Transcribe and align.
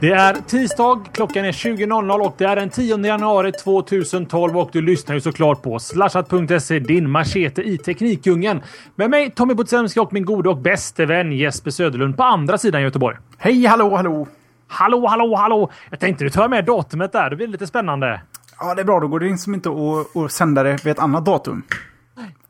Det 0.00 0.12
är 0.12 0.34
tisdag, 0.34 1.00
klockan 1.12 1.44
är 1.44 1.52
20.00 1.52 2.20
och 2.20 2.34
det 2.38 2.44
är 2.44 2.56
den 2.56 2.70
10 2.70 3.06
januari 3.06 3.52
2012 3.52 4.58
och 4.58 4.70
du 4.72 4.82
lyssnar 4.82 5.14
ju 5.14 5.20
såklart 5.20 5.62
på 5.62 5.78
slashat.se, 5.78 6.78
din 6.78 7.10
machete 7.10 7.62
i 7.62 7.78
Teknikdjungeln. 7.78 8.62
Med 8.94 9.10
mig 9.10 9.30
Tommy 9.30 9.54
Butsemski 9.54 10.00
och 10.00 10.12
min 10.12 10.24
gode 10.24 10.48
och 10.48 10.56
bäste 10.56 11.06
vän 11.06 11.32
Jesper 11.32 11.70
Söderlund 11.70 12.16
på 12.16 12.22
andra 12.22 12.58
sidan 12.58 12.82
Göteborg. 12.82 13.16
Hej, 13.38 13.66
hallå, 13.66 13.96
hallå! 13.96 14.28
Hallå, 14.68 15.06
hallå, 15.06 15.36
hallå! 15.36 15.70
Jag 15.90 16.00
tänkte 16.00 16.24
du 16.24 16.30
tar 16.30 16.48
med 16.48 16.64
datumet 16.64 17.12
där, 17.12 17.30
det 17.30 17.36
blir 17.36 17.46
lite 17.46 17.66
spännande. 17.66 18.20
Ja, 18.60 18.74
det 18.74 18.82
är 18.82 18.84
bra. 18.84 19.00
Då 19.00 19.08
går 19.08 19.20
det 19.20 19.26
liksom 19.26 19.54
inte 19.54 19.68
att, 19.68 20.16
att 20.16 20.32
sända 20.32 20.62
det 20.62 20.84
vid 20.84 20.90
ett 20.90 20.98
annat 20.98 21.24
datum. 21.24 21.62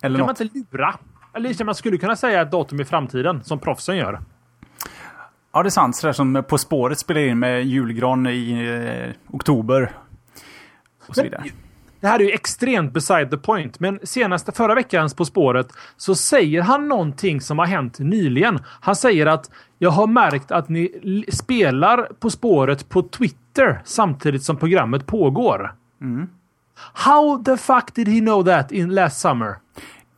Eller 0.03 0.19
kan 0.19 0.27
något. 0.27 0.39
man 0.41 0.47
inte 0.47 0.59
lura? 0.73 0.95
Eller 1.35 1.65
man 1.65 1.75
skulle 1.75 1.97
kunna 1.97 2.17
säga 2.17 2.43
ett 2.43 2.51
datum 2.51 2.81
i 2.81 2.85
framtiden, 2.85 3.45
som 3.45 3.59
proffsen 3.59 3.97
gör. 3.97 4.21
Ja, 5.53 5.63
det 5.63 5.69
är 5.69 5.71
sant. 5.71 5.97
Sådär 5.97 6.13
som 6.13 6.45
På 6.49 6.59
spåret 6.59 6.99
spelar 6.99 7.21
in 7.21 7.39
med 7.39 7.65
julgran 7.65 8.27
i 8.27 8.53
eh, 9.07 9.35
oktober. 9.35 9.93
Och 11.07 11.15
så 11.15 11.23
vidare. 11.23 11.45
Det 12.01 12.07
här 12.07 12.21
är 12.21 12.25
ju 12.25 12.31
extremt 12.31 12.93
beside 12.93 13.31
the 13.31 13.37
point, 13.37 13.81
men 13.81 13.99
senaste 14.03 14.53
förra 14.53 14.75
veckans 14.75 15.15
På 15.15 15.25
spåret 15.25 15.73
så 15.97 16.15
säger 16.15 16.63
han 16.63 16.89
någonting 16.89 17.41
som 17.41 17.59
har 17.59 17.67
hänt 17.67 17.99
nyligen. 17.99 18.59
Han 18.65 18.97
säger 18.97 19.27
att 19.27 19.51
jag 19.79 19.91
har 19.91 20.07
märkt 20.07 20.51
att 20.51 20.69
ni 20.69 21.25
spelar 21.29 22.03
På 22.21 22.31
spåret 22.31 22.89
på 22.89 23.03
Twitter 23.03 23.83
samtidigt 23.85 24.43
som 24.43 24.57
programmet 24.57 25.07
pågår. 25.07 25.75
Mm. 26.01 26.29
How 26.93 27.45
the 27.45 27.57
fuck 27.57 27.95
did 27.95 28.09
he 28.09 28.21
know 28.21 28.45
that 28.45 28.73
in 28.73 28.95
last 28.95 29.21
summer? 29.21 29.57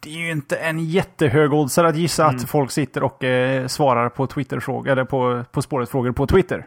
Det 0.02 0.10
är 0.10 0.18
ju 0.18 0.30
inte 0.30 0.56
en 0.56 0.84
jättehög 0.84 1.52
oddsare 1.52 1.88
att 1.88 1.96
gissa 1.96 2.24
mm. 2.24 2.36
att 2.36 2.50
folk 2.50 2.70
sitter 2.70 3.02
och 3.02 3.24
eh, 3.24 3.66
svarar 3.66 4.08
på 4.08 4.26
Twitter-frågor, 4.26 4.90
eller 4.90 5.04
på, 5.04 5.44
på 5.52 5.62
spåret-frågor 5.62 6.12
på 6.12 6.26
Twitter. 6.26 6.66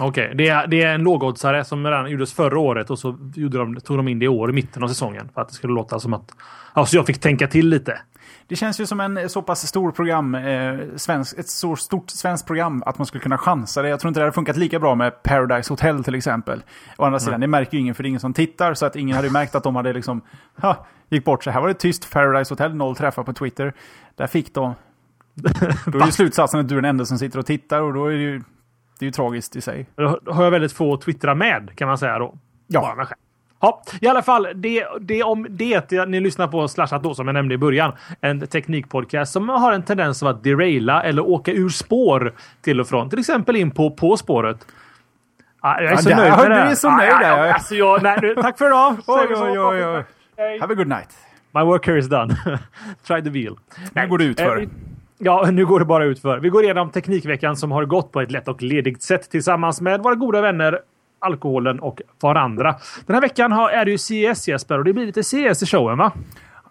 Okej, 0.00 0.24
okay. 0.24 0.34
det, 0.36 0.48
är, 0.48 0.66
det 0.66 0.82
är 0.82 0.94
en 0.94 1.02
lågoddsare 1.02 1.64
som 1.64 1.84
redan 1.84 2.10
gjordes 2.10 2.32
förra 2.32 2.58
året 2.58 2.90
och 2.90 2.98
så 2.98 3.18
gjorde 3.34 3.58
de, 3.58 3.76
tog 3.76 3.96
de 3.96 4.08
in 4.08 4.18
det 4.18 4.24
i 4.24 4.28
år 4.28 4.50
i 4.50 4.52
mitten 4.52 4.82
av 4.82 4.88
säsongen. 4.88 5.28
För 5.34 5.40
att 5.40 5.48
det 5.48 5.54
skulle 5.54 5.72
låta 5.72 6.00
som 6.00 6.14
att... 6.14 6.34
Alltså 6.72 6.96
jag 6.96 7.06
fick 7.06 7.20
tänka 7.20 7.46
till 7.46 7.68
lite. 7.68 8.00
Det 8.46 8.56
känns 8.56 8.80
ju 8.80 8.86
som 8.86 9.00
en 9.00 9.28
så 9.28 9.42
pass 9.42 9.66
stor 9.66 9.90
program, 9.90 10.34
eh, 10.34 10.78
svensk, 10.96 11.38
ett 11.38 11.48
så 11.48 11.76
stort 11.76 12.10
svenskt 12.10 12.46
program, 12.46 12.82
att 12.86 12.98
man 12.98 13.06
skulle 13.06 13.22
kunna 13.22 13.38
chansa 13.38 13.82
det. 13.82 13.88
Jag 13.88 14.00
tror 14.00 14.08
inte 14.08 14.20
det 14.20 14.24
hade 14.24 14.32
funkat 14.32 14.56
lika 14.56 14.78
bra 14.78 14.94
med 14.94 15.22
Paradise 15.22 15.72
Hotel 15.72 16.04
till 16.04 16.14
exempel. 16.14 16.62
Å 16.96 17.04
andra 17.04 17.20
sidan, 17.20 17.40
det 17.40 17.46
märker 17.46 17.74
ju 17.74 17.80
ingen 17.80 17.94
för 17.94 18.02
det 18.02 18.06
är 18.06 18.08
ingen 18.08 18.20
som 18.20 18.34
tittar, 18.34 18.74
så 18.74 18.86
att 18.86 18.96
ingen 18.96 19.16
hade 19.16 19.30
märkt 19.30 19.54
att 19.54 19.62
de 19.62 19.76
hade 19.76 19.92
liksom, 19.92 20.20
ha, 20.56 20.86
gick 21.08 21.24
bort 21.24 21.44
sig. 21.44 21.52
Här 21.52 21.60
var 21.60 21.68
det 21.68 21.74
tyst, 21.74 22.12
Paradise 22.12 22.52
Hotel, 22.52 22.74
noll 22.74 22.96
träffar 22.96 23.22
på 23.22 23.32
Twitter. 23.32 23.72
Där 24.16 24.26
fick 24.26 24.54
de... 24.54 24.74
Då 25.86 25.98
är 25.98 26.06
ju 26.06 26.12
slutsatsen 26.12 26.60
att 26.60 26.68
du 26.68 26.74
är 26.74 26.82
den 26.82 26.90
enda 26.90 27.04
som 27.04 27.18
sitter 27.18 27.38
och 27.38 27.46
tittar 27.46 27.80
och 27.80 27.94
då 27.94 28.06
är 28.06 28.10
det 28.10 28.22
ju, 28.22 28.38
det 28.98 29.04
är 29.04 29.06
ju 29.06 29.10
tragiskt 29.10 29.56
i 29.56 29.60
sig. 29.60 29.86
Då 29.94 30.20
har 30.26 30.44
jag 30.44 30.50
väldigt 30.50 30.72
få 30.72 30.94
att 30.94 31.00
twittra 31.00 31.34
med, 31.34 31.70
kan 31.76 31.88
man 31.88 31.98
säga 31.98 32.18
då. 32.18 32.34
Ja. 32.66 33.06
Ja, 33.60 33.82
i 34.00 34.06
alla 34.06 34.22
fall, 34.22 34.48
det, 34.54 34.86
det 35.00 35.22
om 35.22 35.46
det 35.50 36.06
ni 36.08 36.20
lyssnar 36.20 36.48
på 36.48 36.68
Slashat 36.68 37.02
då, 37.02 37.14
som 37.14 37.28
jag 37.28 37.34
nämnde 37.34 37.54
i 37.54 37.58
början. 37.58 37.92
En 38.20 38.46
teknikpodcast 38.46 39.32
som 39.32 39.48
har 39.48 39.72
en 39.72 39.82
tendens 39.82 40.22
att 40.22 40.44
deraila 40.44 41.02
eller 41.02 41.28
åka 41.28 41.52
ur 41.52 41.68
spår 41.68 42.34
till 42.62 42.80
och 42.80 42.88
från. 42.88 43.10
Till 43.10 43.18
exempel 43.18 43.56
in 43.56 43.70
på 43.70 43.90
På 43.90 44.16
spåret. 44.16 44.66
Ah, 45.60 45.80
jag 45.80 45.92
är 45.92 45.96
så 45.96 46.08
nöjd 46.08 46.30
med 46.30 46.50
det. 46.50 46.54
Du 46.54 46.70
är 46.70 46.74
så 46.74 46.90
nöjd 46.90 47.10
där. 47.10 47.48
Ah, 47.48 47.52
alltså, 47.52 47.74
jag, 47.74 48.02
nej, 48.02 48.34
tack 48.42 48.58
för 48.58 48.66
idag. 48.66 48.96
oj, 49.06 49.26
oj, 49.30 49.58
oj, 49.58 49.86
oj. 49.86 50.04
Have 50.38 50.72
a 50.72 50.74
good 50.74 50.88
night. 50.88 51.08
My 51.54 51.62
work 51.62 51.86
here 51.86 51.98
is 51.98 52.08
done. 52.08 52.28
Try 53.06 53.22
the 53.22 53.30
wheel. 53.30 53.56
Nu 53.92 54.08
går 54.08 54.18
det 54.18 54.24
ut 54.24 54.40
för. 54.40 54.62
Eh, 54.62 54.68
ja, 55.18 55.50
nu 55.50 55.66
går 55.66 55.78
det 55.78 55.84
bara 55.84 56.04
ut 56.04 56.20
för. 56.20 56.38
Vi 56.38 56.48
går 56.48 56.64
igenom 56.64 56.90
Teknikveckan 56.90 57.56
som 57.56 57.72
har 57.72 57.84
gått 57.84 58.12
på 58.12 58.20
ett 58.20 58.30
lätt 58.30 58.48
och 58.48 58.62
ledigt 58.62 59.02
sätt 59.02 59.30
tillsammans 59.30 59.80
med 59.80 60.00
våra 60.00 60.14
goda 60.14 60.40
vänner 60.40 60.80
alkoholen 61.18 61.80
och 61.80 62.02
varandra. 62.20 62.76
Den 63.06 63.14
här 63.14 63.20
veckan 63.20 63.52
är 63.52 63.84
det 63.84 63.90
ju 63.90 63.98
CES 63.98 64.48
Jesper 64.48 64.78
och 64.78 64.84
det 64.84 64.92
blir 64.92 65.06
lite 65.06 65.24
CES 65.24 65.62
i 65.62 65.66
showen 65.66 65.98
va? 65.98 66.12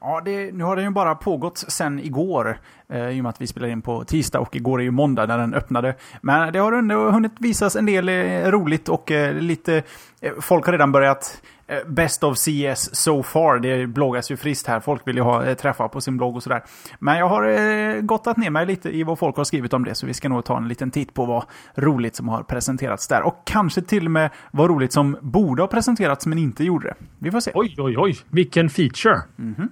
Ja, 0.02 0.22
det, 0.26 0.52
nu 0.52 0.64
har 0.64 0.76
den 0.76 0.86
ju 0.86 0.92
bara 0.92 1.16
pågått 1.16 1.58
sen 1.58 2.00
igår. 2.00 2.60
Eh, 2.90 3.10
I 3.10 3.20
och 3.20 3.24
med 3.24 3.30
att 3.30 3.42
vi 3.42 3.48
spelar 3.48 3.68
in 3.68 3.82
på 3.82 4.04
tisdag 4.04 4.40
och 4.40 4.56
igår 4.56 4.80
är 4.80 4.84
ju 4.84 4.92
måndag 4.92 5.26
när 5.26 5.38
den 5.38 5.54
öppnade. 5.54 5.96
Men 6.22 6.54
det 6.54 6.60
har 6.60 6.74
ändå 6.74 7.12
hunnit 7.12 7.34
visas 7.40 7.76
en 7.76 7.86
del 7.86 8.10
eh, 8.10 8.52
roligt 8.52 8.90
och 8.90 9.12
eh, 9.12 9.34
lite... 9.34 9.84
Eh, 10.22 10.32
folk 10.42 10.66
har 10.66 10.72
redan 10.72 10.92
börjat 10.92 11.42
Eh, 11.42 11.57
Best 11.88 12.24
of 12.24 12.38
CS 12.38 12.96
so 12.96 13.24
far. 13.24 13.60
Det 13.60 13.88
bloggas 13.88 14.32
ju 14.32 14.38
friskt 14.38 14.68
här. 14.68 14.80
Folk 14.80 15.08
vill 15.08 15.16
ju 15.16 15.22
ha 15.22 15.46
eh, 15.46 15.56
träffar 15.56 15.88
på 15.88 16.02
sin 16.02 16.18
blogg 16.18 16.36
och 16.36 16.44
sådär. 16.44 16.64
Men 17.00 17.18
jag 17.18 17.28
har 17.28 17.48
eh, 17.48 18.02
gottat 18.02 18.38
ner 18.38 18.50
mig 18.50 18.66
lite 18.66 18.90
i 18.90 19.04
vad 19.04 19.20
folk 19.20 19.38
har 19.38 19.44
skrivit 19.44 19.74
om 19.74 19.84
det. 19.84 19.96
Så 19.96 20.06
vi 20.06 20.14
ska 20.14 20.30
nog 20.30 20.46
ta 20.46 20.58
en 20.58 20.68
liten 20.68 20.92
titt 20.92 21.14
på 21.14 21.26
vad 21.26 21.44
roligt 21.76 22.16
som 22.16 22.30
har 22.30 22.44
presenterats 22.44 23.08
där. 23.08 23.22
Och 23.22 23.42
kanske 23.46 23.82
till 23.82 24.06
och 24.06 24.12
med 24.12 24.30
vad 24.52 24.70
roligt 24.70 24.94
som 24.94 25.18
borde 25.22 25.64
ha 25.64 25.68
presenterats 25.68 26.26
men 26.26 26.38
inte 26.38 26.64
gjorde 26.64 26.88
det. 26.88 26.96
Vi 27.20 27.32
får 27.32 27.40
se. 27.40 27.52
Oj, 27.56 27.76
oj, 27.78 27.98
oj. 27.98 28.18
Vilken 28.30 28.70
feature. 28.70 29.22
Mm 29.40 29.56
-hmm. 29.56 29.68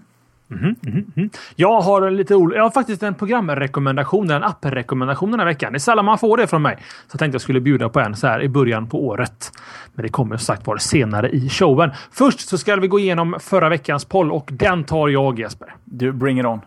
Mm 0.52 0.76
-hmm. 0.82 1.30
Jag 1.56 1.82
har 1.82 2.12
lite 2.12 2.34
Jag 2.34 2.64
har 2.64 2.72
faktiskt 2.72 3.04
en 3.04 3.14
programrekommendation, 3.14 4.30
en 4.30 4.44
apprekommendation 4.44 5.32
den 5.32 5.40
här 5.40 5.48
veckan. 5.48 5.74
Det 5.74 5.78
är 5.78 5.80
sällan 5.80 6.06
man 6.06 6.18
får 6.18 6.38
det 6.38 6.48
från 6.48 6.62
mig. 6.62 6.78
Så 6.80 7.10
jag 7.12 7.20
tänkte 7.20 7.36
jag 7.36 7.42
skulle 7.42 7.62
bjuda 7.62 7.90
på 7.90 8.00
en 8.00 8.16
så 8.16 8.28
här 8.28 8.42
i 8.42 8.50
början 8.50 8.88
på 8.88 9.06
året. 9.06 9.52
Men 9.94 10.04
det 10.04 10.10
kommer 10.10 10.38
som 10.38 10.46
sagt 10.46 10.68
vara 10.68 10.80
senare 10.80 11.30
i 11.30 11.50
showen. 11.50 11.92
Först 12.12 12.40
så 12.40 12.58
ska 12.58 12.76
vi 12.76 12.88
gå 12.88 13.00
igenom 13.00 13.36
förra 13.40 13.70
veckans 13.70 14.06
poll 14.06 14.32
och 14.32 14.50
den 14.54 14.84
tar 14.84 15.08
jag 15.08 15.40
Jesper. 15.40 15.76
Du, 15.84 16.12
bring 16.12 16.40
it 16.40 16.46
on. 16.46 16.62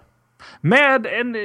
Med 0.61 1.07
en 1.07 1.35
eh, 1.35 1.41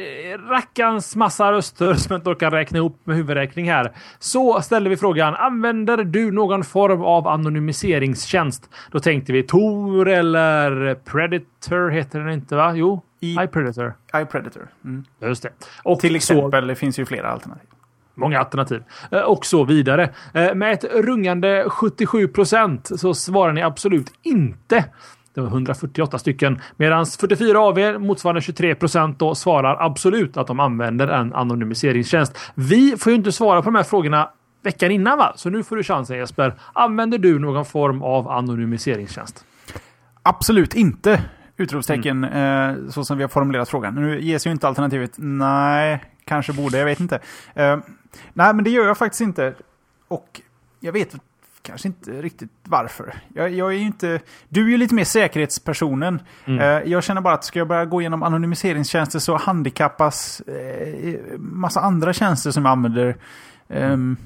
rackans 0.50 1.16
massa 1.16 1.52
röster 1.52 1.94
som 1.94 2.14
jag 2.14 2.20
inte 2.20 2.30
orkar 2.30 2.52
räkna 2.52 2.78
ihop 2.78 3.00
med 3.04 3.16
huvudräkning 3.16 3.70
här. 3.70 3.92
Så 4.20 4.62
ställde 4.62 4.90
vi 4.90 4.98
frågan. 4.98 5.36
Använder 5.36 5.98
du 5.98 6.32
någon 6.32 6.64
form 6.64 7.04
av 7.04 7.28
anonymiseringstjänst? 7.28 8.70
Då 8.92 9.00
tänkte 9.00 9.34
vi 9.34 9.44
Tor 9.44 10.10
eller 10.10 10.96
Predator 10.96 11.90
heter 11.90 12.20
den 12.20 12.30
inte 12.30 12.56
va? 12.56 12.74
Jo, 12.76 13.02
I, 13.20 13.38
iPredator. 13.40 13.94
iPredator. 14.16 14.68
Mm. 14.86 15.06
Just 15.22 15.44
det. 15.44 15.50
Och 15.84 16.00
Till 16.00 16.16
exempel, 16.16 16.64
så, 16.64 16.68
det 16.68 16.76
finns 16.76 17.00
ju 17.00 17.06
flera 17.06 17.30
alternativ. 17.30 17.68
Många 18.16 18.40
alternativ. 18.40 18.84
Eh, 19.12 19.20
och 19.22 19.46
så 19.46 19.64
vidare. 19.64 20.10
Eh, 20.34 20.56
med 20.56 20.74
ett 20.74 20.84
rungande 20.84 21.66
77 21.70 22.28
procent 22.28 22.92
så 23.00 23.14
svarar 23.14 23.54
ni 23.54 23.62
absolut 23.62 24.14
inte 24.24 24.86
det 25.34 25.42
var 25.42 25.48
148 25.48 26.20
stycken. 26.20 26.62
Medan 26.78 27.06
44 27.06 27.60
av 27.60 27.80
er, 27.80 27.98
motsvarande 27.98 28.42
23 28.42 28.76
procent, 28.76 29.20
då 29.20 29.36
svarar 29.36 29.86
absolut 29.86 30.38
att 30.38 30.48
de 30.48 30.60
använder 30.60 31.08
en 31.08 31.34
anonymiseringstjänst. 31.34 32.38
Vi 32.56 32.98
får 32.98 33.12
ju 33.12 33.18
inte 33.18 33.32
svara 33.32 33.62
på 33.62 33.66
de 33.66 33.76
här 33.76 33.84
frågorna 33.84 34.30
veckan 34.64 34.92
innan 34.92 35.18
va? 35.18 35.34
Så 35.36 35.50
nu 35.50 35.64
får 35.64 35.76
du 35.76 35.84
chansen 35.84 36.18
Jesper. 36.18 36.54
Använder 36.74 37.18
du 37.18 37.40
någon 37.40 37.66
form 37.66 38.02
av 38.02 38.30
anonymiseringstjänst? 38.30 39.46
Absolut 40.24 40.76
inte. 40.76 41.22
Utropstecken, 41.58 42.24
mm. 42.24 42.86
eh, 42.86 42.90
så 42.90 43.06
som 43.06 43.18
vi 43.18 43.24
har 43.24 43.30
formulerat 43.30 43.70
frågan. 43.70 43.96
Nu 43.96 44.22
ges 44.22 44.48
ju 44.48 44.52
inte 44.52 44.68
alternativet 44.68 45.12
nej, 45.18 46.04
kanske 46.26 46.54
borde, 46.54 46.78
jag 46.78 46.86
vet 46.86 47.00
inte. 47.00 47.20
Eh, 47.54 47.78
nej, 48.34 48.54
men 48.54 48.64
det 48.64 48.70
gör 48.70 48.88
jag 48.88 48.98
faktiskt 48.98 49.22
inte. 49.22 49.54
Och 50.08 50.42
jag 50.80 50.92
vet 50.92 51.14
kanske 51.64 51.88
inte 51.88 52.12
riktigt 52.22 52.50
varför. 52.64 53.16
Jag, 53.34 53.52
jag, 53.52 53.74
är 53.74 53.78
ju 53.78 53.86
inte... 53.86 54.20
Du 54.50 54.66
är 54.66 54.70
ju 54.70 54.78
lite 54.78 54.96
mer 54.96 55.04
säkerhetspersonen. 55.04 56.22
Mm. 56.46 56.60
Uh, 56.60 56.92
jag 56.92 57.04
känner 57.04 57.22
bara 57.22 57.34
att 57.34 57.44
ska 57.44 57.60
jag 57.60 57.68
börja 57.68 57.86
gå 57.86 58.02
igenom 58.02 58.24
anonymiseringstjänster 58.24 59.20
så 59.20 59.38
handikappas 59.38 60.42
uh, 60.48 61.40
massa 61.40 61.82
andra 61.82 62.14
tjänster 62.14 62.52
som 62.52 62.66
jag 62.66 62.72
använder. 62.72 63.16
Um, 63.68 64.18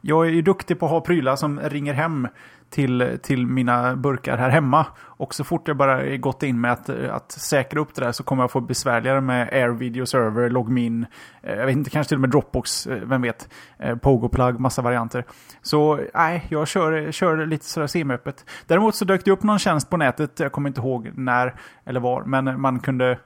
jag 0.00 0.26
är 0.26 0.30
ju 0.30 0.42
duktig 0.42 0.78
på 0.78 0.86
att 0.86 0.92
ha 0.92 1.00
prylar 1.00 1.36
som 1.36 1.60
ringer 1.60 1.94
hem 1.94 2.28
till, 2.70 3.18
till 3.22 3.46
mina 3.46 3.96
burkar 3.96 4.36
här 4.36 4.50
hemma. 4.50 4.86
Och 4.98 5.34
så 5.34 5.44
fort 5.44 5.68
jag 5.68 5.76
bara 5.76 6.16
gått 6.16 6.42
in 6.42 6.60
med 6.60 6.72
att, 6.72 6.88
att 6.90 7.32
säkra 7.32 7.80
upp 7.80 7.94
det 7.94 8.04
där 8.04 8.12
så 8.12 8.22
kommer 8.22 8.42
jag 8.42 8.50
få 8.50 8.60
besvärligare 8.60 9.20
med 9.20 9.48
Air 9.52 9.68
Video 9.68 10.06
Server, 10.06 10.50
Logmin, 10.50 11.06
eh, 11.42 11.54
jag 11.54 11.66
vet 11.66 11.76
inte, 11.76 11.90
kanske 11.90 12.08
till 12.08 12.16
och 12.16 12.20
med 12.20 12.30
Dropbox, 12.30 12.86
eh, 12.86 12.98
vem 13.02 13.22
vet, 13.22 13.48
eh, 13.78 13.96
Pogoplug, 13.96 14.60
massa 14.60 14.82
varianter. 14.82 15.24
Så 15.62 16.00
nej, 16.14 16.46
jag 16.48 16.68
kör, 16.68 17.12
kör 17.12 17.46
lite 17.46 17.64
sådär 17.64 17.86
semiöppet. 17.86 18.44
Däremot 18.66 18.94
så 18.94 19.04
dök 19.04 19.24
det 19.24 19.30
upp 19.30 19.42
någon 19.42 19.58
tjänst 19.58 19.90
på 19.90 19.96
nätet, 19.96 20.40
jag 20.40 20.52
kommer 20.52 20.68
inte 20.68 20.80
ihåg 20.80 21.10
när 21.14 21.54
eller 21.84 22.00
var, 22.00 22.24
men 22.24 22.60
man 22.60 22.80
kunde 22.80 23.18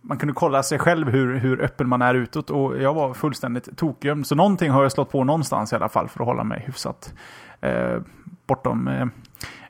man 0.00 0.18
kunde 0.18 0.34
kolla 0.34 0.62
sig 0.62 0.78
själv 0.78 1.08
hur, 1.08 1.38
hur 1.38 1.60
öppen 1.60 1.88
man 1.88 2.02
är 2.02 2.14
utåt 2.14 2.50
och 2.50 2.82
jag 2.82 2.94
var 2.94 3.14
fullständigt 3.14 3.76
tokgömd. 3.76 4.26
Så 4.26 4.34
någonting 4.34 4.70
har 4.70 4.82
jag 4.82 4.92
slått 4.92 5.10
på 5.10 5.24
någonstans 5.24 5.72
i 5.72 5.76
alla 5.76 5.88
fall 5.88 6.08
för 6.08 6.20
att 6.20 6.26
hålla 6.26 6.44
mig 6.44 6.62
hyfsat 6.66 7.14
eh, 7.60 8.00
bortom 8.46 8.88
eh, 8.88 9.06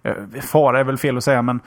eh, 0.02 0.40
fara 0.40 0.80
är 0.80 0.84
väl 0.84 0.98
fel 0.98 1.16
att 1.16 1.24
säga 1.24 1.42
men 1.42 1.60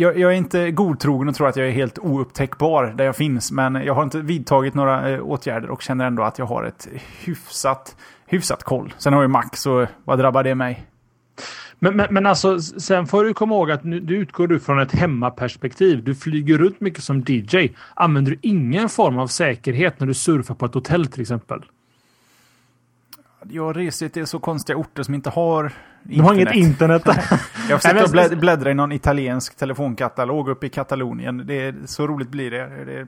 jag, 0.00 0.18
jag, 0.18 0.32
är 0.32 0.36
inte 0.36 0.70
godtrogen 0.70 1.28
och 1.28 1.34
tror 1.34 1.48
att 1.48 1.56
jag 1.56 1.68
är 1.68 1.72
helt 1.72 1.98
oupptäckbar 1.98 2.84
där 2.84 3.04
jag 3.04 3.16
finns. 3.16 3.52
Men 3.52 3.74
jag 3.74 3.94
har 3.94 4.02
inte 4.02 4.20
vidtagit 4.20 4.74
några 4.74 5.10
eh, 5.10 5.20
åtgärder 5.20 5.70
och 5.70 5.82
känner 5.82 6.06
ändå 6.06 6.22
att 6.22 6.38
jag 6.38 6.46
har 6.46 6.64
ett 6.64 6.88
hyfsat, 7.24 7.96
hyfsat 8.26 8.64
koll. 8.64 8.94
Sen 8.98 9.12
har 9.12 9.22
jag 9.22 9.30
Max 9.30 9.66
och 9.66 9.86
vad 10.04 10.18
drabbar 10.18 10.42
det 10.42 10.54
mig? 10.54 10.86
Men, 11.78 11.96
men, 11.96 12.06
men 12.10 12.26
alltså, 12.26 12.60
sen 12.60 13.06
får 13.06 13.24
du 13.24 13.34
komma 13.34 13.54
ihåg 13.54 13.70
att 13.70 13.84
nu, 13.84 14.00
du 14.00 14.16
utgår 14.16 14.46
du 14.46 14.60
från 14.60 14.80
ett 14.80 14.92
hemmaperspektiv. 14.92 16.04
Du 16.04 16.14
flyger 16.14 16.58
runt 16.58 16.80
mycket 16.80 17.04
som 17.04 17.24
DJ. 17.26 17.68
Använder 17.94 18.32
du 18.32 18.38
ingen 18.42 18.88
form 18.88 19.18
av 19.18 19.26
säkerhet 19.26 20.00
när 20.00 20.06
du 20.06 20.14
surfar 20.14 20.54
på 20.54 20.66
ett 20.66 20.74
hotell 20.74 21.06
till 21.06 21.20
exempel? 21.20 21.62
Jag 23.42 23.76
reser 23.76 24.08
till 24.08 24.26
så 24.26 24.38
konstiga 24.38 24.76
orter 24.76 25.02
som 25.02 25.14
inte 25.14 25.30
har 25.30 25.64
internet. 25.64 25.82
Du 26.02 26.22
har 26.22 26.34
inget 26.34 26.54
internet? 26.54 27.02
jag 27.68 27.76
har 27.76 27.78
försökt 27.78 28.32
att 28.32 28.38
bläddra 28.38 28.70
i 28.70 28.74
någon 28.74 28.92
italiensk 28.92 29.56
telefonkatalog 29.56 30.48
uppe 30.48 30.66
i 30.66 30.70
Katalonien. 30.70 31.46
Det 31.46 31.54
är, 31.54 31.74
så 31.86 32.06
roligt 32.06 32.28
blir 32.28 32.50
det. 32.50 32.84
det 32.84 32.94
är 32.98 33.06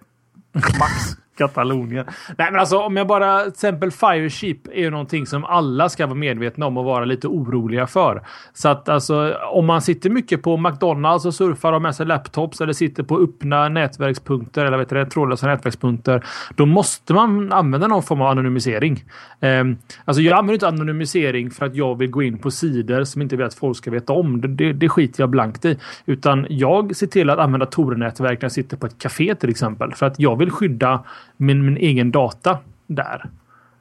max. 0.52 1.16
Katalonien. 1.40 2.06
Nej, 2.38 2.48
men 2.50 2.60
alltså 2.60 2.78
om 2.78 2.96
jag 2.96 3.06
bara... 3.06 3.40
Till 3.40 3.48
exempel 3.48 3.90
Fireship 3.90 4.68
är 4.68 4.80
ju 4.80 4.90
någonting 4.90 5.26
som 5.26 5.44
alla 5.44 5.88
ska 5.88 6.06
vara 6.06 6.14
medvetna 6.14 6.66
om 6.66 6.76
och 6.76 6.84
vara 6.84 7.04
lite 7.04 7.28
oroliga 7.28 7.86
för. 7.86 8.22
Så 8.52 8.68
att 8.68 8.88
alltså 8.88 9.36
om 9.52 9.66
man 9.66 9.82
sitter 9.82 10.10
mycket 10.10 10.42
på 10.42 10.56
McDonalds 10.56 11.26
och 11.26 11.34
surfar 11.34 11.72
och 11.72 11.82
med 11.82 11.94
sig 11.94 12.06
laptops 12.06 12.60
eller 12.60 12.72
sitter 12.72 13.02
på 13.02 13.18
öppna 13.18 13.68
nätverkspunkter 13.68 14.64
eller 14.64 14.78
vet 14.78 14.88
du, 14.88 15.04
trådlösa 15.04 15.46
nätverkspunkter. 15.46 16.24
Då 16.56 16.66
måste 16.66 17.14
man 17.14 17.52
använda 17.52 17.86
någon 17.86 18.02
form 18.02 18.20
av 18.20 18.26
anonymisering. 18.26 19.04
Um, 19.40 19.78
alltså 20.04 20.22
jag 20.22 20.38
använder 20.38 20.54
inte 20.54 20.68
anonymisering 20.68 21.50
för 21.50 21.66
att 21.66 21.74
jag 21.74 21.98
vill 21.98 22.10
gå 22.10 22.22
in 22.22 22.38
på 22.38 22.50
sidor 22.50 23.04
som 23.04 23.22
inte 23.22 23.36
vill 23.36 23.46
att 23.46 23.54
folk 23.54 23.76
ska 23.76 23.90
veta 23.90 24.12
om. 24.12 24.40
Det, 24.40 24.48
det, 24.48 24.72
det 24.72 24.88
skiter 24.88 25.22
jag 25.22 25.30
blankt 25.30 25.64
i. 25.64 25.78
Utan 26.06 26.46
jag 26.48 26.96
ser 26.96 27.06
till 27.06 27.30
att 27.30 27.38
använda 27.38 27.66
Tor-nätverk 27.66 28.40
när 28.40 28.44
jag 28.44 28.52
sitter 28.52 28.76
på 28.76 28.86
ett 28.86 28.98
café 28.98 29.34
till 29.34 29.50
exempel. 29.50 29.94
För 29.94 30.06
att 30.06 30.20
jag 30.20 30.36
vill 30.36 30.50
skydda 30.50 31.04
min, 31.40 31.64
min 31.64 31.76
egen 31.76 32.10
data 32.10 32.58
där. 32.86 33.30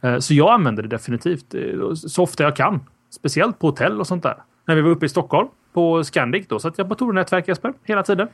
Eh, 0.02 0.20
så 0.20 0.34
jag 0.34 0.54
använder 0.54 0.84
det 0.84 0.90
definitivt 0.90 1.54
eh, 1.54 1.94
så 1.94 2.24
ofta 2.24 2.44
jag 2.44 2.56
kan. 2.56 2.80
Speciellt 3.10 3.60
på 3.60 3.68
hotell 3.68 4.00
och 4.00 4.08
sånt 4.08 4.24
där. 4.24 4.36
När 4.66 4.76
vi 4.76 4.82
var 4.82 4.90
uppe 4.90 5.06
i 5.06 5.10
Stockholm 5.10 5.48
på 5.74 6.04
Scandic 6.04 6.48
då 6.48 6.60
satt 6.60 6.78
jag 6.78 6.90
på 6.90 6.96
Tor-nätverk 6.96 7.48
Jesper 7.48 7.74
hela 7.84 8.04
tiden. 8.04 8.28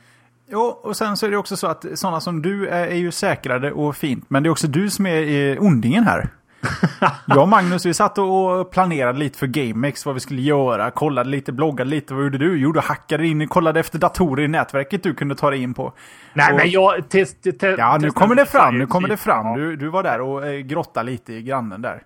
Jo, 0.50 0.60
och 0.60 0.96
sen 0.96 1.16
så 1.16 1.26
är 1.26 1.30
det 1.30 1.36
också 1.36 1.56
så 1.56 1.66
att 1.66 1.86
sådana 1.94 2.20
som 2.20 2.42
du 2.42 2.68
är, 2.68 2.86
är 2.86 2.96
ju 2.96 3.10
säkrade 3.10 3.72
och 3.72 3.96
fint. 3.96 4.24
Men 4.28 4.42
det 4.42 4.48
är 4.48 4.50
också 4.50 4.66
du 4.66 4.90
som 4.90 5.06
är 5.06 5.62
ondingen 5.62 6.04
här. 6.04 6.28
jag 7.26 7.38
och 7.38 7.48
Magnus 7.48 7.86
vi 7.86 7.94
satt 7.94 8.18
och 8.18 8.70
planerade 8.70 9.18
lite 9.18 9.38
för 9.38 9.46
GameX 9.46 10.06
vad 10.06 10.14
vi 10.14 10.20
skulle 10.20 10.42
göra. 10.42 10.90
Kollade 10.90 11.30
lite, 11.30 11.52
bloggade 11.52 11.90
lite. 11.90 12.14
Vad 12.14 12.22
gjorde 12.22 12.38
du? 12.38 12.58
Jo, 12.58 12.72
du 12.72 12.80
hackade 12.80 13.26
in 13.26 13.42
och 13.42 13.48
kollade 13.48 13.80
efter 13.80 13.98
datorer 13.98 14.44
i 14.44 14.48
nätverket 14.48 15.02
du 15.02 15.14
kunde 15.14 15.34
ta 15.34 15.50
dig 15.50 15.62
in 15.62 15.74
på. 15.74 15.92
Nej, 16.32 16.52
och, 16.52 16.58
men 16.58 16.70
jag... 16.70 17.08
Test, 17.08 17.42
test, 17.42 17.78
ja, 17.78 17.98
nu 18.00 18.10
kommer 18.10 18.34
det 18.34 18.46
fram. 18.46 18.78
Nu 18.78 18.86
kommer 18.86 19.08
det 19.08 19.16
fram. 19.16 19.58
Du, 19.58 19.76
du 19.76 19.88
var 19.88 20.02
där 20.02 20.20
och 20.20 20.46
eh, 20.46 20.58
grottade 20.60 21.10
lite 21.10 21.32
i 21.32 21.42
grannen 21.42 21.82
där 21.82 22.02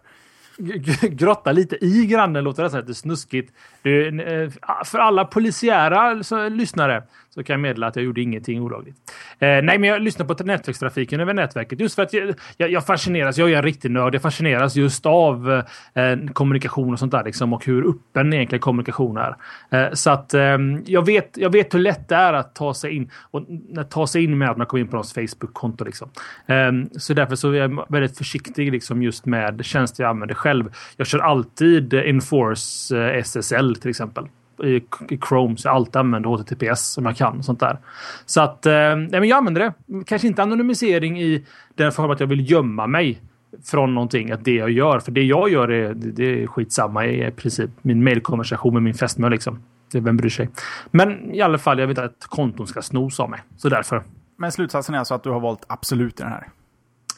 grotta 1.03 1.53
lite 1.53 1.85
i 1.85 2.07
grannen 2.07 2.45
låter 2.45 2.63
nästan 2.63 2.81
lite 2.81 2.95
snuskigt. 2.95 3.53
Du, 3.83 4.23
eh, 4.23 4.51
för 4.85 4.99
alla 4.99 5.25
polisiära 5.25 6.13
lyssnare 6.49 7.03
så 7.35 7.43
kan 7.43 7.55
jag 7.55 7.61
meddela 7.61 7.87
att 7.87 7.97
jag 7.97 8.05
gjorde 8.05 8.21
ingenting 8.21 8.63
olagligt. 8.63 8.97
Eh, 9.39 9.49
nej, 9.49 9.79
men 9.79 9.85
jag 9.85 10.03
lyssnar 10.03 10.27
på 10.27 10.45
nätverkstrafiken 10.45 11.21
över 11.21 11.35
nätverket 11.35 11.81
just 11.81 11.95
för 11.95 12.03
att 12.03 12.13
jag, 12.13 12.35
jag, 12.57 12.71
jag 12.71 12.87
fascineras. 12.87 13.39
Jag 13.39 13.51
är 13.51 13.57
en 13.57 13.63
riktig 13.63 13.91
nörd. 13.91 14.15
Jag 14.15 14.23
fascineras 14.23 14.77
just 14.77 15.07
av 15.07 15.63
eh, 15.95 16.17
kommunikation 16.33 16.93
och 16.93 16.99
sånt 16.99 17.13
där 17.13 17.25
liksom 17.25 17.53
och 17.53 17.67
hur 17.67 17.89
öppen 17.89 18.33
egentligen 18.33 18.61
kommunikation 18.61 19.17
är. 19.17 19.37
Eh, 19.71 19.93
så 19.93 20.11
att 20.11 20.35
eh, 20.35 20.59
jag 20.87 21.07
vet. 21.07 21.37
Jag 21.37 21.53
vet 21.53 21.75
hur 21.75 21.79
lätt 21.79 22.09
det 22.09 22.15
är 22.15 22.33
att 22.33 22.55
ta 22.55 22.75
sig 22.75 22.97
in 22.97 23.11
och 23.31 23.43
ta 23.91 24.07
sig 24.07 24.25
in 24.25 24.39
med 24.39 24.51
att 24.51 24.57
man 24.57 24.67
kommer 24.67 24.81
in 24.81 24.89
på 24.89 24.97
någons 24.97 25.15
Facebook-konto 25.15 25.85
liksom. 25.85 26.11
Eh, 26.47 26.73
så 26.99 27.15
därför 27.15 27.37
så 27.37 27.51
är 27.51 27.57
jag 27.57 27.85
väldigt 27.89 28.19
försiktig 28.19 28.73
liksom 28.73 29.03
just 29.03 29.27
med 29.27 29.65
tjänster 29.65 30.05
jag 30.05 30.11
använder 30.11 30.35
själv. 30.35 30.73
Jag 30.97 31.07
kör 31.07 31.19
alltid 31.19 31.95
eh, 31.95 32.01
Enforce 32.01 32.97
eh, 32.97 33.19
SSL 33.19 33.77
till 33.77 33.91
exempel 33.91 34.25
i, 34.65 34.83
Chrome 35.29 35.57
så 35.57 35.69
jag 35.69 35.75
alltid 35.75 35.97
använder 35.97 36.31
HTTPS 36.31 36.81
som 36.81 37.07
jag 37.07 37.17
kan. 37.17 37.39
Och 37.39 37.45
sånt 37.45 37.61
där. 37.61 37.79
Så 38.27 38.41
att 38.41 38.67
eh, 38.67 38.73
men 38.97 39.25
jag 39.25 39.37
använder 39.37 39.61
det. 39.61 40.05
Kanske 40.05 40.29
inte 40.29 40.43
anonymisering 40.43 41.21
i 41.21 41.45
den 41.75 41.93
form 41.93 42.11
att 42.11 42.21
jag 42.21 42.27
vill 42.27 42.51
gömma 42.51 42.87
mig 42.87 43.21
från 43.65 43.95
någonting. 43.95 44.31
Att 44.31 44.45
det 44.45 44.55
jag 44.55 44.71
gör. 44.71 45.01
För 45.01 45.13
det 45.13 45.23
jag 45.23 45.51
gör 45.51 45.71
är, 45.71 45.95
det 45.95 46.43
är 46.43 46.47
skitsamma 46.47 47.07
i 47.07 47.31
princip. 47.31 47.71
Min 47.83 48.05
mailkonversation 48.05 48.75
med 48.75 48.83
min 48.83 48.95
fästmö 48.95 49.29
liksom. 49.29 49.63
Det, 49.93 50.01
vem 50.01 50.17
bryr 50.17 50.31
sig? 50.31 50.49
Men 50.91 51.35
i 51.35 51.41
alla 51.41 51.59
fall, 51.59 51.79
jag 51.79 51.87
vet 51.87 51.99
att 51.99 52.27
konton 52.29 52.67
ska 52.67 52.83
snos 52.83 53.21
av 53.21 53.31
mig. 53.31 53.41
Så 53.57 53.69
därför. 53.69 54.03
Men 54.37 54.53
slutsatsen 54.53 54.95
är 54.95 54.99
alltså 54.99 55.15
att 55.15 55.23
du 55.23 55.31
har 55.31 55.41
valt 55.41 55.65
absolut 55.67 56.21
i 56.21 56.23
den 56.23 56.33
här? 56.33 56.49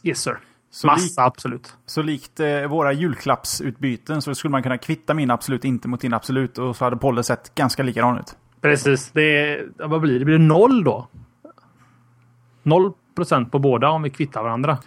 Yes 0.03 0.19
sir. 0.19 0.39
Så 0.75 0.87
Massa, 0.87 1.05
lik, 1.05 1.13
absolut. 1.17 1.77
Så 1.87 2.03
likt 2.03 2.41
eh, 2.41 2.67
våra 2.67 2.93
julklappsutbyten 2.93 4.23
så 4.23 4.35
skulle 4.35 4.53
man 4.53 4.63
kunna 4.63 4.79
kvitta 4.79 5.15
min 5.15 5.31
absolut 5.31 5.65
inte 5.65 5.89
mot 5.89 6.01
din 6.01 6.15
absolut 6.15 6.59
och 6.59 6.77
så 6.77 6.85
hade 6.85 6.97
Polle 6.97 7.23
sett 7.23 7.55
ganska 7.55 7.83
likadan 7.83 8.19
ut. 8.19 8.37
Precis. 8.61 9.11
Det 9.11 9.61
vad 9.79 10.01
blir 10.01 10.19
det? 10.19 10.25
Blir 10.25 10.39
det 10.39 10.45
noll 10.45 10.85
då? 10.85 11.09
Noll 12.63 12.93
procent 13.17 13.53
på 13.53 13.59
båda 13.59 13.89
om 13.89 14.03
vi 14.03 14.11
kvittar 14.11 14.43
varandra. 14.43 14.79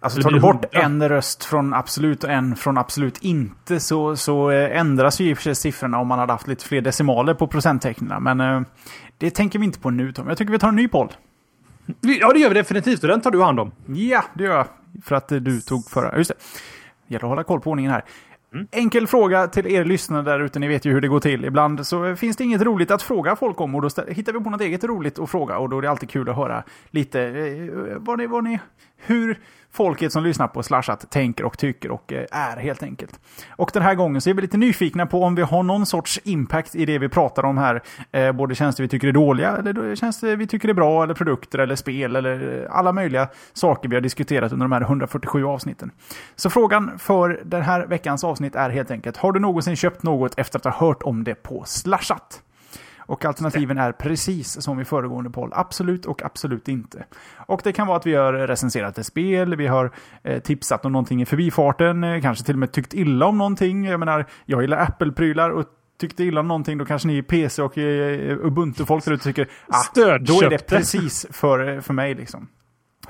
Alltså 0.00 0.22
tar 0.22 0.30
du 0.30 0.40
bort 0.40 0.64
en 0.70 1.08
röst 1.08 1.44
från 1.44 1.74
absolut 1.74 2.24
och 2.24 2.30
en 2.30 2.56
från 2.56 2.78
absolut 2.78 3.18
inte 3.22 3.80
så, 3.80 4.16
så 4.16 4.50
eh, 4.50 4.78
ändras 4.78 5.20
ju 5.20 5.30
i 5.30 5.32
och 5.32 5.38
för 5.38 5.42
sig 5.42 5.54
siffrorna 5.54 5.98
om 5.98 6.08
man 6.08 6.18
hade 6.18 6.32
haft 6.32 6.48
lite 6.48 6.64
fler 6.64 6.80
decimaler 6.80 7.34
på 7.34 7.46
procenttecknen. 7.46 8.22
Men 8.22 8.40
eh, 8.40 8.62
det 9.18 9.30
tänker 9.30 9.58
vi 9.58 9.64
inte 9.64 9.80
på 9.80 9.90
nu 9.90 10.12
Tom. 10.12 10.28
Jag 10.28 10.38
tycker 10.38 10.52
vi 10.52 10.58
tar 10.58 10.68
en 10.68 10.76
ny 10.76 10.88
poll. 10.88 11.12
Ja, 12.00 12.32
det 12.32 12.38
gör 12.38 12.48
vi 12.48 12.54
definitivt 12.54 13.02
och 13.02 13.08
den 13.08 13.20
tar 13.20 13.30
du 13.30 13.42
hand 13.42 13.60
om. 13.60 13.72
Ja, 13.86 14.24
det 14.34 14.44
gör 14.44 14.56
jag. 14.56 14.66
För 15.02 15.14
att 15.14 15.28
du 15.28 15.60
tog 15.60 15.90
förra. 15.90 16.18
Just 16.18 16.30
det. 16.30 16.36
Gäller 17.06 17.24
att 17.24 17.28
hålla 17.28 17.44
koll 17.44 17.60
på 17.60 17.70
ordningen 17.70 17.92
här. 17.92 18.04
Mm. 18.54 18.66
Enkel 18.72 19.06
fråga 19.06 19.46
till 19.46 19.66
er 19.66 19.84
lyssnare 19.84 20.22
där 20.22 20.40
ute, 20.40 20.58
ni 20.58 20.68
vet 20.68 20.84
ju 20.84 20.92
hur 20.92 21.00
det 21.00 21.08
går 21.08 21.20
till. 21.20 21.44
Ibland 21.44 21.86
så 21.86 22.16
finns 22.16 22.36
det 22.36 22.44
inget 22.44 22.62
roligt 22.62 22.90
att 22.90 23.02
fråga 23.02 23.36
folk 23.36 23.60
om 23.60 23.74
och 23.74 23.82
då 23.82 23.88
hittar 24.08 24.32
vi 24.32 24.40
på 24.40 24.50
något 24.50 24.60
eget 24.60 24.84
roligt 24.84 25.18
att 25.18 25.30
fråga 25.30 25.58
och 25.58 25.68
då 25.68 25.78
är 25.78 25.82
det 25.82 25.90
alltid 25.90 26.10
kul 26.10 26.28
att 26.28 26.36
höra 26.36 26.62
lite 26.90 27.20
eh, 27.22 27.96
vad 27.96 28.18
ni, 28.18 28.26
vad 28.26 28.44
ni, 28.44 28.60
hur 28.96 29.40
folket 29.74 30.12
som 30.12 30.24
lyssnar 30.24 30.48
på 30.48 30.62
Slashat 30.62 31.10
tänker 31.10 31.44
och 31.44 31.58
tycker 31.58 31.90
och 31.90 32.12
eh, 32.12 32.24
är 32.30 32.56
helt 32.56 32.82
enkelt. 32.82 33.20
Och 33.56 33.70
den 33.72 33.82
här 33.82 33.94
gången 33.94 34.20
så 34.20 34.30
är 34.30 34.34
vi 34.34 34.42
lite 34.42 34.56
nyfikna 34.56 35.06
på 35.06 35.22
om 35.22 35.34
vi 35.34 35.42
har 35.42 35.62
någon 35.62 35.86
sorts 35.86 36.20
impact 36.24 36.74
i 36.74 36.86
det 36.86 36.98
vi 36.98 37.08
pratar 37.08 37.44
om 37.44 37.58
här. 37.58 37.82
Eh, 38.12 38.32
både 38.32 38.54
tjänster 38.54 38.82
vi 38.82 38.88
tycker 38.88 39.08
är 39.08 39.12
dåliga, 39.12 39.56
eller 39.56 39.96
tjänster 39.96 40.36
vi 40.36 40.46
tycker 40.46 40.68
är 40.68 40.72
bra, 40.72 41.02
eller 41.02 41.14
produkter, 41.14 41.58
eller 41.58 41.76
spel, 41.76 42.16
eller 42.16 42.62
eh, 42.62 42.76
alla 42.76 42.92
möjliga 42.92 43.28
saker 43.52 43.88
vi 43.88 43.96
har 43.96 44.00
diskuterat 44.00 44.52
under 44.52 44.64
de 44.64 44.72
här 44.72 44.80
147 44.80 45.44
avsnitten. 45.44 45.90
Så 46.36 46.50
frågan 46.50 46.98
för 46.98 47.40
den 47.44 47.62
här 47.62 47.86
veckans 47.86 48.24
avsnitt 48.24 48.56
är 48.56 48.70
helt 48.70 48.90
enkelt, 48.90 49.16
har 49.16 49.32
du 49.32 49.40
någonsin 49.40 49.76
köpt 49.76 50.02
något 50.02 50.38
efter 50.38 50.58
att 50.58 50.64
ha 50.64 50.86
hört 50.86 51.02
om 51.02 51.24
det 51.24 51.34
på 51.34 51.62
Slashat? 51.66 52.42
Och 53.06 53.24
alternativen 53.24 53.78
är 53.78 53.92
precis 53.92 54.62
som 54.62 54.80
i 54.80 54.84
föregående 54.84 55.30
poll. 55.30 55.50
Absolut 55.54 56.06
och 56.06 56.22
absolut 56.22 56.68
inte. 56.68 57.04
Och 57.46 57.60
det 57.64 57.72
kan 57.72 57.86
vara 57.86 57.96
att 57.96 58.06
vi 58.06 58.14
har 58.14 58.32
recenserat 58.32 58.98
ett 58.98 59.06
spel, 59.06 59.56
vi 59.56 59.66
har 59.66 59.90
eh, 60.22 60.42
tipsat 60.42 60.84
om 60.84 60.92
någonting 60.92 61.22
i 61.22 61.26
förbifarten, 61.26 62.04
eh, 62.04 62.22
kanske 62.22 62.44
till 62.44 62.54
och 62.54 62.58
med 62.58 62.72
tyckt 62.72 62.94
illa 62.94 63.26
om 63.26 63.38
någonting. 63.38 63.84
Jag 63.84 64.00
menar, 64.00 64.26
jag 64.44 64.62
gillar 64.62 64.78
Apple-prylar 64.78 65.50
och 65.50 65.66
tyckte 66.00 66.24
illa 66.24 66.40
om 66.40 66.48
någonting, 66.48 66.78
då 66.78 66.84
kanske 66.84 67.08
ni 67.08 67.22
PC 67.22 67.62
och 67.62 67.78
eh, 67.78 68.38
Ubuntu-folk 68.46 69.04
där 69.04 69.12
ute 69.12 69.24
tycker 69.24 69.48
ah, 69.68 69.82
då 70.20 70.42
är 70.42 70.50
det 70.50 70.66
precis 70.66 71.26
för, 71.30 71.80
för 71.80 71.94
mig 71.94 72.14
liksom. 72.14 72.48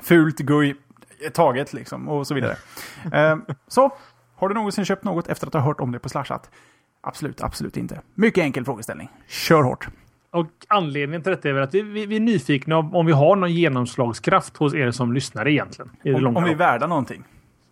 Fult, 0.01 0.37
guj, 0.37 0.75
taget 1.33 1.73
liksom 1.73 2.09
och 2.09 2.27
så 2.27 2.33
vidare. 2.33 2.55
så, 3.67 3.91
har 4.35 4.49
du 4.49 4.55
någonsin 4.55 4.85
köpt 4.85 5.03
något 5.03 5.27
efter 5.27 5.47
att 5.47 5.53
ha 5.53 5.61
hört 5.61 5.79
om 5.79 5.91
det 5.91 5.99
på 5.99 6.09
Slashat? 6.09 6.49
Absolut, 7.05 7.41
absolut 7.41 7.77
inte. 7.77 8.01
Mycket 8.15 8.41
enkel 8.41 8.65
frågeställning. 8.65 9.09
Kör 9.27 9.63
hårt. 9.63 9.87
Och 10.31 10.47
anledningen 10.67 11.23
till 11.23 11.31
detta 11.31 11.49
är 11.49 11.53
väl 11.53 11.63
att 11.63 11.73
vi, 11.73 11.81
vi, 11.81 12.05
vi 12.05 12.15
är 12.15 12.19
nyfikna 12.19 12.77
om, 12.77 12.95
om 12.95 13.05
vi 13.05 13.11
har 13.11 13.35
någon 13.35 13.53
genomslagskraft 13.53 14.57
hos 14.57 14.73
er 14.73 14.91
som 14.91 15.13
lyssnar 15.13 15.47
egentligen. 15.47 15.91
om, 16.25 16.37
om 16.37 16.43
vi 16.43 16.51
är 16.51 16.55
värda 16.55 16.87
någonting. 16.87 17.23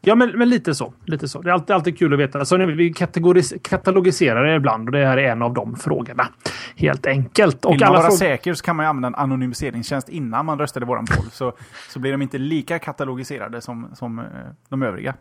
Ja, 0.01 0.15
men, 0.15 0.29
men 0.29 0.49
lite 0.49 0.75
så. 0.75 0.93
Lite 1.05 1.27
så. 1.27 1.41
Det 1.41 1.49
är 1.49 1.53
alltid, 1.53 1.75
alltid 1.75 1.97
kul 1.97 2.13
att 2.13 2.19
veta. 2.19 2.39
Alltså, 2.39 2.57
vi 2.57 2.93
kategoris, 2.93 3.53
katalogiserar 3.61 4.43
det 4.43 4.55
ibland 4.55 4.87
och 4.87 4.91
det 4.91 5.05
här 5.05 5.17
är 5.17 5.31
en 5.31 5.41
av 5.41 5.53
de 5.53 5.75
frågorna. 5.75 6.27
Helt 6.75 7.05
enkelt. 7.05 7.65
Och 7.65 7.73
Vill 7.73 7.79
man 7.79 7.93
vara 7.93 8.11
säker 8.11 8.53
så 8.53 8.63
kan 8.63 8.75
man 8.75 8.85
använda 8.85 9.07
en 9.07 9.15
anonymiseringstjänst 9.15 10.09
innan 10.09 10.45
man 10.45 10.59
röstar 10.59 10.81
i 10.81 10.85
våran 10.85 11.05
poll. 11.05 11.25
så, 11.31 11.53
så 11.89 11.99
blir 11.99 12.11
de 12.11 12.21
inte 12.21 12.37
lika 12.37 12.79
katalogiserade 12.79 13.61
som, 13.61 13.89
som 13.93 14.19
eh, 14.19 14.25
de 14.69 14.83
övriga. 14.83 15.13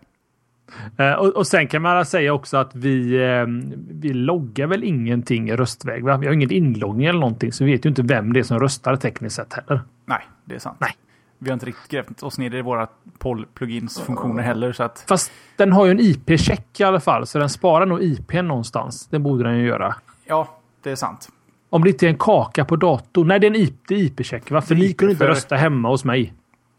Uh, 1.00 1.12
och, 1.12 1.28
och, 1.28 1.46
sen 1.46 1.66
kan 1.68 1.82
man 1.82 2.06
säga 2.06 2.32
också 2.32 2.56
att 2.56 2.74
vi, 2.74 3.18
uh, 3.18 3.46
vi 3.90 4.12
loggar 4.12 4.66
väl 4.66 4.84
ingenting 4.84 5.52
röstväg. 5.56 6.04
Va? 6.04 6.16
Vi 6.16 6.26
har 6.26 6.34
ingen 6.34 6.50
inloggning 6.50 7.06
eller 7.06 7.20
någonting, 7.20 7.52
så 7.52 7.64
vi 7.64 7.72
vet 7.72 7.84
ju 7.84 7.88
inte 7.88 8.02
vem 8.02 8.32
det 8.32 8.40
är 8.40 8.44
som 8.44 8.60
röstar 8.60 8.96
tekniskt 8.96 9.36
sett 9.36 9.52
heller. 9.52 9.80
Nej, 10.06 10.20
det 10.44 10.54
är 10.54 10.58
sant. 10.58 10.76
Nej. 10.80 10.90
Vi 11.38 11.50
har 11.50 11.54
inte 11.54 11.66
riktigt 11.66 11.90
grävt 11.90 12.22
oss 12.22 12.38
ner 12.38 12.54
i 12.54 12.62
våra 12.62 12.88
poll-plugins 13.18 14.00
funktioner 14.00 14.42
heller. 14.42 14.72
Så 14.72 14.82
att, 14.82 15.04
Fast 15.08 15.32
den 15.56 15.72
har 15.72 15.84
ju 15.84 15.90
en 15.90 16.00
IP-check 16.00 16.80
i 16.80 16.84
alla 16.84 17.00
fall, 17.00 17.26
så 17.26 17.38
den 17.38 17.48
sparar 17.48 17.86
nog 17.86 18.02
IP 18.02 18.32
någonstans. 18.32 19.06
Det 19.06 19.18
borde 19.18 19.44
den 19.44 19.58
ju 19.58 19.66
göra. 19.66 19.94
ja, 20.24 20.48
det 20.82 20.90
är 20.90 20.96
sant. 20.96 21.28
Om 21.70 21.84
det 21.84 21.90
inte 21.90 22.06
är 22.06 22.10
en 22.10 22.18
kaka 22.18 22.64
på 22.64 22.76
datorn. 22.76 23.28
Nej, 23.28 23.40
det 23.40 23.46
är 23.46 23.50
en 23.50 23.68
IP-check. 23.88 24.50
Varför 24.50 24.74
ni 24.74 24.92
kunde 24.92 25.12
inte 25.12 25.24
för- 25.24 25.30
rösta 25.30 25.56
hemma 25.56 25.88
hos 25.88 26.04
mig? 26.04 26.32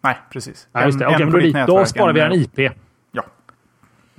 Nej, 0.03 0.17
precis. 0.29 0.67
Nej, 0.71 0.85
just 0.85 0.99
det. 0.99 1.05
En- 1.05 1.13
Okej, 1.13 1.51
en 1.55 1.67
då, 1.67 1.77
då 1.77 1.85
sparar 1.85 2.13
vi 2.13 2.19
en- 2.19 2.31
en 2.31 2.39
IP. 2.39 2.73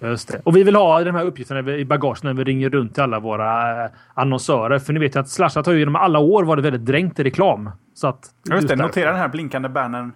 Just 0.04 0.28
det. 0.32 0.40
Och 0.44 0.56
vi 0.56 0.62
vill 0.62 0.76
ha 0.76 1.04
de 1.04 1.14
här 1.14 1.25
uppgifterna 1.25 1.73
i 1.73 1.84
bagaget 1.84 2.23
när 2.23 2.34
vi 2.34 2.44
ringer 2.44 2.70
runt 2.70 2.94
till 2.94 3.02
alla 3.02 3.20
våra 3.20 3.84
eh, 3.84 3.90
annonsörer. 4.14 4.78
För 4.78 4.92
ni 4.92 5.00
vet 5.00 5.16
ju 5.16 5.20
att 5.20 5.28
Slashat 5.28 5.66
har 5.66 5.73
ju 5.73 5.78
genom 5.78 5.96
alla 5.96 6.18
år 6.18 6.44
varit 6.44 6.64
väldigt 6.64 6.84
dränkt 6.84 7.20
i 7.20 7.25
reklam. 7.25 7.70
Så 7.94 8.06
att, 8.08 8.30
just 8.50 8.68
det. 8.68 8.76
Notera 8.76 9.11
den 9.11 9.20
här 9.20 9.28
blinkande 9.28 9.68
bannern 9.68 10.12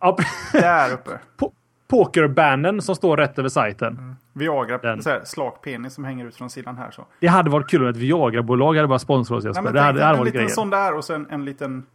Ja, 0.00 0.16
där 0.52 0.92
uppe. 0.94 1.10
po- 1.38 1.52
Pokerbannen 1.88 2.82
som 2.82 2.94
står 2.96 3.16
rätt 3.16 3.38
över 3.38 3.48
sajten. 3.48 4.16
Viagra, 4.32 4.78
Den. 4.78 5.02
så 5.02 5.10
här, 5.10 5.20
slak 5.24 5.62
penis 5.62 5.94
som 5.94 6.04
hänger 6.04 6.26
ut 6.26 6.36
från 6.36 6.50
sidan 6.50 6.76
här. 6.76 6.90
Så. 6.90 7.06
Det 7.20 7.26
hade 7.26 7.50
varit 7.50 7.70
kul 7.70 7.82
om 7.82 7.88
ett 7.88 7.96
Viagra-bolag 7.96 8.74
hade 8.76 8.88
bara 8.88 8.98
sponsrat 8.98 9.36
oss 9.38 9.44
Nej, 9.44 9.48
Jesper. 9.50 9.62
men 9.62 9.74
det 9.74 9.80
hade, 9.80 9.98
det 9.98 10.04
hade 10.04 10.18
en 10.18 10.24
liten 10.24 10.38
grejen. 10.38 10.50
sån 10.50 10.70
där 10.70 10.94
och 10.96 11.04
sen 11.04 11.26
en 11.30 11.44
liten 11.44 11.86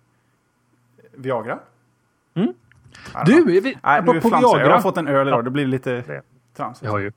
Viagra. 1.16 1.60
Mm. 2.36 2.54
Du, 3.26 3.46
vi, 3.46 3.62
Nej, 3.62 3.74
nu 3.74 3.80
apropå 3.84 4.30
flansar 4.30 4.48
jag. 4.50 4.56
Viagra. 4.58 4.74
har 4.74 4.82
fått 4.82 4.98
en 4.98 5.08
öl 5.08 5.28
idag. 5.28 5.44
Det 5.46 5.50
blir 5.52 5.66
lite. 5.68 6.22
Tramsigt. 6.60 6.86
Jag 6.86 6.92
har 6.92 7.00
ju. 7.00 7.12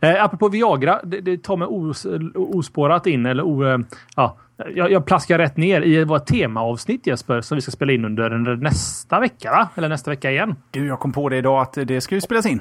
Eh, 0.00 0.24
apropå 0.24 0.48
Viagra, 0.48 1.00
det, 1.04 1.20
det 1.20 1.42
tar 1.42 1.56
mig 1.56 1.68
os, 1.70 2.06
ospårat 2.34 3.06
in, 3.06 3.26
eller 3.26 3.42
o, 3.42 3.64
eh, 3.64 3.78
ja, 4.16 4.36
jag, 4.74 4.92
jag 4.92 5.06
plaskar 5.06 5.38
rätt 5.38 5.56
ner 5.56 5.82
i 5.82 6.04
vårt 6.04 6.26
temaavsnitt 6.26 7.06
Jesper, 7.06 7.40
som 7.40 7.54
vi 7.54 7.62
ska 7.62 7.70
spela 7.70 7.92
in 7.92 8.04
under, 8.04 8.34
under 8.34 8.56
nästa 8.56 9.20
vecka, 9.20 9.50
va? 9.50 9.68
Eller 9.74 9.88
nästa 9.88 10.10
vecka 10.10 10.30
igen. 10.30 10.54
Du, 10.70 10.86
jag 10.86 11.00
kom 11.00 11.12
på 11.12 11.28
det 11.28 11.36
idag 11.36 11.62
att 11.62 11.72
det 11.72 12.00
ska 12.00 12.14
ju 12.14 12.20
spelas 12.20 12.46
in. 12.46 12.60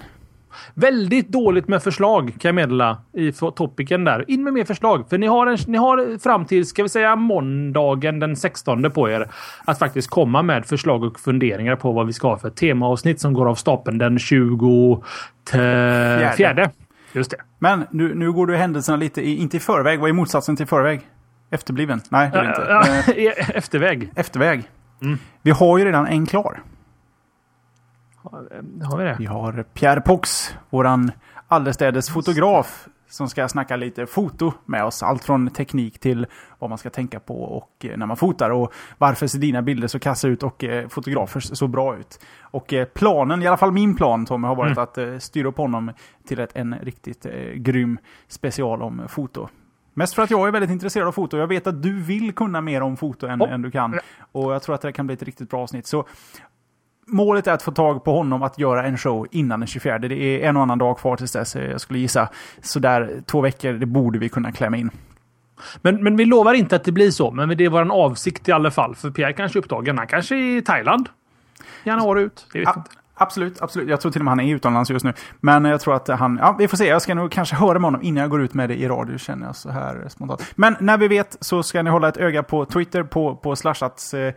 Väldigt 0.74 1.28
dåligt 1.28 1.68
med 1.68 1.84
förslag 1.84 2.36
kan 2.40 2.50
jag 2.50 2.56
meddela 2.56 2.98
i 3.14 3.32
topicen 3.32 4.04
där. 4.04 4.26
In 4.28 4.44
med 4.44 4.54
mer 4.54 4.66
förslag, 4.66 5.10
för 5.10 5.18
ni 5.18 5.28
har, 5.28 5.48
en, 5.48 5.58
ni 5.68 5.78
har 5.78 6.20
fram 6.20 6.46
till, 6.46 6.66
ska 6.66 6.84
vi 6.84 6.90
säga 6.90 7.16
måndagen 7.16 8.20
den 8.20 8.36
16 8.36 8.92
på 8.92 9.10
er 9.10 9.28
att 9.66 9.80
faktiskt 9.80 10.10
komma 10.10 10.42
med 10.42 10.66
förslag 10.66 11.04
och 11.04 11.20
funderingar 11.20 11.76
på 11.76 11.92
vad 11.92 12.08
vi 12.08 12.14
ska 12.14 12.28
ha 12.28 12.38
för 12.38 12.50
temaavsnitt 12.50 13.22
som 13.22 13.34
går 13.34 13.50
av 13.50 13.56
stapeln 13.56 13.98
den 13.98 14.20
24. 14.20 15.02
Just 17.14 17.32
det. 17.32 17.38
Men 17.60 17.84
nu, 17.92 18.16
nu 18.16 18.32
går 18.32 18.48
du 18.48 18.58
händelserna 18.58 18.98
lite, 18.98 19.22
i, 19.22 19.38
inte 19.38 19.58
i 19.58 19.60
förväg. 19.60 20.00
Vad 20.00 20.10
är 20.10 20.14
motsatsen 20.14 20.56
till 20.56 20.68
förväg? 20.68 21.02
Efterbliven? 21.52 22.02
Nej, 22.10 22.30
det 22.34 22.38
är 22.38 22.44
det 22.44 22.50
inte. 22.50 22.62
Ja, 23.22 23.32
Efterväg. 23.54 24.12
Efterväg. 24.16 24.64
Mm. 25.02 25.18
Vi 25.42 25.52
har 25.52 25.78
ju 25.78 25.86
redan 25.86 26.08
en 26.08 26.26
klar. 26.26 26.60
Har 28.32 28.98
vi 28.98 29.04
det? 29.04 29.16
Vi 29.20 29.26
har 29.26 29.64
Pierre 29.74 30.02
Pox, 30.02 30.56
våran 30.70 31.12
allestädes 31.48 32.10
fotograf, 32.10 32.88
som 33.10 33.30
ska 33.30 33.48
snacka 33.48 33.76
lite 33.76 34.06
foto 34.06 34.54
med 34.66 34.84
oss. 34.86 35.04
Allt 35.04 35.24
från 35.24 35.50
teknik 35.50 36.00
till 36.00 36.28
vad 36.60 36.70
man 36.70 36.78
ska 36.78 36.90
tänka 36.90 37.20
på 37.20 37.44
och 37.44 37.86
eh, 37.86 37.98
när 37.98 38.06
man 38.06 38.18
fotar 38.18 38.50
och 38.50 38.74
varför 38.98 39.28
ser 39.28 39.40
dina 39.40 39.62
bilder 39.62 39.88
så 39.88 40.00
kassa 40.00 40.28
ut 40.28 40.44
och 40.44 40.64
eh, 40.64 40.88
fotografers 40.88 41.58
så 41.58 41.68
bra 41.68 41.98
ut. 41.98 42.20
Och 42.42 42.74
eh, 42.74 42.86
planen, 42.86 43.44
i 43.44 43.48
alla 43.48 43.58
fall 43.58 43.72
min 43.72 43.96
plan 43.96 44.26
Tommy, 44.26 44.48
har 44.48 44.56
varit 44.56 44.72
Mm. 44.72 44.84
att 44.84 44.98
eh, 44.98 45.18
styra 45.18 45.48
upp 45.48 45.58
honom 45.58 45.92
till 46.28 46.40
ett, 46.40 46.52
en 46.56 46.76
riktigt 46.82 47.26
eh, 47.26 47.32
grym 47.56 47.98
special 48.28 48.82
om 48.82 49.02
foto. 49.08 49.48
Mest 49.94 50.14
för 50.14 50.22
att 50.22 50.32
jag 50.32 50.48
är 50.48 50.52
väldigt 50.52 50.72
intresserad 50.72 51.08
av 51.08 51.12
foto. 51.12 51.38
Jag 51.38 51.48
vet 51.48 51.68
att 51.68 51.84
du 51.84 52.02
vill 52.02 52.34
kunna 52.36 52.62
mer 52.62 52.82
om 52.82 52.98
foto 52.98 53.28
än, 53.28 53.42
Oh. 53.42 53.52
än 53.54 53.62
du 53.62 53.72
kan. 53.72 54.00
Och 54.32 54.54
jag 54.54 54.62
tror 54.64 54.76
att 54.76 54.82
det 54.82 54.92
kan 54.92 55.06
bli 55.08 55.14
ett 55.14 55.24
riktigt 55.24 55.50
bra 55.50 55.62
avsnitt. 55.62 55.88
Så 55.88 56.06
Målet 57.12 57.48
är 57.48 57.54
att 57.54 57.64
få 57.64 57.72
tag 57.72 58.04
på 58.04 58.14
honom 58.14 58.44
att 58.44 58.60
göra 58.60 58.84
en 58.84 58.98
show 58.98 59.28
innan 59.32 59.60
den 59.60 59.68
24. 59.68 60.00
Det 60.00 60.16
är 60.16 60.50
en 60.50 60.58
och 60.58 60.64
annan 60.64 60.78
dag 60.78 60.98
kvar 60.98 61.18
tills 61.18 61.32
dess. 61.32 61.56
Jag 61.56 61.82
skulle 61.82 62.00
gissa 62.00 62.30
sådär 62.62 63.22
två 63.26 63.42
veckor, 63.42 63.74
det 63.74 63.86
borde 63.86 64.20
vi 64.20 64.30
kunna 64.30 64.52
klämma 64.52 64.78
in. 64.78 64.90
Men, 65.82 66.04
men 66.04 66.16
vi 66.16 66.26
lovar 66.26 66.54
inte 66.54 66.76
att 66.76 66.84
det 66.84 66.92
blir 66.92 67.12
så. 67.12 67.32
Men 67.32 67.58
det 67.58 67.66
är 67.66 67.70
vår 67.70 67.92
avsikt 67.92 68.50
i 68.50 68.52
alla 68.52 68.72
fall. 68.72 68.96
För 68.96 69.12
Pierre 69.12 69.34
kanske 69.34 69.60
är 69.60 69.62
upptagen. 69.62 69.98
Han 69.98 70.08
kanske 70.08 70.36
är 70.36 70.58
i 70.58 70.62
Thailand. 70.62 71.10
Januari 71.84 72.22
ut. 72.22 72.48
Det 72.54 72.60
vet 72.60 72.68
Ja, 72.68 72.74
inte 72.78 72.92
absolut, 73.22 73.62
absolut. 73.62 73.90
Jag 73.90 74.02
tror 74.02 74.12
till 74.12 74.22
och 74.22 74.26
med 74.26 74.32
han 74.32 74.40
är 74.40 74.56
utomlands 74.56 74.90
just 74.90 75.06
nu. 75.06 75.14
Men 75.40 75.66
jag 75.66 75.82
tror 75.82 75.96
att 75.96 76.08
han, 76.08 76.38
ja 76.42 76.56
vi 76.60 76.68
får 76.68 76.78
se. 76.78 76.88
Jag 76.88 77.02
ska 77.02 77.16
nog 77.16 77.32
kanske 77.32 77.56
höra 77.56 77.80
med 77.80 77.88
honom 77.88 78.02
innan 78.02 78.22
jag 78.22 78.30
går 78.30 78.42
ut 78.42 78.54
med 78.54 78.70
det 78.70 78.76
i 78.76 78.88
radio 78.88 79.18
känner 79.18 79.46
jag 79.46 79.56
så 79.56 79.70
här 79.70 80.06
spontant. 80.10 80.46
Men 80.56 80.76
när 80.80 80.98
vi 80.98 81.08
vet 81.08 81.38
så 81.42 81.64
ska 81.64 81.84
ni 81.84 81.90
hålla 81.90 82.08
ett 82.08 82.18
öga 82.18 82.44
på 82.44 82.66
Twitter 82.66 83.04
på, 83.04 83.36
på 83.36 83.56
slashats.se 83.56 84.34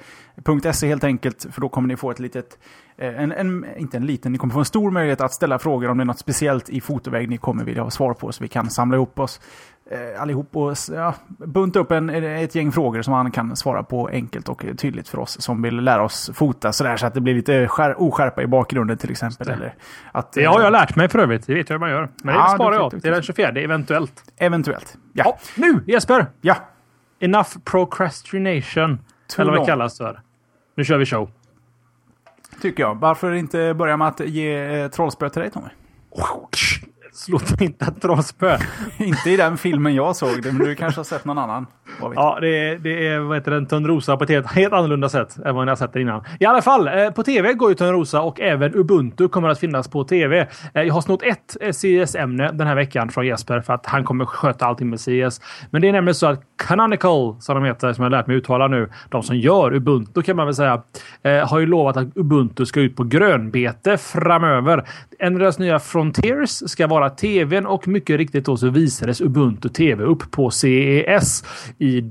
eh, 0.86 0.88
helt 0.88 1.04
enkelt. 1.04 1.46
För 1.50 1.60
då 1.60 1.68
kommer 1.68 1.88
ni 1.88 1.96
få 1.96 2.10
ett 2.10 2.18
litet, 2.18 2.58
eh, 2.98 3.22
en, 3.22 3.32
en, 3.32 3.66
inte 3.76 3.96
en 3.96 4.06
liten, 4.06 4.32
ni 4.32 4.38
kommer 4.38 4.52
få 4.52 4.58
en 4.58 4.64
stor 4.64 4.90
möjlighet 4.90 5.20
att 5.20 5.32
ställa 5.32 5.58
frågor 5.58 5.90
om 5.90 5.98
det 5.98 6.02
är 6.02 6.06
något 6.06 6.18
speciellt 6.18 6.68
i 6.68 6.80
fotoväg 6.80 7.28
ni 7.28 7.36
kommer 7.36 7.64
vilja 7.64 7.82
ha 7.82 7.90
svar 7.90 8.14
på. 8.14 8.32
Så 8.32 8.42
vi 8.42 8.48
kan 8.48 8.70
samla 8.70 8.96
ihop 8.96 9.18
oss 9.18 9.40
allihop 10.18 10.56
och 10.56 10.74
ja, 10.92 11.14
bunta 11.28 11.78
upp 11.78 11.90
en, 11.90 12.10
ett 12.10 12.54
gäng 12.54 12.72
frågor 12.72 13.02
som 13.02 13.14
han 13.14 13.30
kan 13.30 13.56
svara 13.56 13.82
på 13.82 14.08
enkelt 14.08 14.48
och 14.48 14.64
tydligt 14.78 15.08
för 15.08 15.18
oss 15.18 15.40
som 15.40 15.62
vill 15.62 15.76
lära 15.76 16.02
oss 16.02 16.30
fota 16.34 16.72
sådär 16.72 16.96
så 16.96 17.06
att 17.06 17.14
det 17.14 17.20
blir 17.20 17.34
lite 17.34 17.68
skär, 17.68 18.02
oskärpa 18.02 18.42
i 18.42 18.46
bakgrunden 18.46 18.98
till 18.98 19.10
exempel. 19.10 19.48
Eller 19.50 19.74
att, 20.12 20.32
Det 20.32 20.44
har 20.44 20.60
jag 20.62 20.72
lärt 20.72 20.96
mig 20.96 21.08
för 21.08 21.18
övrigt. 21.18 21.46
Det 21.46 21.54
vet 21.54 21.68
jag 21.70 21.74
hur 21.74 21.80
man 21.80 21.90
gör. 21.90 22.08
Men 22.22 22.34
Ja, 22.34 22.42
det 22.48 22.54
sparar 22.54 22.74
jag 22.74 22.84
duktigt. 22.84 23.02
till 23.02 23.12
den 23.12 23.22
24. 23.22 23.48
Eventuellt. 23.48 24.32
Eventuellt. 24.36 24.96
Ja. 25.12 25.24
Ja, 25.26 25.38
nu 25.56 25.84
Jesper! 25.86 26.26
ja. 26.40 26.56
Enough 27.20 27.50
procrastination. 27.64 28.98
Too 29.28 29.42
eller 29.42 29.52
vad 29.52 29.60
det 29.62 29.66
kallas 29.66 29.98
för. 29.98 30.20
Nu 30.76 30.84
kör 30.84 30.98
vi 30.98 31.06
show. 31.06 31.30
Tycker 32.62 32.82
jag. 32.82 32.94
Varför 32.94 33.32
inte 33.32 33.74
börja 33.74 33.96
med 33.96 34.08
att 34.08 34.20
ge 34.20 34.80
eh, 34.80 34.88
trollspö 34.90 35.28
till 35.28 35.42
dig 35.42 35.50
Tommy? 35.50 35.68
Slå 37.16 37.38
inte 37.60 37.84
ett 37.84 38.02
trollspö. 38.02 38.58
inte 38.98 39.30
i 39.30 39.36
den 39.36 39.56
filmen 39.56 39.94
jag 39.94 40.16
såg 40.16 40.42
det, 40.42 40.52
men 40.52 40.66
du 40.66 40.74
kanske 40.74 40.98
har 40.98 41.04
sett 41.04 41.24
någon 41.24 41.38
annan. 41.38 41.66
Ja, 42.14 42.38
det 42.40 42.68
är, 42.68 42.78
det 42.78 43.08
är 43.08 43.18
vad 43.18 43.36
heter 43.36 43.50
den, 43.50 43.66
Törnrosa 43.66 44.16
på 44.16 44.24
ett 44.24 44.30
helt, 44.30 44.46
helt 44.46 44.72
annorlunda 44.72 45.08
sätt 45.08 45.36
än 45.44 45.54
vad 45.54 45.66
ni 45.66 45.70
har 45.70 45.76
sett 45.76 45.92
det 45.92 46.00
innan. 46.00 46.24
I 46.40 46.46
alla 46.46 46.62
fall, 46.62 46.88
eh, 46.88 47.10
på 47.10 47.22
tv 47.22 47.52
går 47.52 47.68
ju 47.68 47.74
Törnrosa 47.74 48.20
och 48.20 48.40
även 48.40 48.74
Ubuntu 48.74 49.28
kommer 49.28 49.48
att 49.48 49.58
finnas 49.58 49.88
på 49.88 50.04
tv. 50.04 50.48
Eh, 50.74 50.82
jag 50.82 50.94
har 50.94 51.00
snott 51.00 51.22
ett 51.22 51.56
eh, 51.60 51.72
CS-ämne 51.72 52.52
den 52.52 52.66
här 52.66 52.74
veckan 52.74 53.08
från 53.08 53.26
Jesper 53.26 53.60
för 53.60 53.72
att 53.72 53.86
han 53.86 54.04
kommer 54.04 54.24
sköta 54.24 54.66
allting 54.66 54.90
med 54.90 55.00
CS. 55.00 55.40
Men 55.70 55.82
det 55.82 55.88
är 55.88 55.92
nämligen 55.92 56.14
så 56.14 56.26
att 56.26 56.40
Canonical, 56.56 57.36
som 57.40 57.54
de 57.54 57.64
heter, 57.64 57.92
som 57.92 58.04
jag 58.04 58.10
har 58.10 58.18
lärt 58.18 58.26
mig 58.26 58.36
uttala 58.36 58.68
nu, 58.68 58.90
de 59.08 59.22
som 59.22 59.36
gör 59.36 59.74
Ubuntu 59.74 60.22
kan 60.22 60.36
man 60.36 60.46
väl 60.46 60.54
säga, 60.54 60.82
eh, 61.22 61.48
har 61.48 61.58
ju 61.58 61.66
lovat 61.66 61.96
att 61.96 62.16
Ubuntu 62.16 62.66
ska 62.66 62.80
ut 62.80 62.96
på 62.96 63.04
grönbete 63.04 63.96
framöver. 63.96 64.84
En 65.18 65.32
av 65.32 65.38
deras 65.38 65.58
nya 65.58 65.78
Frontiers 65.78 66.50
ska 66.50 66.86
vara 66.86 67.10
tvn 67.10 67.66
och 67.66 67.88
mycket 67.88 68.16
riktigt 68.16 68.44
då 68.44 68.56
så 68.56 68.70
visades 68.70 69.20
Ubuntu 69.20 69.68
TV 69.68 70.04
upp 70.04 70.30
på 70.30 70.50
CES 70.50 71.44
i 71.78 72.02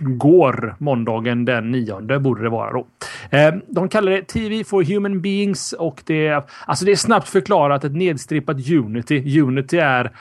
går, 0.00 0.76
måndagen 0.78 1.44
den 1.44 1.70
9 1.70 2.18
borde 2.18 2.42
det 2.42 2.48
vara 2.48 2.72
då. 2.72 2.86
Ehm, 3.30 3.60
de 3.68 3.88
kallar 3.88 4.12
det 4.12 4.22
TV 4.22 4.64
for 4.64 4.84
Human 4.84 5.20
Beings 5.20 5.72
och 5.72 6.02
det 6.06 6.26
är, 6.26 6.42
alltså 6.66 6.84
det 6.84 6.92
är 6.92 6.96
snabbt 6.96 7.28
förklarat 7.28 7.84
ett 7.84 7.94
nedstrippat 7.94 8.70
Unity. 8.70 9.40
Unity 9.40 9.78
är 9.78 10.12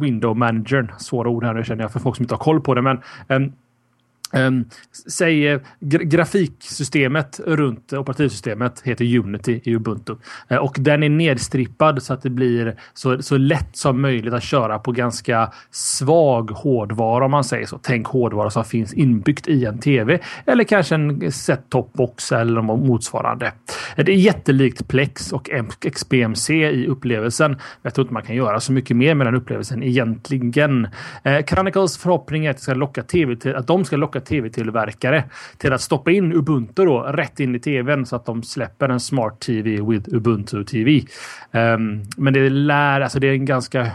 Window 0.00 0.36
Managern. 0.36 0.92
Svåra 0.98 1.28
ord 1.28 1.44
här 1.44 1.54
nu 1.54 1.64
känner 1.64 1.82
jag 1.84 1.92
för 1.92 2.00
folk 2.00 2.16
som 2.16 2.22
inte 2.22 2.34
har 2.34 2.44
koll 2.44 2.60
på 2.60 2.74
det, 2.74 2.82
men 2.82 3.00
ehm, 3.28 3.52
Ehm, 4.32 4.64
säg 5.08 5.48
eh, 5.48 5.60
gra 5.80 6.02
grafiksystemet 6.02 7.40
runt 7.46 7.92
operativsystemet 7.92 8.80
heter 8.84 9.18
Unity 9.18 9.60
i 9.64 9.74
Ubuntu. 9.74 10.14
Eh, 10.48 10.56
och 10.56 10.76
den 10.78 11.02
är 11.02 11.08
nedstrippad 11.08 12.02
så 12.02 12.12
att 12.12 12.22
det 12.22 12.30
blir 12.30 12.76
så, 12.94 13.22
så 13.22 13.36
lätt 13.36 13.76
som 13.76 14.00
möjligt 14.00 14.34
att 14.34 14.42
köra 14.42 14.78
på 14.78 14.92
ganska 14.92 15.52
svag 15.70 16.50
hårdvara 16.50 17.24
om 17.24 17.30
man 17.30 17.44
säger 17.44 17.66
så. 17.66 17.78
Tänk 17.82 18.06
hårdvara 18.06 18.50
som 18.50 18.64
finns 18.64 18.94
inbyggt 18.94 19.48
i 19.48 19.64
en 19.64 19.78
tv 19.78 20.18
eller 20.46 20.64
kanske 20.64 20.94
en 20.94 21.32
set-top 21.32 21.92
box 21.92 22.32
eller 22.32 22.62
motsvarande. 22.62 23.46
Eh, 23.96 24.04
det 24.04 24.12
är 24.12 24.16
jättelikt 24.16 24.88
Plex 24.88 25.32
och 25.32 25.50
XBMC 25.92 26.70
i 26.70 26.86
upplevelsen. 26.86 27.56
Jag 27.82 27.94
tror 27.94 28.04
inte 28.04 28.14
man 28.14 28.22
kan 28.22 28.36
göra 28.36 28.60
så 28.60 28.72
mycket 28.72 28.96
mer 28.96 29.14
med 29.14 29.26
den 29.26 29.34
upplevelsen 29.34 29.82
egentligen. 29.82 30.88
Eh, 31.22 31.44
Chronicles 31.44 31.98
förhoppning 31.98 32.46
är 32.46 32.50
att, 32.50 32.56
det 32.56 32.62
ska 32.62 32.74
locka 32.74 33.02
TV 33.02 33.36
till, 33.36 33.54
att 33.54 33.66
de 33.66 33.84
ska 33.84 33.96
locka 33.96 34.19
tv-tillverkare 34.20 35.24
till 35.58 35.72
att 35.72 35.80
stoppa 35.80 36.10
in 36.10 36.32
Ubuntu 36.32 36.84
då, 36.84 37.02
rätt 37.02 37.40
in 37.40 37.54
i 37.54 37.58
tvn 37.58 38.06
så 38.06 38.16
att 38.16 38.26
de 38.26 38.42
släpper 38.42 38.88
en 38.88 39.00
Smart 39.00 39.40
TV 39.40 39.70
with 39.70 40.14
Ubuntu 40.14 40.64
TV. 40.64 40.90
Um, 40.96 41.60
ehm, 41.60 42.02
men 42.16 42.32
det 42.32 42.50
lär, 42.50 43.00
alltså 43.00 43.18
det 43.18 43.26
är 43.26 43.32
en 43.32 43.44
ganska 43.44 43.90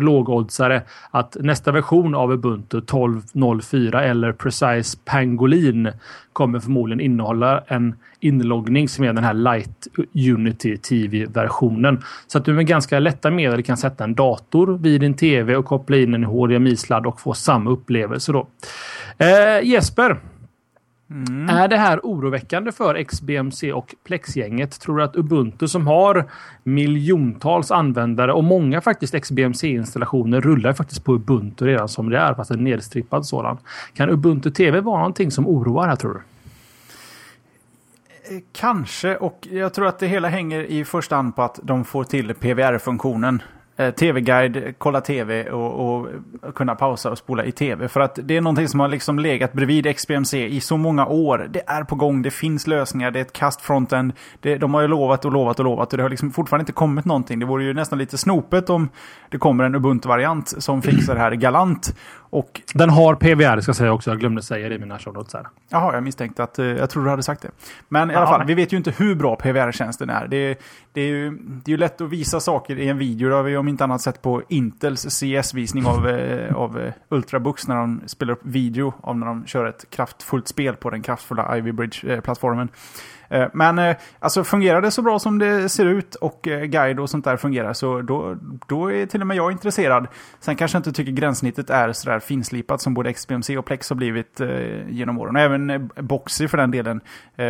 lågoddsare 0.00 0.82
att 1.10 1.36
nästa 1.40 1.72
version 1.72 2.14
av 2.14 2.32
Ubuntu 2.32 2.80
12.04 2.80 4.00
eller 4.00 4.32
Precise 4.32 4.98
Pangolin 5.04 5.90
kommer 6.32 6.60
förmodligen 6.60 7.00
innehålla 7.00 7.64
en 7.66 7.94
inloggning 8.20 8.88
som 8.88 9.04
är 9.04 9.12
den 9.12 9.24
här 9.24 9.34
Light 9.34 9.88
Unity 10.34 10.76
TV-versionen. 10.76 12.02
Så 12.26 12.38
att 12.38 12.44
du 12.44 12.52
med 12.52 12.66
ganska 12.66 12.98
lätta 12.98 13.30
medel 13.30 13.62
kan 13.62 13.76
sätta 13.76 14.04
en 14.04 14.14
dator 14.14 14.78
vid 14.78 15.00
din 15.00 15.14
TV 15.14 15.56
och 15.56 15.64
koppla 15.64 15.96
in 15.96 16.14
en 16.14 16.24
HDMI-sladd 16.24 17.06
och 17.06 17.20
få 17.20 17.34
samma 17.34 17.70
upplevelse 17.70 18.32
då. 18.32 18.46
Eh, 19.18 19.62
Jesper, 19.62 20.20
Mm. 21.10 21.48
Är 21.48 21.68
det 21.68 21.76
här 21.76 22.00
oroväckande 22.02 22.72
för 22.72 23.04
XBMC 23.04 23.72
och 23.72 23.94
Plex-gänget? 24.04 24.80
Tror 24.80 24.96
du 24.96 25.02
att 25.02 25.16
Ubuntu 25.16 25.68
som 25.68 25.86
har 25.86 26.30
miljontals 26.62 27.70
användare 27.70 28.32
och 28.32 28.44
många 28.44 28.80
faktiskt 28.80 29.14
XBMC-installationer 29.14 30.40
rullar 30.40 30.72
faktiskt 30.72 31.04
på 31.04 31.14
Ubuntu 31.14 31.66
redan 31.66 31.88
som 31.88 32.10
det 32.10 32.18
är, 32.18 32.34
fast 32.34 32.50
en 32.50 32.64
nedstrippad 32.64 33.26
sådan. 33.26 33.58
Kan 33.94 34.10
Ubuntu 34.10 34.50
TV 34.50 34.80
vara 34.80 34.98
någonting 34.98 35.30
som 35.30 35.48
oroar 35.48 35.88
här 35.88 35.96
tror 35.96 36.14
du? 36.14 36.20
Eh, 38.36 38.42
kanske, 38.52 39.16
och 39.16 39.48
jag 39.50 39.74
tror 39.74 39.86
att 39.86 39.98
det 39.98 40.06
hela 40.06 40.28
hänger 40.28 40.60
i 40.60 40.84
första 40.84 41.16
hand 41.16 41.36
på 41.36 41.42
att 41.42 41.60
de 41.62 41.84
får 41.84 42.04
till 42.04 42.34
PVR-funktionen. 42.34 43.42
Eh, 43.76 43.90
Tv-guide, 43.90 44.74
kolla 44.78 45.00
tv 45.00 45.50
och, 45.50 45.96
och, 45.96 46.08
kunna 46.54 46.74
pausa 46.74 47.10
och 47.10 47.18
spola 47.18 47.44
i 47.44 47.52
tv. 47.52 47.88
För 47.88 48.00
att 48.00 48.18
det 48.22 48.36
är 48.36 48.40
någonting 48.40 48.68
som 48.68 48.80
har 48.80 48.88
liksom 48.88 49.18
legat 49.18 49.52
bredvid 49.52 49.96
XBMC 49.96 50.46
i 50.46 50.60
så 50.60 50.76
många 50.76 51.06
år. 51.06 51.48
Det 51.50 51.62
är 51.66 51.84
på 51.84 51.94
gång, 51.94 52.22
det 52.22 52.30
finns 52.30 52.66
lösningar, 52.66 53.10
det 53.10 53.18
är 53.18 53.22
ett 53.22 53.32
kast 53.32 53.60
frontend. 53.60 54.12
Det, 54.40 54.56
de 54.56 54.74
har 54.74 54.80
ju 54.80 54.88
lovat 54.88 55.24
och 55.24 55.32
lovat 55.32 55.58
och 55.58 55.64
lovat 55.64 55.92
och 55.92 55.96
det 55.96 56.02
har 56.02 56.10
liksom 56.10 56.30
fortfarande 56.30 56.62
inte 56.62 56.72
kommit 56.72 57.04
någonting. 57.04 57.38
Det 57.38 57.46
vore 57.46 57.64
ju 57.64 57.74
nästan 57.74 57.98
lite 57.98 58.18
snopet 58.18 58.70
om 58.70 58.88
det 59.28 59.38
kommer 59.38 59.64
en 59.64 59.74
Ubuntu-variant 59.74 60.54
som 60.62 60.82
fixar 60.82 61.14
det 61.14 61.20
här 61.20 61.32
galant. 61.32 61.96
Och... 62.34 62.60
Den 62.74 62.90
har 62.90 63.14
PVR 63.14 63.60
ska 63.60 63.68
jag 63.68 63.76
säga 63.76 63.92
också. 63.92 64.10
Jag 64.10 64.20
glömde 64.20 64.42
säga 64.42 64.68
det 64.68 64.74
i 64.74 64.78
mina 64.78 64.98
show 64.98 65.14
notes. 65.14 65.34
Jaha, 65.68 65.94
jag 65.94 66.02
misstänkte 66.02 66.42
att 66.42 66.58
eh, 66.58 66.66
jag 66.66 66.90
tror 66.90 67.04
du 67.04 67.10
hade 67.10 67.22
sagt 67.22 67.42
det. 67.42 67.50
Men 67.88 68.10
i 68.10 68.14
alla 68.14 68.26
fall, 68.26 68.46
vi 68.46 68.54
vet 68.54 68.72
ju 68.72 68.76
inte 68.76 68.90
hur 68.90 69.14
bra 69.14 69.36
PVR-tjänsten 69.36 70.10
är. 70.10 70.26
Det, 70.28 70.58
det, 70.92 71.00
är 71.00 71.06
ju, 71.06 71.30
det 71.30 71.70
är 71.70 71.70
ju 71.70 71.76
lätt 71.76 72.00
att 72.00 72.10
visa 72.10 72.40
saker 72.40 72.78
i 72.78 72.88
en 72.88 72.98
video. 72.98 73.28
Det 73.28 73.34
har 73.34 73.42
vi 73.42 73.56
om 73.56 73.68
inte 73.68 73.84
annat 73.84 74.00
sett 74.00 74.22
på 74.22 74.42
Intels 74.48 75.20
CS-visning 75.20 75.86
av, 75.86 76.08
eh, 76.08 76.54
av 76.54 76.80
eh, 76.80 76.92
Ultrabooks 77.08 77.68
när 77.68 77.76
de 77.76 78.00
spelar 78.06 78.32
upp 78.32 78.42
video 78.42 78.94
av 79.00 79.16
när 79.16 79.26
de 79.26 79.46
kör 79.46 79.66
ett 79.66 79.90
kraftfullt 79.90 80.48
spel 80.48 80.76
på 80.76 80.90
den 80.90 81.02
kraftfulla 81.02 81.58
Ivy 81.58 81.72
Bridge-plattformen. 81.72 82.68
Eh, 83.28 83.48
men 83.52 83.78
eh, 83.78 83.96
alltså 84.18 84.44
fungerar 84.44 84.82
det 84.82 84.90
så 84.90 85.02
bra 85.02 85.18
som 85.18 85.38
det 85.38 85.68
ser 85.68 85.86
ut 85.86 86.14
och 86.14 86.48
eh, 86.48 86.64
guide 86.64 87.00
och 87.00 87.10
sånt 87.10 87.24
där 87.24 87.36
fungerar 87.36 87.72
så 87.72 88.00
då, 88.00 88.36
då 88.68 88.92
är 88.92 89.06
till 89.06 89.20
och 89.20 89.26
med 89.26 89.36
jag 89.36 89.52
intresserad. 89.52 90.06
Sen 90.40 90.56
kanske 90.56 90.76
jag 90.76 90.80
inte 90.80 90.92
tycker 90.92 91.12
gränssnittet 91.12 91.70
är 91.70 91.92
sådär 91.92 92.18
finslipat 92.18 92.80
som 92.80 92.94
både 92.94 93.12
XBMC 93.12 93.58
och 93.58 93.64
Plex 93.64 93.88
har 93.88 93.96
blivit 93.96 94.40
genom 94.88 95.18
åren. 95.18 95.36
Och 95.36 95.42
även 95.42 95.90
Boxy 95.96 96.48
för 96.48 96.58
den 96.58 96.70
delen. 96.70 97.00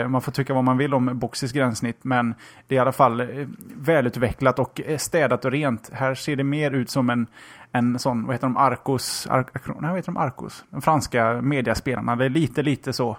Man 0.08 0.22
får 0.22 0.32
tycka 0.32 0.54
vad 0.54 0.64
man 0.64 0.78
vill 0.78 0.94
om 0.94 1.18
Boxys 1.18 1.52
gränssnitt 1.52 1.98
men 2.02 2.34
det 2.66 2.74
är 2.74 2.76
i 2.76 2.80
alla 2.80 2.92
fall 2.92 3.46
välutvecklat 3.76 4.58
och 4.58 4.80
städat 4.98 5.44
och 5.44 5.50
rent. 5.50 5.90
Här 5.92 6.14
ser 6.14 6.36
det 6.36 6.44
mer 6.44 6.70
ut 6.70 6.90
som 6.90 7.10
en 7.10 7.26
en 7.72 7.98
sån, 7.98 8.26
vad 8.26 8.34
heter 8.34 8.46
de, 8.46 8.56
Arcos, 8.56 9.26
Ar 9.30 9.46
nej, 9.54 9.74
vad 9.80 9.96
heter 9.96 10.12
de, 10.12 10.16
Arcos? 10.16 10.64
De 10.70 10.82
franska 10.82 11.40
mediaspelarna. 11.42 12.16
Det 12.16 12.24
är 12.24 12.28
lite, 12.28 12.62
lite 12.62 12.92
så 12.92 13.16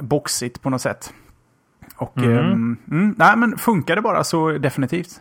boxigt 0.00 0.62
på 0.62 0.70
något 0.70 0.80
sätt. 0.80 1.12
Och 2.00 2.18
mm. 2.18 2.38
Um, 2.38 2.76
mm, 2.90 3.14
nej, 3.18 3.36
men 3.36 3.58
funkar 3.58 3.96
det 3.96 4.02
bara 4.02 4.24
så 4.24 4.50
definitivt. 4.50 5.20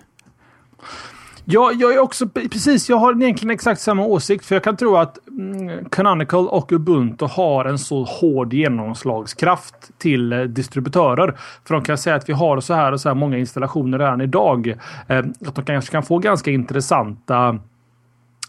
Ja, 1.45 1.71
jag 1.71 1.93
är 1.93 1.99
också 1.99 2.27
precis. 2.29 2.89
Jag 2.89 2.97
har 2.97 3.21
egentligen 3.23 3.53
exakt 3.53 3.81
samma 3.81 4.05
åsikt. 4.05 4.45
För 4.45 4.55
jag 4.55 4.63
kan 4.63 4.77
tro 4.77 4.95
att 4.95 5.27
mm, 5.27 5.89
Canonical 5.89 6.47
och 6.47 6.71
Ubuntu 6.71 7.25
har 7.25 7.65
en 7.65 7.79
så 7.79 8.03
hård 8.03 8.53
genomslagskraft 8.53 9.75
till 9.97 10.33
eh, 10.33 10.41
distributörer. 10.41 11.37
För 11.67 11.73
de 11.73 11.83
kan 11.83 11.97
säga 11.97 12.15
att 12.15 12.29
vi 12.29 12.33
har 12.33 12.59
så 12.59 12.73
här 12.73 12.91
och 12.91 13.01
så 13.01 13.09
här 13.09 13.15
många 13.15 13.37
installationer 13.37 13.99
redan 13.99 14.21
idag. 14.21 14.67
Eh, 15.07 15.25
att 15.47 15.55
de 15.55 15.65
kanske 15.65 15.91
kan 15.91 16.03
få 16.03 16.17
ganska 16.17 16.51
intressanta 16.51 17.59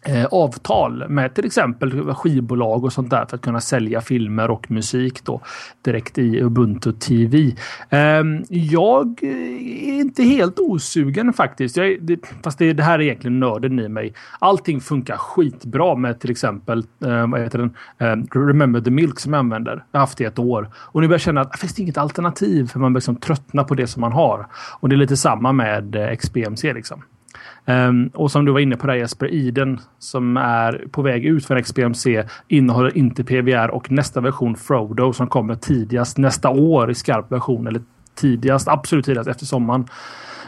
eh, 0.03 0.25
avtal 0.25 1.09
med 1.09 1.35
till 1.35 1.47
exempel 1.47 2.15
skivbolag 2.15 2.85
och 2.85 2.93
sånt 2.93 3.11
där 3.11 3.27
för 3.27 3.37
att 3.37 3.43
kunna 3.43 3.61
sälja 3.61 4.01
filmer 4.01 4.51
och 4.51 4.71
musik 4.71 5.25
då 5.25 5.41
direkt 5.83 6.19
i 6.19 6.41
Ubuntu 6.41 6.93
TV. 6.93 7.53
Eh, 7.91 8.23
jag 8.49 9.23
är 9.23 10.01
inte 10.01 10.23
helt 10.23 10.59
osugen 10.59 11.33
faktiskt. 11.33 11.77
Jag, 11.77 12.03
det, 12.03 12.21
fast 12.43 12.59
det, 12.59 12.73
det 12.73 12.83
här 12.83 12.99
är 12.99 13.03
egentligen 13.03 13.41
nörden 13.41 13.79
i 13.79 13.89
mig. 13.89 14.15
Allting 14.39 14.81
funkar 14.81 15.17
skitbra 15.17 15.95
med 15.95 16.21
till 16.21 16.31
exempel 16.31 16.79
eh, 17.05 17.27
vad 17.27 17.41
heter 17.41 17.59
den? 17.59 17.75
Eh, 17.99 18.39
Remember 18.39 18.81
the 18.81 18.91
Milk 18.91 19.21
som 19.21 19.33
jag 19.33 19.41
använder. 19.41 19.85
Jag 19.93 20.01
har 20.01 20.01
haft 20.01 20.19
det 20.19 20.25
i 20.25 20.27
ett 20.27 20.39
år 20.39 20.71
och 20.75 21.01
nu 21.01 21.09
börjar 21.09 21.15
jag 21.15 21.21
känna 21.21 21.41
att 21.41 21.53
det 21.53 21.59
finns 21.59 21.79
inget 21.79 21.99
alternativ 21.99 22.67
för 22.67 22.79
man 22.79 22.93
börjar 22.93 23.01
liksom 23.01 23.17
tröttna 23.17 23.65
på 23.65 23.75
det 23.75 23.87
som 23.87 24.01
man 24.01 24.13
har. 24.13 24.47
Och 24.81 24.89
det 24.89 24.95
är 24.95 24.99
lite 24.99 25.17
samma 25.17 25.53
med 25.53 25.97
eh, 25.97 26.17
XBMC 26.17 26.73
liksom. 26.73 27.03
Um, 27.67 28.11
och 28.15 28.31
som 28.31 28.45
du 28.45 28.53
var 28.53 28.61
inne 28.61 28.77
på 28.77 28.87
där 28.87 28.95
Jesper, 28.95 29.27
Iden 29.27 29.81
som 29.99 30.37
är 30.37 30.85
på 30.91 31.03
väg 31.03 31.27
ut 31.27 31.47
för 31.47 31.63
XBMC 31.63 32.25
innehåller 32.49 32.99
inte 32.99 33.25
PVR 33.25 33.71
och 33.71 33.91
nästa 33.91 34.21
version 34.21 34.57
Frodo 34.57 35.13
som 35.13 35.27
kommer 35.27 35.55
tidigast 35.55 36.19
nästa 36.19 36.51
år 36.51 36.91
i 36.91 36.95
skarp 36.95 37.33
version 37.33 37.67
eller 37.67 37.83
tidigast, 38.15 38.69
absolut 38.69 39.05
tidigast 39.05 39.29
efter 39.29 39.47
sommaren. 39.47 39.87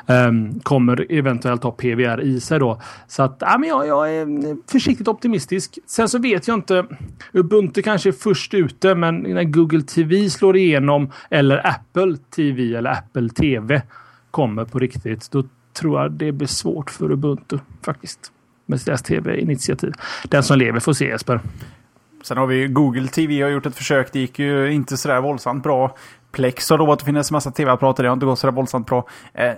Um, 0.06 0.60
kommer 0.60 1.12
eventuellt 1.12 1.62
ha 1.62 1.70
PVR 1.70 2.20
i 2.20 2.40
sig 2.40 2.58
då. 2.58 2.80
Så 3.06 3.22
att 3.22 3.36
ja, 3.40 3.58
men 3.58 3.68
jag, 3.68 3.86
jag, 3.86 4.14
är 4.14 4.26
försiktigt 4.72 5.08
optimistisk. 5.08 5.78
Sen 5.86 6.08
så 6.08 6.18
vet 6.18 6.48
jag 6.48 6.54
inte. 6.54 6.86
Ubuntu 7.32 7.82
kanske 7.82 8.10
är 8.10 8.12
först 8.12 8.54
ute, 8.54 8.94
men 8.94 9.16
när 9.16 9.44
Google 9.44 9.82
TV 9.82 10.30
slår 10.30 10.56
igenom 10.56 11.10
eller 11.30 11.66
Apple 11.66 12.16
TV 12.36 12.74
eller 12.74 12.90
Apple 12.90 13.28
TV 13.28 13.82
kommer 14.30 14.64
på 14.64 14.78
riktigt, 14.78 15.30
då 15.30 15.44
tror 15.72 16.02
jag 16.02 16.12
det 16.12 16.32
blir 16.32 16.48
svårt 16.48 16.90
för 16.90 17.10
Ubuntu 17.10 17.58
faktiskt. 17.84 18.32
Med 18.66 18.80
deras 18.86 19.02
tv-initiativ. 19.02 19.92
Den 20.24 20.42
som 20.42 20.58
lever 20.58 20.80
får 20.80 20.92
se 20.92 21.08
Jesper. 21.08 21.40
Sen 22.22 22.38
har 22.38 22.46
vi 22.46 22.66
Google 22.66 23.08
TV 23.08 23.42
har 23.42 23.50
gjort 23.50 23.66
ett 23.66 23.76
försök. 23.76 24.12
Det 24.12 24.20
gick 24.20 24.38
ju 24.38 24.72
inte 24.72 24.96
sådär 24.96 25.20
våldsamt 25.20 25.62
bra. 25.62 25.96
Plex 26.32 26.70
har 26.70 26.78
lovat 26.78 26.98
att 26.98 27.06
finnas 27.06 27.30
en 27.30 27.34
massa 27.34 27.50
tv-apparater. 27.50 28.02
Det 28.02 28.08
har 28.08 28.14
inte 28.14 28.26
gått 28.26 28.38
sådär 28.38 28.52
våldsamt 28.52 28.86
bra. 28.86 29.08
Eh, 29.34 29.52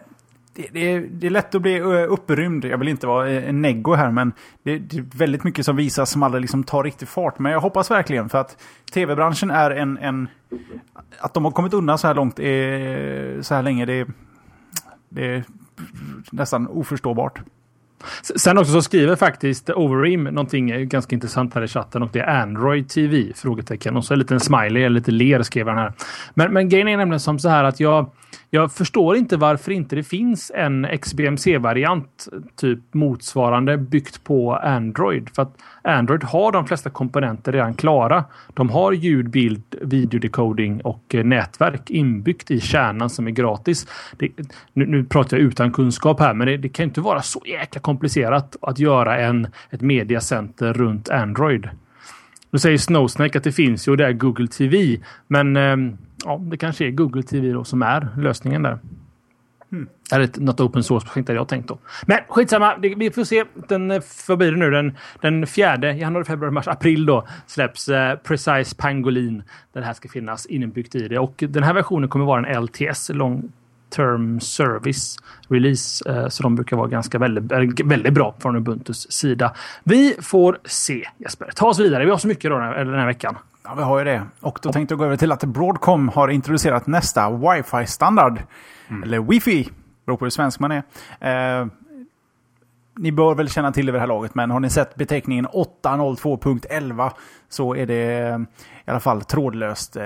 det, 0.55 0.69
det, 0.73 0.93
är, 0.93 1.01
det, 1.11 1.27
är, 1.27 1.31
lätt 1.31 1.55
att 1.55 1.63
bli 1.63 1.77
eh, 1.77 2.13
upprymd. 2.13 2.65
Jag 2.65 2.79
vill 2.79 2.89
inte 2.89 3.07
vara 3.07 3.31
eh, 3.31 3.49
en 3.49 3.63
neggo 3.63 3.95
här, 3.95 4.11
men 4.11 4.33
det, 4.63 4.79
det, 4.79 4.97
är 4.99 5.19
väldigt 5.19 5.45
mycket 5.45 5.65
som 5.65 5.77
visas 5.77 6.11
som 6.11 6.23
aldrig 6.23 6.41
liksom 6.41 6.65
tar 6.65 6.85
riktig 6.85 7.09
fart. 7.09 7.39
Men 7.39 7.53
jag 7.53 7.61
hoppas 7.61 7.91
verkligen 7.91 8.29
för 8.29 8.39
att 8.39 8.57
tv-branschen 8.93 9.51
är 9.51 9.71
en, 9.71 9.99
en... 9.99 10.29
Att 11.19 11.35
de 11.35 11.45
har 11.45 11.53
kommit 11.53 11.75
undan 11.75 11.99
så 11.99 12.07
här 12.07 12.15
långt, 12.15 12.39
är, 12.39 13.43
så 13.43 13.55
här 13.55 13.63
länge, 13.63 13.87
det, 13.87 14.09
det 15.09 15.45
nästan 16.33 16.67
oförståbart. 16.67 17.41
Sen 18.23 18.59
också 18.59 18.73
så 18.73 18.83
skriver 18.83 19.17
faktiskt 19.17 19.71
Overeem 19.71 20.25
någonting 20.25 20.89
ganska 20.89 21.15
intressant 21.15 21.55
här 21.55 21.63
i 21.63 21.69
chatten 21.69 22.03
och 22.03 22.11
det 22.13 22.21
är 22.21 22.43
Android 22.43 22.89
TV? 22.89 23.33
Frågetecken. 23.37 23.97
Och 23.97 24.05
så 24.05 24.15
en 24.15 24.19
liten 24.19 24.41
smiley, 24.41 24.89
lite 24.89 25.11
ler 25.11 25.43
skrev 25.43 25.69
han 25.69 25.79
här. 25.79 25.93
Men, 26.35 26.53
men 26.53 26.69
grejen 26.69 26.89
är 26.89 26.97
nämligen 26.97 27.21
som 27.21 27.39
så 27.39 27.49
här 27.49 27.65
att 27.65 27.81
jag 27.81 28.11
jag 28.55 28.73
förstår 28.73 29.17
inte 29.17 29.37
varför 29.37 29.73
inte 29.73 29.97
det 29.97 30.03
finns 30.03 30.53
en 30.55 30.87
XBMC-variant, 30.99 32.29
typ 32.57 32.79
motsvarande, 32.93 33.77
byggt 33.79 34.25
på 34.25 34.57
Android. 34.57 35.31
För 35.35 35.43
att 35.43 35.57
Android 35.83 36.25
har 36.25 36.53
de 36.53 36.67
flesta 36.67 36.91
komponenter 36.91 37.53
redan 37.53 37.75
klara. 37.75 38.25
De 38.55 38.71
har 38.71 38.93
ljud, 38.93 39.31
bild, 39.31 39.63
videodecoding 39.81 40.81
och 40.81 41.15
eh, 41.15 41.25
nätverk 41.25 41.91
inbyggt 41.91 42.51
i 42.51 42.61
kärnan 42.61 43.11
som 43.11 43.27
är 43.27 43.31
gratis. 43.31 43.87
Det, 44.17 44.29
nu, 44.73 44.87
nu, 44.87 45.05
pratar 45.05 45.37
jag 45.37 45.47
utan 45.47 45.73
kunskap 45.73 46.21
här, 46.21 46.35
men 46.35 46.47
det, 46.47 46.57
det, 46.57 46.69
kan 46.69 46.85
inte 46.85 47.01
vara 47.01 47.23
så 47.23 47.43
jäkla 47.47 47.81
komplicerat 47.81 48.57
att 48.63 48.79
göra 48.79 49.19
en, 49.19 49.47
ett 49.71 49.81
mediacenter 49.81 50.73
runt 50.73 51.09
Android. 51.09 51.69
Nu 52.51 52.59
säger 52.59 52.79
Snowsnake 52.79 53.39
att 53.39 53.45
det 53.45 53.53
finns 53.53 53.89
ju 53.89 53.97
det 53.97 54.07
är 54.07 54.13
Google 54.13 54.49
TV, 54.49 55.01
men 55.29 55.57
eh, 55.57 55.77
ja, 56.25 56.41
det 56.43 56.57
kanske 56.57 56.87
är 56.87 56.91
Google 56.91 57.23
TV 57.23 57.53
då 57.53 57.65
som 57.65 57.83
är 57.83 58.09
lösningen 58.17 58.63
där. 58.63 58.79
Hmm. 59.75 59.89
Eller 60.13 60.31
något 60.37 60.61
open 60.61 60.83
source-projekt 60.83 61.29
hade 61.29 61.39
jag 61.41 61.49
tänkt 61.49 61.69
då. 61.69 61.79
Men 62.07 62.19
skitsamma, 62.29 62.77
det, 62.77 62.95
vi 62.95 63.11
får 63.11 63.25
se. 63.25 63.45
Den, 63.69 63.91
eh, 63.91 64.03
vad 64.29 64.39
blir 64.39 64.53
det 64.53 64.59
nu? 64.59 64.71
Den, 64.71 64.97
den 65.21 65.47
fjärde 65.47 65.93
januari, 65.93 66.25
februari, 66.25 66.53
mars, 66.53 66.69
april 66.69 67.07
då 67.07 67.27
släpps 67.47 67.89
eh, 67.89 68.17
Precise 68.17 68.77
Pangolin. 68.77 69.43
Där 69.73 69.81
det 69.81 69.87
här 69.87 69.95
ska 69.95 70.09
finnas 70.09 70.47
inbyggt 70.47 70.95
i 70.95 71.09
det. 71.09 71.19
Och 71.19 71.45
den 71.49 71.63
här 71.63 71.75
versionen 71.75 72.09
kommer 72.09 72.25
vara 72.25 72.47
en 72.47 72.63
LTS, 72.65 73.11
Long 73.15 73.53
Term 73.91 74.41
Service 74.41 75.17
Release. 75.49 76.11
Eh, 76.11 76.29
så 76.29 76.43
de 76.43 76.55
brukar 76.55 76.77
vara 76.77 76.89
ganska 76.89 77.19
väldigt, 77.19 77.81
väldigt 77.81 78.13
bra 78.13 78.35
från 78.39 78.57
Ubuntus 78.57 79.13
sida. 79.13 79.55
Vi 79.85 80.17
får 80.21 80.59
se 80.65 81.09
Jesper. 81.19 81.51
Ta 81.55 81.67
oss 81.67 81.81
vidare. 81.81 82.05
Vi 82.05 82.11
har 82.11 82.19
så 82.19 82.29
mycket 82.29 82.51
då 82.51 82.59
den 82.59 82.95
här 82.95 83.07
veckan. 83.07 83.37
Ja, 83.67 83.75
vi 83.75 83.83
har 83.83 83.99
ju 83.99 84.05
det. 84.05 84.27
Och 84.41 84.59
då 84.63 84.73
tänkte 84.73 84.93
jag 84.93 84.99
gå 84.99 85.05
över 85.05 85.17
till 85.17 85.33
att 85.33 85.45
Broadcom 85.45 86.09
har 86.09 86.29
introducerat 86.29 86.87
nästa 86.87 87.31
Wi-Fi-standard. 87.31 88.43
Mm. 88.89 89.03
Eller 89.03 89.19
Wi-Fi, 89.19 89.71
beror 90.07 90.17
på 90.17 90.25
hur 90.25 90.31
svensk 90.31 90.61
man 90.61 90.73
är. 90.73 90.83
Eh, 91.61 91.67
ni 92.97 93.13
bör 93.13 93.35
väl 93.35 93.49
känna 93.49 93.73
till 93.73 93.87
det 93.87 93.93
vid 93.93 93.97
det 93.97 94.01
här 94.01 94.07
laget, 94.07 94.35
men 94.35 94.51
har 94.51 94.61
ni 94.61 94.71
sett 94.71 94.95
beteckningen 94.95 95.47
802.11 95.47 97.11
så 97.49 97.77
är 97.77 97.87
det 97.87 98.19
eh, 98.19 98.39
i 98.85 98.91
alla 98.91 99.01
fall 99.01 99.23
trådlöst 99.23 99.97
eh, 99.97 100.05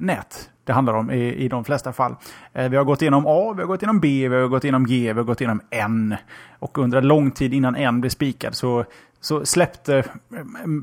nät 0.00 0.50
det 0.66 0.72
handlar 0.72 0.94
om 0.94 1.10
i, 1.10 1.34
i 1.34 1.48
de 1.48 1.64
flesta 1.64 1.92
fall. 1.92 2.14
Eh, 2.52 2.68
vi 2.68 2.76
har 2.76 2.84
gått 2.84 3.02
igenom 3.02 3.24
A, 3.26 3.52
vi 3.56 3.62
har 3.62 3.66
gått 3.66 3.82
igenom 3.82 4.00
B, 4.00 4.28
vi 4.28 4.36
har 4.36 4.48
gått 4.48 4.64
igenom 4.64 4.86
G, 4.86 5.12
vi 5.12 5.18
har 5.18 5.24
gått 5.24 5.40
igenom 5.40 5.60
N. 5.70 6.16
Och 6.58 6.78
under 6.78 6.98
en 6.98 7.08
lång 7.08 7.30
tid 7.30 7.54
innan 7.54 7.76
N 7.76 8.00
blev 8.00 8.10
spikad 8.10 8.54
så 8.54 8.84
så 9.26 9.44
släppte 9.44 9.98
eh, 9.98 10.04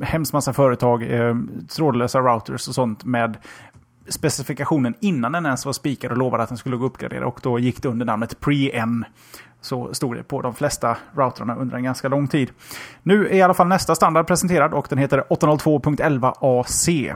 hemskt 0.02 0.34
massa 0.34 0.54
företag 0.54 1.04
eh, 1.04 1.36
trådlösa 1.76 2.20
routers 2.20 2.68
och 2.68 2.76
sånt 2.76 3.06
med 3.06 3.38
specifikationen 4.08 4.94
innan 5.00 5.32
den 5.32 5.46
ens 5.46 5.66
var 5.66 5.74
spikad 5.74 6.12
och 6.12 6.18
lovade 6.18 6.44
att 6.44 6.50
den 6.50 6.58
skulle 6.58 6.78
gå 6.78 6.86
att 6.86 6.92
uppgradera. 6.92 7.28
Och 7.28 7.40
då 7.44 7.60
gick 7.60 7.82
det 7.82 7.90
under 7.90 8.06
namnet 8.06 8.40
Pre-N. 8.40 9.06
Så 9.62 9.94
stod 9.94 10.16
det 10.16 10.24
på 10.24 10.42
de 10.42 10.56
flesta 10.56 10.98
routrarna 11.16 11.56
under 11.56 11.78
en 11.78 11.84
ganska 11.84 12.08
lång 12.08 12.28
tid. 12.28 12.52
Nu 13.04 13.28
är 13.28 13.34
i 13.34 13.42
alla 13.42 13.54
fall 13.54 13.68
nästa 13.68 13.96
standard 13.96 14.28
presenterad 14.28 14.74
och 14.74 14.88
den 14.90 14.98
heter 14.98 15.24
802.11ac. 15.30 17.16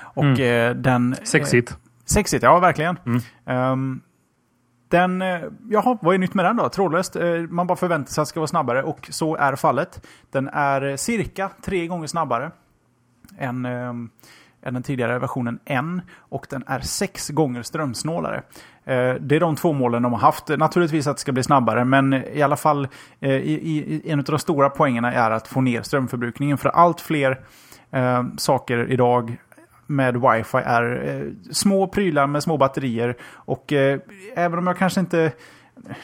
Och 0.00 0.24
mm. 0.24 0.82
den... 0.82 1.16
Sexigt. 1.22 1.76
Sexigt, 2.04 2.42
ja 2.42 2.58
verkligen. 2.58 2.98
Mm. 3.06 3.72
Um, 3.72 4.00
den, 4.90 5.22
eh, 5.22 5.40
jaha, 5.68 5.98
vad 6.00 6.14
är 6.14 6.18
nytt 6.18 6.34
med 6.34 6.44
den 6.44 6.56
då? 6.56 6.68
Trådlöst. 6.68 7.16
Eh, 7.16 7.24
man 7.48 7.66
bara 7.66 7.76
förväntar 7.76 8.10
sig 8.12 8.22
att 8.22 8.26
det 8.26 8.30
ska 8.30 8.40
vara 8.40 8.46
snabbare 8.46 8.82
och 8.82 9.08
så 9.10 9.36
är 9.36 9.56
fallet. 9.56 10.06
Den 10.30 10.48
är 10.48 10.82
eh, 10.82 10.96
cirka 10.96 11.50
tre 11.62 11.86
gånger 11.86 12.06
snabbare 12.06 12.50
än, 13.38 13.66
än 13.66 14.10
den 14.62 14.82
tidigare 14.82 15.18
versionen 15.18 15.58
N 15.64 16.02
och 16.18 16.46
den 16.50 16.64
är 16.66 16.80
sex 16.80 17.28
gånger 17.28 17.62
strömsnålare. 17.62 18.42
Det 19.20 19.36
är 19.36 19.40
de 19.40 19.56
två 19.56 19.72
målen 19.72 20.02
de 20.02 20.12
har 20.12 20.20
haft. 20.20 20.48
Naturligtvis 20.48 21.06
att 21.06 21.16
det 21.16 21.20
ska 21.20 21.32
bli 21.32 21.42
snabbare, 21.42 21.84
men 21.84 22.14
i 22.14 22.42
alla 22.42 22.56
fall 22.56 22.88
i, 23.20 23.26
i, 23.26 24.02
en 24.10 24.18
av 24.18 24.24
de 24.24 24.38
stora 24.38 24.70
poängerna 24.70 25.12
är 25.12 25.30
att 25.30 25.48
få 25.48 25.60
ner 25.60 25.82
strömförbrukningen. 25.82 26.58
För 26.58 26.68
allt 26.68 27.00
fler 27.00 27.40
saker 28.36 28.90
idag 28.90 29.36
med 29.90 30.16
wifi 30.16 30.58
är 30.58 31.08
eh, 31.08 31.52
små 31.52 31.86
prylar 31.86 32.26
med 32.26 32.42
små 32.42 32.56
batterier. 32.56 33.16
Och 33.34 33.72
eh, 33.72 34.00
även 34.34 34.58
om 34.58 34.66
jag 34.66 34.78
kanske 34.78 35.00
inte... 35.00 35.32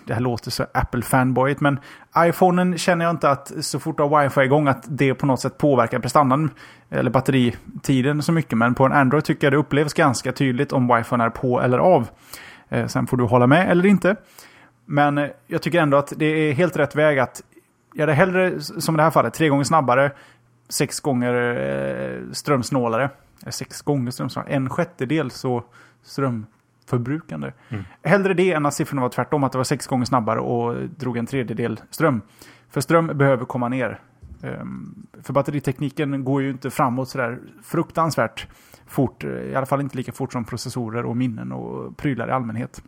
Det 0.04 0.14
här 0.14 0.20
låter 0.20 0.50
så 0.50 0.62
Apple-fanboyigt, 0.74 1.60
men 1.60 1.80
iPhonen 2.18 2.78
känner 2.78 3.04
jag 3.04 3.12
inte 3.12 3.30
att 3.30 3.52
så 3.64 3.78
fort 3.80 3.96
du 3.96 4.02
har 4.02 4.22
wifi 4.22 4.40
igång 4.40 4.68
att 4.68 4.84
det 4.88 5.14
på 5.14 5.26
något 5.26 5.40
sätt 5.40 5.58
påverkar 5.58 5.98
prestandan 5.98 6.50
eller 6.90 7.10
batteritiden 7.10 8.22
så 8.22 8.32
mycket. 8.32 8.58
Men 8.58 8.74
på 8.74 8.84
en 8.84 8.92
Android 8.92 9.24
tycker 9.24 9.46
jag 9.46 9.52
det 9.52 9.56
upplevs 9.56 9.94
ganska 9.94 10.32
tydligt 10.32 10.72
om 10.72 10.88
wifi 10.96 11.14
är 11.14 11.30
på 11.30 11.60
eller 11.60 11.78
av. 11.78 12.08
Eh, 12.68 12.86
sen 12.86 13.06
får 13.06 13.16
du 13.16 13.24
hålla 13.24 13.46
med 13.46 13.70
eller 13.70 13.86
inte. 13.86 14.16
Men 14.84 15.18
eh, 15.18 15.28
jag 15.46 15.62
tycker 15.62 15.80
ändå 15.80 15.96
att 15.96 16.12
det 16.16 16.26
är 16.26 16.52
helt 16.52 16.76
rätt 16.76 16.96
väg 16.96 17.18
att 17.18 17.42
göra 17.94 18.06
det 18.06 18.14
hellre, 18.14 18.60
som 18.60 18.94
i 18.94 18.96
det 18.96 19.02
här 19.02 19.10
fallet, 19.10 19.34
tre 19.34 19.48
gånger 19.48 19.64
snabbare, 19.64 20.12
sex 20.68 21.00
gånger 21.00 21.34
eh, 21.34 22.32
strömsnålare 22.32 23.10
sex 23.50 23.82
gånger 23.82 24.10
strömsnålare. 24.10 24.50
En 24.52 24.70
sjättedel 24.70 25.30
så 25.30 25.64
strömförbrukande. 26.02 27.52
Mm. 27.68 27.84
Hellre 28.02 28.34
det 28.34 28.52
än 28.52 28.66
att 28.66 28.74
siffrorna 28.74 29.02
var 29.02 29.08
tvärtom, 29.08 29.44
att 29.44 29.52
det 29.52 29.58
var 29.58 29.64
sex 29.64 29.86
gånger 29.86 30.04
snabbare 30.04 30.40
och 30.40 30.88
drog 30.88 31.16
en 31.16 31.26
tredjedel 31.26 31.80
ström. 31.90 32.22
För 32.68 32.80
ström 32.80 33.06
behöver 33.06 33.44
komma 33.44 33.68
ner. 33.68 34.00
Um, 34.42 35.06
för 35.22 35.32
batteritekniken 35.32 36.24
går 36.24 36.42
ju 36.42 36.50
inte 36.50 36.70
framåt 36.70 37.08
sådär 37.08 37.38
fruktansvärt 37.62 38.46
fort. 38.86 39.24
I 39.24 39.54
alla 39.54 39.66
fall 39.66 39.80
inte 39.80 39.96
lika 39.96 40.12
fort 40.12 40.32
som 40.32 40.44
processorer 40.44 41.04
och 41.04 41.16
minnen 41.16 41.52
och 41.52 41.96
prylar 41.96 42.28
i 42.28 42.30
allmänhet. 42.30 42.82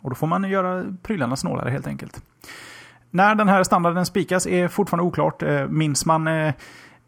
Och 0.00 0.10
då 0.10 0.16
får 0.16 0.26
man 0.26 0.50
göra 0.50 0.84
prylarna 1.02 1.36
snålare 1.36 1.70
helt 1.70 1.86
enkelt. 1.86 2.22
När 3.10 3.34
den 3.34 3.48
här 3.48 3.62
standarden 3.62 4.06
spikas 4.06 4.46
är 4.46 4.68
fortfarande 4.68 5.04
oklart. 5.04 5.42
Eh, 5.42 5.68
minns 5.68 6.06
man 6.06 6.28
eh, 6.28 6.54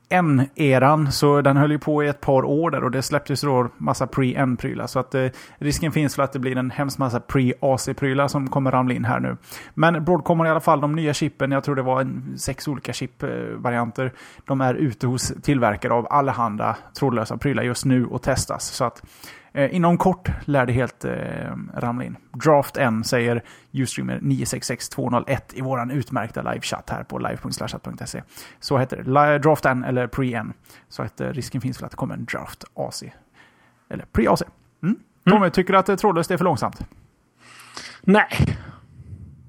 N-eran, 0.09 1.13
så 1.13 1.41
den 1.41 1.57
höll 1.57 1.71
ju 1.71 1.79
på 1.79 2.05
i 2.05 2.09
ett 2.09 2.21
par 2.21 2.45
år 2.45 2.71
där 2.71 2.85
och 2.85 2.91
det 2.91 3.03
släpptes 3.03 3.41
då 3.41 3.69
massa 3.77 4.07
pre-N-prylar. 4.07 4.87
Så 4.87 4.99
att 4.99 5.15
eh, 5.15 5.27
risken 5.59 5.93
finns 5.93 6.15
för 6.15 6.23
att 6.23 6.33
det 6.33 6.39
blir 6.39 6.57
en 6.57 6.71
hemskt 6.71 6.99
massa 6.99 7.21
pre-AC-prylar 7.21 8.29
som 8.29 8.51
kommer 8.51 8.71
ramla 8.71 8.95
in 8.95 9.05
här 9.05 9.21
nu. 9.21 9.37
Men 9.75 10.05
Broadcom 10.05 10.39
har 10.39 10.47
i 10.47 10.51
alla 10.51 10.61
fall 10.61 10.81
de 10.81 10.93
nya 10.93 11.15
chippen, 11.15 11.53
jag 11.53 11.65
tror 11.65 11.77
det 11.77 11.83
var 11.83 12.01
en, 12.01 12.35
sex 12.39 12.69
olika 12.69 12.93
chip-varianter. 12.93 14.13
De 14.45 14.61
är 14.61 14.75
ute 14.75 15.07
hos 15.07 15.33
tillverkare 15.43 15.93
av 15.93 16.07
allehanda 16.11 16.77
trådlösa 16.99 17.37
prylar 17.37 17.63
just 17.63 17.85
nu 17.85 18.07
och 18.07 18.23
testas. 18.23 18.65
Så 18.65 18.85
att 18.85 19.03
Eh, 19.57 19.75
inom 19.75 19.99
kort 19.99 20.31
lär 20.45 20.67
det 20.67 20.73
helt 20.73 21.05
eh, 21.05 21.13
ramla 21.75 22.05
in. 22.05 22.17
Draft 22.33 22.77
N 22.77 23.05
säger 23.05 23.43
Ustreamer 23.73 24.19
966201 24.23 25.53
i 25.55 25.61
våran 25.61 25.91
utmärkta 25.91 26.43
livechatt 26.43 26.91
här 26.91 27.03
på 27.03 27.19
live.slashat.se. 27.19 28.23
Så 28.61 28.79
heter 28.79 28.97
det. 28.97 29.39
Draft 29.39 29.67
N 29.67 29.85
eller 29.85 30.07
Pre-N. 30.07 30.53
Så 30.89 31.03
att 31.03 31.21
eh, 31.21 31.29
risken 31.29 31.61
finns 31.61 31.79
för 31.79 31.85
att 31.85 31.91
det 31.91 31.97
kommer 31.97 32.15
en 32.15 32.25
Draft 32.25 32.65
AC. 32.75 33.03
Eller 33.89 34.05
Pre-AC. 34.13 34.43
Mm. 34.83 34.99
Tommy, 35.25 35.37
mm. 35.37 35.51
tycker 35.51 35.73
du 35.73 35.79
att 35.79 35.99
trådlöst 35.99 36.31
är 36.31 36.37
för 36.37 36.45
långsamt? 36.45 36.81
Nej. 38.01 38.29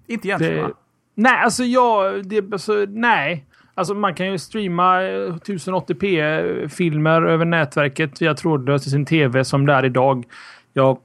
Inte 0.08 0.28
egentligen 0.28 0.56
det, 0.56 0.62
va? 0.62 0.74
Nej, 1.16 1.44
alltså 1.44 1.64
jag... 1.64 2.28
Det, 2.30 2.54
alltså, 2.54 2.86
nej. 2.90 3.47
Alltså 3.78 3.94
man 3.94 4.16
kan 4.16 4.32
ju 4.32 4.38
streama 4.38 5.04
eh, 5.04 5.34
1080p-filmer 5.34 7.22
över 7.22 7.46
nätverket 7.46 8.22
via 8.22 8.34
trådlöst 8.34 8.88
i 8.88 8.90
sin 8.90 9.06
tv 9.06 9.44
som 9.44 9.66
det 9.66 9.74
är 9.74 9.86
idag. 9.86 10.26
Jag 10.74 10.98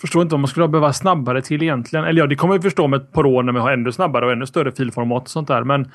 förstår 0.00 0.22
inte 0.22 0.34
om 0.34 0.40
man 0.40 0.48
skulle 0.48 0.68
behöva 0.68 0.92
snabbare 0.92 1.42
till 1.42 1.62
egentligen. 1.62 2.04
Eller 2.04 2.20
ja, 2.20 2.26
det 2.26 2.36
kommer 2.36 2.54
vi 2.54 2.62
förstå 2.62 2.84
om 2.84 2.94
ett 2.94 3.12
par 3.12 3.26
år 3.26 3.42
när 3.42 3.52
vi 3.52 3.58
har 3.58 3.72
ännu 3.72 3.92
snabbare 3.92 4.26
och 4.26 4.32
ännu 4.32 4.46
större 4.46 4.72
filformat 4.72 5.22
och 5.22 5.28
sånt 5.28 5.48
där. 5.48 5.64
Men 5.64 5.90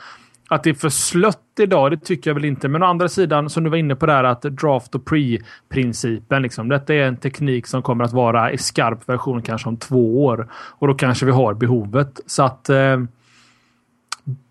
att 0.50 0.64
det 0.64 0.70
är 0.70 0.74
för 0.74 0.90
slött 0.90 1.40
idag, 1.60 1.92
det 1.92 1.98
tycker 1.98 2.30
jag 2.30 2.36
väl 2.36 2.46
inte. 2.46 2.68
Men 2.68 2.84
å 2.84 2.86
andra 2.86 3.10
sidan, 3.10 3.50
som 3.50 3.64
du 3.64 3.70
var 3.70 3.78
inne 3.78 3.96
på 3.96 4.06
där, 4.06 4.24
att 4.24 4.42
draft 4.42 4.96
och 4.96 5.06
pre-principen. 5.06 6.42
Liksom, 6.42 6.70
detta 6.70 6.94
är 6.94 7.04
en 7.04 7.18
teknik 7.18 7.68
som 7.68 7.82
kommer 7.82 8.04
att 8.04 8.14
vara 8.14 8.52
i 8.52 8.58
skarp 8.58 9.10
version 9.10 9.42
kanske 9.42 9.70
om 9.70 9.78
två 9.78 10.26
år. 10.26 10.48
Och 10.54 10.88
då 10.88 10.94
kanske 10.94 11.26
vi 11.26 11.32
har 11.32 11.54
behovet. 11.54 12.20
Så 12.26 12.44
att... 12.44 12.70
Eh, 12.70 12.98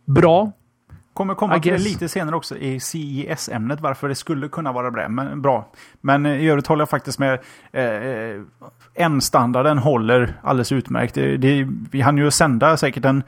bra. 0.05 0.53
Kommer 1.15 1.35
komma 1.35 1.61
till 1.61 1.73
det 1.73 1.79
lite 1.79 2.09
senare 2.09 2.37
också 2.37 2.57
i 2.57 2.81
CIS-ämnet 2.81 3.81
varför 3.81 4.09
det 4.09 4.15
skulle 4.15 4.49
kunna 4.49 4.73
vara 4.73 4.91
bra. 4.91 5.09
Men, 5.09 5.43
bra. 5.43 5.69
men 6.01 6.27
i 6.27 6.49
övrigt 6.49 6.67
håller 6.67 6.83
jag 6.83 6.91
faktiskt 6.91 7.19
med. 7.19 7.41
Eh, 7.73 8.41
N-standarden 8.95 9.79
håller 9.79 10.35
alldeles 10.43 10.73
utmärkt. 10.73 11.15
Det, 11.15 11.37
det, 11.37 11.69
vi 11.91 12.01
hann 12.01 12.19
ju 12.19 12.31
sända 12.31 12.77
säkert 12.77 13.05
en 13.05 13.23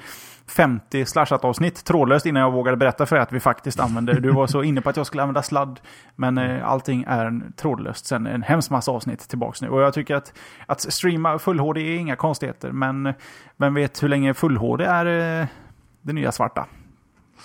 50 0.47 1.05
slashat 1.05 1.45
avsnitt 1.45 1.85
trådlöst 1.85 2.27
innan 2.27 2.43
jag 2.43 2.53
vågade 2.53 2.77
berätta 2.77 3.07
för 3.07 3.17
dig 3.17 3.23
att 3.23 3.33
vi 3.33 3.41
faktiskt 3.41 3.81
använder. 3.81 4.21
Du 4.21 4.31
var 4.31 4.47
så 4.47 4.63
inne 4.63 4.81
på 4.81 4.91
att 4.91 4.97
jag 4.97 5.07
skulle 5.07 5.23
använda 5.23 5.43
sladd. 5.43 5.81
Men 6.17 6.39
eh, 6.39 6.69
allting 6.69 7.05
är 7.09 7.41
trådlöst 7.57 8.07
sen 8.07 8.27
en 8.27 8.43
hemskt 8.43 8.71
massa 8.71 8.93
avsnitt 8.93 9.29
tillbaks 9.29 9.63
nu. 9.63 9.69
Och 9.69 9.81
jag 9.81 9.95
tycker 9.95 10.15
att, 10.15 10.33
att 10.67 10.81
streama 10.81 11.39
full 11.39 11.61
HD 11.61 11.81
är 11.81 11.99
inga 11.99 12.17
konstigheter. 12.17 12.73
Men 12.73 13.15
vem 13.57 13.75
vet 13.75 14.03
hur 14.03 14.09
länge 14.09 14.35
full 14.35 14.57
HD 14.57 14.85
är 14.85 15.41
eh, 15.41 15.47
det 16.03 16.13
nya 16.13 16.33
svarta. 16.33 16.67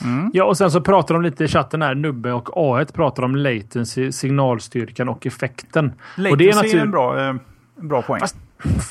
Mm. 0.04 0.32
Ja, 0.34 0.44
och 0.44 0.58
sen 0.58 0.72
så 0.72 0.82
pratar 0.82 1.16
de 1.16 1.24
lite 1.24 1.44
i 1.44 1.48
chatten 1.48 1.82
här, 1.82 1.96
Nubbe 1.96 2.34
och 2.34 2.50
A1 2.50 2.94
pratar 2.94 3.24
om 3.24 3.36
latency, 3.36 4.12
signalstyrkan 4.12 5.10
och 5.10 5.26
effekten. 5.26 5.92
Latency 6.16 6.32
och 6.32 6.38
det 6.38 6.50
är, 6.50 6.56
naturligt... 6.56 6.82
en 6.82 6.92
bra, 6.92 7.28
eh, 7.28 7.34
bra 7.76 8.02
poäng. 8.02 8.20
Fast, 8.20 8.38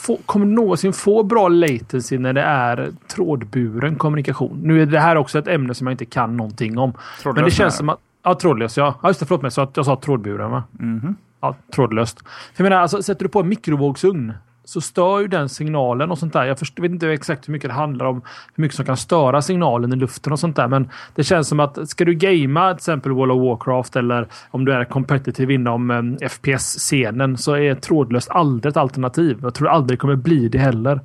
få, 0.06 0.18
kommer 0.26 0.46
någonsin 0.46 0.92
få 0.92 1.22
bra 1.22 1.48
latency 1.48 2.18
när 2.18 2.32
det 2.32 2.42
är 2.42 2.90
trådburen 3.06 3.96
kommunikation? 3.96 4.60
Nu 4.62 4.82
är 4.82 4.86
det 4.86 5.00
här 5.00 5.16
också 5.16 5.38
ett 5.38 5.48
ämne 5.48 5.74
som 5.74 5.86
jag 5.86 5.94
inte 5.94 6.04
kan 6.04 6.36
någonting 6.36 6.78
om. 6.78 6.92
Trådlös 7.22 7.40
men 7.40 7.44
det 7.44 7.50
känns 7.50 7.76
som 7.76 7.88
att... 7.88 7.98
Ja, 8.22 8.34
trådlös 8.34 8.76
ja. 8.76 8.94
ja 9.02 9.08
just 9.08 9.20
det, 9.20 9.26
förlåt 9.26 9.42
mig. 9.42 9.50
Så 9.50 9.60
att 9.60 9.76
jag 9.76 9.86
sa 9.86 9.96
trådburen 9.96 10.50
va? 10.50 10.64
Mm. 10.80 11.16
Ja, 11.40 11.56
trådlöst. 11.74 12.18
För 12.28 12.64
jag 12.64 12.70
menar, 12.70 12.82
alltså, 12.82 13.02
sätter 13.02 13.24
du 13.24 13.28
på 13.28 13.40
en 13.40 13.48
mikrovågsugn 13.48 14.32
så 14.68 14.80
stör 14.80 15.20
ju 15.20 15.28
den 15.28 15.48
signalen 15.48 16.10
och 16.10 16.18
sånt 16.18 16.32
där. 16.32 16.44
Jag 16.44 16.58
förstår, 16.58 16.82
vet 16.82 16.92
inte 16.92 17.08
exakt 17.08 17.48
hur 17.48 17.52
mycket 17.52 17.70
det 17.70 17.74
handlar 17.74 18.06
om, 18.06 18.22
hur 18.54 18.62
mycket 18.62 18.76
som 18.76 18.84
kan 18.84 18.96
störa 18.96 19.42
signalen 19.42 19.92
i 19.92 19.96
luften 19.96 20.32
och 20.32 20.38
sånt 20.38 20.56
där. 20.56 20.68
Men 20.68 20.90
det 21.14 21.24
känns 21.24 21.48
som 21.48 21.60
att 21.60 21.88
ska 21.88 22.04
du 22.04 22.14
gamea 22.14 22.70
till 22.70 22.76
exempel 22.76 23.12
World 23.12 23.32
of 23.32 23.42
Warcraft 23.42 23.96
eller 23.96 24.28
om 24.50 24.64
du 24.64 24.72
är 24.72 24.84
competitive 24.84 25.54
inom 25.54 25.90
um, 25.90 26.18
FPS-scenen 26.28 27.36
så 27.36 27.56
är 27.56 27.74
trådlöst 27.74 28.30
aldrig 28.30 28.70
ett 28.70 28.76
alternativ. 28.76 29.38
Jag 29.42 29.54
tror 29.54 29.68
aldrig 29.68 29.98
det 29.98 30.00
kommer 30.00 30.16
bli 30.16 30.48
det 30.48 30.58
heller. 30.58 31.00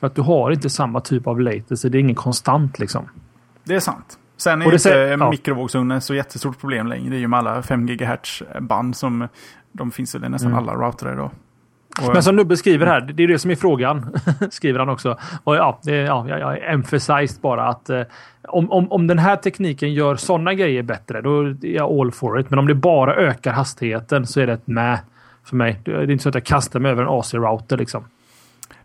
För 0.00 0.06
att 0.06 0.14
du 0.14 0.22
har 0.22 0.50
inte 0.50 0.70
samma 0.70 1.00
typ 1.00 1.26
av 1.26 1.40
latency. 1.40 1.88
Det 1.88 1.98
är 1.98 2.00
ingen 2.00 2.14
konstant 2.14 2.78
liksom. 2.78 3.08
Det 3.64 3.74
är 3.74 3.80
sant. 3.80 4.18
Sen 4.36 4.62
är 4.62 4.72
inte 4.72 5.16
ja. 5.20 5.30
mikrovågsugnen 5.30 6.00
så 6.00 6.14
jättestort 6.14 6.60
problem 6.60 6.86
längre. 6.86 7.10
Det 7.10 7.16
är 7.16 7.20
ju 7.20 7.28
med 7.28 7.38
alla 7.38 7.62
5 7.62 7.86
GHz 7.86 8.42
band 8.60 8.96
som 8.96 9.28
de 9.72 9.90
finns 9.90 10.14
i 10.14 10.18
nästan 10.18 10.52
mm. 10.52 10.58
alla 10.58 10.74
routrar 10.74 11.12
idag. 11.12 11.30
Men 12.12 12.22
som 12.22 12.36
Nubbe 12.36 12.56
skriver 12.56 12.86
här, 12.86 13.00
det 13.00 13.22
är 13.22 13.28
det 13.28 13.38
som 13.38 13.50
är 13.50 13.56
frågan. 13.56 14.14
skriver 14.50 14.78
han 14.78 14.88
också. 14.88 15.18
Och 15.44 15.56
ja, 15.56 15.78
det, 15.82 15.96
ja, 15.96 16.26
jag, 16.28 16.40
jag 16.40 16.72
emphasized 16.72 17.40
bara 17.40 17.68
att 17.68 17.90
eh, 17.90 18.02
om, 18.48 18.72
om, 18.72 18.92
om 18.92 19.06
den 19.06 19.18
här 19.18 19.36
tekniken 19.36 19.94
gör 19.94 20.16
sådana 20.16 20.54
grejer 20.54 20.82
bättre, 20.82 21.20
då 21.20 21.42
är 21.42 21.56
jag 21.62 22.00
all 22.00 22.12
for 22.12 22.40
it. 22.40 22.50
Men 22.50 22.58
om 22.58 22.66
det 22.66 22.74
bara 22.74 23.14
ökar 23.14 23.52
hastigheten 23.52 24.26
så 24.26 24.40
är 24.40 24.46
det 24.46 24.52
ett 24.52 24.66
med 24.66 24.98
för 25.44 25.56
mig. 25.56 25.80
Det 25.84 25.90
är 25.90 26.10
inte 26.10 26.22
så 26.22 26.28
att 26.28 26.34
jag 26.34 26.44
kastar 26.44 26.80
mig 26.80 26.90
över 26.90 27.02
en 27.02 27.08
AC-router 27.08 27.76
liksom. 27.76 28.04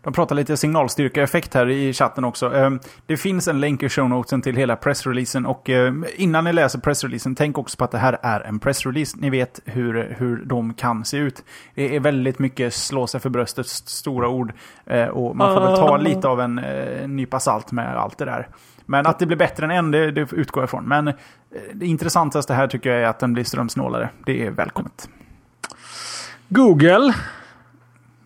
De 0.02 0.12
pratar 0.12 0.36
lite 0.36 0.56
signalstyrka-effekt 0.56 1.54
här 1.54 1.68
i 1.70 1.92
chatten 1.92 2.24
också. 2.24 2.54
Ehm, 2.54 2.80
det 3.06 3.16
finns 3.16 3.48
en 3.48 3.60
länk 3.60 3.82
i 3.82 3.88
show 3.88 4.08
notesen 4.08 4.42
till 4.42 4.56
hela 4.56 4.76
pressreleasen 4.76 5.46
och 5.46 5.70
ehm, 5.70 6.04
innan 6.16 6.44
ni 6.44 6.52
läser 6.52 6.78
pressreleasen, 6.78 7.34
tänk 7.34 7.58
också 7.58 7.76
på 7.76 7.84
att 7.84 7.90
det 7.90 7.98
här 7.98 8.18
är 8.22 8.40
en 8.40 8.58
pressrelease. 8.58 9.16
Ni 9.20 9.30
vet 9.30 9.60
hur, 9.64 10.16
hur 10.18 10.36
de 10.44 10.74
kan 10.74 11.04
se 11.04 11.16
ut. 11.16 11.44
Det 11.74 11.96
är 11.96 12.00
väldigt 12.00 12.38
mycket 12.38 12.74
slå 12.74 13.06
sig 13.06 13.20
för 13.20 13.30
bröstet, 13.30 13.66
stora 13.66 14.28
ord 14.28 14.52
eh, 14.86 15.08
och 15.08 15.36
man 15.36 15.54
får 15.54 15.60
väl 15.60 15.76
ta 15.76 15.96
lite 15.96 16.28
av 16.28 16.40
en 16.40 16.58
eh, 16.58 17.08
nypa 17.08 17.40
salt 17.40 17.72
med 17.72 17.96
allt 17.96 18.18
det 18.18 18.24
där. 18.24 18.48
Men 18.86 19.06
att 19.06 19.18
det 19.18 19.26
blir 19.26 19.36
bättre 19.36 19.64
än 19.64 19.70
en, 19.70 19.90
det, 19.90 20.10
det 20.10 20.32
utgår 20.32 20.62
jag 20.62 20.68
ifrån. 20.68 20.84
Men 20.84 21.08
eh, 21.08 21.14
det 21.74 21.86
intressantaste 21.86 22.54
här 22.54 22.66
tycker 22.66 22.90
jag 22.90 23.02
är 23.02 23.06
att 23.06 23.18
den 23.18 23.32
blir 23.32 23.44
strömsnålare. 23.44 24.08
Det 24.26 24.46
är 24.46 24.50
välkommet. 24.50 25.08
Google 26.48 27.14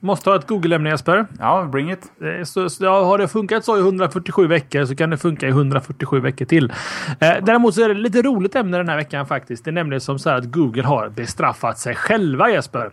Måste 0.01 0.31
ha 0.31 0.37
ett 0.37 0.47
Google-ämne 0.47 0.91
Jesper. 0.91 1.27
Ja, 1.39 1.69
bring 1.73 1.91
it. 1.93 2.13
Eh, 2.39 2.45
Så, 2.45 2.71
så, 2.71 2.85
ja, 2.85 3.05
har 3.05 3.19
det 3.19 3.29
funkat 3.29 3.65
så 3.65 3.77
i 3.77 3.81
147 3.81 4.47
veckor 4.47 4.85
så 4.85 4.97
kan 4.97 5.11
det 5.11 5.17
funka 5.19 5.47
i 5.47 5.51
147 5.51 6.21
veckor 6.21 6.45
till. 6.45 6.73
Eh, 7.21 7.35
däremot 7.43 7.75
så 7.75 7.83
är 7.85 7.89
det 7.89 7.95
lite 7.95 8.23
roligt 8.23 8.55
ämne 8.57 8.77
den 8.77 8.89
här 8.89 8.97
veckan 8.97 9.27
faktiskt. 9.27 9.65
Det 9.65 9.71
är 9.71 9.73
nämligen 9.73 10.01
som 10.01 10.19
så 10.19 10.31
här 10.31 10.37
att 10.37 10.45
Google 10.53 10.83
har 10.83 11.09
bestraffat 11.09 11.79
sig 11.79 11.95
själva 11.95 12.51
Jesper. 12.51 12.91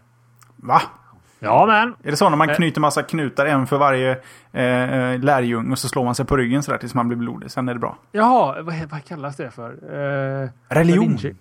Va? 0.55 0.81
Ja 1.39 1.65
men. 1.65 1.95
Är 2.03 2.11
det 2.11 2.17
så 2.17 2.29
när 2.29 2.37
man 2.37 2.49
Eh. 2.49 2.55
knyter 2.55 2.81
massa 2.81 3.03
knutar, 3.03 3.45
en 3.45 3.67
för 3.67 3.77
varje 3.77 4.11
eh, 4.51 4.63
eh, 4.63 5.19
lärjung 5.19 5.71
och 5.71 5.79
så 5.79 5.87
slår 5.87 6.05
man 6.05 6.15
sig 6.15 6.25
på 6.25 6.37
ryggen 6.37 6.63
sådär 6.63 6.77
tills 6.77 6.93
man 6.93 7.07
blir 7.07 7.17
blodig. 7.17 7.51
Sen 7.51 7.69
är 7.69 7.73
det 7.73 7.79
bra. 7.79 7.97
Jaha, 8.11 8.61
vad, 8.61 8.75
vad 8.91 9.05
kallas 9.05 9.35
det 9.37 9.51
för? 9.51 9.69
Eh, 10.43 10.49
Religion. 10.69 11.03
Da 11.05 11.09
Vinci. 11.09 11.35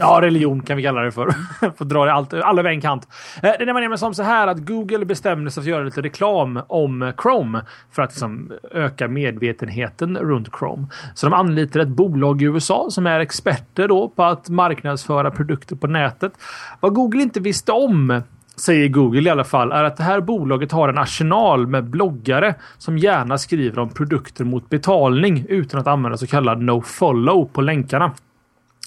Ja, 0.00 0.18
religion 0.22 0.62
kan 0.62 0.76
vi 0.76 0.82
kalla 0.82 1.00
det 1.00 1.12
för. 1.12 1.30
Får 1.76 1.84
dra 1.84 2.04
det 2.04 2.12
allt, 2.12 2.34
alla 2.34 2.60
över 2.60 2.70
en 2.70 2.80
kant. 2.80 3.08
Eh, 3.36 3.42
det 3.42 3.62
är 3.62 3.66
nämligen 3.66 3.98
som 3.98 4.14
så 4.14 4.22
här 4.22 4.46
att 4.46 4.58
Google 4.58 5.04
bestämde 5.04 5.50
sig 5.50 5.62
för 5.62 5.70
att 5.70 5.74
göra 5.74 5.84
lite 5.84 6.02
reklam 6.02 6.60
om 6.66 7.12
Chrome 7.22 7.62
för 7.92 8.02
att 8.02 8.10
liksom 8.10 8.52
öka 8.70 9.08
medvetenheten 9.08 10.16
runt 10.16 10.48
Chrome. 10.58 10.86
Så 11.14 11.26
de 11.26 11.32
anlitar 11.32 11.80
ett 11.80 11.88
bolag 11.88 12.42
i 12.42 12.44
USA 12.44 12.86
som 12.90 13.06
är 13.06 13.20
experter 13.20 13.88
då 13.88 14.08
på 14.08 14.22
att 14.22 14.48
marknadsföra 14.48 15.30
produkter 15.30 15.76
på 15.76 15.86
nätet. 15.86 16.32
Vad 16.80 16.94
Google 16.94 17.22
inte 17.22 17.40
visste 17.40 17.72
om 17.72 18.22
säger 18.56 18.88
Google 18.88 19.28
i 19.28 19.30
alla 19.30 19.44
fall, 19.44 19.72
är 19.72 19.84
att 19.84 19.96
det 19.96 20.02
här 20.02 20.20
bolaget 20.20 20.72
har 20.72 20.88
en 20.88 20.98
arsenal 20.98 21.66
med 21.66 21.84
bloggare 21.84 22.54
som 22.78 22.98
gärna 22.98 23.38
skriver 23.38 23.78
om 23.78 23.88
produkter 23.88 24.44
mot 24.44 24.68
betalning 24.68 25.46
utan 25.48 25.80
att 25.80 25.86
använda 25.86 26.18
så 26.18 26.26
kallad 26.26 26.62
no-follow 26.62 27.48
på 27.52 27.60
länkarna. 27.60 28.12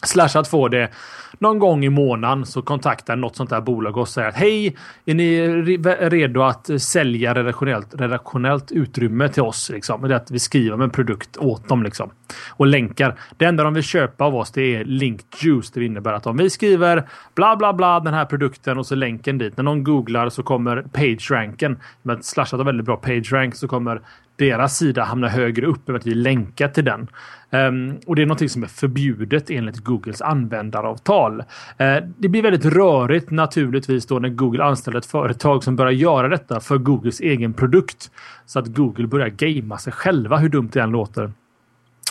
Slash 0.05 0.37
att 0.39 0.47
få 0.47 0.67
det 0.67 0.89
någon 1.39 1.59
gång 1.59 1.85
i 1.85 1.89
månaden 1.89 2.45
så 2.45 2.61
kontaktar 2.61 3.15
något 3.15 3.35
sånt 3.35 3.49
där 3.49 3.61
bolag 3.61 3.97
och 3.97 4.07
säger 4.07 4.27
att 4.27 4.35
hej, 4.35 4.75
är 5.05 5.13
ni 5.13 5.47
redo 6.09 6.41
att 6.41 6.81
sälja 6.81 7.33
redaktionellt, 7.33 8.01
redaktionellt 8.01 8.71
utrymme 8.71 9.29
till 9.29 9.43
oss? 9.43 9.69
Liksom. 9.69 10.01
Det 10.01 10.13
är 10.13 10.17
att 10.17 10.31
vi 10.31 10.39
skriver 10.39 10.77
med 10.77 10.83
en 10.83 10.89
produkt 10.89 11.37
åt 11.37 11.69
dem 11.69 11.83
liksom. 11.83 12.09
Och 12.49 12.67
länkar. 12.67 13.15
Det 13.37 13.45
enda 13.45 13.63
de 13.63 13.73
vill 13.73 13.83
köpa 13.83 14.25
av 14.25 14.35
oss 14.35 14.51
det 14.51 14.75
är 14.75 14.83
link 14.83 15.21
juice. 15.41 15.71
Det 15.71 15.85
innebär 15.85 16.13
att 16.13 16.27
om 16.27 16.37
vi 16.37 16.49
skriver 16.49 17.03
bla 17.35 17.55
bla 17.55 17.73
bla 17.73 17.99
den 17.99 18.13
här 18.13 18.25
produkten 18.25 18.77
och 18.77 18.85
så 18.85 18.95
länken 18.95 19.37
dit. 19.37 19.57
När 19.57 19.63
någon 19.63 19.83
googlar 19.83 20.29
så 20.29 20.43
kommer 20.43 20.81
PageRanken. 20.81 21.79
Med 22.01 22.25
Slashat 22.25 22.57
har 22.59 22.65
väldigt 22.65 22.85
bra 22.85 22.95
PageRank 22.95 23.55
så 23.55 23.67
kommer 23.67 24.01
deras 24.35 24.77
sida 24.77 25.03
hamna 25.03 25.27
högre 25.27 25.65
upp 25.65 25.89
över 25.89 25.99
att 25.99 26.07
vi 26.07 26.13
länkar 26.13 26.67
till 26.67 26.85
den. 26.85 27.07
Um, 27.53 27.99
och 28.05 28.15
det 28.15 28.21
är 28.21 28.25
något 28.25 28.51
som 28.51 28.63
är 28.63 28.67
förbjudet 28.67 29.49
enligt 29.49 29.77
Googles 29.77 30.21
användaravtal. 30.21 31.39
Uh, 31.39 32.07
det 32.17 32.29
blir 32.29 32.41
väldigt 32.41 32.65
rörigt 32.65 33.31
naturligtvis 33.31 34.05
då 34.05 34.19
när 34.19 34.29
Google 34.29 34.63
anställer 34.63 34.97
ett 34.97 35.05
företag 35.05 35.63
som 35.63 35.75
börjar 35.75 35.91
göra 35.91 36.27
detta 36.27 36.59
för 36.59 36.77
Googles 36.77 37.19
egen 37.19 37.53
produkt. 37.53 38.11
Så 38.45 38.59
att 38.59 38.67
Google 38.67 39.07
börjar 39.07 39.29
gamea 39.29 39.77
sig 39.77 39.93
själva 39.93 40.37
hur 40.37 40.49
dumt 40.49 40.69
det 40.73 40.81
än 40.81 40.89
låter. 40.89 41.31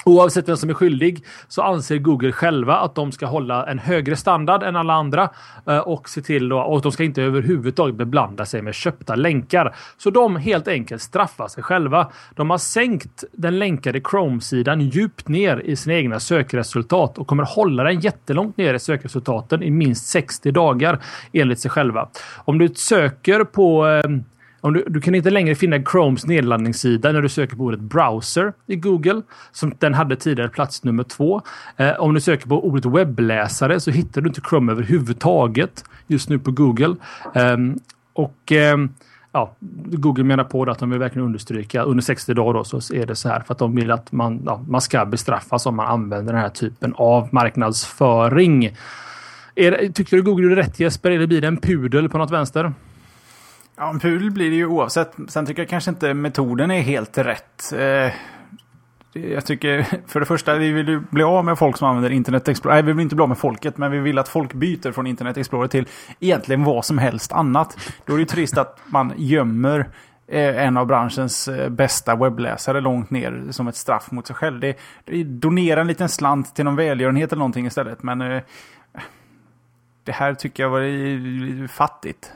Oavsett 0.05 0.49
vem 0.49 0.57
som 0.57 0.71
är 0.71 0.75
skyldig 0.75 1.25
så 1.49 1.63
anser 1.63 1.99
Google 1.99 2.33
själva 2.33 2.77
att 2.77 2.95
de 2.95 3.13
ska 3.13 3.27
hålla 3.27 3.67
en 3.67 3.79
högre 3.79 4.17
standard 4.17 4.63
än 4.63 4.77
alla 4.77 4.95
andra 4.95 5.29
eh, 5.67 5.79
och 5.79 6.09
se 6.09 6.23
till 6.23 6.49
då, 6.49 6.59
och 6.59 6.83
de 6.83 6.93
ska 6.93 7.05
inte 7.05 7.23
överhuvudtaget 7.23 7.95
beblanda 7.95 8.47
sig 8.47 8.63
med 8.63 8.75
köpta 8.75 9.15
länkar. 9.15 9.75
Så 9.99 10.11
de 10.11 10.37
helt 10.37 10.69
enkelt 10.69 11.03
straffar 11.03 11.49
sig 11.49 11.63
själva. 11.63 12.11
De 12.35 12.51
har 12.51 12.59
sänkt 12.59 13.25
den 13.33 13.59
länkade 13.59 14.01
Chrome-sidan 14.11 14.81
djupt 14.81 15.29
ner 15.29 15.57
i 15.57 15.77
sina 15.77 15.97
egna 15.97 16.21
sökresultat 16.21 17.19
och 17.19 17.27
kommer 17.27 17.45
hålla 17.45 17.85
den 17.85 18.01
jättelångt 18.01 18.57
ner 18.57 18.75
i 18.75 18.79
sökresultaten 18.79 19.63
i 19.63 19.71
minst 19.71 20.07
60 20.07 20.51
dagar 20.51 20.99
enligt 21.33 21.61
sig 21.61 21.71
själva. 21.71 22.09
Om 22.45 22.59
du 22.59 22.69
söker 22.69 23.45
på 23.45 23.87
eh, 23.87 24.11
om 24.61 24.73
du, 24.73 24.85
du 24.87 25.01
kan 25.01 25.15
inte 25.15 25.31
längre 25.31 25.55
finna 25.55 25.83
Chromes 25.83 26.27
nedladdningssida 26.27 27.13
när 27.13 27.23
du 27.23 27.29
söker 27.29 27.57
på 27.57 27.63
ordet 27.63 27.81
browser 27.81 28.53
i 28.67 28.77
Google. 28.77 29.23
Som 29.53 29.75
den 29.79 29.95
hade 29.95 30.17
tidigare 30.17 30.49
plats 30.49 30.85
nummer 30.85 31.05
två. 31.05 31.43
Eh, 31.77 32.01
om 32.01 32.15
du 32.15 32.21
söker 32.21 32.49
på 32.49 32.67
ordet 32.67 32.85
webbläsare 32.85 33.81
så 33.81 33.91
hittar 33.91 34.21
du 34.21 34.29
inte 34.29 34.41
Chrome 34.49 34.73
överhuvudtaget 34.73 35.85
just 36.07 36.29
nu 36.29 36.39
på 36.39 36.51
Google. 36.51 36.97
Eh, 37.35 37.57
och 38.13 38.53
eh, 38.53 38.77
ja, 39.33 39.57
Google 39.91 40.25
menar 40.25 40.45
på 40.45 40.65
det 40.65 40.73
att 40.73 40.79
de 40.79 40.91
vill 40.91 40.99
verkligen 40.99 41.27
understryka 41.27 41.83
under 41.83 42.03
60 42.03 42.35
dagar 42.35 42.55
då, 42.55 42.65
så 42.65 42.95
är 42.95 43.07
det 43.07 43.17
så 43.17 43.29
här 43.29 43.41
för 43.41 43.55
att 43.55 43.59
de 43.59 43.77
vill 43.77 43.91
att 43.91 44.13
man, 44.13 44.43
ja, 44.47 44.65
man 44.69 44.81
ska 44.81 45.05
bestraffas 45.05 45.67
om 45.67 45.77
man 45.77 45.87
använder 45.87 46.33
den 46.33 46.43
här 46.43 46.49
typen 46.49 46.95
av 46.97 47.29
marknadsföring. 47.33 48.77
Är 49.55 49.93
tycker 49.93 50.17
du 50.17 50.23
Google 50.23 50.43
gjorde 50.43 50.57
rätt 50.57 50.81
Jesper? 50.81 51.11
Eller 51.11 51.27
blir 51.27 51.41
det 51.41 51.47
en 51.47 51.57
pudel 51.57 52.09
på 52.09 52.19
något 52.19 52.31
vänster? 52.31 52.73
Ja, 53.81 53.91
en 53.91 54.01
pudel 54.01 54.31
blir 54.31 54.51
det 54.51 54.57
ju 54.57 54.67
oavsett. 54.67 55.13
Sen 55.29 55.47
tycker 55.47 55.63
jag 55.63 55.69
kanske 55.69 55.91
inte 55.91 56.15
metoden 56.15 56.71
är 56.71 56.81
helt 56.81 57.19
rätt. 57.19 57.73
Eh, 57.73 58.13
jag 59.13 59.47
tycker, 59.47 59.87
för 60.07 60.21
det 60.21 60.27
första, 60.27 60.55
vi 60.55 60.73
vill 60.73 60.89
ju 60.89 61.01
bli 61.11 61.23
av 61.23 61.45
med 61.45 61.59
folk 61.59 61.77
som 61.77 61.89
använder 61.89 62.11
Internet 62.11 62.49
Explorer. 62.49 62.75
Nej, 62.75 62.83
vi 62.83 62.93
vill 62.93 63.03
inte 63.03 63.15
bli 63.15 63.23
av 63.23 63.29
med 63.29 63.39
folket, 63.39 63.79
men 63.79 63.91
vi 63.91 63.99
vill 63.99 64.19
att 64.19 64.29
folk 64.29 64.53
byter 64.53 64.93
från 64.93 65.07
Internet 65.07 65.37
Explorer 65.37 65.69
till 65.69 65.89
egentligen 66.21 66.65
vad 66.65 66.85
som 66.85 66.99
helst 66.99 67.33
annat. 67.33 67.79
Då 68.07 68.13
är 68.13 68.17
det 68.17 68.21
ju 68.21 68.27
trist 68.27 68.59
att 68.59 68.79
man 68.87 69.13
gömmer 69.17 69.89
eh, 70.27 70.67
en 70.67 70.77
av 70.77 70.87
branschens 70.87 71.49
eh, 71.49 71.69
bästa 71.69 72.17
webbläsare 72.17 72.81
långt 72.81 73.11
ner 73.11 73.45
som 73.51 73.69
ett 73.69 73.77
straff 73.77 74.11
mot 74.11 74.27
sig 74.27 74.37
själv. 74.37 74.61
Det, 74.61 74.79
det 75.05 75.25
donera 75.25 75.81
en 75.81 75.87
liten 75.87 76.09
slant 76.09 76.55
till 76.55 76.65
någon 76.65 76.77
välgörenhet 76.77 77.33
eller 77.33 77.39
någonting 77.39 77.67
istället, 77.67 78.03
men 78.03 78.21
eh, 78.21 78.43
det 80.05 80.13
här 80.13 80.35
tycker 80.35 80.63
jag 80.63 80.71
var 80.71 81.67
fattigt. 81.69 82.33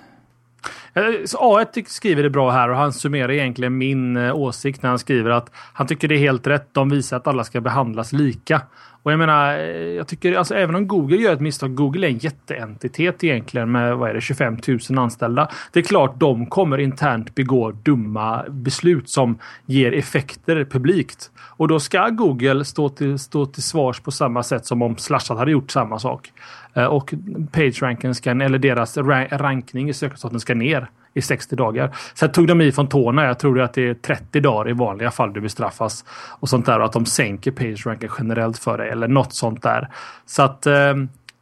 A1 0.94 1.84
skriver 1.86 2.22
det 2.22 2.30
bra 2.30 2.50
här 2.50 2.68
och 2.68 2.76
han 2.76 2.92
summerar 2.92 3.30
egentligen 3.30 3.78
min 3.78 4.16
eh, 4.16 4.36
åsikt 4.36 4.82
när 4.82 4.90
han 4.90 4.98
skriver 4.98 5.30
att 5.30 5.50
han 5.72 5.86
tycker 5.86 6.08
det 6.08 6.14
är 6.14 6.18
helt 6.18 6.46
rätt. 6.46 6.68
De 6.72 6.88
visar 6.88 7.16
att 7.16 7.26
alla 7.26 7.44
ska 7.44 7.60
behandlas 7.60 8.12
lika. 8.12 8.62
Och 9.02 9.12
jag 9.12 9.18
menar, 9.18 9.58
eh, 9.58 9.64
jag 9.76 10.08
tycker 10.08 10.34
alltså 10.34 10.54
även 10.54 10.74
om 10.74 10.88
Google 10.88 11.16
gör 11.16 11.32
ett 11.32 11.40
misstag. 11.40 11.74
Google 11.74 12.06
är 12.06 12.10
en 12.10 12.18
jätteentitet 12.18 13.24
egentligen 13.24 13.72
med 13.72 13.96
vad 13.96 14.10
är 14.10 14.14
det, 14.14 14.20
25 14.20 14.58
000 14.90 14.98
anställda. 14.98 15.48
Det 15.72 15.80
är 15.80 15.84
klart 15.84 16.20
de 16.20 16.46
kommer 16.46 16.78
internt 16.78 17.34
begå 17.34 17.70
dumma 17.70 18.44
beslut 18.48 19.08
som 19.08 19.38
ger 19.66 19.92
effekter 19.92 20.64
publikt. 20.64 21.30
Och 21.56 21.68
då 21.68 21.80
ska 21.80 22.08
Google 22.08 22.64
stå 22.64 22.88
till, 22.88 23.18
stå 23.18 23.46
till 23.46 23.62
svars 23.62 24.00
på 24.00 24.10
samma 24.10 24.42
sätt 24.42 24.66
som 24.66 24.82
om 24.82 24.96
Slashat 24.96 25.38
hade 25.38 25.50
gjort 25.50 25.70
samma 25.70 25.98
sak. 25.98 26.32
Eh, 26.74 26.84
och 26.84 27.14
PageRanken 27.52 28.14
ska, 28.14 28.30
eller 28.30 28.58
deras 28.58 28.96
rankning 28.96 29.88
i 29.88 29.92
sökresultaten 29.92 30.40
ska 30.40 30.54
ner 30.54 30.90
i 31.14 31.22
60 31.22 31.56
dagar. 31.56 31.96
Sen 32.14 32.32
tog 32.32 32.46
de 32.46 32.60
i 32.60 32.72
från 32.72 32.88
tårna. 32.88 33.24
Jag 33.24 33.38
tror 33.38 33.60
att 33.60 33.74
det 33.74 33.88
är 33.88 33.94
30 33.94 34.40
dagar 34.40 34.70
i 34.70 34.72
vanliga 34.72 35.10
fall 35.10 35.32
du 35.32 35.40
bestraffas. 35.40 36.04
Och 36.40 36.48
sånt 36.48 36.66
där. 36.66 36.78
Och 36.78 36.84
att 36.84 36.92
de 36.92 37.06
sänker 37.06 37.50
PageRanken 37.50 38.10
generellt 38.18 38.58
för 38.58 38.78
dig. 38.78 38.90
Eller 38.90 39.08
något 39.08 39.32
sånt 39.32 39.62
där. 39.62 39.88
Så 40.26 40.42
att 40.42 40.66
eh, 40.66 40.94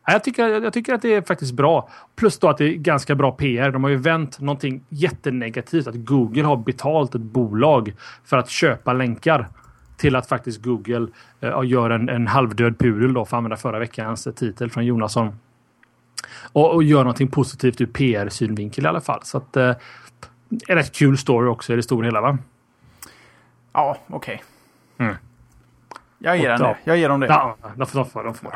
jag, 0.06 0.24
tycker, 0.24 0.48
jag 0.48 0.72
tycker 0.72 0.94
att 0.94 1.02
det 1.02 1.14
är 1.14 1.22
faktiskt 1.22 1.52
bra. 1.52 1.88
Plus 2.16 2.38
då 2.38 2.48
att 2.48 2.58
det 2.58 2.64
är 2.64 2.74
ganska 2.74 3.14
bra 3.14 3.32
PR. 3.32 3.70
De 3.70 3.84
har 3.84 3.90
ju 3.90 3.96
vänt 3.96 4.40
någonting 4.40 4.84
jättenegativt. 4.88 5.86
Att 5.86 5.94
Google 5.94 6.42
har 6.42 6.56
betalt 6.56 7.14
ett 7.14 7.20
bolag 7.20 7.92
för 8.24 8.36
att 8.36 8.50
köpa 8.50 8.92
länkar 8.92 9.48
till 10.02 10.16
att 10.16 10.28
faktiskt 10.28 10.62
Google 10.62 11.06
eh, 11.40 11.60
gör 11.64 11.90
en, 11.90 12.08
en 12.08 12.26
halvdöd 12.26 12.78
pudel 12.78 13.14
då, 13.14 13.24
för 13.24 13.36
att 13.36 13.38
använda 13.38 13.56
förra 13.56 13.78
veckans 13.78 14.28
titel 14.36 14.70
från 14.70 14.86
Jonasson. 14.86 15.38
Och, 16.52 16.74
och 16.74 16.82
gör 16.82 16.98
någonting 16.98 17.28
positivt 17.28 17.80
ur 17.80 17.86
PR-synvinkel 17.86 18.84
i 18.84 18.88
alla 18.88 19.00
fall. 19.00 19.20
Så 19.22 19.38
att 19.38 19.56
eh, 19.56 19.74
en 20.68 20.76
rätt 20.76 20.92
kul 20.92 21.18
story 21.18 21.48
också 21.48 21.72
i 21.72 21.76
det 21.76 21.82
stora 21.82 22.04
hela 22.04 22.20
va? 22.20 22.38
Ja, 23.72 23.96
okej. 24.06 24.42
Mm. 24.98 25.14
Jag 26.18 26.36
ger 26.36 26.48
den 26.48 26.60
det. 26.60 26.76
Jag 26.84 26.96
ger 26.96 27.08
dem 27.08 27.20
det. 27.20 27.26
Ja, 27.26 27.56
de 27.76 27.86
får. 27.86 27.98
De 27.98 28.10
får, 28.10 28.24
de 28.24 28.34
får. 28.34 28.50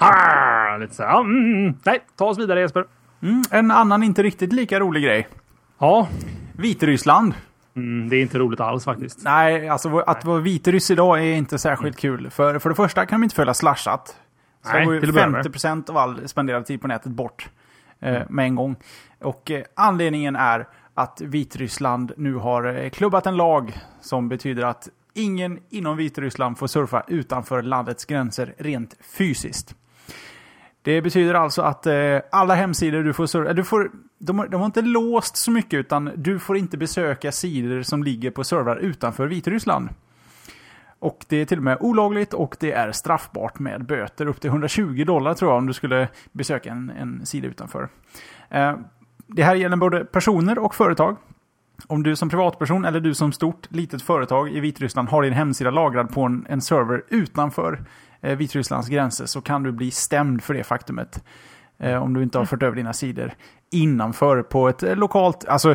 Ja, 0.00 0.76
lite 0.80 0.94
så 0.94 1.02
här. 1.02 1.20
Mm, 1.20 1.74
nej, 1.84 2.00
ta 2.16 2.24
oss 2.24 2.38
vidare 2.38 2.60
Jesper. 2.60 2.84
Mm, 3.22 3.42
en 3.50 3.70
annan 3.70 4.02
inte 4.02 4.22
riktigt 4.22 4.52
lika 4.52 4.80
rolig 4.80 5.02
grej. 5.02 5.28
Ja, 5.78 6.08
Vitryssland. 6.52 7.34
Mm, 7.76 8.08
det 8.08 8.16
är 8.16 8.22
inte 8.22 8.38
roligt 8.38 8.60
alls 8.60 8.84
faktiskt. 8.84 9.24
Nej, 9.24 9.68
alltså 9.68 9.98
att 9.98 10.24
vara 10.24 10.40
vitryss 10.40 10.90
idag 10.90 11.18
är 11.18 11.34
inte 11.34 11.58
särskilt 11.58 11.98
kul. 11.98 12.30
För, 12.30 12.58
för 12.58 12.68
det 12.68 12.76
första 12.76 13.06
kan 13.06 13.20
de 13.20 13.24
inte 13.24 13.36
följa 13.36 13.54
slashat. 13.54 14.16
Så 14.62 14.72
Nej, 14.72 14.84
går 14.84 14.94
ju 14.94 15.00
till 15.00 15.08
att 15.08 15.14
börja 15.14 15.28
med. 15.28 15.46
50% 15.46 15.90
av 15.90 15.96
all 15.96 16.28
spenderad 16.28 16.66
tid 16.66 16.80
på 16.80 16.88
nätet 16.88 17.12
bort. 17.12 17.48
Eh, 18.00 18.22
med 18.28 18.44
en 18.44 18.54
gång. 18.54 18.76
Och 19.20 19.50
eh, 19.50 19.64
anledningen 19.74 20.36
är 20.36 20.68
att 20.94 21.20
Vitryssland 21.20 22.12
nu 22.16 22.34
har 22.34 22.64
eh, 22.64 22.90
klubbat 22.90 23.26
en 23.26 23.36
lag 23.36 23.78
som 24.00 24.28
betyder 24.28 24.62
att 24.62 24.88
ingen 25.14 25.58
inom 25.70 25.96
Vitryssland 25.96 26.58
får 26.58 26.66
surfa 26.66 27.04
utanför 27.08 27.62
landets 27.62 28.04
gränser 28.04 28.54
rent 28.58 28.96
fysiskt. 29.18 29.74
Det 30.82 31.02
betyder 31.02 31.34
alltså 31.34 31.62
att 31.62 31.86
eh, 31.86 32.18
alla 32.32 32.54
hemsidor 32.54 33.02
du 33.02 33.12
får 33.12 33.26
surfa, 33.26 33.48
eh, 33.50 33.54
du 33.54 33.64
får, 33.64 33.90
de, 34.18 34.38
har- 34.38 34.48
de 34.48 34.60
har 34.60 34.66
inte 34.66 34.82
låst 34.82 35.36
så 35.36 35.50
mycket 35.50 35.74
utan 35.78 36.10
du 36.16 36.38
får 36.38 36.56
inte 36.56 36.76
besöka 36.78 37.32
sidor 37.32 37.82
som 37.82 38.02
ligger 38.04 38.30
på 38.30 38.44
servrar 38.44 38.76
utanför 38.76 39.26
Vitryssland. 39.26 39.88
Och 40.98 41.24
det 41.28 41.36
är 41.36 41.44
till 41.44 41.58
och 41.58 41.64
med 41.64 41.76
olagligt 41.80 42.34
och 42.34 42.56
det 42.60 42.72
är 42.72 42.92
straffbart 42.92 43.58
med 43.58 43.84
böter 43.86 44.26
upp 44.26 44.40
till 44.40 44.50
120 44.50 45.04
dollar 45.06 45.34
tror 45.34 45.50
jag 45.50 45.58
om 45.58 45.66
du 45.66 45.72
skulle 45.72 46.08
besöka 46.32 46.70
en, 46.70 46.90
en 46.90 47.26
sida 47.26 47.48
utanför. 47.48 47.88
Eh, 48.50 48.76
det 49.26 49.42
här 49.42 49.54
gäller 49.54 49.76
både 49.76 50.04
personer 50.04 50.58
och 50.58 50.74
företag. 50.74 51.16
Om 51.86 52.02
du 52.02 52.16
som 52.16 52.28
privatperson 52.28 52.84
eller 52.84 53.00
du 53.00 53.14
som 53.14 53.32
stort 53.32 53.66
litet 53.70 54.02
företag 54.02 54.50
i 54.50 54.60
Vitryssland 54.60 55.08
har 55.08 55.22
din 55.22 55.32
hemsida 55.32 55.70
lagrad 55.70 56.10
på 56.14 56.22
en, 56.22 56.46
en 56.48 56.60
server 56.60 57.02
utanför 57.08 57.84
Eh, 58.22 58.36
Vitrysslands 58.36 58.88
gränser 58.88 59.26
så 59.26 59.40
kan 59.40 59.62
du 59.62 59.72
bli 59.72 59.90
stämd 59.90 60.42
för 60.42 60.54
det 60.54 60.64
faktumet. 60.64 61.24
Eh, 61.78 62.02
om 62.02 62.14
du 62.14 62.22
inte 62.22 62.38
har 62.38 62.44
fört 62.44 62.62
över 62.62 62.76
dina 62.76 62.92
sidor 62.92 63.32
innanför 63.70 64.42
på 64.42 64.68
ett 64.68 64.82
eh, 64.82 64.96
lokalt... 64.96 65.44
Alltså, 65.48 65.74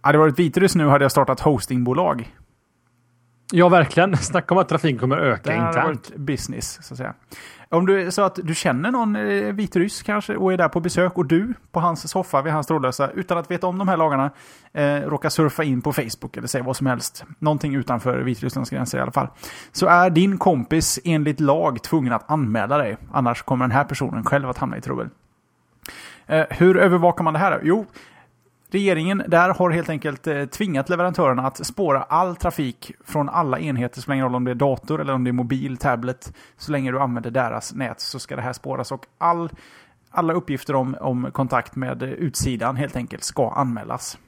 hade 0.00 0.18
det 0.18 0.20
varit 0.20 0.38
Vitryss 0.38 0.74
nu 0.74 0.86
hade 0.86 1.04
jag 1.04 1.12
startat 1.12 1.40
hostingbolag. 1.40 2.34
Ja, 3.52 3.68
verkligen. 3.68 4.16
Snacka 4.16 4.54
om 4.54 4.58
att 4.60 4.68
trafiken 4.68 4.98
kommer 4.98 5.16
öka 5.16 5.50
Det 5.50 5.56
internt. 5.56 5.76
varit 5.86 6.16
business, 6.16 6.78
så 6.86 6.94
att 6.94 6.98
säga. 6.98 7.14
Om 7.68 7.86
du 7.86 8.10
så 8.10 8.22
att 8.22 8.38
du 8.42 8.54
känner 8.54 8.90
någon 8.90 9.16
eh, 9.16 9.52
vitryss 9.52 10.02
kanske 10.02 10.36
och 10.36 10.52
är 10.52 10.56
där 10.56 10.68
på 10.68 10.80
besök 10.80 11.18
och 11.18 11.26
du 11.26 11.54
på 11.72 11.80
hans 11.80 12.10
soffa 12.10 12.42
vid 12.42 12.52
hans 12.52 12.66
trådlösa 12.66 13.10
utan 13.10 13.38
att 13.38 13.50
veta 13.50 13.66
om 13.66 13.78
de 13.78 13.88
här 13.88 13.96
lagarna 13.96 14.30
eh, 14.72 14.84
råkar 15.00 15.28
surfa 15.28 15.64
in 15.64 15.82
på 15.82 15.92
Facebook 15.92 16.36
eller 16.36 16.48
säga 16.48 16.64
vad 16.64 16.76
som 16.76 16.86
helst, 16.86 17.24
någonting 17.38 17.74
utanför 17.74 18.18
Vitrysslands 18.18 18.70
gränser 18.70 18.98
i 18.98 19.00
alla 19.00 19.12
fall, 19.12 19.28
så 19.72 19.86
är 19.86 20.10
din 20.10 20.38
kompis 20.38 20.98
enligt 21.04 21.40
lag 21.40 21.82
tvungen 21.82 22.12
att 22.12 22.30
anmäla 22.30 22.78
dig. 22.78 22.96
Annars 23.12 23.42
kommer 23.42 23.64
den 23.64 23.72
här 23.72 23.84
personen 23.84 24.24
själv 24.24 24.48
att 24.50 24.58
hamna 24.58 24.76
i 24.76 24.80
trubbel. 24.80 25.08
Eh, 26.26 26.44
hur 26.50 26.76
övervakar 26.76 27.24
man 27.24 27.32
det 27.32 27.38
här? 27.38 27.60
Jo, 27.62 27.86
Regeringen 28.70 29.22
där 29.28 29.54
har 29.54 29.70
helt 29.70 29.88
enkelt 29.88 30.26
eh, 30.26 30.44
tvingat 30.44 30.88
leverantörerna 30.88 31.46
att 31.46 31.66
spåra 31.66 32.02
all 32.02 32.36
trafik 32.36 32.92
från 33.04 33.28
alla 33.28 33.58
enheter, 33.58 34.00
så 34.00 34.10
länge 34.10 34.22
roll 34.22 34.34
om 34.34 34.44
det 34.44 34.50
är 34.50 34.54
dator 34.54 35.00
eller 35.00 35.12
om 35.12 35.24
det 35.24 35.30
är 35.30 35.32
mobil, 35.32 35.76
tablet. 35.76 36.32
Så 36.56 36.72
länge 36.72 36.92
du 36.92 37.00
använder 37.00 37.30
deras 37.30 37.74
nät 37.74 38.00
så 38.00 38.18
ska 38.18 38.36
det 38.36 38.42
här 38.42 38.52
spåras 38.52 38.92
och 38.92 39.06
all, 39.18 39.50
alla 40.10 40.32
uppgifter 40.32 40.74
om, 40.74 40.96
om 41.00 41.30
kontakt 41.32 41.76
med 41.76 42.02
eh, 42.02 42.08
utsidan 42.08 42.76
helt 42.76 42.96
enkelt 42.96 43.24
ska 43.24 43.50
anmälas. 43.50 44.18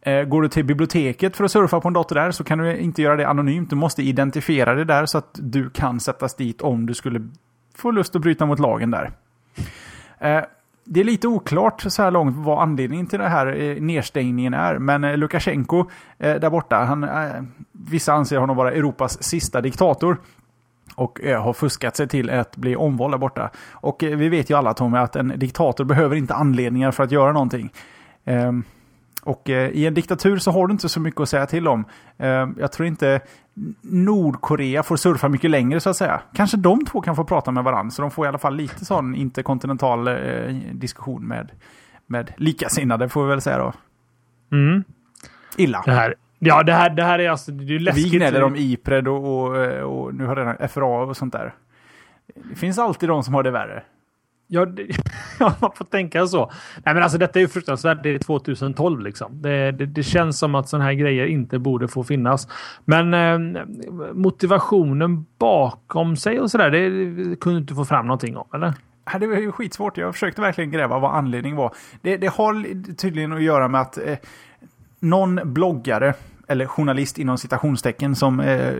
Eh, 0.00 0.24
går 0.24 0.42
du 0.42 0.48
till 0.48 0.64
biblioteket 0.64 1.36
för 1.36 1.44
att 1.44 1.52
surfa 1.52 1.80
på 1.80 1.88
en 1.88 1.94
dator 1.94 2.14
där 2.14 2.30
så 2.30 2.44
kan 2.44 2.58
du 2.58 2.76
inte 2.76 3.02
göra 3.02 3.16
det 3.16 3.28
anonymt. 3.28 3.70
Du 3.70 3.76
måste 3.76 4.02
identifiera 4.02 4.74
dig 4.74 4.84
där 4.84 5.06
så 5.06 5.18
att 5.18 5.30
du 5.42 5.70
kan 5.70 6.00
sättas 6.00 6.34
dit 6.34 6.62
om 6.62 6.86
du 6.86 6.94
skulle 6.94 7.28
få 7.74 7.90
lust 7.90 8.16
att 8.16 8.22
bryta 8.22 8.46
mot 8.46 8.58
lagen 8.58 8.90
där. 8.90 9.12
Det 10.88 11.00
är 11.00 11.04
lite 11.04 11.28
oklart 11.28 11.84
så 11.86 12.02
här 12.02 12.10
långt 12.10 12.36
vad 12.36 12.62
anledningen 12.62 13.06
till 13.06 13.18
den 13.18 13.30
här 13.30 13.46
eh, 13.60 13.82
nedstängningen 13.82 14.54
är. 14.54 14.78
Men 14.78 15.04
eh, 15.04 15.16
Lukasjenko 15.16 15.84
eh, 16.18 16.34
där 16.34 16.50
borta, 16.50 16.76
han, 16.76 17.08
vissa 17.72 18.12
anser 18.12 18.36
honom 18.36 18.56
vara 18.56 18.72
Europas 18.72 19.22
sista 19.22 19.60
diktator. 19.60 20.18
Och 20.94 21.20
har 21.20 21.52
fuskat 21.52 21.96
sig 21.96 22.08
till 22.08 22.30
att 22.30 22.56
bli 22.56 22.76
omvald 22.76 23.12
där 23.12 23.18
borta. 23.18 23.50
Och 23.72 24.02
vi 24.02 24.28
vet 24.28 24.50
ju 24.50 24.56
alla 24.56 24.74
Tommy 24.74 24.98
att 24.98 25.16
en 25.16 25.32
diktator 25.36 25.84
behöver 25.84 26.16
inte 26.16 26.34
anledningar 26.34 26.90
för 26.90 27.04
att 27.04 27.10
göra 27.10 27.32
någonting. 27.32 27.72
Ehm, 28.24 28.64
och 29.26 29.50
eh, 29.50 29.70
i 29.70 29.86
en 29.86 29.94
diktatur 29.94 30.36
så 30.38 30.50
har 30.50 30.66
du 30.66 30.72
inte 30.72 30.88
så 30.88 31.00
mycket 31.00 31.20
att 31.20 31.28
säga 31.28 31.46
till 31.46 31.68
om. 31.68 31.84
Ehm, 32.18 32.56
jag 32.58 32.72
tror 32.72 32.86
inte 32.88 33.20
Nordkorea 33.82 34.82
får 34.82 34.96
surfa 34.96 35.28
mycket 35.28 35.50
längre 35.50 35.80
så 35.80 35.90
att 35.90 35.96
säga. 35.96 36.20
Kanske 36.34 36.56
de 36.56 36.84
två 36.84 37.00
kan 37.00 37.16
få 37.16 37.24
prata 37.24 37.50
med 37.50 37.64
varandra 37.64 37.90
så 37.90 38.02
de 38.02 38.10
får 38.10 38.24
i 38.26 38.28
alla 38.28 38.38
fall 38.38 38.56
lite 38.56 38.84
sån 38.84 39.14
interkontinental 39.14 40.08
eh, 40.08 40.54
diskussion 40.72 41.28
med, 41.28 41.52
med 42.06 42.32
likasinnade 42.36 43.08
får 43.08 43.22
vi 43.24 43.28
väl 43.28 43.40
säga 43.40 43.58
då. 43.58 43.72
Mm. 44.52 44.84
Illa. 45.56 45.82
Det 45.86 45.92
här, 45.92 46.14
ja, 46.38 46.62
det 46.62 46.72
här, 46.72 46.90
det 46.90 47.02
här 47.02 47.18
är 47.18 47.30
alltså... 47.30 47.52
Det 47.52 47.64
är 47.64 47.66
Vi 47.66 47.78
läskigt. 47.78 48.12
gnäller 48.12 48.42
om 48.42 48.56
Ipred 48.56 49.08
och, 49.08 49.40
och, 49.46 49.56
eh, 49.56 49.82
och 49.82 50.14
nu 50.14 50.26
har 50.26 50.36
redan 50.36 50.68
FRA 50.68 50.86
och 51.02 51.16
sånt 51.16 51.32
där. 51.32 51.54
Det 52.34 52.56
finns 52.56 52.78
alltid 52.78 53.08
de 53.08 53.22
som 53.22 53.34
har 53.34 53.42
det 53.42 53.50
värre. 53.50 53.82
Ja, 54.48 54.66
det, 54.66 54.86
ja, 55.38 55.54
man 55.60 55.70
får 55.74 55.84
tänka 55.84 56.26
så. 56.26 56.50
Nej, 56.84 56.94
men 56.94 57.02
alltså 57.02 57.18
detta 57.18 57.38
är 57.38 57.40
ju 57.40 57.48
fruktansvärt. 57.48 58.02
Det 58.02 58.10
är 58.10 58.18
2012 58.18 59.00
liksom. 59.00 59.42
Det, 59.42 59.72
det, 59.72 59.86
det 59.86 60.02
känns 60.02 60.38
som 60.38 60.54
att 60.54 60.68
sådana 60.68 60.84
här 60.84 60.92
grejer 60.92 61.26
inte 61.26 61.58
borde 61.58 61.88
få 61.88 62.04
finnas. 62.04 62.48
Men 62.84 63.14
eh, 63.14 63.64
motivationen 64.14 65.26
bakom 65.38 66.16
sig 66.16 66.40
och 66.40 66.50
sådär, 66.50 66.70
det, 66.70 66.88
det 66.88 67.36
kunde 67.36 67.58
du 67.58 67.60
inte 67.60 67.74
få 67.74 67.84
fram 67.84 68.06
någonting 68.06 68.36
om, 68.36 68.46
eller? 68.54 68.74
Det 69.20 69.26
var 69.26 69.36
ju 69.36 69.52
skitsvårt. 69.52 69.98
Jag 69.98 70.14
försökte 70.14 70.40
verkligen 70.40 70.70
gräva 70.70 70.98
vad 70.98 71.14
anledningen 71.14 71.56
var. 71.56 71.74
Det, 72.02 72.16
det 72.16 72.26
har 72.26 72.84
tydligen 72.94 73.32
att 73.32 73.42
göra 73.42 73.68
med 73.68 73.80
att 73.80 73.98
eh, 73.98 74.16
någon 75.00 75.40
bloggare, 75.44 76.14
eller 76.48 76.66
journalist 76.66 77.18
inom 77.18 77.38
citationstecken 77.38 78.16
som 78.16 78.40
eh, 78.40 78.68
eh 78.68 78.74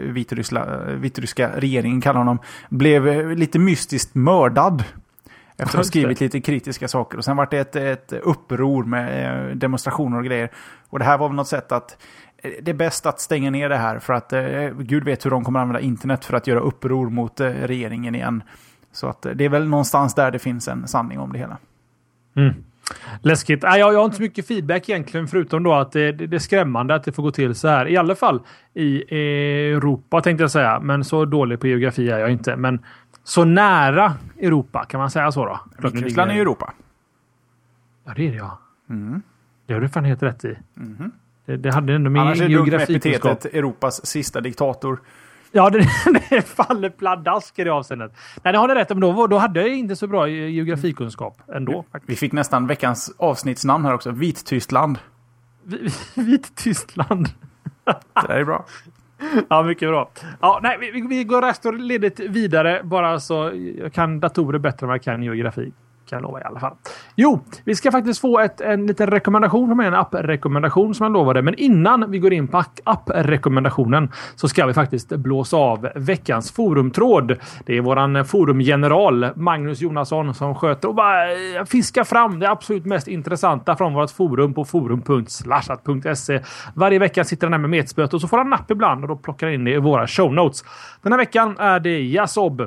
vitryska 1.01 1.51
regeringen 1.57 2.01
kallar 2.01 2.19
honom, 2.19 2.39
blev 2.69 3.09
eh, 3.09 3.29
lite 3.29 3.59
mystiskt 3.59 4.15
mördad. 4.15 4.85
Efter 5.59 5.79
att 5.79 5.85
ha 5.85 5.85
skrivit 5.85 6.21
lite 6.21 6.41
kritiska 6.41 6.89
saker. 6.89 7.19
Och 7.19 7.25
sen 7.25 7.37
var 7.37 7.49
det 7.51 7.59
ett, 7.59 7.77
ett 7.77 8.13
uppror 8.13 8.85
med 8.85 9.49
eh, 9.51 9.57
demonstrationer 9.57 10.19
och 10.19 10.25
grejer. 10.25 10.51
Och 10.89 10.99
det 10.99 11.05
här 11.05 11.19
var 11.19 11.29
väl 11.29 11.37
något 11.37 11.49
sätt 11.49 11.73
att 11.73 11.97
eh, 12.39 12.51
det 12.63 12.71
är 12.71 12.75
bäst 12.75 13.07
att 13.07 13.21
stänga 13.21 13.51
ner 13.51 13.69
det 13.69 13.77
här 13.77 13.99
för 13.99 14.13
att 14.13 14.33
eh, 14.33 14.69
Gud 14.79 15.05
vet 15.05 15.27
hur 15.27 15.31
de 15.31 15.45
kommer 15.45 15.61
använda 15.61 15.81
internet 15.81 16.25
för 16.25 16.37
att 16.37 16.47
göra 16.47 16.61
uppror 16.61 17.11
mot 17.11 17.41
eh, 17.41 17.49
regeringen 17.51 18.15
igen. 18.15 18.43
Så 18.93 19.07
att 19.09 19.27
eh, 19.27 19.33
det 19.33 19.45
är 19.45 19.49
väl 19.49 19.69
någonstans 19.69 20.15
där 20.15 20.31
det 20.31 20.39
finns 20.39 20.69
en 20.69 20.89
sanning 20.89 21.19
om 21.19 21.33
det 21.33 21.39
hela. 21.39 21.59
Mm. 22.37 22.55
Läskigt. 23.23 23.63
Nej, 23.63 23.81
jag, 23.81 23.95
jag 23.95 23.99
har 23.99 24.05
inte 24.05 24.17
så 24.17 24.23
mycket 24.23 24.47
feedback 24.47 24.89
egentligen, 24.89 25.29
förutom 25.29 25.63
då 25.63 25.75
att 25.75 25.93
det, 25.93 26.13
det, 26.13 26.27
det 26.27 26.37
är 26.37 26.41
skrämmande 26.41 26.95
att 26.95 27.05
det 27.05 27.13
får 27.13 27.23
gå 27.23 27.31
till 27.31 27.55
så 27.55 27.69
här. 27.69 27.89
I 27.89 27.97
alla 27.97 28.15
fall 28.15 28.41
i 28.75 29.15
Europa 29.73 30.21
tänkte 30.21 30.43
jag 30.43 30.51
säga, 30.51 30.81
men 30.81 31.05
så 31.05 31.25
dålig 31.25 31.61
på 31.61 31.67
geografi 31.67 32.11
är 32.11 32.19
jag 32.19 32.31
inte. 32.31 32.57
Men 32.57 32.81
så 33.27 33.45
nära 33.45 34.15
Europa, 34.41 34.85
kan 34.85 35.01
man 35.01 35.11
säga 35.11 35.33
så 35.33 35.45
då? 35.45 35.61
Vitryssland 35.79 36.31
är 36.31 36.35
i 36.35 36.39
Europa. 36.41 36.73
Ja, 38.05 38.13
det 38.17 38.27
är 38.27 38.31
det 38.31 38.37
ja. 38.37 38.59
Mm. 38.91 39.23
Det 39.67 39.75
har 39.75 39.81
du 39.81 39.89
fan 39.89 40.05
helt 40.05 40.23
rätt 40.23 40.45
i. 40.45 40.59
Mhm. 40.75 41.11
Det, 41.47 41.57
det 41.57 41.75
hade 41.75 41.95
ändå 41.95 42.11
med 42.11 42.23
Annars 42.23 42.41
är 42.41 42.49
dumt 42.49 42.67
med 42.71 42.81
epitetet 42.83 43.45
Europas 43.45 44.07
sista 44.07 44.41
diktator. 44.41 45.01
Ja, 45.53 45.71
det, 45.71 45.79
det 46.31 46.43
faller 46.43 46.91
pladask 46.91 47.59
i 47.59 47.65
det 47.65 47.71
avseendet. 47.71 48.13
Nej, 48.43 48.53
det 48.53 48.59
har 48.59 48.69
ni 48.69 48.75
rätt 48.75 48.91
om. 48.91 49.01
Då, 49.01 49.27
då 49.27 49.39
hade 49.39 49.61
jag 49.61 49.69
inte 49.79 49.97
så 49.97 50.07
bra 50.07 50.29
geografikunskap 50.29 51.43
ändå. 51.55 51.85
faktiskt. 51.93 52.11
Vi 52.11 52.17
fick 52.17 52.33
nästan 52.33 52.67
veckans 52.67 53.15
avsnittsnamn 53.19 53.85
här 53.85 53.95
också. 53.95 54.11
Vittyskland. 54.11 54.99
Vi- 55.65 55.89
Vittyskland. 56.23 57.29
Det 57.85 57.95
där 58.29 58.29
är 58.29 58.45
bra. 58.45 58.65
Ja, 59.49 59.63
mycket 59.63 59.89
bra. 59.89 60.11
Ja, 60.41 60.61
nej, 60.63 60.79
vi, 60.81 61.01
vi- 61.09 61.25
går 61.25 61.43
raskt 61.43 61.67
och 61.67 61.75
ledigt 61.75 62.21
vidare. 62.21 62.81
Bara 62.85 63.21
så 63.21 63.53
jag 63.79 63.93
kan 63.93 64.21
datorer 64.21 64.59
bättre 64.59 64.85
än 64.85 64.89
vad 64.89 64.95
jag 64.95 65.03
kan 65.03 65.23
geografi. 65.23 65.73
Kan 66.09 66.17
jag 66.17 66.23
lova 66.23 66.41
i 66.41 66.45
alla 66.45 66.61
fall. 66.61 66.75
Jo, 67.17 67.41
vi 67.65 67.75
ska 67.75 67.91
faktiskt 67.91 68.21
få 68.21 68.39
ett, 68.41 68.61
en 68.61 68.87
liten 68.87 69.07
rekommendation 69.07 69.69
från 69.69 69.77
mig. 69.77 69.87
En 69.87 69.95
apprekommendation 69.95 70.95
som 70.95 71.05
jag 71.05 71.13
lovade. 71.13 71.43
Men 71.43 71.55
innan 71.55 72.11
vi 72.11 72.19
går 72.19 72.33
in 72.33 72.49
på 72.49 72.59
app- 72.59 72.81
apprekommendationen 72.85 74.13
så 74.35 74.49
ska 74.49 74.67
vi 74.67 74.75
faktiskt 74.75 75.09
blåsa 75.09 75.57
av 75.57 75.89
veckans 75.95 76.53
forumtråd. 76.53 77.37
Det 77.67 77.77
är 77.77 77.81
våran 77.81 78.25
forumgeneral 78.25 79.29
Magnus 79.37 79.81
Jonasson 79.81 80.35
som 80.35 80.55
sköter 80.55 80.89
och 80.89 80.95
bara 80.95 81.17
fiskar 81.67 82.05
fram 82.05 82.39
det 82.39 82.51
absolut 82.51 82.85
mest 82.85 83.09
intressanta 83.09 83.77
från 83.77 83.95
vårt 83.95 84.11
forum 84.11 84.55
på 84.55 84.65
forum.slashat.se. 84.65 86.41
Varje 86.75 86.99
vecka 86.99 87.25
sitter 87.25 87.47
han 87.47 87.53
där 87.53 87.59
med 87.59 87.71
metspöet 87.71 88.15
och 88.15 88.21
så 88.21 88.29
får 88.29 88.39
han 88.39 88.51
napp 88.51 88.71
ibland 88.71 89.03
och 89.05 89.09
då 89.09 89.17
plockar 89.17 89.47
han 89.47 89.55
in 89.55 89.65
det 89.65 89.71
i 89.71 89.79
våra 89.79 90.07
show 90.07 90.35
notes. 90.35 90.65
Den 91.03 91.13
här 91.13 91.19
veckan 91.19 91.57
är 91.59 91.81
det 91.81 92.01
Jasob. 92.01 92.63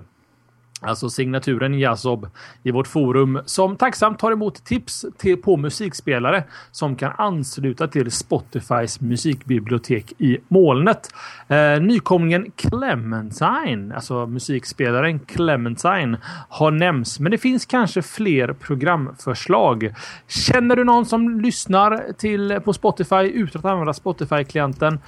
Alltså 0.82 1.10
signaturen 1.10 1.80
Jazob 1.80 2.28
i 2.64 2.72
vårt 2.72 2.88
forum 2.88 3.42
som 3.46 3.76
tacksamt 3.76 4.20
tar 4.20 4.32
emot 4.32 4.66
tips 4.66 5.06
till, 5.18 5.38
på 5.38 5.58
musikspelare 5.58 6.44
som 6.72 6.96
kan 6.96 7.12
ansluta 7.18 7.88
till 7.88 8.12
Spotifys 8.12 9.02
musikbibliotek 9.02 10.14
i 10.18 10.38
molnet. 10.48 11.10
Eh, 11.48 11.82
nykomlingen 11.82 12.52
Clementine, 12.56 13.96
alltså 13.96 14.28
musikspelaren 14.28 15.20
Clementine, 15.20 16.18
har 16.50 16.72
nämnts, 16.72 17.20
men 17.20 17.32
det 17.32 17.38
finns 17.38 17.66
kanske 17.66 18.02
fler 18.02 18.54
programförslag. 18.54 19.94
Känner 20.28 20.76
du 20.76 20.84
någon 20.84 21.06
som 21.06 21.42
lyssnar 21.42 22.14
till 22.18 22.60
på 22.66 22.74
Spotify 22.74 23.16
utan 23.16 23.60
att 23.60 23.66
använda 23.66 23.94
Spotify-klienten 23.94 25.00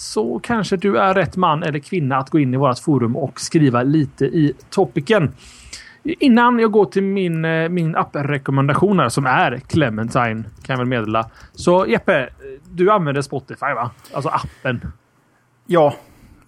så 0.00 0.38
kanske 0.38 0.76
du 0.76 0.98
är 0.98 1.14
rätt 1.14 1.36
man 1.36 1.62
eller 1.62 1.78
kvinna 1.78 2.16
att 2.16 2.30
gå 2.30 2.38
in 2.38 2.54
i 2.54 2.56
vårt 2.56 2.78
forum 2.78 3.16
och 3.16 3.40
skriva 3.40 3.82
lite 3.82 4.24
i 4.24 4.52
topicen. 4.70 5.32
Innan 6.02 6.58
jag 6.58 6.70
går 6.70 6.84
till 6.84 7.02
min, 7.02 7.44
eh, 7.44 7.68
min 7.68 7.96
app-rekommendation 7.96 8.98
här 8.98 9.08
som 9.08 9.26
är 9.26 9.58
Clementine 9.66 10.44
kan 10.62 10.72
jag 10.72 10.78
väl 10.78 10.86
meddela. 10.86 11.30
Så 11.52 11.86
Jeppe, 11.86 12.28
du 12.70 12.90
använder 12.90 13.22
Spotify 13.22 13.74
va? 13.74 13.90
Alltså 14.12 14.28
appen. 14.28 14.92
Ja, 15.66 15.94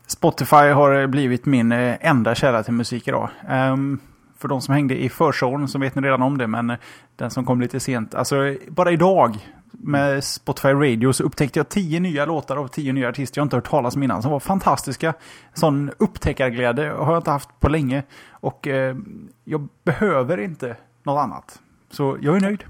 Spotify 0.06 0.56
har 0.56 1.00
eh, 1.00 1.06
blivit 1.06 1.46
min 1.46 1.72
eh, 1.72 1.96
enda 2.00 2.34
källa 2.34 2.62
till 2.62 2.74
musik 2.74 3.08
idag. 3.08 3.28
Um, 3.50 4.00
för 4.38 4.48
de 4.48 4.60
som 4.60 4.74
hängde 4.74 5.02
i 5.02 5.08
förshowen 5.08 5.68
så 5.68 5.78
vet 5.78 5.94
ni 5.94 6.02
redan 6.02 6.22
om 6.22 6.38
det, 6.38 6.46
men 6.46 6.76
den 7.16 7.30
som 7.30 7.44
kom 7.44 7.60
lite 7.60 7.80
sent. 7.80 8.14
Alltså, 8.14 8.36
bara 8.68 8.90
idag 8.90 9.38
med 9.72 10.24
Spotify 10.24 10.68
Radio 10.68 11.12
så 11.12 11.24
upptäckte 11.24 11.58
jag 11.58 11.68
tio 11.68 12.00
nya 12.00 12.24
låtar 12.26 12.56
av 12.56 12.68
tio 12.68 12.92
nya 12.92 13.08
artister 13.08 13.38
jag 13.40 13.44
inte 13.44 13.56
hört 13.56 13.70
talas 13.70 13.96
om 13.96 14.02
innan 14.02 14.22
som 14.22 14.30
var 14.32 14.40
fantastiska. 14.40 15.14
Sån 15.54 15.90
upptäckarglädje 15.98 16.90
har 16.90 17.12
jag 17.12 17.20
inte 17.20 17.30
haft 17.30 17.60
på 17.60 17.68
länge. 17.68 18.02
Och 18.30 18.68
eh, 18.68 18.96
jag 19.44 19.68
behöver 19.84 20.38
inte 20.40 20.76
något 21.02 21.18
annat. 21.20 21.60
Så 21.90 22.18
jag 22.20 22.36
är 22.36 22.40
nöjd. 22.40 22.64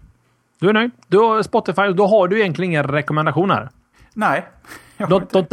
Du 0.60 0.68
är 0.68 0.72
nöjd? 0.72 0.90
Du 1.08 1.18
har 1.18 1.42
Spotify, 1.42 1.82
då 1.92 2.06
har 2.06 2.28
du 2.28 2.40
egentligen 2.40 2.70
ingen 2.70 2.84
rekommendation 2.84 3.50
här. 3.50 3.68
Nej. 4.14 4.46
Du 4.96 5.04
har 5.14 5.20
inte- 5.20 5.46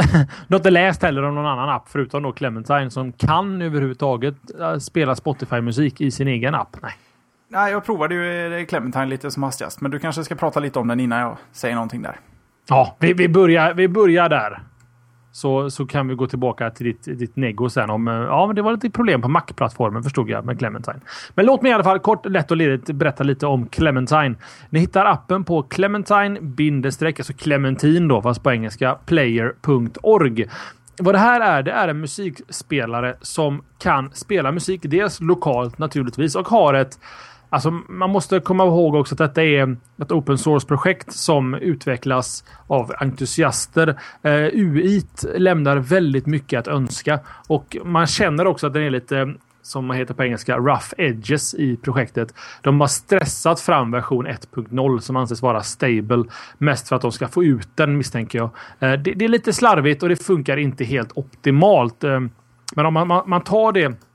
du 0.47 0.53
har 0.53 0.59
inte 0.59 0.69
läst 0.69 1.01
heller 1.03 1.23
om 1.23 1.35
någon 1.35 1.45
annan 1.45 1.69
app 1.69 1.89
förutom 1.89 2.23
då 2.23 2.31
Clementine 2.31 2.89
som 2.91 3.11
kan 3.11 3.61
överhuvudtaget 3.61 4.35
eh, 4.59 4.77
spela 4.77 5.15
Spotify-musik 5.15 6.01
i 6.01 6.11
sin 6.11 6.27
egen 6.27 6.55
app. 6.55 6.77
Nej. 6.81 6.91
Nej, 7.51 7.71
jag 7.71 7.85
provade 7.85 8.15
ju 8.15 8.53
eh, 8.59 8.65
Clementine 8.65 9.05
lite 9.05 9.31
som 9.31 9.43
hastigast. 9.43 9.81
Men 9.81 9.91
du 9.91 9.99
kanske 9.99 10.23
ska 10.23 10.35
prata 10.35 10.59
lite 10.59 10.79
om 10.79 10.87
den 10.87 10.99
innan 10.99 11.19
jag 11.19 11.37
säger 11.51 11.75
någonting 11.75 12.01
där. 12.01 12.15
Ja, 12.69 12.97
vi, 12.99 13.13
vi, 13.13 13.29
börjar, 13.29 13.73
vi 13.73 13.87
börjar 13.87 14.29
där. 14.29 14.61
Så, 15.31 15.69
så 15.69 15.85
kan 15.85 16.07
vi 16.07 16.15
gå 16.15 16.27
tillbaka 16.27 16.69
till 16.69 16.85
ditt, 16.85 17.19
ditt 17.19 17.35
nego 17.35 17.69
sen 17.69 17.89
om... 17.89 18.07
Eh, 18.07 18.13
ja, 18.13 18.47
men 18.47 18.55
det 18.55 18.61
var 18.61 18.71
lite 18.71 18.89
problem 18.89 19.21
på 19.21 19.27
Mac-plattformen 19.27 20.03
förstod 20.03 20.29
jag 20.29 20.45
med 20.45 20.59
Clementine. 20.59 20.99
Men 21.35 21.45
låt 21.45 21.61
mig 21.61 21.71
i 21.71 21.73
alla 21.73 21.83
fall 21.83 21.99
kort, 21.99 22.25
lätt 22.25 22.51
och 22.51 22.57
ledigt 22.57 22.91
berätta 22.91 23.23
lite 23.23 23.45
om 23.45 23.67
Clementine. 23.67 24.35
Ni 24.69 24.79
hittar 24.79 25.05
appen 25.05 25.43
på 25.43 25.63
clementine 25.63 26.41
bindestreck, 26.41 27.19
alltså 27.19 27.33
Clementine 27.33 28.07
då, 28.07 28.21
fast 28.21 28.43
på 28.43 28.51
engelska, 28.51 28.97
player.org. 29.05 30.47
Vad 31.01 31.15
det 31.15 31.19
här 31.19 31.41
är, 31.41 31.63
det 31.63 31.71
är 31.71 31.87
en 31.87 31.99
musikspelare 31.99 33.15
som 33.21 33.63
kan 33.77 34.11
spela 34.13 34.51
musik, 34.51 34.81
dels 34.83 35.21
lokalt 35.21 35.77
naturligtvis, 35.77 36.35
och 36.35 36.47
har 36.47 36.73
ett 36.73 36.99
Alltså, 37.49 37.71
man 37.71 38.09
måste 38.09 38.39
komma 38.39 38.65
ihåg 38.65 38.95
också 38.95 39.15
att 39.15 39.19
detta 39.19 39.43
är 39.43 39.77
ett 40.01 40.11
open 40.11 40.37
source-projekt 40.37 41.13
som 41.13 41.53
utvecklas 41.53 42.43
av 42.67 42.93
entusiaster. 42.99 43.87
Eh, 44.21 44.31
UI 44.53 45.03
lämnar 45.35 45.77
väldigt 45.77 46.25
mycket 46.25 46.59
att 46.59 46.67
önska 46.67 47.19
och 47.47 47.77
man 47.83 48.07
känner 48.07 48.47
också 48.47 48.67
att 48.67 48.73
den 48.73 48.83
är 48.83 48.89
lite 48.89 49.33
som 49.61 49.85
man 49.85 49.97
heter 49.97 50.13
på 50.13 50.23
engelska, 50.23 50.57
rough 50.57 50.93
edges 50.97 51.53
i 51.53 51.77
projektet. 51.77 52.33
De 52.61 52.81
har 52.81 52.87
stressat 52.87 53.59
fram 53.59 53.91
version 53.91 54.27
1.0 54.27 54.99
som 54.99 55.15
anses 55.15 55.41
vara 55.41 55.63
stable. 55.63 56.23
Mest 56.57 56.87
för 56.87 56.95
att 56.95 57.01
de 57.01 57.11
ska 57.11 57.27
få 57.27 57.43
ut 57.43 57.69
den 57.75 57.97
misstänker 57.97 58.39
jag. 58.39 58.49
Eh, 58.79 58.99
det, 58.99 59.25
är 59.25 59.27
lite 59.27 59.53
slarvigt 59.53 60.03
och 60.03 60.09
det 60.09 60.15
funkar 60.15 60.57
inte 60.57 60.83
helt 60.83 61.11
optimalt. 61.17 62.03
Eh, 62.03 62.19
men 62.75 62.85
om 62.85 62.93
man, 62.93 63.07
man 63.07 63.41
tar 63.41 63.71
det 63.71 64.08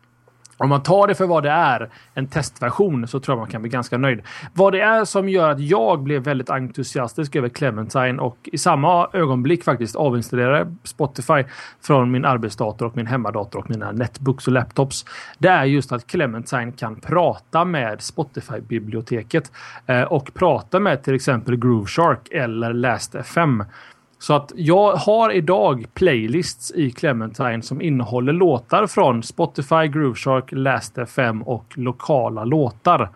om 0.57 0.68
man 0.68 0.82
tar 0.82 1.07
det 1.07 1.14
för 1.14 1.26
vad 1.26 1.42
det 1.42 1.50
är, 1.50 1.90
en 2.14 2.26
testversion, 2.26 3.09
så 3.09 3.20
tror 3.20 3.36
jag 3.36 3.40
man 3.40 3.50
kan 3.50 3.62
bli 3.62 3.70
ganska 3.70 3.98
nöjd. 3.98 4.22
Vad 4.55 4.72
det 4.72 4.80
är 4.80 5.05
som 5.05 5.28
gör 5.28 5.50
att 5.50 5.61
jag 5.61 6.02
blev 6.02 6.22
väldigt 6.22 6.50
entusiastisk 6.50 7.36
över 7.36 7.48
Clementine 7.48 8.18
och 8.18 8.36
i 8.52 8.59
samma 8.59 9.09
ögonblick 9.12 9.64
faktiskt 9.64 9.96
avinstallerade 9.96 10.74
Spotify 10.84 11.44
från 11.82 12.11
min 12.11 12.24
arbetsdator 12.24 12.86
och 12.86 12.96
min 12.96 13.07
hemmadator 13.07 13.59
och 13.59 13.70
mina 13.70 13.92
netbooks 13.92 14.46
och 14.46 14.52
laptops. 14.52 15.05
Det 15.38 15.48
är 15.48 15.64
just 15.64 15.92
att 15.92 16.07
Clementine 16.07 16.72
kan 16.72 16.96
prata 16.96 17.64
med 17.64 18.02
Spotify-biblioteket 18.02 19.52
eh, 19.86 20.02
och 20.02 20.34
prata 20.34 20.80
med 20.80 21.02
till 21.02 21.14
exempel 21.14 21.57
Grooveshark 21.57 22.28
eller 22.30 22.72
Last.fm. 22.72 23.64
Så 24.25 24.35
att 24.35 24.53
jag 24.57 24.93
har 24.97 25.31
idag 25.31 25.87
playlists 25.95 26.72
i 26.75 26.91
Clementine 26.91 27.62
som 27.62 27.83
innehåller 27.83 28.33
låtar 28.33 28.87
från 28.87 29.22
Spotify, 29.22 29.89
Grooveshark, 29.89 30.53
Last.fm 30.53 31.43
och 31.43 31.64
lokala 31.75 32.45
låtar. 32.45 33.09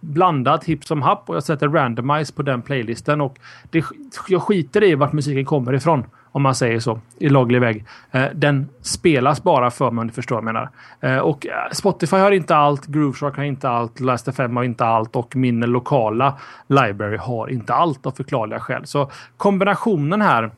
Blandat 0.00 0.64
hipp 0.64 0.84
som 0.84 1.02
happ 1.02 1.28
och 1.28 1.36
jag 1.36 1.42
sätter 1.42 1.68
randomize 1.68 2.32
på 2.34 2.42
den 2.42 2.62
playlisten 2.62 3.20
och 3.20 3.38
det, 3.70 3.84
jag 4.28 4.42
skiter 4.42 4.84
i 4.84 4.94
vart 4.94 5.12
musiken 5.12 5.44
kommer 5.44 5.72
ifrån. 5.72 6.04
Om 6.32 6.42
man 6.42 6.54
säger 6.54 6.80
så 6.80 7.00
i 7.18 7.28
laglig 7.28 7.60
väg. 7.60 7.84
Eh, 8.10 8.26
den 8.34 8.68
spelas 8.80 9.42
bara 9.42 9.70
för 9.70 9.90
mig 9.90 10.00
om 10.00 10.06
du 10.06 10.12
förstår 10.12 10.36
vad 10.36 10.44
jag 10.44 10.54
menar. 10.54 10.70
Eh, 11.00 11.18
och 11.18 11.46
eh, 11.46 11.70
Spotify 11.72 12.16
har 12.16 12.30
inte 12.30 12.56
allt, 12.56 12.86
Grooveshark 12.86 13.36
har 13.36 13.44
inte 13.44 13.68
allt, 13.68 14.00
Last.fm 14.00 14.56
har 14.56 14.64
inte 14.64 14.84
allt 14.84 15.16
och 15.16 15.36
min 15.36 15.60
lokala 15.60 16.38
library 16.66 17.16
har 17.16 17.48
inte 17.48 17.74
allt 17.74 18.06
av 18.06 18.10
förklarliga 18.10 18.60
skäl. 18.60 18.86
Så 18.86 19.10
kombinationen 19.36 20.22
här 20.22 20.50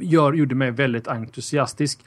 gör, 0.00 0.32
gjorde 0.32 0.54
mig 0.54 0.70
väldigt 0.70 1.08
entusiastisk. 1.08 2.00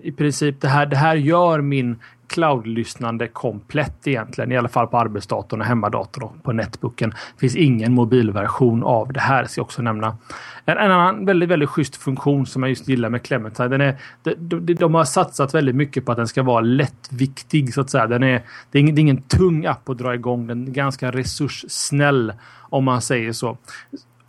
I 0.00 0.12
princip 0.12 0.60
det 0.60 0.68
här, 0.68 0.86
det 0.86 0.96
här 0.96 1.16
gör 1.16 1.60
min 1.60 1.96
cloud-lyssnande 2.28 3.28
komplett 3.28 4.06
egentligen. 4.06 4.52
I 4.52 4.56
alla 4.56 4.68
fall 4.68 4.86
på 4.86 4.98
arbetsdatorn 4.98 5.60
och 5.60 5.66
hemmadatorn 5.66 6.24
och 6.24 6.42
på 6.42 6.52
netbooken. 6.52 7.10
Det 7.10 7.40
finns 7.40 7.56
ingen 7.56 7.92
mobilversion 7.92 8.82
av 8.82 9.12
det 9.12 9.20
här 9.20 9.44
ska 9.44 9.58
jag 9.58 9.64
också 9.64 9.82
nämna. 9.82 10.16
En, 10.64 10.78
en 10.78 10.90
annan 10.90 11.24
väldigt, 11.24 11.48
väldigt 11.48 11.68
schysst 11.68 11.96
funktion 11.96 12.46
som 12.46 12.62
jag 12.62 12.70
just 12.70 12.88
gillar 12.88 13.08
med 13.08 13.22
Clementine. 13.22 13.68
Den 13.68 13.80
är, 13.80 13.96
de, 14.22 14.34
de, 14.66 14.74
de 14.74 14.94
har 14.94 15.04
satsat 15.04 15.54
väldigt 15.54 15.76
mycket 15.76 16.04
på 16.04 16.12
att 16.12 16.18
den 16.18 16.28
ska 16.28 16.42
vara 16.42 16.60
lättviktig 16.60 17.74
så 17.74 17.80
att 17.80 17.90
säga. 17.90 18.06
Den 18.06 18.22
är, 18.22 18.42
det, 18.70 18.78
är 18.78 18.80
ingen, 18.80 18.94
det 18.94 18.98
är 18.98 19.02
ingen 19.02 19.22
tung 19.22 19.66
app 19.66 19.88
att 19.88 19.98
dra 19.98 20.14
igång. 20.14 20.46
Den 20.46 20.68
är 20.68 20.70
ganska 20.70 21.10
resurssnäll 21.10 22.32
om 22.70 22.84
man 22.84 23.02
säger 23.02 23.32
så. 23.32 23.58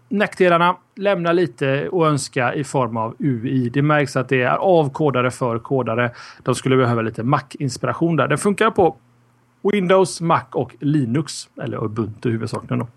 Nackdelarna 0.10 0.76
lämnar 0.96 1.34
lite 1.34 1.90
att 1.94 2.02
önska 2.02 2.54
i 2.54 2.64
form 2.64 2.98
av 2.98 3.16
UI. 3.20 3.70
Det 3.70 3.82
märks 3.82 4.16
att 4.16 4.30
det 4.30 4.42
är 4.42 4.56
avkodare 4.58 5.32
för 5.32 5.60
kodare. 5.60 6.12
De 6.44 6.56
skulle 6.56 6.78
behöva 6.78 7.02
lite 7.02 7.24
Mac-inspiration 7.24 8.16
där. 8.16 8.28
Den 8.28 8.38
funkar 8.38 8.72
på 8.72 8.96
Windows, 9.74 10.22
Mac 10.22 10.44
och 10.52 10.76
Linux. 10.80 11.50
Eller 11.62 11.84
Ubuntu 11.84 12.30
huvudsakligen. 12.30 12.80
Då. 12.80 12.88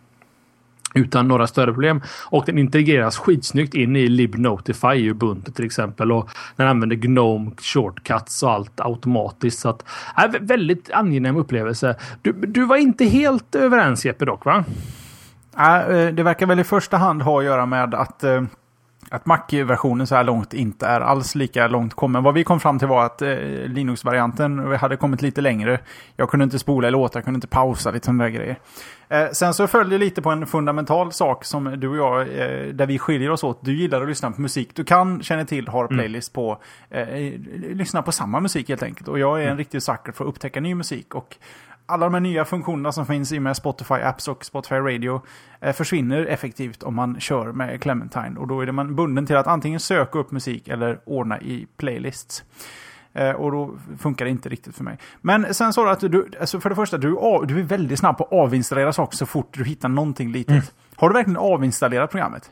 Utan 0.94 1.28
några 1.28 1.46
större 1.46 1.72
problem. 1.72 2.00
Och 2.26 2.44
den 2.46 2.58
integreras 2.58 3.16
skitsnyggt 3.16 3.74
in 3.74 3.96
i 3.96 4.08
libnotify 4.08 4.94
i 4.94 5.10
Ubuntu 5.10 5.52
till 5.52 5.64
exempel. 5.64 6.12
Och 6.12 6.30
den 6.56 6.68
använder 6.68 6.96
Gnome 6.96 7.50
shortcuts 7.60 8.42
och 8.42 8.50
allt 8.50 8.80
automatiskt. 8.80 9.58
Så 9.58 9.68
att, 9.68 9.84
äh, 10.18 10.40
väldigt 10.40 10.90
angenäm 10.90 11.36
upplevelse. 11.36 11.96
Du, 12.22 12.32
du 12.32 12.64
var 12.64 12.76
inte 12.76 13.04
helt 13.04 13.54
överens 13.54 14.04
Jeppe 14.04 14.24
dock 14.24 14.44
va? 14.44 14.64
Äh, 15.58 16.06
det 16.14 16.22
verkar 16.22 16.46
väl 16.46 16.60
i 16.60 16.64
första 16.64 16.96
hand 16.96 17.22
ha 17.22 17.38
att 17.38 17.44
göra 17.44 17.66
med 17.66 17.94
att, 17.94 18.24
eh, 18.24 18.42
att 19.10 19.26
Mac-versionen 19.26 20.06
så 20.06 20.14
här 20.14 20.24
långt 20.24 20.54
inte 20.54 20.86
är 20.86 21.00
alls 21.00 21.34
lika 21.34 21.68
långt 21.68 21.94
kommen. 21.94 22.22
Vad 22.22 22.34
vi 22.34 22.44
kom 22.44 22.60
fram 22.60 22.78
till 22.78 22.88
var 22.88 23.04
att 23.04 23.22
eh, 23.22 23.36
Linux-varianten 23.66 24.58
hade 24.58 24.96
kommit 24.96 25.22
lite 25.22 25.40
längre. 25.40 25.80
Jag 26.16 26.30
kunde 26.30 26.44
inte 26.44 26.58
spola 26.58 26.88
i 26.88 26.90
låtar, 26.90 27.20
jag 27.20 27.24
kunde 27.24 27.36
inte 27.36 27.46
pausa, 27.46 27.90
lite 27.90 28.06
sådana 28.06 28.24
där 28.24 28.30
grejer. 28.30 28.58
Eh, 29.08 29.30
sen 29.32 29.54
så 29.54 29.66
följer 29.66 29.98
lite 29.98 30.22
på 30.22 30.30
en 30.30 30.46
fundamental 30.46 31.12
sak 31.12 31.44
som 31.44 31.80
du 31.80 31.88
och 31.88 31.96
jag, 31.96 32.20
eh, 32.20 32.66
där 32.66 32.86
vi 32.86 32.98
skiljer 32.98 33.30
oss 33.30 33.44
åt. 33.44 33.64
Du 33.64 33.74
gillar 33.74 34.02
att 34.02 34.08
lyssna 34.08 34.30
på 34.30 34.40
musik. 34.40 34.70
Du 34.74 34.84
kan, 34.84 35.22
känner 35.22 35.44
till, 35.44 35.68
har 35.68 35.86
playlist 35.86 36.32
på, 36.32 36.58
eh, 36.90 37.32
lyssna 37.58 38.02
på 38.02 38.12
samma 38.12 38.40
musik 38.40 38.68
helt 38.68 38.82
enkelt. 38.82 39.08
Och 39.08 39.18
jag 39.18 39.42
är 39.42 39.48
en 39.48 39.56
riktig 39.56 39.82
sucker 39.82 40.12
för 40.12 40.24
att 40.24 40.28
upptäcka 40.28 40.60
ny 40.60 40.74
musik. 40.74 41.14
Och 41.14 41.36
alla 41.86 42.06
de 42.06 42.14
här 42.14 42.20
nya 42.20 42.44
funktionerna 42.44 42.92
som 42.92 43.06
finns 43.06 43.32
i 43.32 43.40
med 43.40 43.56
Spotify 43.56 43.94
Apps 43.94 44.28
och 44.28 44.44
Spotify 44.44 44.74
Radio 44.74 45.22
eh, 45.60 45.72
försvinner 45.72 46.26
effektivt 46.26 46.82
om 46.82 46.94
man 46.94 47.20
kör 47.20 47.52
med 47.52 47.82
Clementine. 47.82 48.36
Och 48.38 48.48
då 48.48 48.60
är 48.60 48.72
man 48.72 48.96
bunden 48.96 49.26
till 49.26 49.36
att 49.36 49.46
antingen 49.46 49.80
söka 49.80 50.18
upp 50.18 50.30
musik 50.30 50.68
eller 50.68 51.00
ordna 51.04 51.40
i 51.40 51.66
playlists. 51.76 52.44
Eh, 53.12 53.30
och 53.30 53.52
då 53.52 53.74
funkar 53.98 54.24
det 54.24 54.30
inte 54.30 54.48
riktigt 54.48 54.76
för 54.76 54.84
mig. 54.84 54.98
Men 55.20 55.54
sen 55.54 55.72
så 55.72 55.88
att 55.88 56.00
du, 56.00 56.30
alltså 56.40 56.60
för 56.60 56.68
det 56.70 56.76
första, 56.76 56.98
du, 56.98 57.08
du 57.44 57.58
är 57.60 57.62
väldigt 57.62 57.98
snabb 57.98 58.18
på 58.18 58.24
att 58.24 58.32
avinstallera 58.32 58.92
saker 58.92 59.16
så 59.16 59.26
fort 59.26 59.48
du 59.50 59.64
hittar 59.64 59.88
någonting 59.88 60.32
litet. 60.32 60.50
Mm. 60.50 60.64
Har 60.96 61.08
du 61.08 61.14
verkligen 61.14 61.38
avinstallerat 61.38 62.10
programmet? 62.10 62.50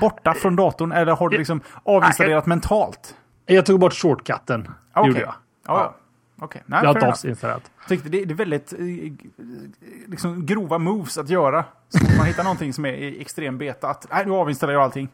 Borta 0.00 0.34
från 0.34 0.56
datorn 0.56 0.92
eller 0.92 1.12
har 1.12 1.28
du 1.28 1.38
liksom 1.38 1.60
avinstallerat 1.84 2.46
mentalt? 2.46 3.16
Jag 3.46 3.66
tog 3.66 3.80
bort 3.80 3.92
shortcutten. 3.92 4.60
Okay. 4.94 5.08
Gjorde 5.08 5.20
jag. 5.20 5.34
Ja. 5.66 5.94
Okay. 6.42 6.62
Jag 6.66 6.76
har 6.76 6.88
inte 6.88 7.06
avinstallerat. 7.06 7.70
Jag 7.80 7.88
tyckte 7.88 8.08
det, 8.08 8.24
det 8.24 8.34
är 8.34 8.36
väldigt 8.36 8.72
eh, 8.72 8.78
liksom, 10.06 10.46
grova 10.46 10.78
moves 10.78 11.18
att 11.18 11.28
göra. 11.28 11.64
Så 11.88 12.16
man 12.18 12.26
hittar 12.26 12.44
någonting 12.44 12.72
som 12.72 12.84
är 12.86 12.92
i 12.92 13.20
extrem 13.20 13.58
beta. 13.58 13.88
Att, 13.88 14.06
nej, 14.10 14.26
nu 14.26 14.32
avinstallerar 14.32 14.76
jag 14.78 14.84
allting. 14.84 15.08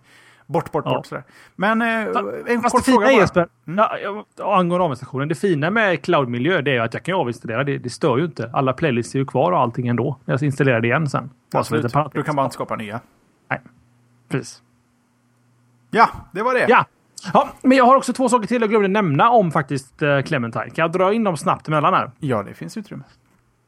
Bort, 0.47 0.72
bort, 0.72 0.85
Ja. 0.87 0.95
bort. 0.95 1.07
Sådär. 1.07 1.24
Men 1.57 1.83
eh, 1.83 1.89
en 2.47 2.61
Fast 2.62 2.76
kort 2.76 2.85
fråga 2.85 3.07
bara. 3.07 3.12
Jesper, 3.12 3.49
Mm. 3.66 3.85
ja, 4.03 4.24
angående 4.59 4.85
avinstallationen. 4.85 5.29
Det 5.29 5.35
fina 5.35 5.70
med 5.70 6.03
cloudmiljö 6.03 6.61
det 6.61 6.76
är 6.76 6.81
att 6.81 6.95
jag 6.95 7.03
kan 7.03 7.14
avinstallera. 7.14 7.64
Det, 7.64 7.79
det 7.79 7.91
stör 7.91 8.18
ju 8.18 8.24
inte. 8.24 8.51
Alla 8.53 8.72
playlists 8.72 9.14
är 9.14 9.18
ju 9.18 9.26
kvar 9.26 9.53
och 9.53 9.59
allting 9.59 9.89
ändå. 9.89 10.16
Jag 10.24 10.43
installerar 10.43 10.81
det 10.81 10.87
igen 10.89 11.11
sen. 11.11 11.31
Absolut. 11.53 11.95
Du 12.12 12.22
kan 12.22 12.37
bara 12.37 12.45
inte 12.45 12.55
skapa 12.55 12.76
nya. 12.76 13.01
Nej, 13.51 13.61
precis. 14.29 14.62
Ja, 15.91 16.09
det 16.33 16.43
var 16.43 16.55
det. 16.55 16.66
Ja. 16.68 16.85
Ja, 17.32 17.48
men 17.62 17.78
jag 17.78 17.84
har 17.84 17.96
också 17.96 18.12
två 18.12 18.28
saker 18.28 18.48
till 18.48 18.60
jag 18.60 18.70
glömde 18.70 18.88
nämna 18.88 19.30
om 19.30 19.50
faktiskt 19.50 20.02
eh, 20.02 20.20
Clementine. 20.20 20.70
Kan 20.70 20.82
jag 20.82 20.92
dra 20.92 21.12
in 21.12 21.24
dem 21.24 21.36
snabbt 21.36 21.68
emellan 21.68 21.94
här? 21.94 22.10
Ja, 22.18 22.42
det 22.42 22.54
finns 22.54 22.76
utrymme. 22.76 23.04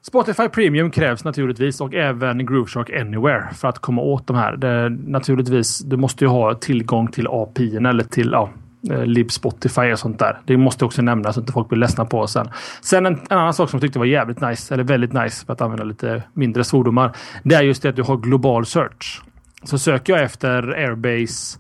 Spotify 0.02 0.48
Premium 0.48 0.90
krävs 0.90 1.24
naturligtvis 1.24 1.80
och 1.80 1.94
även 1.94 2.46
Grooveshark 2.46 2.90
Anywhere 2.90 3.48
för 3.54 3.68
att 3.68 3.78
komma 3.78 4.02
åt 4.02 4.26
de 4.26 4.36
här. 4.36 4.56
Det, 4.56 4.88
naturligtvis, 4.88 5.78
du 5.78 5.96
måste 5.96 6.24
ju 6.24 6.28
ha 6.28 6.54
tillgång 6.54 7.08
till 7.08 7.26
API 7.30 7.76
eller 7.76 8.04
till 8.04 8.30
ja, 8.32 8.50
eh, 8.90 9.04
Lib 9.04 9.30
Spotify 9.32 9.92
och 9.92 9.98
sånt 9.98 10.18
där. 10.18 10.40
Det 10.44 10.56
måste 10.56 10.84
också 10.84 11.02
nämnas 11.02 11.34
så 11.34 11.40
att 11.40 11.42
inte 11.42 11.52
folk 11.52 11.68
blir 11.68 11.78
ledsna 11.78 12.04
på 12.04 12.20
oss 12.20 12.32
sen. 12.32 12.48
Sen 12.80 13.06
en, 13.06 13.12
en 13.12 13.38
annan 13.38 13.54
sak 13.54 13.70
som 13.70 13.76
jag 13.76 13.82
tyckte 13.82 13.98
var 13.98 14.06
jävligt 14.06 14.40
nice, 14.40 14.74
eller 14.74 14.84
väldigt 14.84 15.12
nice 15.12 15.46
för 15.46 15.52
att 15.52 15.60
använda 15.60 15.84
lite 15.84 16.22
mindre 16.32 16.64
svordomar. 16.64 17.16
Det 17.42 17.54
är 17.54 17.62
just 17.62 17.82
det 17.82 17.88
att 17.88 17.96
du 17.96 18.02
har 18.02 18.16
global 18.16 18.66
search. 18.66 19.22
Så 19.62 19.78
söker 19.78 20.12
jag 20.12 20.22
efter 20.22 20.62
Airbase 20.62 21.58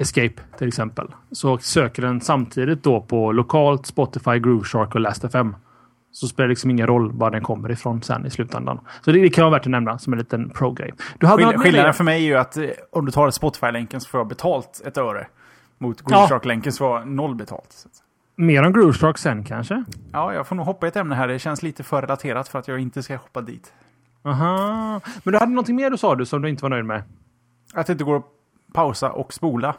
Escape 0.00 0.42
till 0.58 0.68
exempel. 0.68 1.08
Så 1.32 1.58
söker 1.58 2.02
den 2.02 2.20
samtidigt 2.20 2.82
då 2.82 3.00
på 3.00 3.32
lokalt 3.32 3.86
Spotify, 3.86 4.38
Grooveshark 4.38 4.94
och 4.94 5.00
Last.fm. 5.00 5.56
Så 6.12 6.26
spelar 6.26 6.46
det 6.46 6.50
liksom 6.50 6.70
ingen 6.70 6.86
roll 6.86 7.12
var 7.12 7.30
den 7.30 7.42
kommer 7.42 7.70
ifrån 7.70 8.02
sen 8.02 8.26
i 8.26 8.30
slutändan. 8.30 8.80
Så 9.04 9.12
det, 9.12 9.20
det 9.20 9.30
kan 9.30 9.44
vara 9.44 9.52
värt 9.52 9.62
att 9.62 9.70
nämna 9.70 9.98
som 9.98 10.12
en 10.12 10.18
liten 10.18 10.50
pro-grej. 10.50 10.92
Skill 11.20 11.58
skillnaden 11.58 11.94
för 11.94 12.04
mig 12.04 12.22
är 12.22 12.26
ju 12.26 12.36
att 12.36 12.56
eh, 12.56 12.64
om 12.92 13.06
du 13.06 13.12
tar 13.12 13.30
Spotify-länken 13.30 14.00
så 14.00 14.08
får 14.08 14.20
jag 14.20 14.28
betalt 14.28 14.82
ett 14.84 14.98
öre. 14.98 15.26
Mot 15.78 16.02
Grooveshark-länken 16.02 16.72
så 16.72 16.78
får 16.78 16.98
jag 16.98 17.08
noll 17.08 17.34
betalt. 17.34 17.86
Mer 18.36 18.62
om 18.62 18.72
Grooveshark 18.72 19.18
sen 19.18 19.44
kanske? 19.44 19.84
Ja, 20.12 20.34
jag 20.34 20.46
får 20.46 20.56
nog 20.56 20.66
hoppa 20.66 20.86
i 20.86 20.88
ett 20.88 20.96
ämne 20.96 21.14
här. 21.14 21.28
Det 21.28 21.38
känns 21.38 21.62
lite 21.62 21.82
för 21.82 22.02
relaterat 22.02 22.48
för 22.48 22.58
att 22.58 22.68
jag 22.68 22.80
inte 22.80 23.02
ska 23.02 23.16
hoppa 23.16 23.40
dit. 23.40 23.72
Aha. 24.22 25.00
Men 25.22 25.32
du 25.32 25.38
hade 25.38 25.52
någonting 25.52 25.76
mer 25.76 25.90
du 25.90 25.96
sa 25.96 26.14
du 26.14 26.26
som 26.26 26.42
du 26.42 26.48
inte 26.48 26.62
var 26.62 26.70
nöjd 26.70 26.84
med? 26.84 27.02
Att 27.74 27.86
det 27.86 27.92
inte 27.92 28.04
går 28.04 28.16
att 28.16 28.24
pausa 28.72 29.10
och 29.12 29.32
spola. 29.32 29.74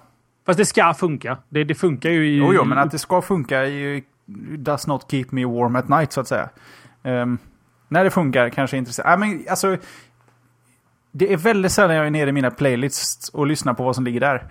Fast 0.45 0.57
det 0.57 0.65
ska 0.65 0.93
funka. 0.93 1.37
Det, 1.49 1.63
det 1.63 1.75
funkar 1.75 2.09
ju 2.09 2.27
i... 2.27 2.37
Jo, 2.37 2.53
jo, 2.53 2.63
men 2.63 2.77
att 2.77 2.91
det 2.91 2.99
ska 2.99 3.21
funka 3.21 3.65
i 3.65 4.03
does 4.57 4.87
not 4.87 5.11
keep 5.11 5.25
me 5.29 5.45
warm 5.45 5.75
at 5.75 5.89
night, 5.89 6.13
så 6.13 6.21
att 6.21 6.27
säga. 6.27 6.49
Um, 7.03 7.37
när 7.87 8.03
det 8.03 8.09
funkar 8.09 8.49
kanske 8.49 8.77
är 8.77 8.79
intressant. 8.79 9.07
Äh, 9.07 9.17
men 9.17 9.45
alltså, 9.49 9.77
det 11.11 11.33
är 11.33 11.37
väldigt 11.37 11.71
sällan 11.71 11.95
jag 11.95 12.07
är 12.07 12.11
nere 12.11 12.29
i 12.29 12.33
mina 12.33 12.51
playlists 12.51 13.29
och 13.29 13.47
lyssnar 13.47 13.73
på 13.73 13.83
vad 13.83 13.95
som 13.95 14.05
ligger 14.05 14.19
där. 14.19 14.47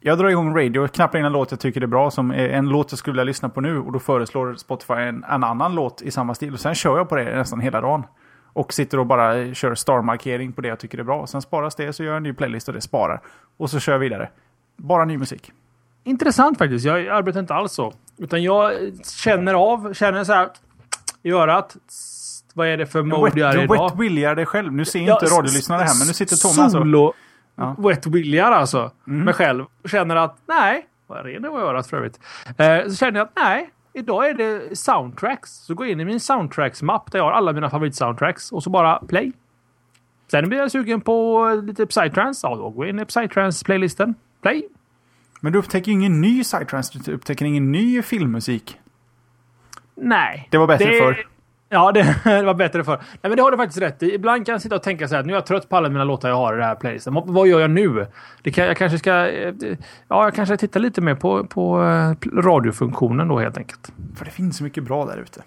Jag 0.00 0.18
drar 0.18 0.28
igång 0.28 0.56
radio, 0.56 0.88
knappar 0.88 1.18
in 1.18 1.24
en 1.24 1.32
låt 1.32 1.50
jag 1.50 1.60
tycker 1.60 1.80
är 1.80 1.86
bra, 1.86 2.10
som 2.10 2.30
är 2.30 2.48
en 2.48 2.68
låt 2.68 2.92
jag 2.92 2.98
skulle 2.98 3.12
vilja 3.12 3.24
lyssna 3.24 3.48
på 3.48 3.60
nu. 3.60 3.78
Och 3.78 3.92
då 3.92 3.98
föreslår 3.98 4.54
Spotify 4.54 4.94
en, 4.94 5.24
en 5.24 5.44
annan 5.44 5.74
låt 5.74 6.02
i 6.02 6.10
samma 6.10 6.34
stil. 6.34 6.52
Och 6.52 6.60
sen 6.60 6.74
kör 6.74 6.96
jag 6.96 7.08
på 7.08 7.16
det 7.16 7.36
nästan 7.36 7.60
hela 7.60 7.80
dagen. 7.80 8.06
Och 8.52 8.72
sitter 8.72 8.98
och 8.98 9.06
bara 9.06 9.54
kör 9.54 9.74
star-markering 9.74 10.52
på 10.52 10.60
det 10.60 10.68
jag 10.68 10.78
tycker 10.78 10.98
är 10.98 11.02
bra. 11.02 11.26
Sen 11.26 11.42
sparas 11.42 11.74
det, 11.74 11.92
så 11.92 12.04
gör 12.04 12.10
jag 12.10 12.16
en 12.16 12.22
ny 12.22 12.32
playlist 12.32 12.68
och 12.68 12.74
det 12.74 12.80
sparar. 12.80 13.20
Och 13.56 13.70
så 13.70 13.80
kör 13.80 13.92
jag 13.92 14.00
vidare. 14.00 14.28
Bara 14.76 15.04
ny 15.04 15.18
musik. 15.18 15.52
Intressant 16.04 16.58
faktiskt. 16.58 16.84
Jag 16.84 17.08
arbetar 17.08 17.40
inte 17.40 17.54
alls 17.54 17.72
så. 17.72 17.92
Utan 18.18 18.42
jag 18.42 18.72
känner 19.04 19.54
av, 19.54 19.94
känner 19.94 20.24
så 20.24 20.32
här 20.32 20.48
i 21.22 21.30
örat. 21.30 21.76
Vad 22.54 22.68
är 22.68 22.76
det 22.76 22.86
för 22.86 23.02
mode 23.02 23.40
jag 23.40 23.50
är 23.54 23.62
idag? 23.62 23.76
Du 23.78 23.82
wet 23.82 23.98
willigar 23.98 24.34
dig 24.34 24.46
själv. 24.46 24.72
Nu 24.72 24.84
ser 24.84 25.00
ja, 25.00 25.12
inte 25.12 25.34
radiolyssnare 25.34 25.82
här, 25.82 25.98
men 25.98 26.06
nu 26.06 26.12
sitter 26.12 26.36
Tom 26.36 26.64
alltså. 26.64 26.78
Solo 26.78 27.12
ja. 27.54 27.76
wet 27.78 28.06
willigar 28.06 28.52
alltså. 28.52 28.90
Mm. 29.06 29.24
Mig 29.24 29.34
själv. 29.34 29.64
Känner 29.84 30.16
att 30.16 30.36
nej, 30.46 30.86
vad 31.06 31.24
ren 31.24 31.42
det 31.42 31.48
var 31.48 31.60
i 31.60 31.62
örat 31.62 31.86
för 31.86 31.96
övrigt. 31.96 32.20
Eh, 32.58 32.88
så 32.88 32.94
känner 32.94 33.18
jag 33.18 33.24
att 33.24 33.36
nej, 33.36 33.70
idag 33.92 34.28
är 34.28 34.34
det 34.34 34.78
soundtracks. 34.78 35.50
Så 35.50 35.74
går 35.74 35.86
jag 35.86 35.92
in 35.92 36.00
i 36.00 36.04
min 36.04 36.20
soundtracks-mapp 36.20 37.12
där 37.12 37.18
jag 37.18 37.24
har 37.24 37.32
alla 37.32 37.52
mina 37.52 37.70
favoritsoundtracks 37.70 38.52
och 38.52 38.62
så 38.62 38.70
bara 38.70 38.98
play. 38.98 39.32
Sen 40.30 40.48
blir 40.48 40.58
jag 40.58 40.70
sugen 40.70 41.00
på 41.00 41.48
lite 41.64 41.86
psytrance. 41.86 42.46
Ja, 42.46 42.56
då 42.56 42.70
går 42.70 42.86
jag 42.86 42.90
in 42.90 43.00
i 43.00 43.04
psytrance-playlisten. 43.04 44.14
Play. 44.46 44.68
Men 45.40 45.52
du 45.52 45.58
upptäcker 45.58 45.92
ingen 45.92 46.20
ny 46.20 46.42
psytrance, 46.42 46.98
du 47.04 47.12
upptäcker 47.12 47.44
ingen 47.44 47.72
ny 47.72 48.02
filmmusik. 48.02 48.78
Nej. 49.94 50.48
Det 50.50 50.58
var 50.58 50.66
bättre 50.66 50.90
det... 50.90 50.98
förr. 50.98 51.26
Ja, 51.68 51.92
det, 51.92 52.16
det, 52.24 52.42
var 52.42 52.54
bättre 52.54 52.84
för. 52.84 52.96
Nej, 52.96 53.18
men 53.22 53.36
det 53.36 53.42
har 53.42 53.50
du 53.50 53.56
faktiskt 53.56 53.80
rätt 53.80 54.02
i. 54.02 54.14
Ibland 54.14 54.46
kan 54.46 54.52
jag 54.52 54.62
sitta 54.62 54.76
och 54.76 54.82
tänka 54.82 55.08
så 55.08 55.14
här, 55.14 55.22
nu 55.22 55.32
är 55.32 55.36
jag 55.36 55.46
trött 55.46 55.68
på 55.68 55.76
alla 55.76 55.88
mina 55.88 56.04
låtar 56.04 56.28
jag 56.28 56.36
har 56.36 56.54
i 56.54 56.56
det 56.56 56.64
här 56.64 56.74
playlisten. 56.74 57.14
Vad 57.14 57.48
gör 57.48 57.60
jag 57.60 57.70
nu? 57.70 58.06
Det 58.42 58.50
kan, 58.50 58.64
jag 58.64 58.76
kanske 58.76 58.98
ska... 58.98 59.10
Ja, 60.08 60.24
jag 60.24 60.34
kanske 60.34 60.56
tittar 60.56 60.80
lite 60.80 61.00
mer 61.00 61.14
på, 61.14 61.44
på 61.44 61.82
eh, 61.82 62.30
radiofunktionen 62.38 63.28
då 63.28 63.38
helt 63.38 63.58
enkelt. 63.58 63.92
För 64.16 64.24
det 64.24 64.30
finns 64.30 64.56
så 64.56 64.64
mycket 64.64 64.84
bra 64.84 65.06
där 65.06 65.18
ute. 65.18 65.42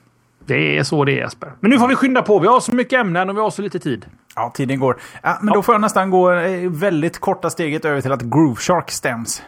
Det 0.49 0.77
är 0.77 0.83
så 0.83 1.05
det 1.05 1.11
är 1.11 1.15
Jesper. 1.15 1.51
Men 1.59 1.71
nu 1.71 1.79
får 1.79 1.87
vi 1.87 1.95
skynda 1.95 2.21
på. 2.21 2.39
Vi 2.39 2.47
har 2.47 2.59
så 2.59 2.75
mycket 2.75 2.99
ämnen 2.99 3.29
och 3.29 3.35
vi 3.35 3.41
har 3.41 3.49
så 3.49 3.61
lite 3.61 3.79
tid. 3.79 4.05
Ja, 4.35 4.51
tiden 4.55 4.79
går. 4.79 4.97
Ja, 5.23 5.37
men 5.41 5.47
ja. 5.47 5.53
då 5.53 5.61
får 5.61 5.73
jag 5.73 5.81
nästan 5.81 6.09
gå 6.09 6.31
eh, 6.31 6.69
väldigt 6.69 7.19
korta 7.19 7.49
steget 7.49 7.85
över 7.85 8.01
till 8.01 8.11
att 8.11 8.21
Groove 8.21 8.55
Shark 8.55 8.91
stäms. 8.91 9.43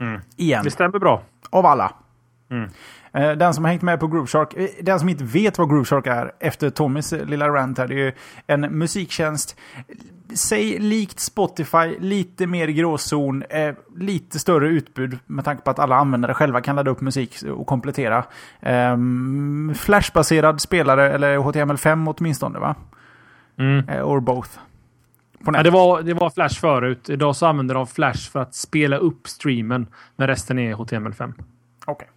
Mm. 0.00 0.20
Igen. 0.36 0.64
Det 0.64 0.70
stämmer 0.70 0.98
bra. 0.98 1.22
Av 1.50 1.66
alla. 1.66 1.92
Mm. 2.50 2.70
Eh, 3.16 3.32
den 3.32 3.54
som 3.54 3.64
har 3.64 3.70
hängt 3.70 3.82
med 3.82 4.00
på 4.00 4.06
Groove 4.06 4.26
Shark, 4.26 4.54
eh, 4.54 4.68
den 4.80 5.00
som 5.00 5.08
inte 5.08 5.24
vet 5.24 5.58
vad 5.58 5.68
Groove 5.68 5.84
Shark 5.84 6.06
är 6.06 6.32
efter 6.40 6.70
Tommys 6.70 7.12
lilla 7.12 7.48
rant 7.48 7.78
här, 7.78 7.88
det 7.88 7.94
är 7.94 7.98
ju 7.98 8.12
en 8.46 8.60
musiktjänst. 8.60 9.56
Säg 10.34 10.78
likt 10.78 11.20
Spotify, 11.20 11.98
lite 11.98 12.46
mer 12.46 12.68
gråzon, 12.68 13.42
eh, 13.42 13.74
lite 13.96 14.38
större 14.38 14.68
utbud 14.68 15.18
med 15.26 15.44
tanke 15.44 15.62
på 15.62 15.70
att 15.70 15.78
alla 15.78 15.96
användare 15.96 16.34
själva 16.34 16.60
kan 16.60 16.76
ladda 16.76 16.90
upp 16.90 17.00
musik 17.00 17.42
och 17.56 17.66
komplettera. 17.66 18.24
Eh, 18.60 18.96
Flashbaserad 19.74 20.60
spelare, 20.60 21.12
eller 21.12 21.38
HTML5 21.38 22.14
åtminstone 22.18 22.58
va? 22.58 22.74
Mm. 23.58 24.04
Or 24.04 24.20
both. 24.20 24.50
Ja, 25.44 25.62
det, 25.62 25.70
var, 25.70 26.02
det 26.02 26.14
var 26.14 26.30
Flash 26.30 26.60
förut. 26.60 27.10
Idag 27.10 27.36
så 27.36 27.46
använder 27.46 27.74
de 27.74 27.86
Flash 27.86 28.30
för 28.30 28.40
att 28.40 28.54
spela 28.54 28.96
upp 28.96 29.28
streamen. 29.28 29.86
Men 30.16 30.28
resten 30.28 30.58
är 30.58 30.74
HTML5. 30.74 31.32
Okej. 31.86 31.94
Okay. 31.94 32.08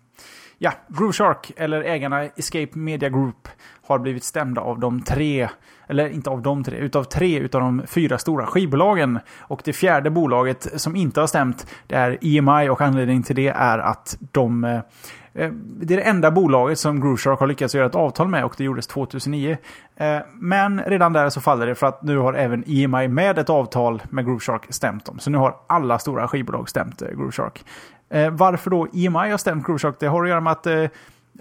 Ja, 0.61 0.71
Groove 0.87 1.13
Shark, 1.13 1.51
eller 1.55 1.81
ägarna 1.81 2.23
Escape 2.23 2.69
Media 2.73 3.09
Group, 3.09 3.47
har 3.87 3.99
blivit 3.99 4.23
stämda 4.23 4.61
av 4.61 4.79
de 4.79 5.01
tre, 5.01 5.49
eller 5.87 6.09
inte 6.09 6.29
av 6.29 6.41
de 6.41 6.63
tre, 6.63 6.77
utav 6.77 7.03
tre 7.03 7.39
utav 7.39 7.61
de 7.61 7.81
fyra 7.87 8.17
stora 8.17 8.45
skivbolagen. 8.45 9.19
Och 9.39 9.61
det 9.65 9.73
fjärde 9.73 10.09
bolaget 10.09 10.81
som 10.81 10.95
inte 10.95 11.19
har 11.19 11.27
stämt, 11.27 11.67
det 11.87 11.95
är 11.95 12.17
EMI 12.21 12.69
och 12.69 12.81
anledningen 12.81 13.23
till 13.23 13.35
det 13.35 13.47
är 13.47 13.79
att 13.79 14.17
de 14.31 14.63
eh, 14.63 14.75
eh 15.33 15.51
det 15.51 15.93
är 15.93 15.97
det 15.97 16.03
enda 16.03 16.31
bolaget 16.31 16.79
som 16.79 17.01
Grooveshark 17.01 17.39
har 17.39 17.47
lyckats 17.47 17.75
göra 17.75 17.85
ett 17.85 17.95
avtal 17.95 18.27
med 18.27 18.45
och 18.45 18.53
det 18.57 18.63
gjordes 18.63 18.87
2009. 18.87 19.57
Eh, 19.95 20.17
men 20.33 20.81
redan 20.81 21.13
där 21.13 21.29
så 21.29 21.41
faller 21.41 21.67
det 21.67 21.75
för 21.75 21.87
att 21.87 22.03
nu 22.03 22.17
har 22.17 22.33
även 22.33 22.63
EMI 22.67 23.07
med 23.07 23.37
ett 23.37 23.49
avtal 23.49 24.01
med 24.09 24.25
Grooveshark 24.25 24.65
stämt 24.69 25.05
dem. 25.05 25.19
Så 25.19 25.29
nu 25.29 25.37
har 25.37 25.55
alla 25.67 25.99
stora 25.99 26.27
skivbolag 26.27 26.69
stämt 26.69 27.01
eh, 27.01 27.07
eh, 28.09 28.29
Varför 28.29 28.69
då 28.69 28.87
EMI 28.93 29.29
har 29.29 29.37
stämt 29.37 29.65
Groove 29.65 29.93
Det 29.99 30.07
har 30.07 30.23
att 30.23 30.29
göra 30.29 30.41
med 30.41 30.51
att 30.51 30.67
eh, 30.67 30.85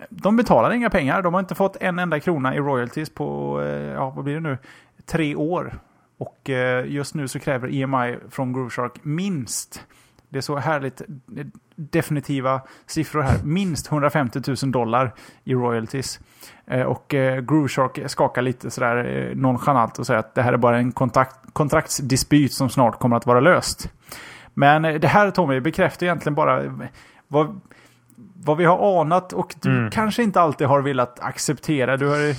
de 0.09 0.37
betalar 0.37 0.71
inga 0.71 0.91
pengar. 0.91 1.23
De 1.23 1.35
har 1.35 1.41
inte 1.41 1.55
fått 1.55 1.77
en 1.81 1.99
enda 1.99 2.21
krona 2.21 2.55
i 2.55 2.59
royalties 2.59 3.11
på, 3.11 3.61
eh, 3.62 3.69
ja 3.69 4.11
vad 4.11 4.25
blir 4.25 4.35
det 4.35 4.41
nu, 4.41 4.59
tre 5.07 5.35
år. 5.35 5.79
Och 6.19 6.51
eh, 6.51 6.87
just 6.87 7.14
nu 7.14 7.29
så 7.29 7.39
kräver 7.39 7.75
EMI 7.75 8.19
från 8.31 8.53
Groove 8.53 8.71
Shark 8.71 8.93
minst 9.03 9.85
det 10.31 10.39
är 10.39 10.43
så 10.43 10.57
härligt 10.57 11.03
definitiva 11.77 12.61
siffror 12.87 13.23
här. 13.23 13.39
Minst 13.45 13.93
150 13.93 14.41
000 14.62 14.73
dollar 14.73 15.14
i 15.45 15.55
royalties. 15.55 16.21
Och 16.87 17.14
eh, 17.14 17.41
Groove 17.41 17.69
Shark 17.69 18.11
skakar 18.11 18.43
lite 18.43 18.71
sådär 18.71 19.33
nonchalant 19.35 19.99
och 19.99 20.07
säger 20.07 20.21
att 20.21 20.35
det 20.35 20.43
här 20.43 20.53
är 20.53 20.57
bara 20.57 20.79
en 20.79 20.93
kontrakt, 20.93 21.37
kontraktsdispyt 21.53 22.53
som 22.53 22.71
snart 22.71 22.99
kommer 22.99 23.16
att 23.16 23.27
vara 23.27 23.41
löst. 23.41 23.91
Men 24.59 24.83
det 24.83 25.09
här 25.09 25.31
Tommy 25.31 25.61
bekräftar 25.61 26.07
egentligen 26.07 26.35
bara 26.35 26.63
vad, 27.29 27.61
vad 28.45 28.57
vi 28.57 28.65
har 28.65 29.01
anat 29.01 29.33
och 29.33 29.55
du 29.61 29.71
mm. 29.79 29.91
kanske 29.91 30.23
inte 30.23 30.41
alltid 30.41 30.67
har 30.67 30.83
velat 30.83 31.21
acceptera. 31.21 31.97
Du 31.97 32.07
har... 32.07 32.35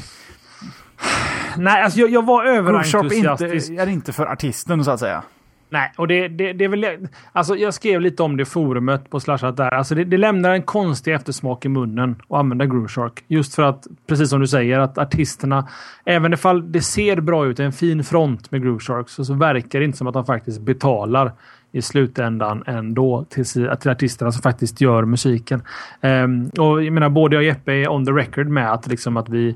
Nej, 1.58 1.84
alltså 1.84 2.00
jag, 2.00 2.10
jag 2.10 2.26
var 2.26 2.46
överentusiastisk. 2.46 3.70
Inte, 3.70 3.84
är 3.84 3.88
inte 3.88 4.14
för 4.14 4.26
artisten 4.26 4.86
så 4.86 4.92
att 4.92 5.00
säga. 5.00 5.24
Nej, 5.70 5.92
och 5.98 6.08
det, 6.08 6.28
det, 6.28 6.54
det 6.54 6.66
är 6.66 6.70
väl... 6.70 7.08
Alltså 7.32 7.56
jag 7.56 7.74
skrev 7.74 8.02
lite 8.02 8.24
om 8.24 8.38
det 8.38 8.46
forumet 8.46 9.10
på 9.10 9.20
Slashat 9.20 9.58
där. 9.58 9.74
Alltså 9.74 9.96
det, 9.96 10.04
det 10.04 10.18
lämnar 10.18 10.50
en 10.50 10.64
konstig 10.64 11.14
eftersmak 11.14 11.66
i 11.66 11.70
munnen 11.70 12.16
att 12.30 12.38
använda 12.38 12.66
Groove 12.66 12.88
Shark. 12.88 13.24
Just 13.28 13.56
för 13.56 13.64
att, 13.64 13.88
precis 14.08 14.30
som 14.30 14.40
du 14.40 14.48
säger, 14.48 14.80
att 14.80 14.98
artisterna, 14.98 15.68
även 16.06 16.34
ifall 16.34 16.72
det 16.72 16.82
ser 16.82 17.22
bra 17.22 17.46
ut, 17.46 17.60
en 17.60 17.72
fin 17.72 18.04
front 18.04 18.52
med 18.52 18.62
Groove 18.62 18.80
Shark, 18.80 19.10
så, 19.10 19.26
så 19.26 19.34
verkar 19.34 19.80
det 19.80 19.86
inte 19.86 19.98
som 19.98 20.08
att 20.08 20.14
de 20.14 20.26
faktiskt 20.26 20.62
betalar 20.62 21.32
i 21.72 21.82
slutändan 21.82 22.64
ändå 22.66 23.26
till, 23.30 23.46
till 23.46 23.92
artisterna 23.92 24.32
som 24.32 24.42
faktiskt 24.42 24.82
gör 24.82 25.06
musiken. 25.06 25.62
Um, 26.02 26.50
och 26.50 26.84
jag 26.84 26.94
menar, 26.94 27.10
både 27.10 27.36
jag 27.36 27.42
och 27.42 27.46
Jeppe 27.46 27.74
är 27.74 27.90
on 27.90 28.06
the 28.06 28.12
record 28.12 28.48
med 28.48 28.72
att, 28.72 28.88
liksom, 28.88 29.18
att 29.18 29.30
vi 29.30 29.56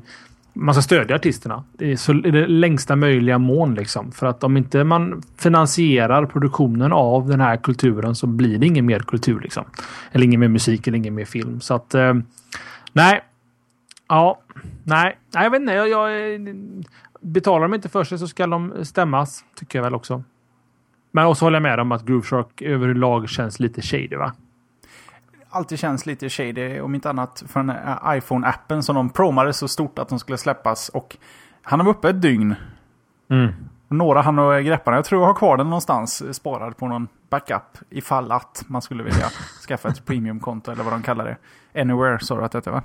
man 0.54 0.76
ska 0.76 0.82
stödja 0.82 1.16
artisterna 1.16 1.64
i, 1.80 1.98
så, 1.98 2.14
i 2.14 2.32
det 2.32 2.48
längsta 2.48 2.96
möjliga 2.96 3.38
mån. 3.38 3.76
Liksom. 3.76 4.12
För 4.12 4.28
att 4.28 4.44
om 4.44 4.58
inte 4.58 4.84
man 4.84 5.22
finansierar 5.38 6.26
produktionen 6.26 6.94
av 6.94 7.28
den 7.28 7.42
här 7.42 7.58
kulturen 7.58 8.16
så 8.16 8.28
blir 8.28 8.58
det 8.58 8.66
ingen 8.66 8.86
mer 8.86 9.00
kultur. 9.00 9.40
Liksom. 9.40 9.66
Eller 10.12 10.26
ingen 10.26 10.40
mer 10.40 10.48
musik 10.48 10.88
eller 10.88 10.98
ingen 10.98 11.16
mer 11.16 11.26
film. 11.26 11.62
Så 11.62 11.74
att 11.74 11.96
eh, 11.96 12.14
nej. 12.94 13.24
Ja, 14.08 14.40
nej, 14.84 15.18
nej, 15.34 15.44
jag 15.44 15.52
vet 15.52 15.62
inte. 15.62 15.74
Jag, 15.74 15.90
jag, 15.90 16.12
betalar 17.22 17.62
de 17.62 17.74
inte 17.74 17.90
för 17.90 18.04
sig 18.04 18.20
så 18.20 18.28
ska 18.28 18.48
de 18.48 18.74
stämmas, 18.86 19.46
tycker 19.56 19.80
jag 19.80 19.84
väl 19.84 19.96
också. 19.96 20.24
Men 21.16 21.26
också 21.26 21.46
håller 21.46 21.56
jag 21.56 21.64
med 21.64 21.80
om 21.80 21.92
att 21.92 22.06
Groove 22.06 22.26
Shark 22.26 22.62
överlag 22.62 23.30
känns 23.30 23.60
lite 23.60 23.82
shady, 23.82 24.16
va? 24.16 24.34
alltid 25.54 25.80
känns 25.80 26.06
lite 26.06 26.30
shady, 26.30 26.80
om 26.80 26.96
inte 26.96 27.10
annat 27.10 27.44
för 27.48 27.60
den 27.60 27.70
här 27.70 28.20
iPhone-appen 28.20 28.82
som 28.82 28.96
de 28.96 29.10
promade 29.10 29.54
så 29.54 29.68
stort 29.68 30.00
att 30.00 30.10
de 30.10 30.20
skulle 30.20 30.38
släppas. 30.38 30.90
Och 30.90 31.18
han 31.62 31.86
var 31.86 31.92
uppe 31.92 32.10
ett 32.10 32.22
dygn. 32.22 32.56
Mm. 33.30 33.54
Några 33.88 34.22
han 34.22 34.40
och 34.40 34.64
grepparna. 34.64 34.98
Jag 34.98 35.06
tror 35.06 35.22
jag 35.22 35.28
har 35.28 35.34
kvar 35.34 35.58
den 35.58 35.70
någonstans 35.70 36.36
sparad 36.36 36.78
på 36.78 36.88
någon 36.88 37.08
backup 37.30 37.78
ifall 37.90 38.32
att 38.32 38.64
man 38.68 38.82
skulle 38.82 39.04
vilja 39.04 39.26
skaffa 39.68 39.90
ett 39.90 40.06
premiumkonto 40.06 40.72
eller 40.72 40.84
vad 40.84 40.94
de 40.94 41.04
kallar 41.04 41.26
det. 41.26 41.38
Anywhere 41.82 42.20
sa 42.20 42.38
du 42.38 42.44
att 42.44 42.52
det 42.52 42.72
va? 42.72 42.82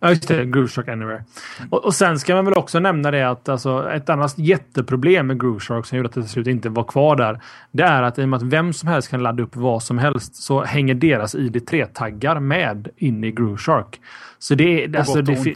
Ja, 0.00 0.08
just 0.08 0.28
det. 0.28 0.44
Groove 0.44 0.92
Anywhere. 0.92 1.24
Och, 1.70 1.84
och, 1.84 1.94
sen 1.94 2.18
ska 2.18 2.34
man 2.34 2.44
väl 2.44 2.54
också 2.54 2.78
nämna 2.78 3.10
det 3.10 3.30
att 3.30 3.48
alltså, 3.48 3.90
ett 3.90 4.08
annat 4.08 4.38
jätteproblem 4.38 5.26
med 5.26 5.40
Groove 5.40 5.60
Shark 5.60 5.86
som 5.86 5.98
gjorde 5.98 6.08
att 6.08 6.14
det 6.14 6.22
till 6.22 6.30
slut 6.30 6.46
inte 6.46 6.68
var 6.68 6.84
kvar 6.84 7.16
där. 7.16 7.40
Det 7.72 7.82
är 7.82 8.02
att 8.02 8.18
i 8.18 8.24
och 8.24 8.28
med 8.28 8.36
att 8.36 8.42
vem 8.42 8.72
som 8.72 8.88
helst 8.88 9.08
kan 9.08 9.22
ladda 9.22 9.42
upp 9.42 9.56
vad 9.56 9.82
som 9.82 9.98
helst 9.98 10.34
så 10.34 10.64
hänger 10.64 10.94
deras 10.94 11.34
ID3-taggar 11.34 12.40
med 12.40 12.88
in 12.96 13.24
i 13.24 13.30
Groove 13.30 13.58
Shark. 13.58 14.00
Så 14.38 14.54
det 14.54 14.84
är... 14.84 14.98
Alltså, 14.98 15.22
det 15.22 15.54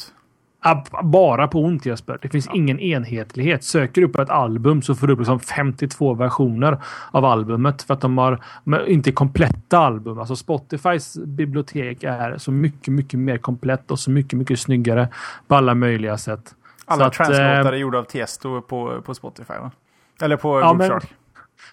Bara 1.03 1.49
på 1.49 1.61
ont 1.61 1.87
Jesper. 1.87 2.19
Det 2.23 2.29
finns 2.29 2.47
ja. 2.47 2.53
ingen 2.55 2.81
enhetlighet. 2.81 3.65
Söker 3.65 4.01
du 4.01 4.09
på 4.09 4.23
ett 4.23 4.31
album 4.31 4.83
så 4.83 4.95
får 4.95 5.07
du 5.07 5.13
upp 5.13 5.19
liksom 5.19 5.41
52 5.41 6.15
versioner 6.15 6.79
av 7.11 7.25
albumet 7.25 7.83
för 7.83 7.95
att 7.95 8.01
de 8.01 8.19
har 8.19 8.41
inte 8.87 9.13
kompletta 9.13 9.79
album. 9.79 10.19
Alltså 10.19 10.37
Spotifys 10.37 11.17
bibliotek 11.17 12.03
är 12.03 12.39
så 12.39 12.51
mycket, 12.51 12.95
mycket 12.95 13.21
mer 13.21 13.39
komplett 13.39 13.91
och 13.91 13.99
så 13.99 14.11
mycket, 14.11 14.39
mycket 14.39 14.61
snyggare 14.61 15.09
på 15.49 15.55
alla 15.55 15.75
möjliga 15.75 16.19
sätt. 16.19 16.55
Alla 16.85 17.11
translåtar 17.11 17.73
är 17.73 17.77
gjorda 17.77 17.99
av 17.99 18.05
Tiesto 18.05 18.61
på, 18.61 19.03
på 19.03 19.15
Spotify 19.15 19.55
va? 19.55 19.71
Eller 20.23 20.37
på 20.37 20.61
ja, 20.61 20.75
men, 20.75 21.01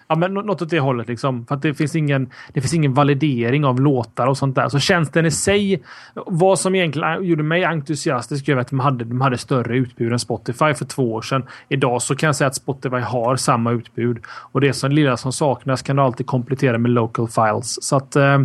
Ja, 0.06 0.16
men 0.16 0.34
något 0.34 0.62
åt 0.62 0.70
det 0.70 0.80
hållet 0.80 1.08
liksom. 1.08 1.46
För 1.46 1.54
att 1.54 1.62
det 1.62 1.74
finns 1.74 1.96
ingen, 1.96 2.30
det 2.52 2.60
finns 2.60 2.74
ingen 2.74 2.94
validering 2.94 3.64
av 3.64 3.80
låtar 3.80 4.26
och 4.26 4.38
sånt 4.38 4.54
där. 4.54 4.68
Så 4.68 4.78
tjänsten 4.78 5.26
i 5.26 5.30
sig, 5.30 5.82
vad 6.14 6.58
som 6.58 6.74
egentligen 6.74 7.24
gjorde 7.24 7.42
mig 7.42 7.64
entusiastisk 7.64 8.48
över 8.48 8.60
att 8.60 8.68
de 8.68 8.80
hade, 8.80 9.04
de 9.04 9.20
hade 9.20 9.38
större 9.38 9.76
utbud 9.76 10.12
än 10.12 10.18
Spotify 10.18 10.74
för 10.74 10.84
två 10.84 11.12
år 11.12 11.22
sedan. 11.22 11.46
Idag 11.68 12.02
så 12.02 12.16
kan 12.16 12.26
jag 12.26 12.36
säga 12.36 12.48
att 12.48 12.54
Spotify 12.54 12.96
har 12.96 13.36
samma 13.36 13.72
utbud 13.72 14.18
och 14.26 14.60
det 14.60 14.72
som 14.72 14.90
lilla 14.90 15.16
som 15.16 15.32
saknas 15.32 15.82
kan 15.82 15.96
du 15.96 16.02
alltid 16.02 16.26
komplettera 16.26 16.78
med 16.78 16.90
local 16.90 17.28
files. 17.28 17.84
Så 17.84 17.96
att, 17.96 18.16
eh, 18.16 18.38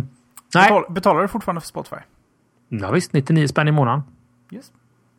nej. 0.54 0.82
betalar 0.88 1.22
du 1.22 1.28
fortfarande 1.28 1.60
för 1.60 1.68
Spotify? 1.68 1.96
Ja, 2.68 2.90
visst, 2.90 3.12
99 3.12 3.48
spänn 3.48 3.68
i 3.68 3.72
månaden. 3.72 4.02
Yes. 4.52 4.72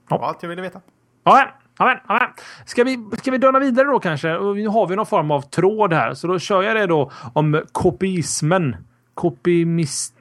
Var 0.09 0.27
allt 0.27 0.43
jag 0.43 0.49
ville 0.49 0.61
veta. 0.61 0.81
Ja, 1.23 1.47
Amen, 1.81 1.97
amen. 2.05 2.29
Ska 2.65 2.83
vi, 2.83 3.07
ska 3.17 3.31
vi 3.31 3.37
döna 3.37 3.59
vidare 3.59 3.87
då 3.87 3.99
kanske? 3.99 4.35
Och 4.35 4.55
nu 4.55 4.67
har 4.67 4.87
vi 4.87 4.95
någon 4.95 5.05
form 5.05 5.31
av 5.31 5.41
tråd 5.41 5.93
här, 5.93 6.13
så 6.13 6.27
då 6.27 6.39
kör 6.39 6.63
jag 6.63 6.75
det 6.75 6.85
då 6.85 7.11
om 7.33 7.63
kopiismen. 7.71 8.75
Kopimist... 9.13 10.13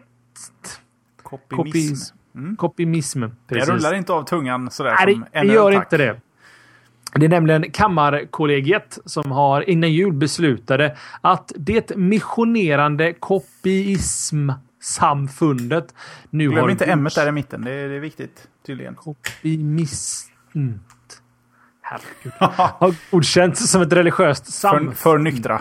Kopimism. 1.22 2.16
Mm. 2.34 2.56
Kopimism. 2.56 3.24
Precis. 3.46 3.68
Det 3.68 3.74
rullar 3.74 3.94
inte 3.94 4.12
av 4.12 4.22
tungan 4.22 4.70
sådär 4.70 4.96
Nej, 5.06 5.14
som 5.14 5.24
det, 5.32 5.44
gör 5.44 5.70
inte 5.70 5.96
det. 5.96 6.20
Det 7.14 7.26
är 7.26 7.28
nämligen 7.28 7.70
Kammarkollegiet 7.70 8.98
som 9.04 9.32
har 9.32 9.70
innan 9.70 9.92
jul 9.92 10.12
beslutade 10.12 10.96
att 11.20 11.52
det 11.56 11.96
missionerande 11.96 13.12
kopiismsamfundet 13.12 15.94
nu 16.30 16.48
Glöm 16.48 16.62
har... 16.62 16.70
Inte 16.70 16.84
M 16.84 17.09
där 17.14 17.28
i 17.28 17.32
mitten. 17.32 17.64
Det 17.64 17.70
är, 17.70 17.88
det 17.88 17.94
är 17.94 18.00
viktigt 18.00 18.48
tydligen. 18.66 18.94
Kopimism. 18.94 20.28
Herregud. 21.91 22.32
Har 22.78 22.95
godkänts 23.11 23.70
som 23.70 23.82
ett 23.82 23.93
religiöst 23.93 24.53
samfund. 24.53 24.89
För, 24.89 24.97
för 24.97 25.18
nyktra. 25.18 25.61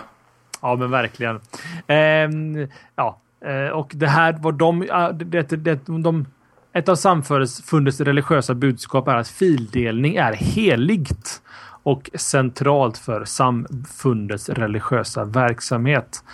Ja, 0.62 0.76
men 0.76 0.90
verkligen. 0.90 1.40
Ehm, 1.86 2.68
ja, 2.96 3.20
eh, 3.44 3.72
och 3.72 3.92
det 3.94 4.06
här 4.06 4.32
var 4.32 4.52
de, 4.52 4.80
det, 5.14 5.42
det, 5.50 5.56
det, 5.56 5.80
de 5.86 6.26
ett 6.72 6.88
av 6.88 6.96
samfundets 6.96 8.00
religiösa 8.00 8.54
budskap 8.54 9.08
är 9.08 9.16
att 9.16 9.28
fildelning 9.28 10.16
är 10.16 10.32
heligt 10.32 11.42
och 11.82 12.10
centralt 12.14 12.98
för 12.98 13.24
samfundets 13.24 14.48
religiösa 14.48 15.24
verksamhet. 15.24 16.24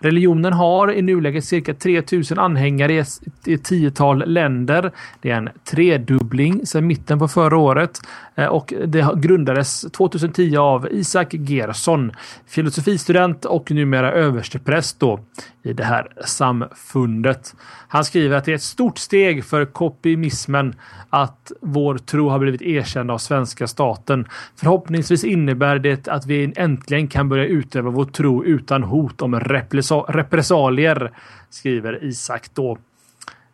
Religionen 0.00 0.52
har 0.52 0.92
i 0.92 1.02
nuläget 1.02 1.44
cirka 1.44 1.74
3000 1.74 2.38
anhängare 2.38 3.04
i 3.44 3.54
ett 3.54 3.64
tiotal 3.64 4.24
länder. 4.26 4.90
Det 5.20 5.30
är 5.30 5.36
en 5.36 5.48
tredubbling 5.64 6.66
sedan 6.66 6.86
mitten 6.86 7.18
på 7.18 7.28
förra 7.28 7.56
året 7.56 8.00
eh, 8.34 8.46
och 8.46 8.74
det 8.86 9.08
grundades 9.16 9.80
2010 9.80 10.56
av 10.56 10.88
Isak 10.90 11.34
Gerson, 11.34 12.12
filosofistudent 12.46 13.44
och 13.44 13.70
numera 13.70 14.12
överstepräst 14.12 15.00
då 15.00 15.20
i 15.62 15.72
det 15.72 15.84
här 15.84 16.08
samfundet. 16.24 17.54
Han 17.88 18.04
skriver 18.04 18.36
att 18.36 18.44
det 18.44 18.50
är 18.50 18.54
ett 18.54 18.62
stort 18.62 18.98
steg 18.98 19.44
för 19.44 19.64
kopimismen 19.64 20.74
att 21.10 21.52
vår 21.60 21.98
tro 21.98 22.28
har 22.28 22.38
blivit 22.38 22.62
erkänd 22.62 23.10
av 23.10 23.18
svenska 23.18 23.66
staten. 23.66 24.26
Förhoppningsvis 24.56 25.24
innebär 25.24 25.78
det 25.78 26.08
att 26.08 26.26
vi 26.26 26.52
äntligen 26.56 27.08
kan 27.08 27.28
börja 27.28 27.46
utöva 27.46 27.90
vår 27.90 28.04
tro 28.04 28.44
utan 28.44 28.82
hot 28.82 29.22
om 29.22 29.40
repressalier, 29.52 31.12
skriver 31.50 32.04
Isak 32.04 32.54
då 32.54 32.78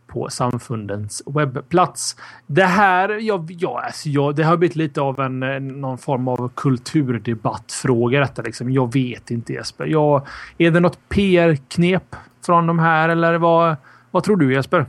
på 0.09 0.29
samfundens 0.31 1.23
webbplats. 1.27 2.17
Det 2.47 2.65
här, 2.65 3.09
ja, 3.09 3.47
ja, 3.49 3.83
alltså, 3.85 4.09
ja, 4.09 4.33
det 4.33 4.43
har 4.43 4.57
blivit 4.57 4.77
lite 4.77 5.01
av 5.01 5.21
en 5.21 5.43
eh, 5.43 5.61
någon 5.61 5.99
form 5.99 6.29
av 6.29 6.51
kulturdebattfråga 6.55 8.21
detta 8.21 8.43
liksom. 8.43 8.71
Jag 8.71 8.93
vet 8.93 9.31
inte 9.31 9.53
Jesper. 9.53 9.87
Ja, 9.87 10.27
är 10.59 10.71
det 10.71 10.81
något 10.81 10.99
PR-knep 11.09 12.17
från 12.47 12.67
de 12.67 12.79
här 12.79 13.09
eller 13.09 13.39
vad, 13.39 13.77
vad 14.11 14.25
tror 14.25 14.37
du 14.37 14.55
Jesper? 14.55 14.87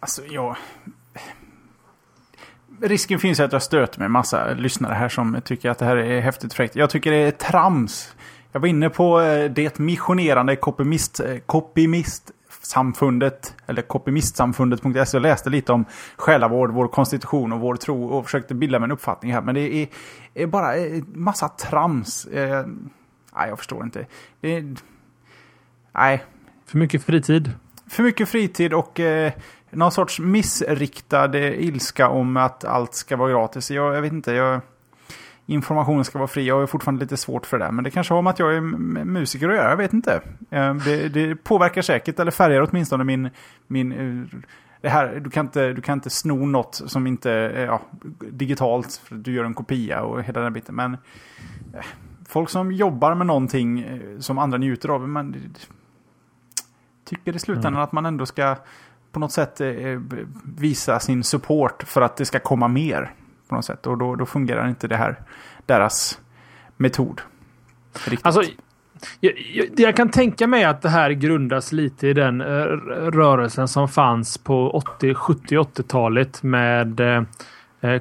Alltså, 0.00 0.22
ja. 0.30 0.56
Risken 2.80 3.18
finns 3.18 3.40
att 3.40 3.52
jag 3.52 3.62
stöter 3.62 4.00
med 4.00 4.10
massa 4.10 4.54
lyssnare 4.54 4.94
här 4.94 5.08
som 5.08 5.40
tycker 5.44 5.70
att 5.70 5.78
det 5.78 5.84
här 5.84 5.96
är 5.96 6.20
häftigt 6.20 6.54
fräckt. 6.54 6.76
Jag 6.76 6.90
tycker 6.90 7.10
det 7.10 7.16
är 7.16 7.30
trams. 7.30 8.14
Jag 8.52 8.60
var 8.60 8.68
inne 8.68 8.90
på 8.90 9.20
eh, 9.20 9.50
det 9.50 9.78
missionerande 9.78 10.56
kopimist, 10.56 11.20
eh, 11.20 11.38
kopimist 11.38 12.32
samfundet, 12.62 13.54
eller 13.66 13.82
kopimistsamfundet.se 13.82 15.16
och 15.16 15.20
läste 15.20 15.50
lite 15.50 15.72
om 15.72 15.84
själavård, 16.16 16.70
vår 16.70 16.88
konstitution 16.88 17.52
och 17.52 17.60
vår 17.60 17.76
tro 17.76 18.04
och 18.04 18.24
försökte 18.24 18.54
bilda 18.54 18.78
mig 18.78 18.86
en 18.86 18.92
uppfattning 18.92 19.32
här. 19.32 19.42
Men 19.42 19.54
det 19.54 19.74
är, 19.74 19.88
är 20.34 20.46
bara 20.46 20.72
massa 21.14 21.48
trams. 21.48 22.24
Eh, 22.24 22.66
nej, 23.36 23.48
jag 23.48 23.58
förstår 23.58 23.84
inte. 23.84 24.06
Det 24.40 24.64
nej. 25.92 26.24
För 26.66 26.78
mycket 26.78 27.04
fritid. 27.04 27.52
För 27.90 28.02
mycket 28.02 28.28
fritid 28.28 28.72
och 28.72 29.00
eh, 29.00 29.32
någon 29.70 29.92
sorts 29.92 30.20
missriktad 30.20 31.38
ilska 31.38 32.08
om 32.08 32.36
att 32.36 32.64
allt 32.64 32.94
ska 32.94 33.16
vara 33.16 33.30
gratis. 33.30 33.70
Jag, 33.70 33.96
jag 33.96 34.02
vet 34.02 34.12
inte, 34.12 34.32
jag, 34.32 34.60
informationen 35.48 36.04
ska 36.04 36.18
vara 36.18 36.28
fri. 36.28 36.46
Jag 36.46 36.60
har 36.60 36.66
fortfarande 36.66 37.04
lite 37.04 37.16
svårt 37.16 37.46
för 37.46 37.58
det. 37.58 37.70
Men 37.70 37.84
det 37.84 37.90
kanske 37.90 38.14
har 38.14 38.22
med 38.22 38.30
att 38.30 38.38
jag 38.38 38.56
är 38.56 38.60
musiker 39.04 39.48
att 39.48 39.56
göra, 39.56 39.70
jag 39.70 39.76
vet 39.76 39.92
inte. 39.92 40.20
Eh, 40.50 40.74
det, 40.74 41.08
det 41.08 41.36
påverkar 41.36 41.82
säkert, 41.82 42.18
eller 42.18 42.30
färgar 42.30 42.68
åtminstone 42.70 43.04
min... 43.04 43.30
min 43.66 43.92
eh, 43.92 44.38
det 44.80 44.88
här, 44.88 45.20
du, 45.24 45.30
kan 45.30 45.46
inte, 45.46 45.72
du 45.72 45.82
kan 45.82 45.98
inte 45.98 46.10
sno 46.10 46.46
något 46.46 46.74
som 46.86 47.06
inte 47.06 47.30
är 47.30 47.66
ja, 47.66 47.80
digitalt, 48.30 49.00
för 49.04 49.14
du 49.14 49.32
gör 49.32 49.44
en 49.44 49.54
kopia 49.54 50.02
och 50.02 50.22
hela 50.22 50.40
den 50.40 50.52
biten. 50.52 50.74
Men 50.74 50.94
eh, 51.74 51.84
folk 52.28 52.50
som 52.50 52.72
jobbar 52.72 53.14
med 53.14 53.26
någonting 53.26 54.00
som 54.18 54.38
andra 54.38 54.58
njuter 54.58 54.88
av, 54.88 55.08
man 55.08 55.54
tycker 57.04 57.36
i 57.36 57.38
slutändan 57.38 57.72
mm. 57.72 57.82
att 57.82 57.92
man 57.92 58.06
ändå 58.06 58.26
ska 58.26 58.56
på 59.12 59.20
något 59.20 59.32
sätt 59.32 59.60
eh, 59.60 60.00
visa 60.44 61.00
sin 61.00 61.24
support 61.24 61.82
för 61.82 62.02
att 62.02 62.16
det 62.16 62.24
ska 62.24 62.38
komma 62.38 62.68
mer. 62.68 63.14
På 63.48 63.54
något 63.54 63.64
sätt. 63.64 63.86
Och 63.86 63.98
då, 63.98 64.14
då 64.14 64.26
fungerar 64.26 64.68
inte 64.68 64.88
det 64.88 64.96
här, 64.96 65.20
deras 65.66 66.20
metod. 66.76 67.20
Riktigt. 68.06 68.26
Alltså, 68.26 68.42
jag, 69.20 69.32
jag, 69.54 69.66
jag, 69.76 69.96
kan 69.96 70.08
tänka 70.08 70.46
mig 70.46 70.64
att 70.64 70.82
det 70.82 70.88
här 70.88 71.10
grundas 71.10 71.72
lite 71.72 72.08
i 72.08 72.12
den 72.12 72.40
eh, 72.40 72.46
rörelsen 72.46 73.68
som 73.68 73.88
fanns 73.88 74.38
på 74.38 74.70
80, 74.70 75.14
70 75.14 75.56
80-talet 75.56 76.42
med 76.42 77.00
eh, 77.00 77.22
eh, 77.80 78.00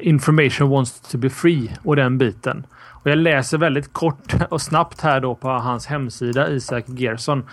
Information 0.00 0.68
wants 0.68 1.00
to 1.00 1.18
be 1.18 1.30
free 1.30 1.76
och 1.84 1.96
den 1.96 2.18
biten. 2.18 2.66
Och 2.74 3.10
jag 3.10 3.18
läser 3.18 3.58
väldigt 3.58 3.92
kort 3.92 4.34
och 4.50 4.62
snabbt 4.62 5.00
här 5.00 5.20
då 5.20 5.34
på 5.34 5.48
hans 5.48 5.86
hemsida 5.86 6.50
Isak 6.50 6.84
Gerson 6.88 7.44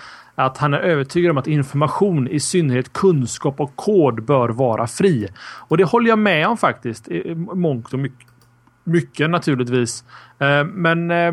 att 0.46 0.58
han 0.58 0.74
är 0.74 0.80
övertygad 0.80 1.32
om 1.32 1.38
att 1.38 1.48
information, 1.48 2.28
i 2.28 2.40
synnerhet 2.40 2.94
kunskap 2.94 3.60
och 3.60 3.76
kod, 3.76 4.24
bör 4.24 4.50
vara 4.50 4.88
fri. 4.88 5.28
Och 5.42 5.78
det 5.78 5.84
håller 5.84 6.10
jag 6.10 6.20
med 6.20 6.48
om 6.48 6.58
faktiskt. 6.58 7.08
I 7.08 7.36
mångt 7.36 7.94
och 7.94 8.00
mycket, 8.00 8.29
mycket 8.90 9.30
naturligtvis. 9.30 10.04
Eh, 10.40 10.66
men 10.66 11.12
eh, 11.12 11.32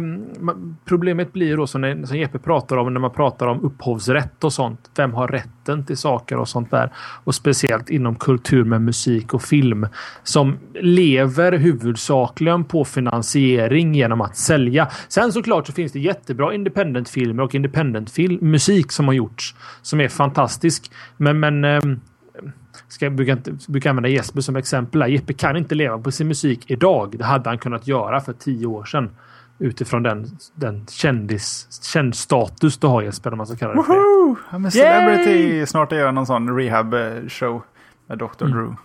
problemet 0.85 1.33
blir 1.33 1.57
då 1.57 1.67
som, 1.67 2.07
som 2.07 2.19
Jeppe 2.19 2.39
pratar 2.39 2.77
om 2.77 2.93
när 2.93 3.01
man 3.01 3.11
pratar 3.11 3.47
om 3.47 3.61
upphovsrätt 3.61 4.45
och 4.45 4.53
sånt. 4.53 4.91
Vem 4.97 5.15
har 5.15 5.29
rätten 5.29 5.85
till 5.87 5.97
saker 5.97 6.37
och 6.37 6.49
sånt 6.49 6.71
där? 6.71 6.93
Och 7.25 7.35
speciellt 7.35 7.91
inom 7.91 8.15
kultur 8.15 8.65
med 8.65 8.83
musik 8.83 9.35
och 9.35 9.43
film 9.43 9.87
som 10.23 10.59
lever 10.81 11.53
huvudsakligen 11.53 12.65
på 12.65 12.85
finansiering 12.85 13.95
genom 13.95 14.21
att 14.21 14.37
sälja. 14.37 14.89
Sen 15.09 15.33
såklart 15.33 15.67
så 15.67 15.73
finns 15.73 15.93
det 15.93 16.01
jättebra 16.01 16.55
independent-filmer 16.55 17.43
och 17.43 17.55
independent-musik 17.55 18.93
som 18.93 19.07
har 19.07 19.15
gjorts 19.15 19.55
som 19.83 20.01
är 20.01 20.09
fantastisk. 20.09 20.91
Men, 21.17 21.41
men 21.41 21.65
eh, 21.65 21.81
ska, 22.89 23.11
brukar, 23.11 23.70
brukar 23.70 23.91
använda 23.91 24.09
Jesper 24.09 24.41
som 24.41 24.57
exempel. 24.57 25.03
Här. 25.03 25.09
Jeppe 25.09 25.33
kan 25.33 25.57
inte 25.57 25.74
leva 25.74 25.99
på 25.99 26.11
sin 26.11 26.29
musik 26.29 26.70
idag. 26.70 27.18
Det 27.18 27.24
hade 27.24 27.51
han 27.51 27.59
kunnat 27.59 27.87
göra 27.87 28.20
för 28.20 28.33
tio 28.33 28.66
år 28.66 28.85
sedan. 28.85 29.11
Utifrån 29.59 30.03
den, 30.03 30.27
den 30.55 30.87
kändis, 30.87 31.68
känd 31.83 32.14
status 32.14 32.79
du 32.79 32.87
har 32.87 33.03
Jesper, 33.03 33.33
om 33.33 33.39
man 33.39 33.47
ska 33.47 33.57
kalla 33.57 33.72
det 33.72 33.79
Woho! 33.79 34.37
I'm 34.51 34.68
a 34.68 34.70
celebrity! 34.70 35.31
Yay! 35.31 35.66
Snart 35.66 35.93
är 35.93 35.97
jag 35.97 36.14
någon 36.14 36.27
sån 36.27 36.59
rehab-show 36.59 37.62
med 38.07 38.18
Dr. 38.18 38.45
Mm. 38.45 38.53
Drew. 38.53 38.77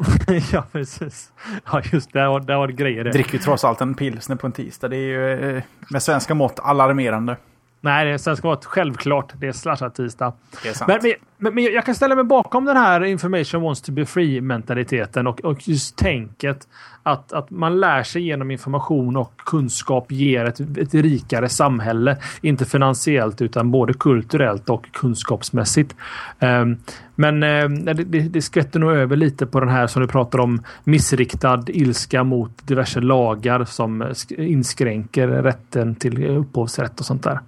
ja, 0.52 0.64
precis. 0.72 1.32
Ja, 1.72 1.82
just 1.92 2.12
det. 2.12 2.18
Där 2.18 2.56
var, 2.56 2.66
det 2.66 2.72
grejer 2.72 3.04
det. 3.04 3.10
Dricker 3.10 3.32
ju 3.32 3.38
trots 3.38 3.64
allt 3.64 3.80
en 3.80 3.94
pilsner 3.94 4.36
på 4.36 4.46
en 4.46 4.52
tisdag. 4.52 4.88
Det 4.88 4.96
är 4.96 5.00
ju 5.00 5.56
eh, 5.56 5.62
med 5.90 6.02
svenska 6.02 6.34
mått 6.34 6.58
alarmerande. 6.58 7.36
Nej, 7.80 8.12
det 8.12 8.18
svenska 8.18 8.48
mått 8.48 8.64
självklart. 8.64 9.32
Det 9.40 9.46
är 9.46 9.52
slashat 9.52 9.94
tisdag. 9.94 10.32
Det 10.62 10.68
är 10.68 10.72
sant. 10.72 11.02
Men, 11.02 11.12
men, 11.38 11.54
men 11.54 11.64
jag 11.64 11.86
kan 11.86 11.94
ställa 11.94 12.14
mig 12.14 12.24
bakom 12.24 12.64
den 12.64 12.76
här 12.76 13.04
information 13.04 13.62
wants 13.62 13.82
to 13.82 13.92
be 13.92 14.06
free 14.06 14.40
mentaliteten 14.40 15.26
och, 15.26 15.40
och 15.40 15.68
just 15.68 15.96
tänket 15.96 16.66
att, 17.02 17.32
att 17.32 17.50
man 17.50 17.80
lär 17.80 18.02
sig 18.02 18.22
genom 18.22 18.50
information 18.50 19.16
och 19.16 19.32
kunskap 19.36 20.12
ger 20.12 20.44
ett, 20.44 20.60
ett 20.60 20.94
rikare 20.94 21.48
samhälle. 21.48 22.16
Inte 22.40 22.64
finansiellt 22.64 23.42
utan 23.42 23.70
både 23.70 23.94
kulturellt 23.94 24.70
och 24.70 24.92
kunskapsmässigt. 24.92 25.94
Um, 26.40 26.78
men 27.14 27.42
um, 27.42 27.84
det, 27.84 27.92
det, 27.92 28.20
det 28.20 28.42
skvätter 28.42 28.80
nog 28.80 28.92
över 28.92 29.16
lite 29.16 29.46
på 29.46 29.60
den 29.60 29.68
här 29.68 29.86
som 29.86 30.02
du 30.02 30.08
pratar 30.08 30.38
om 30.38 30.62
missriktad 30.84 31.64
ilska 31.66 32.24
mot 32.24 32.66
diverse 32.66 33.00
lagar 33.00 33.64
som 33.64 34.14
inskränker 34.28 35.28
rätten 35.28 35.94
till 35.94 36.26
upphovsrätt 36.26 37.00
och 37.00 37.06
sånt 37.06 37.22
där. 37.22 37.40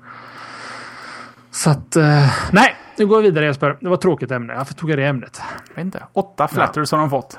Så 1.52 1.70
att, 1.70 1.96
uh, 1.96 2.04
nej, 2.52 2.76
nu 2.98 3.06
går 3.06 3.16
vi 3.16 3.22
vidare 3.22 3.46
Jesper. 3.46 3.76
Det 3.80 3.88
var 3.88 3.94
ett 3.94 4.00
tråkigt 4.00 4.30
ämne. 4.30 4.54
Varför 4.54 4.74
tog 4.74 4.90
jag 4.90 4.98
det 4.98 5.06
ämnet? 5.06 5.42
Jag 5.68 5.74
vet 5.74 5.84
inte. 5.84 6.02
Åtta 6.12 6.48
flatters 6.48 6.92
ja. 6.92 6.98
har 6.98 7.02
de 7.02 7.10
fått. 7.10 7.38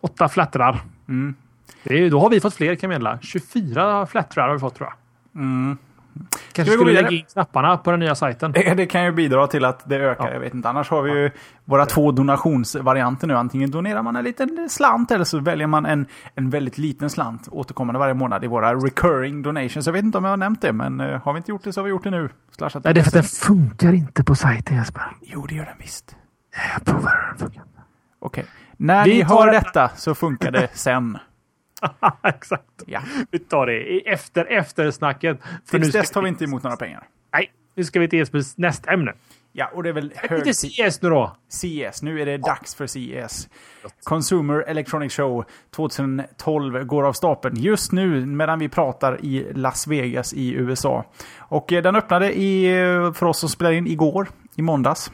Åtta 0.00 0.28
flattrar. 0.28 0.80
Mm. 1.08 1.34
Det 1.82 1.94
är, 1.94 2.10
då 2.10 2.20
har 2.20 2.30
vi 2.30 2.40
fått 2.40 2.54
fler 2.54 2.74
kan 2.74 2.90
jag 2.90 3.00
meddela. 3.00 3.18
24 3.22 4.06
flattrar 4.06 4.46
har 4.46 4.54
vi 4.54 4.60
fått 4.60 4.74
tror 4.74 4.88
jag. 4.88 5.42
Mm. 5.42 5.78
Kanske 6.52 6.74
skulle 6.74 6.92
lägga 6.92 7.10
in 7.10 7.24
knapparna 7.32 7.76
på 7.76 7.90
den 7.90 8.00
nya 8.00 8.14
sajten. 8.14 8.52
Det, 8.52 8.74
det, 8.76 8.86
kan 8.86 9.04
ju 9.04 9.12
bidra 9.12 9.46
till 9.46 9.64
att 9.64 9.88
det 9.88 9.96
ökar. 9.96 10.26
Ja. 10.26 10.32
Jag 10.32 10.40
vet 10.40 10.54
inte. 10.54 10.68
Annars 10.68 10.90
har 10.90 11.02
vi 11.02 11.10
ju 11.10 11.30
våra 11.64 11.86
två 11.86 12.12
donationsvarianter 12.12 13.26
nu. 13.26 13.36
Antingen 13.36 13.70
donerar 13.70 14.02
man 14.02 14.16
en 14.16 14.24
liten 14.24 14.68
slant 14.70 15.10
eller 15.10 15.24
så 15.24 15.38
väljer 15.38 15.66
man 15.66 15.86
en, 15.86 16.06
en 16.34 16.50
väldigt 16.50 16.78
liten 16.78 17.10
slant 17.10 17.48
återkommande 17.50 17.98
varje 17.98 18.14
månad 18.14 18.44
i 18.44 18.46
våra 18.46 18.74
recurring 18.74 19.42
donations. 19.42 19.86
Jag 19.86 19.92
vet 19.92 20.04
inte 20.04 20.18
om 20.18 20.24
jag 20.24 20.32
har 20.32 20.36
nämnt 20.36 20.62
det, 20.62 20.72
men 20.72 21.00
uh, 21.00 21.20
har 21.24 21.32
vi 21.32 21.36
inte 21.36 21.50
gjort 21.50 21.64
det 21.64 21.72
så 21.72 21.80
har 21.80 21.84
vi 21.84 21.90
gjort 21.90 22.04
det 22.04 22.10
nu. 22.10 22.28
Slashat 22.56 22.84
Nej, 22.84 22.94
det 22.94 23.00
är 23.00 23.02
för 23.02 23.08
att 23.08 23.14
den 23.14 23.22
funkar 23.22 23.92
inte 23.92 24.24
på 24.24 24.34
sajten 24.34 24.76
Jesper. 24.76 25.02
Jo, 25.20 25.46
det 25.46 25.54
gör 25.54 25.64
den 25.64 25.78
visst. 25.78 26.16
Jag 26.74 26.84
provar 26.84 27.26
den 27.28 27.38
funkar. 27.38 27.62
Okej. 28.18 28.42
Okay. 28.42 28.44
När 28.76 29.04
vi 29.04 29.14
ni 29.14 29.22
hör 29.22 29.52
detta 29.52 29.88
så 29.88 30.14
funkar 30.14 30.50
det 30.50 30.68
sen. 30.72 31.18
Exakt. 32.22 32.82
Ja. 32.86 33.00
Vi 33.30 33.38
tar 33.38 33.66
det 33.66 34.08
efter 34.08 34.44
eftersnacket. 34.44 35.38
Tills 35.70 35.92
dess 35.92 36.10
tar 36.10 36.22
vi 36.22 36.28
inte 36.28 36.44
emot 36.44 36.62
några 36.62 36.76
pengar. 36.76 37.08
Nej, 37.32 37.52
nu 37.74 37.84
ska 37.84 38.00
vi 38.00 38.08
till 38.08 38.18
Jespers 38.18 38.56
nästa 38.56 38.92
ämne. 38.92 39.12
Ja, 39.54 39.70
och 39.74 39.82
det 39.82 39.88
är 39.88 39.92
väl 39.92 40.12
hög... 40.16 40.38
Lite 40.38 40.54
CES 40.54 41.02
nu 41.02 41.10
då. 41.10 41.36
CES, 41.48 42.02
nu 42.02 42.22
är 42.22 42.26
det 42.26 42.38
dags 42.38 42.74
för 42.74 42.86
CES. 42.86 43.48
Consumer 44.02 44.64
Electronic 44.66 45.12
Show 45.12 45.44
2012 45.76 46.84
går 46.84 47.06
av 47.06 47.12
stapeln 47.12 47.56
just 47.56 47.92
nu 47.92 48.26
medan 48.26 48.58
vi 48.58 48.68
pratar 48.68 49.24
i 49.24 49.52
Las 49.54 49.86
Vegas 49.86 50.32
i 50.32 50.52
USA. 50.52 51.04
Och 51.38 51.72
eh, 51.72 51.82
den 51.82 51.96
öppnade 51.96 52.32
i, 52.32 52.80
eh, 52.80 53.12
för 53.12 53.26
oss 53.26 53.38
som 53.38 53.48
spelar 53.48 53.72
in 53.72 53.86
igår, 53.86 54.28
i 54.56 54.62
måndags. 54.62 55.10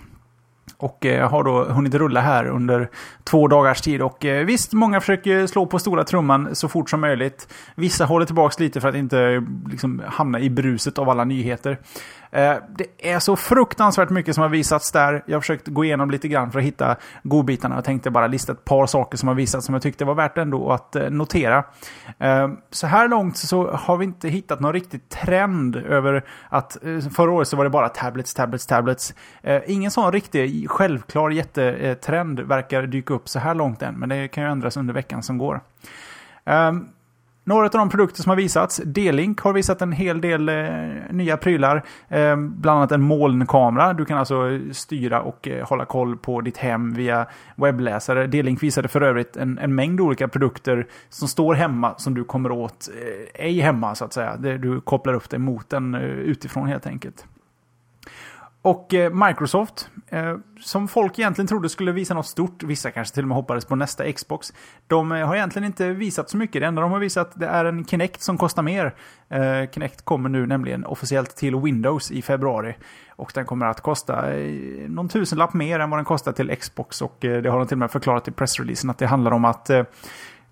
Och 0.81 1.07
eh, 1.07 1.31
har 1.31 1.45
då 1.45 1.65
hunnit 1.65 1.95
rulla 1.95 2.21
här 2.21 2.47
under 2.47 2.89
två 3.25 3.49
dagars 3.49 3.81
tid. 3.81 4.03
Och 4.03 4.25
eh, 4.25 4.45
visst, 4.45 4.73
många 4.73 5.01
försöker 5.01 5.47
slå 5.47 5.67
på 5.67 5.79
stora 5.79 6.05
trumman 6.05 6.55
så 6.55 6.69
fort 6.69 6.91
som 6.91 7.01
möjligt. 7.01 7.49
Vissa 7.75 8.05
håller 8.05 8.27
tillbaka 8.27 8.63
lite 8.63 8.81
för 8.81 8.89
att 8.89 8.95
inte 8.95 9.21
eh, 9.21 9.43
liksom, 9.71 10.03
hamna 10.07 10.41
i 10.41 10.51
bruset 10.51 10.99
av 10.99 11.09
alla 11.09 11.25
nyheter. 11.25 11.79
Eh, 12.31 12.57
det 12.69 13.13
är 13.13 13.19
så 13.19 13.37
fruktansvärt 13.37 14.11
mycket 14.11 14.35
som 14.35 14.43
har 14.43 14.49
visats 14.49 14.93
där. 14.93 15.23
Jag 15.27 15.37
har 15.37 15.41
försökt 15.41 15.69
gå 15.69 15.85
igenom 15.85 16.11
lite 16.11 16.29
grann 16.29 16.53
för 16.53 16.59
att 16.59 16.65
hitta 16.65 16.97
godbitarna. 17.23 17.75
Jag 17.75 17.85
tänkte 17.85 18.11
bara 18.11 18.27
lista 18.27 18.53
ett 18.53 18.65
par 18.65 18.87
saker 18.87 19.19
som 19.19 19.29
har 19.29 19.35
visats 19.35 19.67
som 19.67 19.75
jag 19.75 19.83
tyckte 19.83 20.05
var 20.05 20.15
värt 20.15 20.39
ändå 20.39 20.73
att 20.73 20.97
eh, 20.97 21.11
notera. 21.11 21.65
Eh, 22.19 22.49
så 22.71 22.87
här 22.87 23.09
långt 23.09 23.37
så 23.37 23.71
har 23.71 23.97
vi 23.97 24.05
inte 24.05 24.29
hittat 24.29 24.61
någon 24.61 24.73
riktig 24.73 25.09
trend 25.09 25.77
över 25.77 26.25
att 26.49 26.77
förra 27.17 27.31
året 27.31 27.49
så 27.49 27.57
var 27.57 27.65
det 27.65 27.71
bara 27.71 27.89
tablets, 27.89 28.35
tablets, 28.35 28.67
tablets. 28.67 29.15
Ingen 29.67 29.91
sån 29.91 30.13
riktig 30.13 30.71
självklar 30.71 31.31
jättetrend 31.31 32.41
verkar 32.41 32.83
dyka 32.83 33.15
upp 33.15 33.29
så 33.29 33.39
här 33.39 33.55
långt 33.55 33.83
än, 33.83 33.95
men 33.95 34.09
det 34.09 34.29
kan 34.29 34.45
ju 34.45 34.51
ändras 34.51 34.77
under 34.77 34.95
veckan 34.95 35.23
som 35.23 35.39
går. 35.39 35.61
Ehm, 36.45 36.89
några 37.49 37.65
av 37.65 37.71
de 37.71 37.89
produkter 37.89 38.23
som 38.23 38.31
har 38.31 38.37
visats. 38.37 38.81
D-Link 38.85 39.41
har 39.41 39.53
visat 39.53 39.83
en 39.83 39.93
hel 39.93 40.21
del 40.21 40.49
eh, 40.49 40.57
nya 41.11 41.37
prylar. 41.37 41.85
Eh, 42.09 42.37
bland 42.37 42.79
annat 42.79 42.93
en 42.93 43.03
molnkamera. 43.03 43.93
Du 43.93 44.05
kan 44.05 44.19
alltså 44.19 44.61
styra 44.73 45.23
och 45.23 45.49
eh, 45.49 45.67
hålla 45.69 45.85
koll 45.85 46.17
på 46.17 46.41
ditt 46.41 46.57
hem 46.57 46.95
via 46.95 47.27
webbläsare. 47.57 48.27
D-Link 48.27 48.63
visade 48.63 48.89
för 48.89 49.01
övrigt 49.01 49.37
en, 49.37 49.59
en, 49.59 49.75
mängd 49.75 50.01
olika 50.01 50.29
produkter 50.29 50.87
som 51.09 51.29
står 51.29 51.55
hemma 51.55 51.95
som 51.99 52.15
du 52.15 52.25
kommer 52.25 52.51
åt 52.51 52.89
eh, 52.95 53.45
ej 53.47 53.61
hemma 53.61 53.95
så 53.95 54.05
att 54.05 54.13
säga. 54.13 54.37
Du 54.37 54.81
kopplar 54.81 55.15
upp 55.15 55.31
dig 55.31 55.39
mot 55.39 55.71
den 55.71 55.95
eh, 55.95 56.01
utifrån 56.03 56.67
helt 56.67 56.87
enkelt. 56.87 57.27
Och 58.63 58.95
eh, 58.95 59.13
Microsoft, 59.27 59.91
eh, 60.09 60.37
som 60.61 60.89
folk 60.89 61.19
egentligen 61.19 61.47
trodde 61.47 61.69
skulle 61.69 61.93
visa 61.93 62.15
något 62.15 62.27
stort, 62.27 62.63
vissa 62.63 62.91
kanske 62.91 63.15
till 63.15 63.25
och 63.25 63.29
med 63.29 63.37
hoppades 63.37 63.65
på 63.65 63.77
nästa 63.77 64.13
Xbox. 64.13 64.53
De 64.87 65.13
eh, 65.13 65.27
har 65.27 65.37
egentligen 65.37 65.67
inte 65.67 65.89
visat 65.91 66.31
så 66.31 66.37
mycket. 66.37 66.63
Det 66.63 66.67
enda 66.67 66.83
de 66.83 66.93
har 66.93 66.99
visat 66.99 67.33
det 67.35 67.47
är 67.47 67.65
en 67.65 67.85
Kinect 67.85 68.23
som 68.23 68.39
kostar 68.39 68.63
mer. 68.63 68.95
Kinect 69.73 70.05
kommer 70.05 70.29
nu 70.29 70.47
nämligen 70.47 70.85
officiellt 70.85 71.37
till 71.37 71.57
Windows 71.57 72.11
i 72.11 72.23
februari. 72.23 72.77
Och 73.17 73.33
den 73.35 73.47
kommer 73.47 73.67
att 73.67 73.81
kosta 73.81 74.25
någon 74.89 75.09
tusenlapp 75.09 75.55
mer 75.55 75.81
än 75.81 75.91
vad 75.91 75.99
den 75.99 76.05
kostar 76.05 76.33
till 76.33 76.57
Xbox. 76.57 77.03
Och 77.03 77.17
det 77.21 77.49
har 77.49 77.59
de 77.59 77.67
till 77.67 77.75
och 77.75 77.79
med 77.79 77.91
förklarat 77.91 78.29
i 78.29 78.31
pressreleasen 78.31 78.91
att 78.91 78.99
det 78.99 79.07
handlar 79.07 79.31
om 79.31 79.45
att 79.45 79.71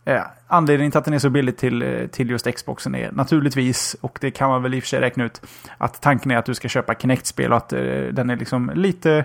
Eh, 0.07 0.23
anledningen 0.47 0.91
till 0.91 0.99
att 0.99 1.05
den 1.05 1.15
är 1.15 1.19
så 1.19 1.31
billig 1.31 1.57
till, 1.57 1.83
eh, 1.83 2.07
till 2.07 2.31
just 2.31 2.55
Xboxen 2.55 2.95
är 2.95 3.13
naturligtvis, 3.13 3.97
och 4.01 4.19
det 4.21 4.31
kan 4.31 4.51
man 4.51 4.63
väl 4.63 4.75
i 4.75 4.79
och 4.79 4.83
för 4.83 4.89
sig 4.89 5.01
räkna 5.01 5.25
ut, 5.25 5.43
att 5.79 6.01
tanken 6.03 6.31
är 6.31 6.37
att 6.37 6.47
du 6.47 6.55
ska 6.55 6.69
köpa 6.69 6.95
Kinect-spel 6.95 7.53
och 7.53 7.57
att 7.57 7.73
eh, 7.73 7.81
den 8.13 8.31
är 8.31 8.37
liksom 8.37 8.71
lite... 8.75 9.25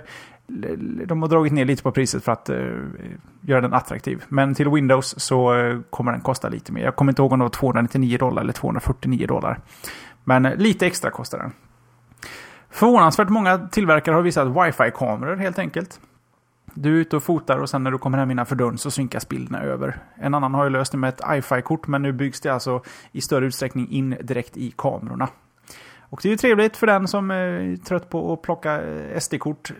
De 1.05 1.21
har 1.21 1.29
dragit 1.29 1.53
ner 1.53 1.65
lite 1.65 1.83
på 1.83 1.91
priset 1.91 2.23
för 2.23 2.31
att 2.31 2.49
eh, 2.49 2.57
göra 3.41 3.61
den 3.61 3.73
attraktiv. 3.73 4.23
Men 4.27 4.55
till 4.55 4.69
Windows 4.69 5.19
så 5.19 5.55
eh, 5.55 5.79
kommer 5.89 6.11
den 6.11 6.21
kosta 6.21 6.49
lite 6.49 6.71
mer. 6.71 6.83
Jag 6.83 6.95
kommer 6.95 7.11
inte 7.11 7.21
ihåg 7.21 7.33
om 7.33 7.39
det 7.39 7.45
var 7.45 7.49
299 7.49 8.17
dollar 8.17 8.41
eller 8.41 8.53
249 8.53 9.27
dollar. 9.27 9.59
Men 10.23 10.45
eh, 10.45 10.55
lite 10.55 10.87
extra 10.87 11.11
kostar 11.11 11.37
den. 11.37 11.51
Förvånansvärt 12.69 13.29
många 13.29 13.57
tillverkare 13.57 14.15
har 14.15 14.21
visat 14.21 14.47
wifi-kameror 14.47 15.35
helt 15.35 15.59
enkelt. 15.59 15.99
Du 16.73 16.95
är 16.95 17.01
ute 17.01 17.15
och 17.15 17.23
fotar 17.23 17.57
och 17.57 17.69
sen 17.69 17.83
när 17.83 17.91
du 17.91 17.97
kommer 17.97 18.17
hem 18.17 18.31
innanför 18.31 18.55
dörren 18.55 18.77
så 18.77 18.91
synkas 18.91 19.29
bilderna 19.29 19.61
över. 19.61 19.97
En 20.15 20.33
annan 20.33 20.53
har 20.53 20.63
ju 20.63 20.69
löst 20.69 20.91
det 20.91 20.97
med 20.97 21.09
ett 21.09 21.21
iFi-kort 21.31 21.87
men 21.87 22.01
nu 22.01 22.11
byggs 22.11 22.41
det 22.41 22.49
alltså 22.49 22.81
i 23.11 23.21
större 23.21 23.45
utsträckning 23.45 23.89
in 23.89 24.17
direkt 24.21 24.57
i 24.57 24.73
kamerorna. 24.77 25.27
Och 25.99 26.19
det 26.23 26.29
är 26.29 26.31
ju 26.31 26.37
trevligt 26.37 26.77
för 26.77 26.87
den 26.87 27.07
som 27.07 27.31
eh, 27.31 27.37
är 27.37 27.75
trött 27.75 28.09
på 28.09 28.33
att 28.33 28.41
plocka 28.41 28.81
eh, 28.81 29.19
SD-kort, 29.19 29.73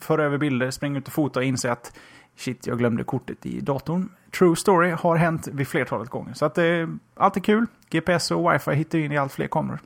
föra 0.00 0.24
över 0.24 0.38
bilder, 0.38 0.70
springa 0.70 0.98
ut 0.98 1.06
och 1.06 1.12
fota 1.12 1.40
och 1.40 1.44
inse 1.44 1.72
att 1.72 1.92
shit, 2.36 2.66
jag 2.66 2.78
glömde 2.78 3.04
kortet 3.04 3.46
i 3.46 3.60
datorn. 3.60 4.08
True 4.38 4.56
story 4.56 4.90
har 4.90 5.16
hänt 5.16 5.48
vid 5.52 5.68
flertalet 5.68 6.08
gånger. 6.08 6.34
Så 6.34 6.44
att 6.44 6.58
eh, 6.58 6.88
allt 7.14 7.36
är 7.36 7.40
kul. 7.40 7.66
GPS 7.90 8.30
och 8.30 8.52
wifi 8.52 8.74
hittar 8.74 8.98
in 8.98 9.12
i 9.12 9.18
allt 9.18 9.32
fler 9.32 9.46
kameror. 9.46 9.80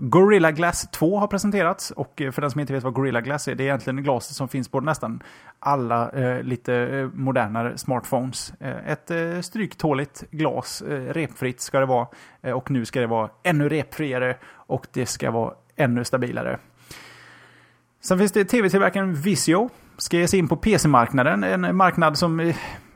Gorilla 0.00 0.52
Glass 0.52 0.88
2 0.90 1.18
har 1.18 1.26
presenterats 1.26 1.90
och 1.90 2.20
eh, 2.20 2.30
för 2.30 2.42
den 2.42 2.50
som 2.50 2.60
inte 2.60 2.72
vet 2.72 2.84
vad 2.84 2.92
Gorilla 2.92 3.20
Glass 3.20 3.48
är, 3.48 3.54
det 3.54 3.62
är 3.62 3.64
egentligen 3.64 4.02
glaset 4.02 4.36
som 4.36 4.48
finns 4.48 4.68
på 4.68 4.80
nästan 4.80 5.22
alla 5.60 6.10
eh, 6.10 6.42
lite 6.42 6.74
eh, 6.74 7.08
modernare 7.14 7.78
smartphones. 7.78 8.52
Eh, 8.60 8.90
ett 8.90 9.10
eh, 9.10 9.40
stryktåligt 9.40 10.24
glas, 10.30 10.82
eh, 10.82 11.12
repfritt 11.12 11.60
ska 11.60 11.80
det 11.80 11.86
vara 11.86 12.06
eh, 12.42 12.52
och 12.52 12.70
nu 12.70 12.84
ska 12.84 13.00
det 13.00 13.06
vara 13.06 13.30
ännu 13.42 13.68
repfriare 13.68 14.36
och 14.52 14.86
det 14.92 15.06
ska 15.06 15.30
vara 15.30 15.54
ännu 15.76 16.04
stabilare. 16.04 16.58
Sen 18.00 18.18
finns 18.18 18.32
det 18.32 18.44
tv-tillverkaren 18.44 19.14
Visio. 19.14 19.70
Ska 19.96 20.16
ge 20.16 20.28
sig 20.28 20.38
in 20.38 20.48
på 20.48 20.56
PC-marknaden, 20.56 21.44
en 21.44 21.76
marknad 21.76 22.18
som 22.18 22.52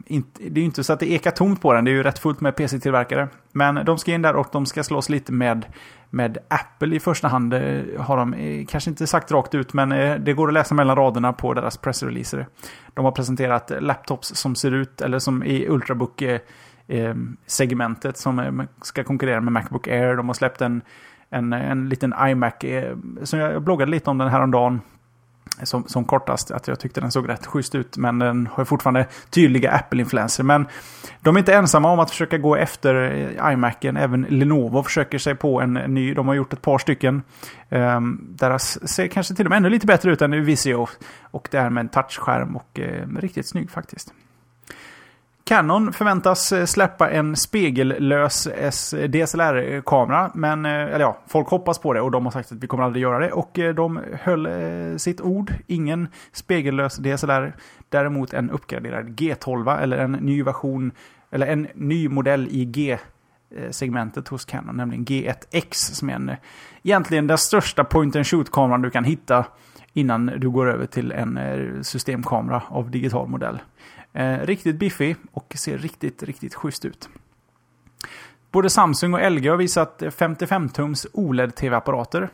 inte, 0.07 0.42
det 0.42 0.59
är 0.59 0.62
ju 0.62 0.64
inte 0.64 0.84
så 0.84 0.92
att 0.92 1.00
det 1.00 1.11
ekar 1.11 1.30
tomt 1.30 1.62
på 1.62 1.72
den, 1.72 1.84
det 1.84 1.90
är 1.90 1.92
ju 1.92 2.03
rätt 2.03 2.18
fullt 2.18 2.40
med 2.40 2.57
PC-tillverkare. 2.57 3.28
Men 3.53 3.84
de 3.84 3.98
ska 3.98 4.12
in 4.12 4.22
där 4.22 4.36
och 4.36 4.48
de 4.53 4.66
ska 4.66 4.82
slåss 4.82 5.09
lite 5.09 5.32
med, 5.32 5.66
med 6.11 6.38
Apple 6.48 6.96
i 6.96 7.00
första 7.00 7.28
hand. 7.28 7.55
Har 7.98 8.16
de 8.16 8.34
eh, 8.34 8.66
kanske 8.66 8.90
inte 8.90 9.07
sagt 9.07 9.32
rakt 9.32 9.55
ut, 9.55 9.72
men 9.72 9.92
eh, 9.92 10.14
det 10.14 10.32
går 10.32 10.48
att 10.48 10.55
läsa 10.55 10.74
mellan 10.74 10.96
raderna 10.96 11.32
på 11.32 11.55
deras 11.55 11.76
pressreleaser. 11.76 12.46
De 12.94 13.05
har 13.05 13.12
presenterat 13.12 13.72
laptops 13.80 14.34
som 14.34 14.55
ser 14.55 14.72
ut, 14.72 15.00
eller 15.00 15.18
som 15.18 15.42
i 15.42 15.68
Ultrabook-segmentet 15.68 18.16
eh, 18.16 18.20
som 18.20 18.66
ska 18.82 19.05
konkurrera 19.05 19.40
med 19.40 19.53
Macbook 19.53 19.88
Air. 19.88 20.16
De 20.16 20.28
har 20.28 20.34
släppt 20.34 20.61
en, 20.61 20.82
en, 21.30 21.53
en 21.53 21.88
liten 21.88 22.14
iMac, 22.20 22.55
som 23.22 23.38
jag 23.38 23.62
bloggade 23.62 23.90
lite 23.90 24.11
om 24.11 24.18
den 24.18 24.28
här 24.28 24.40
om 24.40 24.50
dagen 24.50 24.80
som, 25.62 25.84
som 25.86 26.05
kortast. 26.05 26.50
Att 26.50 26.68
jag 26.68 26.80
tyckte 26.80 27.00
den 27.00 27.11
såg 27.11 27.28
rätt 27.28 27.46
schysst 27.46 27.74
ut. 27.74 27.96
Men 27.96 28.18
den 28.18 28.48
har 28.53 28.64
fortfarande 28.64 29.07
tydliga 29.30 29.70
Apple-influenser. 29.70 30.44
Men 30.44 30.66
de 31.20 31.36
är 31.36 31.38
inte 31.38 31.55
ensamma 31.55 31.90
om 31.90 31.98
att 31.98 32.11
försöka 32.11 32.38
gå 32.38 32.57
efter 32.57 32.94
eh, 32.94 33.53
iMacen. 33.53 33.96
Även 33.96 34.22
Lenovo 34.22 34.82
försöker 34.82 35.18
sig 35.18 35.34
på 35.34 35.61
en 35.61 35.72
ny. 35.74 36.14
De 36.14 36.28
har 36.28 36.34
gjort 36.34 36.53
ett 36.53 36.62
par 36.62 36.78
stycken. 36.78 37.22
Um, 37.68 38.20
deras 38.28 38.88
ser 38.88 39.07
kanske 39.07 39.34
till 39.34 39.46
och 39.46 39.50
med 39.50 39.57
ännu 39.57 39.70
lite 39.70 39.86
bättre 39.86 40.12
ut 40.12 40.22
än 40.22 40.44
Visio. 40.44 40.86
Och 41.20 41.48
det 41.50 41.59
här 41.59 41.70
med 41.70 41.80
en 41.80 41.88
touchskärm 41.88 42.57
och 42.57 42.78
uh, 42.78 43.18
riktigt 43.20 43.48
snygg 43.48 43.70
faktiskt. 43.70 44.12
Canon 45.45 45.93
förväntas 45.93 46.53
eh, 46.53 46.64
släppa 46.64 47.11
en 47.11 47.36
spegellös 47.36 48.49
DSLR-kamera. 49.09 50.24
Eh, 50.24 50.30
men, 50.34 50.66
eh, 50.66 50.72
eller 50.72 51.01
ja, 51.01 51.18
folk 51.26 51.49
hoppas 51.49 51.78
på 51.78 51.93
det 51.93 52.01
och 52.01 52.11
de 52.11 52.24
har 52.24 52.32
sagt 52.32 52.53
att 52.53 52.59
vi 52.59 52.66
kommer 52.66 52.84
aldrig 52.84 53.03
göra 53.03 53.18
det. 53.18 53.32
Och 53.32 53.59
de 53.74 54.01
höll 54.20 54.49
sitt 54.99 55.20
ord. 55.20 55.53
Ingen 55.66 56.09
spegellös 56.32 56.97
DSLR. 56.97 57.53
Däremot 57.88 58.32
en 58.32 58.51
uppgraderad 58.51 59.20
G12 59.20 59.82
eller 59.82 59.99
en 59.99 60.12
ny 60.12 60.43
version, 60.43 60.93
eller 61.30 61.47
en 61.47 61.68
ny 61.74 62.09
modell 62.09 62.49
i 62.51 62.64
G 62.64 62.99
segmentet 63.70 64.28
hos 64.28 64.45
Canon, 64.45 64.76
nämligen 64.76 65.05
G1X 65.05 65.72
som 65.72 66.11
är 66.11 66.14
en, 66.14 66.30
egentligen 66.82 67.26
den 67.26 67.38
största 67.38 67.84
point 67.84 68.16
and 68.16 68.26
shoot-kameran 68.26 68.82
du 68.82 68.90
kan 68.90 69.05
hitta 69.05 69.45
innan 69.93 70.26
du 70.26 70.51
går 70.51 70.70
över 70.70 70.86
till 70.86 71.12
en 71.12 71.38
systemkamera 71.84 72.62
av 72.68 72.90
digital 72.90 73.28
modell. 73.28 73.59
Eh, 74.13 74.39
riktigt 74.39 74.77
biffig 74.77 75.17
och 75.33 75.55
ser 75.57 75.79
riktigt, 75.79 76.23
riktigt 76.23 76.55
schysst 76.55 76.85
ut. 76.85 77.09
Både 78.51 78.71
Samsung 78.71 79.15
och 79.15 79.33
LG 79.33 79.49
har 79.49 79.57
visat 79.57 80.03
55-tums 80.03 81.07
OLED-tv-apparater. 81.13 82.29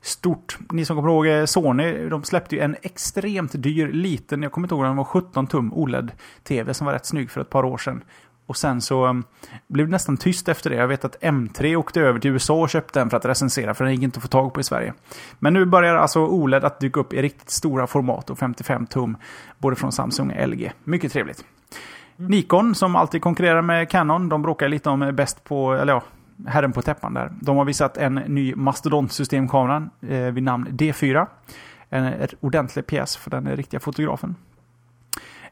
Stort. 0.00 0.58
Ni 0.72 0.84
som 0.84 0.96
kommer 0.96 1.08
ihåg 1.08 1.26
eh, 1.26 1.44
Sony, 1.44 2.08
de 2.08 2.24
släppte 2.24 2.54
ju 2.54 2.60
en 2.60 2.76
extremt 2.82 3.62
dyr 3.62 3.92
liten, 3.92 4.42
jag 4.42 4.52
kommer 4.52 4.66
inte 4.66 4.74
ihåg 4.74 4.84
den 4.84 4.96
var 4.96 5.04
17 5.04 5.46
tum 5.46 5.72
OLED-tv 5.72 6.74
som 6.74 6.84
var 6.84 6.92
rätt 6.92 7.06
snygg 7.06 7.30
för 7.30 7.40
ett 7.40 7.50
par 7.50 7.64
år 7.64 7.78
sedan. 7.78 8.04
Och 8.46 8.56
sen 8.56 8.80
så 8.80 9.06
um, 9.06 9.24
blev 9.66 9.86
det 9.86 9.90
nästan 9.90 10.16
tyst 10.16 10.48
efter 10.48 10.70
det. 10.70 10.76
Jag 10.76 10.88
vet 10.88 11.04
att 11.04 11.22
M3 11.22 11.76
åkte 11.76 12.00
över 12.00 12.18
till 12.20 12.30
USA 12.30 12.54
och 12.54 12.68
köpte 12.68 12.98
den 12.98 13.10
för 13.10 13.16
att 13.16 13.24
recensera, 13.24 13.74
för 13.74 13.84
den 13.84 13.94
gick 13.94 14.02
inte 14.02 14.16
att 14.16 14.22
få 14.22 14.28
tag 14.28 14.54
på 14.54 14.60
i 14.60 14.64
Sverige. 14.64 14.94
Men 15.38 15.52
nu 15.54 15.64
börjar 15.64 15.94
alltså 15.94 16.20
OLED 16.26 16.64
att 16.64 16.80
dyka 16.80 17.00
upp 17.00 17.12
i 17.12 17.22
riktigt 17.22 17.50
stora 17.50 17.86
format 17.86 18.30
och 18.30 18.38
55 18.38 18.86
tum, 18.86 19.16
både 19.58 19.76
från 19.76 19.92
Samsung 19.92 20.30
och 20.30 20.48
LG. 20.48 20.72
Mycket 20.84 21.12
trevligt. 21.12 21.44
Mm. 22.18 22.30
Nikon, 22.30 22.74
som 22.74 22.96
alltid 22.96 23.22
konkurrerar 23.22 23.62
med 23.62 23.90
Canon, 23.90 24.28
de 24.28 24.42
bråkar 24.42 24.68
lite 24.68 24.90
om 24.90 25.12
bäst 25.14 25.44
på, 25.44 25.72
eller 25.74 25.92
ja, 25.92 26.02
herren 26.46 26.72
på 26.72 26.82
täppan 26.82 27.14
där. 27.14 27.32
De 27.40 27.56
har 27.56 27.64
visat 27.64 27.96
en 27.96 28.14
ny 28.14 28.54
mastodont-systemkamera 28.54 29.88
eh, 30.08 30.18
vid 30.18 30.42
namn 30.42 30.68
D4. 30.68 31.26
En 31.90 32.12
ordentlig 32.40 32.86
pjäs 32.86 33.16
för 33.16 33.30
den 33.30 33.56
riktiga 33.56 33.80
fotografen. 33.80 34.36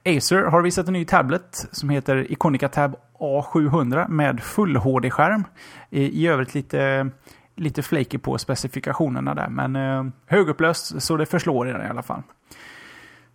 Acer 0.04 0.42
har 0.42 0.62
visat 0.62 0.86
en 0.86 0.92
ny 0.92 1.04
tablet 1.04 1.68
som 1.72 1.88
heter 1.88 2.32
Iconica 2.32 2.68
Tab 2.68 2.96
A700 3.18 4.08
med 4.08 4.40
full 4.40 4.76
HD-skärm. 4.76 5.44
I, 5.90 6.26
övrigt 6.26 6.54
lite, 6.54 7.10
lite 7.56 7.82
flaky 7.82 8.18
på 8.18 8.38
specifikationerna 8.38 9.34
där, 9.34 9.48
men 9.48 9.76
eh, 9.76 10.04
högupplöst 10.26 11.02
så 11.02 11.16
det 11.16 11.26
förslår 11.26 11.68
i 11.68 11.72
den 11.72 11.82
i 11.82 11.88
alla 11.88 12.02
fall. 12.02 12.22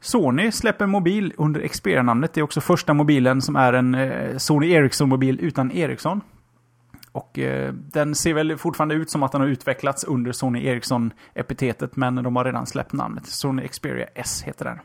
Sony 0.02 0.52
släpper 0.52 0.86
mobil 0.86 1.34
under 1.38 1.68
Xperia-namnet. 1.68 2.34
Det 2.34 2.42
är 2.42 2.44
också 2.44 2.62
första 2.62 2.94
mobilen 2.94 3.42
som 3.42 3.56
är 3.56 3.74
en 3.74 3.96
eh, 3.96 4.38
Sony 4.38 4.72
Ericsson-mobil 4.72 5.40
utan 5.40 5.72
Ericsson. 5.72 6.22
Och 7.12 7.40
eh, 7.40 7.74
den 7.74 8.16
ser 8.16 8.34
väl 8.34 8.58
fortfarande 8.58 8.96
ut 8.96 9.10
som 9.10 9.24
att 9.24 9.32
den 9.32 9.42
har 9.42 9.48
utvecklats 9.48 10.04
under 10.04 10.32
Sony 10.32 10.66
Ericsson-epitetet, 10.66 11.96
men 11.96 12.16
de 12.16 12.36
har 12.36 12.46
redan 12.46 12.66
släppt 12.66 12.94
namnet. 12.94 13.26
Sony 13.26 13.68
Xperia 13.68 14.08
S 14.16 14.44
heter 14.46 14.66
den. 14.66 14.80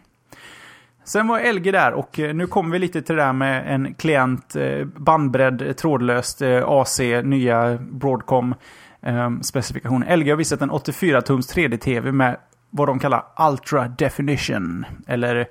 Sen 1.05 1.28
var 1.28 1.52
LG 1.52 1.72
där 1.72 1.92
och 1.92 2.18
eh, 2.18 2.34
nu 2.34 2.46
kommer 2.46 2.72
vi 2.72 2.78
lite 2.78 3.02
till 3.02 3.16
det 3.16 3.22
där 3.22 3.32
med 3.32 3.74
en 3.74 3.94
klient, 3.94 4.57
eh, 4.57 4.84
bandbredd, 4.84 5.76
trådlöst, 5.76 6.42
eh, 6.42 6.62
AC, 6.66 7.00
nya 7.24 7.78
Broadcom 7.78 8.55
ehm, 9.02 9.42
specifikation. 9.42 10.05
LG 10.09 10.30
har 10.30 10.36
visat 10.36 10.62
en 10.62 10.70
84-tums 10.70 11.55
3D-TV 11.55 12.12
med 12.12 12.36
vad 12.70 12.88
de 12.88 12.98
kallar 12.98 13.24
Ultra 13.50 13.88
Definition, 13.88 14.86
eller 15.07 15.46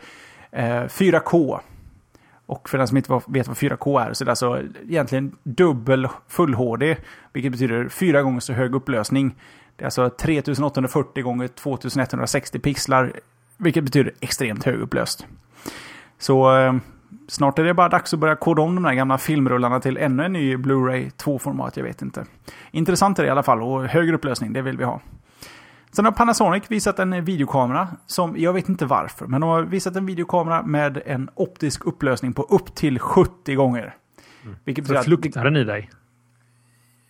4K. 0.88 1.60
Och 2.46 2.70
för 2.70 2.78
den 2.78 2.88
som 2.88 2.98
inte 2.98 3.22
vet 3.28 3.48
vad 3.48 3.58
4K 3.58 4.00
är 4.02 4.14
så 4.14 4.24
är 4.24 4.26
det 4.26 4.32
alltså 4.32 4.62
egentligen 4.90 5.36
dubbel 5.44 6.08
full 6.28 6.54
HD, 6.54 6.98
vilket 7.34 7.52
betyder 7.52 7.90
fyra 7.90 8.22
gånger 8.22 8.40
så 8.40 8.54
hög 8.54 8.76
upplösning. 8.76 9.36
Det 9.76 9.84
är 9.84 9.86
alltså 9.86 10.10
3840 10.10 11.24
gånger 11.24 11.48
2160 11.48 12.60
pixlar, 12.60 13.14
vilket 13.58 13.84
betyder 13.84 14.14
extremt 14.20 14.64
högupplöst. 14.64 15.28
Så 16.24 16.58
eh, 16.58 16.74
snart 17.28 17.60
är 17.60 17.64
det 17.64 17.74
bara 17.74 17.90
dags 17.90 18.14
att 18.14 18.20
börja 18.20 18.36
koda 18.36 18.62
om 18.62 18.76
de 18.76 18.84
där 18.84 18.94
gamla 18.94 19.18
filmrullarna 19.18 19.80
till 19.80 19.98
ännu 19.98 20.24
en 20.24 20.34
ny 20.34 20.56
Blu-ray 20.56 21.12
2-format, 21.12 21.78
jag 21.78 21.84
vet 21.84 22.02
inte. 22.02 22.26
Intressant 22.72 23.20
är 23.20 23.24
det 23.24 23.28
i 23.28 23.32
alla 23.32 23.44
fall 23.44 23.62
och 23.62 23.86
högre 23.86 24.16
upplösning, 24.16 24.54
det 24.54 24.62
vill 24.62 24.78
vi 24.78 24.84
ha. 24.84 25.02
Sen 25.92 26.06
har 26.06 26.12
Panasonic 26.12 26.64
visat 26.68 27.00
en 27.00 27.26
videokamera 27.26 27.88
som, 28.06 28.38
jag 28.38 28.54
vet 28.54 28.70
inte 28.70 28.86
varför, 28.86 29.26
men 29.26 29.42
de 29.42 29.50
har 29.50 29.62
visat 29.62 29.96
en 29.96 30.06
videokamera 30.06 30.64
med 30.64 31.02
en 31.06 31.30
optisk 31.36 31.86
upplösning 31.86 32.34
på 32.34 32.44
upp 32.44 32.76
till 32.76 33.00
70 33.00 33.56
gånger. 33.56 33.96
Mm. 34.44 34.56
Vilket 34.64 34.88
För 34.88 34.96
fluktar 34.96 35.44
den 35.44 35.56
i 35.56 35.64
dig? 35.64 35.90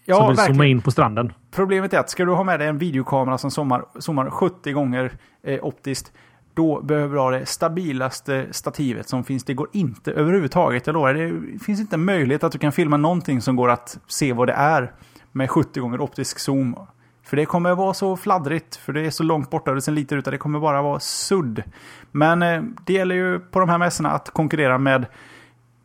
Ja, 0.05 0.15
som 0.15 0.27
vill 0.27 0.35
verkligen. 0.35 0.55
zooma 0.55 0.65
in 0.65 0.81
på 0.81 0.91
stranden. 0.91 1.33
Problemet 1.51 1.93
är 1.93 1.99
att 1.99 2.09
ska 2.09 2.25
du 2.25 2.31
ha 2.31 2.43
med 2.43 2.59
dig 2.59 2.67
en 2.67 2.77
videokamera 2.77 3.37
som 3.37 3.51
zoomar, 3.51 3.85
zoomar 3.99 4.29
70 4.29 4.71
gånger 4.71 5.11
eh, 5.43 5.63
optiskt, 5.63 6.13
då 6.53 6.81
behöver 6.81 7.15
du 7.15 7.21
ha 7.21 7.31
det 7.31 7.45
stabilaste 7.45 8.47
stativet 8.51 9.09
som 9.09 9.23
finns. 9.23 9.43
Det 9.43 9.53
går 9.53 9.69
inte 9.71 10.11
överhuvudtaget, 10.11 10.87
jag 10.87 10.93
lovar. 10.93 11.13
Det 11.13 11.59
finns 11.59 11.79
inte 11.79 11.95
en 11.95 12.05
möjlighet 12.05 12.43
att 12.43 12.51
du 12.51 12.57
kan 12.57 12.71
filma 12.71 12.97
någonting 12.97 13.41
som 13.41 13.55
går 13.55 13.69
att 13.69 13.99
se 14.07 14.33
vad 14.33 14.47
det 14.47 14.53
är 14.53 14.91
med 15.31 15.49
70 15.49 15.79
gånger 15.79 16.01
optisk 16.01 16.39
zoom. 16.39 16.75
För 17.23 17.37
det 17.37 17.45
kommer 17.45 17.75
vara 17.75 17.93
så 17.93 18.17
fladdrigt, 18.17 18.75
för 18.75 18.93
det 18.93 19.01
är 19.01 19.09
så 19.09 19.23
långt 19.23 19.49
borta 19.49 19.71
och 19.71 19.75
det 19.75 19.81
ser 19.81 19.91
lite 19.91 20.15
ut 20.15 20.25
det 20.25 20.37
kommer 20.37 20.59
bara 20.59 20.81
vara 20.81 20.99
sudd. 20.99 21.63
Men 22.11 22.41
eh, 22.41 22.63
det 22.85 22.93
gäller 22.93 23.15
ju 23.15 23.39
på 23.39 23.59
de 23.59 23.69
här 23.69 23.77
mässorna 23.77 24.11
att 24.11 24.29
konkurrera 24.29 24.77
med 24.77 25.05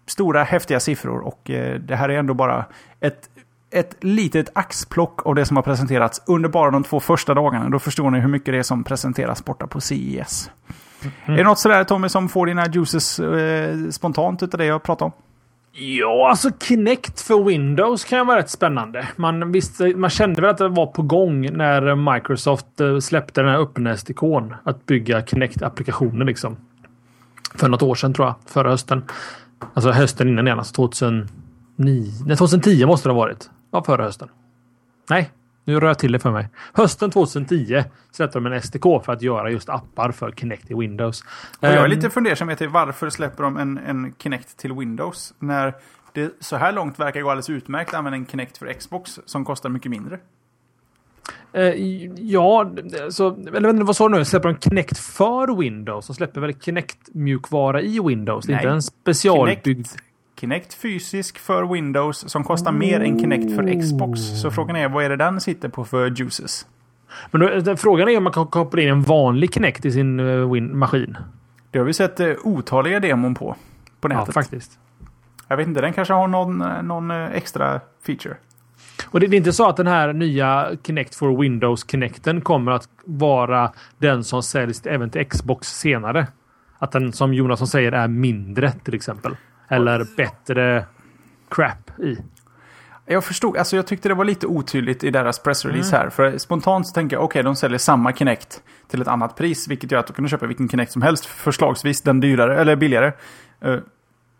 stora 0.07 0.45
häftiga 0.45 0.81
siffror 0.81 1.19
och 1.21 1.51
eh, 1.51 1.81
det 1.81 1.97
här 1.97 2.09
är 2.09 2.19
ändå 2.19 2.35
bara 2.35 2.65
ett 3.01 3.31
ett 3.71 3.97
litet 4.01 4.51
axplock 4.53 5.27
av 5.27 5.35
det 5.35 5.45
som 5.45 5.57
har 5.57 5.63
presenterats 5.63 6.23
under 6.27 6.49
bara 6.49 6.71
de 6.71 6.85
två 6.85 7.01
första 7.01 7.35
dagarna. 7.35 7.69
Då 7.69 7.79
förstår 7.79 8.11
ni 8.11 8.21
hur 8.21 8.29
mycket 8.29 8.55
det 8.55 8.59
är 8.59 8.63
som 8.63 8.85
presenteras 8.85 9.45
borta 9.45 9.67
på 9.67 9.81
CES. 9.81 10.51
Mm. 11.03 11.35
Är 11.35 11.37
det 11.37 11.49
något 11.49 11.59
sådär 11.59 11.85
Tommy 11.85 12.09
som 12.09 12.29
får 12.29 12.47
dina 12.47 12.67
juices 12.67 13.21
eh, 13.21 13.77
spontant 13.91 14.43
utav 14.43 14.59
det 14.59 14.65
jag 14.65 14.83
pratar 14.83 15.07
om? 15.07 15.13
Ja, 15.73 16.29
alltså 16.31 16.51
Kinect 16.61 17.21
för 17.21 17.45
Windows 17.45 18.05
kan 18.05 18.19
ju 18.19 18.25
vara 18.25 18.39
rätt 18.39 18.51
spännande. 18.51 19.09
Man, 19.17 19.53
visste, 19.53 19.97
man 19.97 20.11
kände 20.11 20.41
väl 20.41 20.51
att 20.51 20.59
det 20.59 20.69
var 20.69 20.87
på 20.87 21.03
gång 21.03 21.57
när 21.57 22.15
Microsoft 22.15 22.81
eh, 22.81 22.99
släppte 22.99 23.41
den 23.41 23.51
här 23.51 23.59
öppnästikon. 23.59 24.55
Att 24.65 24.87
bygga 24.87 25.23
Kinect-applikationer 25.23 26.25
liksom. 26.25 26.57
För 27.55 27.69
något 27.69 27.83
år 27.83 27.95
sedan 27.95 28.15
tror 28.15 28.27
jag. 28.27 28.35
Förra 28.47 28.71
hösten. 28.71 29.05
Alltså 29.75 29.91
hösten 29.91 30.29
innan 30.29 30.47
igen, 30.47 30.59
alltså 30.59 30.75
2009. 30.75 31.29
Nej, 31.77 32.37
2010 32.37 32.87
måste 32.87 33.09
det 33.09 33.13
ha 33.13 33.21
varit. 33.21 33.51
Ja, 33.71 33.85
förra 33.85 34.05
hösten. 34.05 34.29
Nej, 35.11 35.31
nu 35.65 35.81
rör 35.81 35.89
jag 35.89 35.99
till 35.99 36.13
det 36.13 36.19
för 36.19 36.31
mig. 36.31 36.49
Hösten 36.73 37.11
2010 37.11 37.85
släppte 38.11 38.39
de 38.39 38.47
en 38.47 38.63
SDK 38.63 38.83
för 38.83 39.13
att 39.13 39.23
göra 39.23 39.51
just 39.51 39.69
appar 39.69 40.13
för 40.13 40.31
Kinect 40.31 40.71
i 40.71 40.75
Windows. 40.75 41.23
Och 41.23 41.29
jag 41.61 41.73
är 41.73 41.85
ehm, 41.85 41.91
lite 41.91 42.11
fundersam 42.11 42.57
till 42.57 42.69
varför 42.69 43.11
släpper 43.11 43.43
de 43.43 43.57
en, 43.57 43.79
en 43.79 44.15
Kinect 44.19 44.57
till 44.57 44.73
Windows 44.73 45.35
när 45.39 45.75
det 46.13 46.31
så 46.41 46.57
här 46.57 46.73
långt 46.73 46.99
verkar 46.99 47.21
gå 47.21 47.31
alldeles 47.31 47.51
utmärkt 47.51 47.89
att 47.89 47.99
använda 47.99 48.17
en 48.17 48.27
Kinect 48.27 48.59
för 48.59 48.73
Xbox 48.73 49.21
som 49.25 49.45
kostar 49.45 49.69
mycket 49.69 49.91
mindre. 49.91 50.19
Uh, 51.57 51.63
ja, 52.17 52.71
så, 53.11 53.37
eller 53.55 53.73
vad 53.85 53.97
sa 53.97 54.09
du 54.09 54.19
nu? 54.19 54.25
Släpper 54.25 54.49
de 54.49 54.59
Kinect 54.59 54.99
för 54.99 55.57
Windows? 55.61 56.07
De 56.07 56.15
släpper 56.15 56.41
väl 56.41 56.55
Kinect-mjukvara 56.55 57.81
i 57.83 58.01
Windows? 58.01 58.47
Det 58.47 58.53
är 58.53 58.57
inte 58.57 58.69
en 58.69 58.83
specialbyggd... 58.83 59.65
Kinect 59.65 60.08
Kinect 60.41 60.75
fysisk 60.75 61.39
för 61.39 61.73
Windows 61.73 62.31
som 62.31 62.45
kostar 62.45 62.71
oh. 62.71 62.77
mer 62.77 63.01
än 63.01 63.19
Kinect 63.19 63.57
för 63.57 63.81
Xbox. 63.81 64.21
Så 64.21 64.51
frågan 64.51 64.77
är 64.77 64.89
vad 64.89 65.05
är 65.05 65.09
det 65.09 65.17
den 65.17 65.41
sitter 65.41 65.69
på 65.69 65.85
för 65.85 66.11
juices? 66.11 66.67
Men 67.31 67.65
då, 67.65 67.77
frågan 67.77 68.09
är 68.09 68.17
om 68.17 68.25
man 68.25 68.33
kan 68.33 68.47
koppla 68.47 68.83
in 68.83 68.89
en 68.89 69.03
vanlig 69.03 69.55
Kinect 69.55 69.85
i 69.85 69.93
sin 69.93 70.21
uh, 70.21 70.61
maskin. 70.61 71.17
Det 71.71 71.79
har 71.79 71.87
vi 71.87 71.93
sett 71.93 72.21
uh, 72.21 72.35
otaliga 72.45 73.01
demon 73.01 73.35
på. 73.35 73.57
På 74.01 74.09
nätet. 74.09 74.25
Ja, 74.27 74.33
faktiskt. 74.33 74.79
Jag 75.49 75.57
vet 75.57 75.67
inte, 75.67 75.81
den 75.81 75.93
kanske 75.93 76.15
har 76.15 76.29
någon, 76.29 76.61
eh, 76.61 76.83
någon 76.83 77.11
extra 77.11 77.81
feature. 78.07 78.37
Och 79.05 79.21
det, 79.21 79.27
det 79.27 79.37
är 79.37 79.39
inte 79.39 79.53
så 79.53 79.69
att 79.69 79.77
den 79.77 79.87
här 79.87 80.13
nya 80.13 80.71
Kinect 80.87 81.15
for 81.15 81.43
Windows 81.43 81.91
Kinecten 81.91 82.41
kommer 82.41 82.73
att 82.73 82.89
vara 83.05 83.73
den 83.99 84.25
som 84.25 84.43
säljs 84.43 84.87
även 84.87 85.11
till 85.11 85.27
Xbox 85.27 85.69
senare? 85.69 86.27
Att 86.79 86.93
den 86.93 87.13
som 87.13 87.35
Jonasson 87.35 87.67
säger 87.67 87.93
är 87.93 88.09
mindre 88.09 88.73
till 88.73 88.95
exempel? 88.95 89.37
Eller 89.69 90.07
bättre 90.17 90.87
crap 91.49 91.91
i. 91.99 92.19
Jag 93.11 93.25
förstod, 93.25 93.57
alltså 93.57 93.77
jag 93.77 93.87
tyckte 93.87 94.09
det 94.09 94.15
var 94.15 94.25
lite 94.25 94.47
otydligt 94.47 95.05
i 95.05 95.11
deras 95.11 95.39
pressrelease 95.39 95.97
mm. 95.97 96.05
här. 96.05 96.11
För 96.11 96.39
spontant 96.39 96.87
så 96.87 96.95
tänker 96.95 97.17
jag, 97.17 97.25
okej, 97.25 97.41
okay, 97.41 97.43
de 97.43 97.57
säljer 97.57 97.79
samma 97.79 98.13
Kinect 98.13 98.63
till 98.89 99.03
ett 99.03 99.09
annat 99.09 99.37
pris. 99.37 99.69
Vilket 99.69 99.93
gör 99.93 99.99
att 99.99 100.07
du 100.07 100.13
kan 100.13 100.29
köpa 100.29 100.47
vilken 100.47 100.69
Kinect 100.69 100.93
som 100.93 101.03
helst, 101.03 101.27
förslagsvis 101.27 102.03
den 102.03 102.21
dyrare, 102.21 102.61
eller 102.61 102.77
billigare. 102.77 103.13
Uh, 103.65 103.79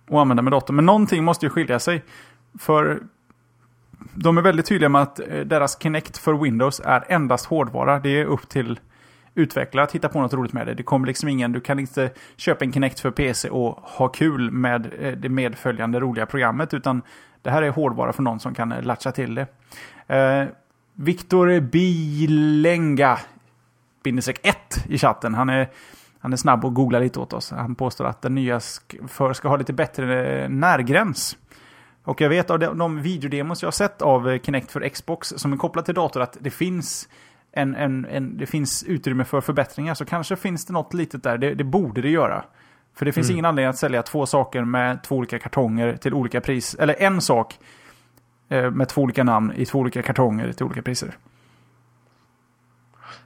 och 0.09 0.21
använda 0.21 0.43
med 0.43 0.53
datorn. 0.53 0.77
Men 0.77 0.87
någonting 0.87 1.25
måste 1.25 1.47
ju 1.47 1.51
skilja 1.51 1.79
sig. 1.79 2.05
För 2.59 3.01
de 4.15 4.39
är 4.39 4.43
väldigt 4.43 4.67
tydliga 4.67 4.89
med 4.89 5.03
att 5.03 5.21
uh, 5.21 5.41
deras 5.41 5.83
Kinect 5.83 6.19
för 6.19 6.35
Windows 6.35 6.81
är 6.85 7.05
endast 7.09 7.47
hårdvara. 7.47 7.99
Det 7.99 8.21
är 8.21 8.25
upp 8.25 8.49
till 8.49 8.81
utveckla, 9.39 9.89
hitta 9.93 10.09
på 10.09 10.21
något 10.21 10.33
roligt 10.33 10.53
med 10.53 10.67
det. 10.67 10.75
Det 10.75 10.83
kommer 10.83 11.07
liksom 11.07 11.29
ingen, 11.29 11.53
du 11.53 11.61
kan 11.61 11.79
inte 11.79 12.11
köpa 12.37 12.65
en 12.65 12.73
Kinect 12.73 13.01
för 13.01 13.11
PC 13.11 13.51
och 13.51 13.79
ha 13.83 14.09
kul 14.09 14.51
med 14.51 14.91
eh, 15.01 15.13
det 15.13 15.29
medföljande 15.29 16.01
roliga 16.01 16.27
programmet, 16.27 16.75
utan 16.75 17.03
det 17.43 17.51
här 17.51 17.63
är 17.63 17.71
hårdvara 17.71 18.13
för 18.13 18.23
någon 18.23 18.41
som 18.41 18.55
kan 18.55 18.73
eh, 18.73 18.83
latcha 18.83 19.13
till 19.13 19.35
det. 19.35 19.47
Eh, 20.17 20.49
Viktor 20.95 21.61
Bilenga, 21.61 23.19
bindestreck 24.03 24.41
1 24.43 24.57
i 24.89 24.99
chatten, 24.99 25.35
han 25.35 25.49
är, 25.49 25.69
han 26.19 26.33
är 26.33 26.37
snabb 26.37 26.65
och 26.65 26.75
googlar 26.75 27.01
lite 27.01 27.21
åt 27.21 27.33
oss. 27.33 27.51
Han 27.51 27.75
påstår 27.75 28.05
att 28.05 28.23
den 28.23 28.35
nya 28.35 28.61
för 29.09 29.33
ska 29.33 29.49
ha 29.49 29.57
lite 29.57 29.73
bättre 29.73 30.43
eh, 30.43 30.49
närgräns. 30.49 31.37
Och 32.05 32.21
jag 32.21 32.29
vet 32.29 32.51
av 32.51 32.59
de, 32.59 33.03
videodemos 33.03 33.63
jag 33.63 33.67
har 33.67 33.73
sett 33.73 34.03
av 34.03 34.39
Kinect 34.39 34.71
för 34.71 34.89
Xbox 34.89 35.35
som 35.37 35.53
är 35.53 35.57
kopplat 35.57 35.85
till 35.85 35.95
dator 35.95 36.23
att 36.23 36.37
det 36.41 36.51
finns 36.51 37.09
en, 37.59 37.75
en, 37.75 38.05
en, 38.05 38.37
det 38.39 38.47
finns 38.47 38.83
utrymme 38.83 39.25
för 39.25 39.41
förbättringar. 39.41 39.95
Så 39.95 40.05
kanske 40.05 40.37
finns 40.37 40.65
det 40.65 40.73
något 40.73 40.95
litet 40.95 41.23
där. 41.23 41.39
Det, 41.39 41.55
det 41.55 41.65
borde 41.65 42.03
det 42.03 42.11
göra. 42.11 42.45
För 42.95 43.05
det 43.05 43.13
finns 43.13 43.27
mm. 43.27 43.35
ingen 43.35 43.45
anledning 43.45 43.71
att 43.71 43.79
sälja 43.79 44.03
två 44.03 44.27
saker 44.27 44.65
med 44.65 45.03
två 45.03 45.17
olika 45.17 45.39
kartonger 45.39 45.97
till 45.97 46.15
olika 46.15 46.41
pris. 46.41 46.75
Eller 46.75 47.03
en 47.03 47.21
sak 47.21 47.59
eh, 48.49 48.71
med 48.71 48.89
två 48.89 49.03
olika 49.03 49.25
namn 49.25 49.53
i 49.57 49.67
två 49.67 49.79
olika 49.79 50.03
kartonger 50.03 50.53
till 50.53 50.67
olika 50.67 50.83
priser. 50.83 51.15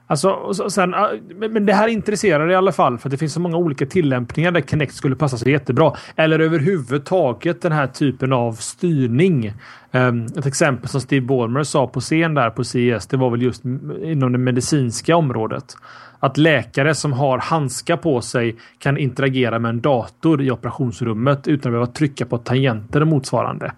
Alltså, 0.07 0.53
sen, 0.69 0.95
men 1.37 1.65
det 1.65 1.73
här 1.73 1.87
intresserar 1.87 2.51
i 2.51 2.55
alla 2.55 2.71
fall 2.71 2.97
för 2.97 3.09
att 3.09 3.11
det 3.11 3.17
finns 3.17 3.33
så 3.33 3.39
många 3.39 3.57
olika 3.57 3.85
tillämpningar 3.85 4.51
där 4.51 4.61
Kinect 4.61 4.93
skulle 4.93 5.15
passa 5.15 5.37
sig 5.37 5.51
jättebra. 5.51 5.93
Eller 6.15 6.39
överhuvudtaget 6.39 7.61
den 7.61 7.71
här 7.71 7.87
typen 7.87 8.33
av 8.33 8.53
styrning. 8.53 9.53
Ehm, 9.91 10.25
ett 10.25 10.45
exempel 10.45 10.89
som 10.89 11.01
Steve 11.01 11.25
Ballmer 11.25 11.63
sa 11.63 11.87
på 11.87 11.99
scen 11.99 12.33
där 12.33 12.49
på 12.49 12.63
CES, 12.63 13.07
det 13.07 13.17
var 13.17 13.29
väl 13.29 13.41
just 13.41 13.65
inom 14.03 14.31
det 14.31 14.37
medicinska 14.37 15.15
området. 15.15 15.75
Att 16.19 16.37
läkare 16.37 16.95
som 16.95 17.13
har 17.13 17.37
handskar 17.37 17.97
på 17.97 18.21
sig 18.21 18.55
kan 18.79 18.97
interagera 18.97 19.59
med 19.59 19.69
en 19.69 19.81
dator 19.81 20.41
i 20.41 20.51
operationsrummet 20.51 21.47
utan 21.47 21.69
att 21.69 21.73
behöva 21.73 21.85
trycka 21.85 22.25
på 22.25 22.37
tangenter 22.37 23.01
och 23.01 23.07
motsvarande. 23.07 23.71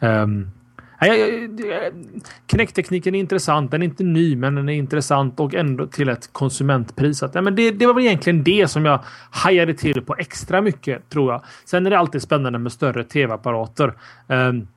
Ehm, 0.00 0.50
Knäcktekniken 0.98 2.22
Kinect-tekniken 2.46 3.14
är 3.14 3.18
intressant. 3.18 3.70
Den 3.70 3.82
är 3.82 3.86
inte 3.86 4.04
ny, 4.04 4.36
men 4.36 4.54
den 4.54 4.68
är 4.68 4.72
intressant 4.72 5.40
och 5.40 5.54
ändå 5.54 5.86
till 5.86 6.08
ett 6.08 6.32
konsumentpris. 6.32 7.22
Att, 7.22 7.34
ja, 7.34 7.42
men 7.42 7.54
det, 7.54 7.70
det 7.70 7.86
var 7.86 7.94
väl 7.94 8.04
egentligen 8.04 8.44
det 8.44 8.68
som 8.68 8.84
jag 8.84 9.00
hajade 9.30 9.74
till 9.74 10.02
på 10.02 10.14
extra 10.18 10.60
mycket, 10.60 11.08
tror 11.08 11.32
jag. 11.32 11.42
Sen 11.64 11.86
är 11.86 11.90
det 11.90 11.98
alltid 11.98 12.22
spännande 12.22 12.58
med 12.58 12.72
större 12.72 13.04
tv-apparater. 13.04 13.94
Um, 14.26 14.68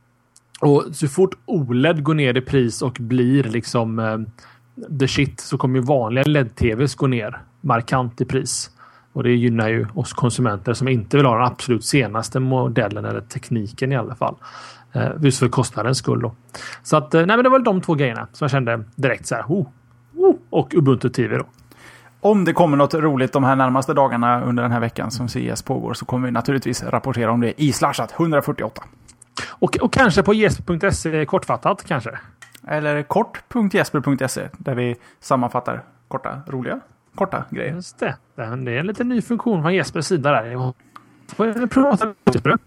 och 0.61 0.85
så 0.91 1.07
fort 1.07 1.35
OLED 1.45 2.03
går 2.03 2.13
ner 2.13 2.37
i 2.37 2.41
pris 2.41 2.81
och 2.81 2.97
blir 2.99 3.43
liksom 3.43 3.99
um, 3.99 4.25
the 4.99 5.07
shit 5.07 5.39
så 5.39 5.57
kommer 5.57 5.79
ju 5.79 5.85
vanliga 5.85 6.23
LED-tvs 6.23 6.95
gå 6.95 7.07
ner 7.07 7.41
markant 7.61 8.21
i 8.21 8.25
pris. 8.25 8.71
Och 9.13 9.23
det 9.23 9.31
gynnar 9.31 9.69
ju 9.69 9.87
oss 9.93 10.13
konsumenter 10.13 10.73
som 10.73 10.87
inte 10.87 11.17
vill 11.17 11.25
ha 11.25 11.37
den 11.37 11.47
absolut 11.47 11.85
senaste 11.85 12.39
modellen 12.39 13.05
eller 13.05 13.21
tekniken 13.21 13.91
i 13.91 13.95
alla 13.95 14.15
fall. 14.15 14.35
Eh, 14.93 15.11
just 15.21 15.39
för 15.39 15.47
kostnadens 15.47 15.97
skull. 15.97 16.21
Då. 16.21 16.35
Så 16.83 16.97
att, 16.97 17.13
eh, 17.13 17.25
nej, 17.25 17.37
men 17.37 17.43
det 17.43 17.49
var 17.49 17.59
de 17.59 17.81
två 17.81 17.95
grejerna 17.95 18.27
som 18.31 18.45
jag 18.45 18.51
kände 18.51 18.83
direkt 18.95 19.25
så 19.25 19.35
här. 19.35 19.43
Oh, 19.47 19.67
oh, 20.15 20.35
och 20.49 20.73
Ubuntu 20.75 21.09
TV 21.09 21.37
då. 21.37 21.45
Om 22.21 22.45
det 22.45 22.53
kommer 22.53 22.77
något 22.77 22.93
roligt 22.93 23.33
de 23.33 23.43
här 23.43 23.55
närmaste 23.55 23.93
dagarna 23.93 24.41
under 24.41 24.63
den 24.63 24.71
här 24.71 24.79
veckan 24.79 25.11
som 25.11 25.27
CES 25.27 25.61
pågår 25.61 25.93
så 25.93 26.05
kommer 26.05 26.27
vi 26.27 26.31
naturligtvis 26.31 26.83
rapportera 26.83 27.31
om 27.31 27.41
det 27.41 27.61
i 27.61 27.73
Slashat 27.73 28.13
148. 28.19 28.83
Och, 29.49 29.77
och 29.77 29.93
kanske 29.93 30.23
på 30.23 30.33
jesper.se 30.33 31.25
kortfattat 31.25 31.83
kanske? 31.87 32.19
Eller 32.67 33.03
kort.jesper.se 33.03 34.49
där 34.57 34.75
vi 34.75 34.95
sammanfattar 35.19 35.83
korta, 36.07 36.41
roliga, 36.47 36.79
korta 37.15 37.43
grejer. 37.49 37.73
Just 37.73 37.99
det. 37.99 38.15
Det 38.35 38.41
är 38.41 38.67
en 38.67 38.87
liten 38.87 39.09
ny 39.09 39.21
funktion 39.21 39.61
från 39.61 39.73
Jespers 39.73 40.05
sida 40.05 40.31
där. 40.31 41.67
Prata 41.67 42.13
Jesper? 42.25 42.57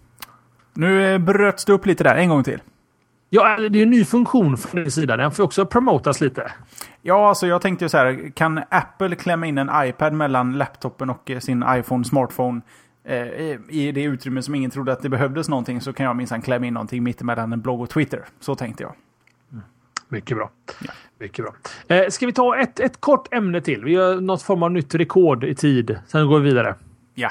Nu 0.80 1.12
eh, 1.12 1.18
bröts 1.18 1.64
det 1.64 1.72
upp 1.72 1.86
lite 1.86 2.04
där. 2.04 2.14
En 2.14 2.28
gång 2.28 2.42
till. 2.42 2.62
Ja, 3.28 3.56
det 3.56 3.78
är 3.78 3.82
en 3.82 3.90
ny 3.90 4.04
funktion 4.04 4.56
från 4.56 4.82
din 4.82 4.90
sida. 4.90 5.16
Den 5.16 5.32
får 5.32 5.44
också 5.44 5.66
promotas 5.66 6.20
lite. 6.20 6.52
Ja, 7.02 7.28
alltså 7.28 7.46
jag 7.46 7.62
tänkte 7.62 7.84
ju 7.84 7.88
så 7.88 7.96
här. 7.96 8.30
Kan 8.34 8.62
Apple 8.68 9.16
klämma 9.16 9.46
in 9.46 9.58
en 9.58 9.70
iPad 9.74 10.12
mellan 10.12 10.58
laptopen 10.58 11.10
och 11.10 11.30
eh, 11.30 11.38
sin 11.38 11.64
iPhone, 11.68 12.04
smartphone 12.04 12.60
eh, 13.04 13.16
i 13.68 13.92
det 13.94 14.02
utrymme 14.02 14.42
som 14.42 14.54
ingen 14.54 14.70
trodde 14.70 14.92
att 14.92 15.02
det 15.02 15.08
behövdes 15.08 15.48
någonting 15.48 15.80
så 15.80 15.92
kan 15.92 16.06
jag 16.06 16.16
minsann 16.16 16.42
klämma 16.42 16.66
in 16.66 16.74
någonting 16.74 17.02
mittemellan 17.02 17.52
en 17.52 17.60
blogg 17.60 17.80
och 17.80 17.90
Twitter. 17.90 18.24
Så 18.40 18.54
tänkte 18.54 18.82
jag. 18.82 18.92
Mm. 19.52 19.64
Mycket 20.08 20.36
bra. 20.36 20.50
Ja. 20.80 20.92
Mycket 21.18 21.44
bra. 21.44 21.54
Eh, 21.96 22.08
ska 22.08 22.26
vi 22.26 22.32
ta 22.32 22.58
ett, 22.58 22.80
ett 22.80 23.00
kort 23.00 23.34
ämne 23.34 23.60
till? 23.60 23.84
Vi 23.84 23.94
har 23.94 24.20
något 24.20 24.42
form 24.42 24.62
av 24.62 24.72
nytt 24.72 24.94
rekord 24.94 25.44
i 25.44 25.54
tid. 25.54 25.98
Sen 26.06 26.26
går 26.26 26.38
vi 26.38 26.48
vidare. 26.48 26.74
Ja. 27.14 27.30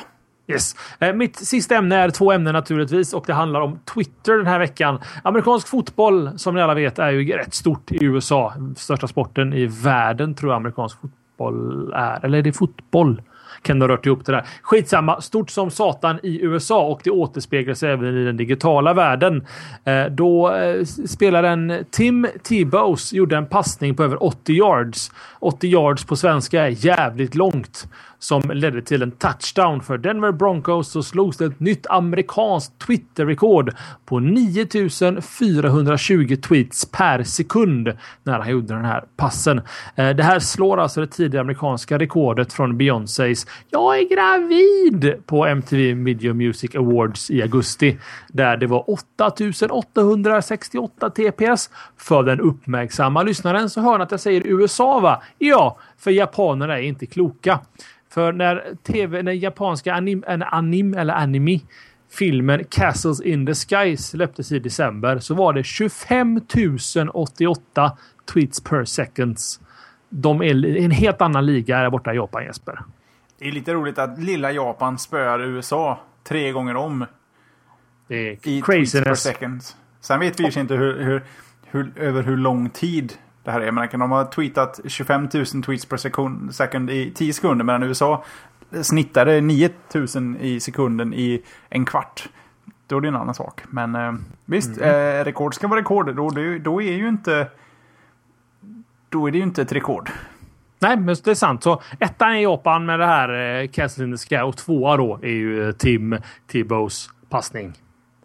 Yes. 0.49 0.75
Eh, 0.99 1.13
mitt 1.13 1.35
sista 1.35 1.75
ämne 1.75 1.95
är 1.95 2.09
två 2.09 2.31
ämnen 2.31 2.53
naturligtvis 2.53 3.13
och 3.13 3.23
det 3.27 3.33
handlar 3.33 3.61
om 3.61 3.79
Twitter 3.93 4.37
den 4.37 4.47
här 4.47 4.59
veckan. 4.59 4.99
Amerikansk 5.23 5.67
fotboll 5.67 6.39
som 6.39 6.55
ni 6.55 6.61
alla 6.61 6.73
vet 6.73 6.99
är 6.99 7.09
ju 7.09 7.37
rätt 7.37 7.53
stort 7.53 7.91
i 7.91 8.03
USA. 8.05 8.53
Största 8.77 9.07
sporten 9.07 9.53
i 9.53 9.65
världen 9.65 10.35
tror 10.35 10.51
jag 10.51 10.57
amerikansk 10.57 10.97
fotboll 11.01 11.91
är. 11.93 12.25
Eller 12.25 12.37
är 12.37 12.41
det 12.41 12.53
fotboll? 12.53 13.21
kan 13.61 13.81
ha 13.81 13.87
rört 13.87 14.05
ihop 14.05 14.25
det 14.25 14.31
där. 14.31 14.45
Skitsamma, 14.61 15.21
stort 15.21 15.49
som 15.49 15.71
satan 15.71 16.19
i 16.23 16.41
USA 16.41 16.85
och 16.85 17.01
det 17.03 17.11
återspeglas 17.11 17.83
även 17.83 18.17
i 18.17 18.25
den 18.25 18.37
digitala 18.37 18.93
världen. 18.93 19.45
Eh, 19.83 20.05
då 20.05 20.53
eh, 20.53 20.83
spelaren 20.85 21.73
Tim 21.91 22.27
Tebows 22.43 23.13
gjorde 23.13 23.37
en 23.37 23.45
passning 23.45 23.95
på 23.95 24.03
över 24.03 24.23
80 24.23 24.53
yards. 24.53 25.11
80 25.39 25.67
yards 25.67 26.05
på 26.05 26.15
svenska 26.15 26.63
är 26.63 26.85
jävligt 26.85 27.35
långt 27.35 27.87
som 28.19 28.41
ledde 28.53 28.81
till 28.81 29.01
en 29.01 29.11
touchdown 29.11 29.81
för 29.81 29.97
Denver 29.97 30.31
Broncos 30.31 30.91
så 30.91 31.03
slogs 31.03 31.37
det 31.37 31.45
ett 31.45 31.59
nytt 31.59 31.87
amerikanskt 31.87 32.79
Twitter-rekord 32.79 33.75
på 34.05 34.19
9420 34.19 36.35
tweets 36.35 36.85
per 36.85 37.23
sekund 37.23 37.91
när 38.23 38.39
han 38.39 38.49
gjorde 38.49 38.73
den 38.73 38.85
här 38.85 39.03
passen. 39.17 39.61
Eh, 39.95 40.09
det 40.09 40.23
här 40.23 40.39
slår 40.39 40.79
alltså 40.79 41.01
det 41.01 41.07
tidigare 41.07 41.41
amerikanska 41.41 41.97
rekordet 41.97 42.53
från 42.53 42.77
Beyoncés 42.77 43.47
“Jag 43.69 43.99
är 43.99 44.09
gravid” 44.09 45.13
på 45.25 45.45
MTV 45.45 45.93
Video 45.93 46.33
Music 46.33 46.75
Awards 46.75 47.31
i 47.31 47.41
augusti 47.41 47.97
där 48.27 48.57
det 48.57 48.67
var 48.67 48.89
8868 48.89 51.09
TPS. 51.09 51.69
För 51.97 52.23
den 52.23 52.39
uppmärksamma 52.39 53.23
lyssnaren 53.23 53.69
så 53.69 53.81
hör 53.81 53.97
ni 53.97 54.03
att 54.03 54.11
jag 54.11 54.19
säger 54.19 54.47
USA 54.47 54.99
va? 54.99 55.21
Ja, 55.37 55.77
för 55.99 56.11
japanerna 56.11 56.77
är 56.77 56.81
inte 56.81 57.05
kloka. 57.05 57.59
För 58.09 58.33
när 58.33 58.75
tv, 58.83 59.21
när 59.21 59.31
japanska 59.31 59.93
anim, 59.93 60.23
anim 60.27 60.93
eller 60.93 61.13
anime 61.13 61.59
filmen 62.11 62.63
Castles 62.69 63.21
in 63.21 63.45
the 63.45 63.53
Sky 63.53 63.97
släpptes 63.97 64.51
i 64.51 64.59
december 64.59 65.19
så 65.19 65.33
var 65.33 65.53
det 65.53 65.63
25 65.63 66.41
088 67.13 67.97
tweets 68.33 68.63
per 68.63 68.85
seconds. 68.85 69.59
De 70.09 70.41
är 70.41 70.77
en 70.77 70.91
helt 70.91 71.21
annan 71.21 71.45
liga 71.45 71.77
här 71.77 71.89
borta 71.89 72.13
i 72.13 72.15
Japan 72.15 72.43
Jesper. 72.43 72.79
Det 73.39 73.47
är 73.47 73.51
lite 73.51 73.73
roligt 73.73 73.97
att 73.97 74.19
lilla 74.19 74.51
Japan 74.51 74.97
spöar 74.97 75.39
USA 75.39 75.99
tre 76.23 76.51
gånger 76.51 76.75
om. 76.75 77.05
Det 78.07 78.29
är 78.29 78.47
i 78.47 78.61
craziness. 78.61 79.23
Per. 79.39 79.59
Sen 80.01 80.19
vet 80.19 80.39
vi 80.39 80.49
ju 80.49 80.61
inte 80.61 80.73
hur, 80.73 81.03
hur, 81.03 81.23
hur, 81.65 81.91
över 81.95 82.23
hur 82.23 82.37
lång 82.37 82.69
tid 82.69 83.13
det 83.43 83.51
här 83.51 83.61
är. 83.61 83.71
Men 83.71 83.87
kan 83.87 83.99
de 83.99 84.11
ha 84.11 84.25
tweetat 84.25 84.79
25 84.85 85.29
000 85.33 85.45
tweets 85.45 85.85
per 85.85 85.97
sekund, 85.97 86.55
second 86.55 86.89
i 86.89 87.11
10 87.11 87.33
sekunder 87.33 87.65
medan 87.65 87.83
USA 87.83 88.23
snittade 88.81 89.41
9 89.41 89.69
000 90.15 90.37
i 90.39 90.59
sekunden 90.59 91.13
i 91.13 91.43
en 91.69 91.85
kvart. 91.85 92.29
Då 92.87 92.97
är 92.97 93.01
det 93.01 93.07
en 93.07 93.15
annan 93.15 93.35
sak. 93.35 93.61
Men 93.69 93.95
eh, 93.95 94.13
visst, 94.45 94.77
mm. 94.77 95.19
eh, 95.19 95.25
rekord 95.25 95.55
ska 95.55 95.67
vara 95.67 95.79
rekord. 95.79 96.15
Då, 96.15 96.29
då 96.59 96.81
är 96.81 96.93
ju 96.93 97.07
inte... 97.07 97.47
Då 99.09 99.27
är 99.27 99.31
det 99.31 99.37
ju 99.37 99.43
inte 99.43 99.61
ett 99.61 99.71
rekord. 99.71 100.09
Nej, 100.79 100.97
men 100.97 101.15
det 101.23 101.27
är 101.27 101.35
sant. 101.35 101.63
Så 101.63 101.81
ettan 101.99 102.31
är 102.31 102.39
Japan 102.39 102.85
med 102.85 102.99
det 102.99 103.05
här 103.05 103.61
eh, 103.61 103.67
Castle 103.67 104.03
in 104.03 104.17
the 104.17 104.17
Sky 104.17 104.41
och 104.41 104.57
tvåa 104.57 104.97
då 104.97 105.19
är 105.21 105.27
ju 105.27 105.67
eh, 105.67 105.71
Tim 105.71 106.17
Tibows 106.47 107.09
passning. 107.29 107.73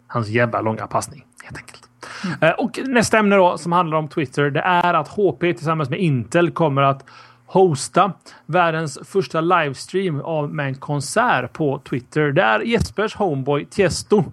Hans 0.07 0.27
jävla 0.27 0.61
långa 0.61 0.87
passning 0.87 1.25
helt 1.43 1.57
enkelt. 1.57 1.84
Eh, 2.41 2.49
och 2.49 2.79
nästa 2.87 3.17
ämne 3.17 3.35
då 3.35 3.57
som 3.57 3.71
handlar 3.71 3.97
om 3.97 4.07
Twitter. 4.07 4.49
Det 4.49 4.59
är 4.61 4.93
att 4.93 5.07
HP 5.07 5.39
tillsammans 5.39 5.89
med 5.89 5.99
Intel 5.99 6.51
kommer 6.51 6.81
att 6.81 7.05
hosta 7.45 8.11
världens 8.45 8.99
första 9.03 9.41
livestream 9.41 10.21
av 10.21 10.53
med 10.53 10.67
en 10.67 10.75
konsert 10.75 11.53
på 11.53 11.81
Twitter. 11.89 12.31
Det 12.31 12.41
är 12.41 12.59
Jespers 12.59 13.15
homeboy 13.15 13.65
Tiesto 13.65 14.23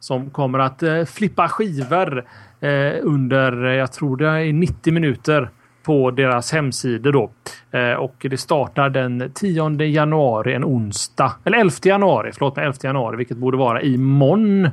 som 0.00 0.30
kommer 0.30 0.58
att 0.58 0.82
eh, 0.82 1.04
flippa 1.04 1.48
skivor 1.48 2.24
eh, 2.60 2.92
under, 3.02 3.64
eh, 3.64 3.72
jag 3.72 3.92
tror 3.92 4.16
det 4.16 4.28
är 4.28 4.52
90 4.52 4.92
minuter 4.92 5.50
på 5.82 6.10
deras 6.10 6.52
hemsidor 6.52 7.12
då. 7.12 7.30
Eh, 7.78 7.92
och 7.92 8.26
det 8.30 8.36
startar 8.36 8.90
den 8.90 9.32
10 9.34 9.84
januari, 9.84 10.54
en 10.54 10.64
onsdag. 10.64 11.32
Eller 11.44 11.58
11 11.58 11.72
januari, 11.82 12.30
förlåt 12.32 12.56
mig, 12.56 12.64
11 12.64 12.78
januari, 12.82 13.16
vilket 13.16 13.36
borde 13.36 13.56
vara 13.56 13.82
imorgon. 13.82 14.70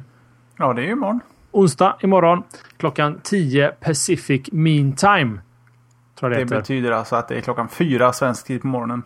Ja, 0.58 0.74
det 0.74 0.82
är 0.82 0.90
imorgon 0.90 1.20
onsdag 1.56 1.95
imorgon 2.01 2.43
klockan 2.78 3.20
10 3.24 3.72
Pacific 3.72 4.49
Mean 4.51 4.93
Time. 4.93 5.39
Tror 6.20 6.30
det, 6.30 6.36
det 6.36 6.45
betyder 6.45 6.91
alltså 6.91 7.16
att 7.16 7.28
det 7.28 7.36
är 7.36 7.41
klockan 7.41 7.70
fyra 7.70 8.14
svensk 8.14 8.47
tid 8.47 8.62
på 8.62 8.68
morgonen. 8.68 9.03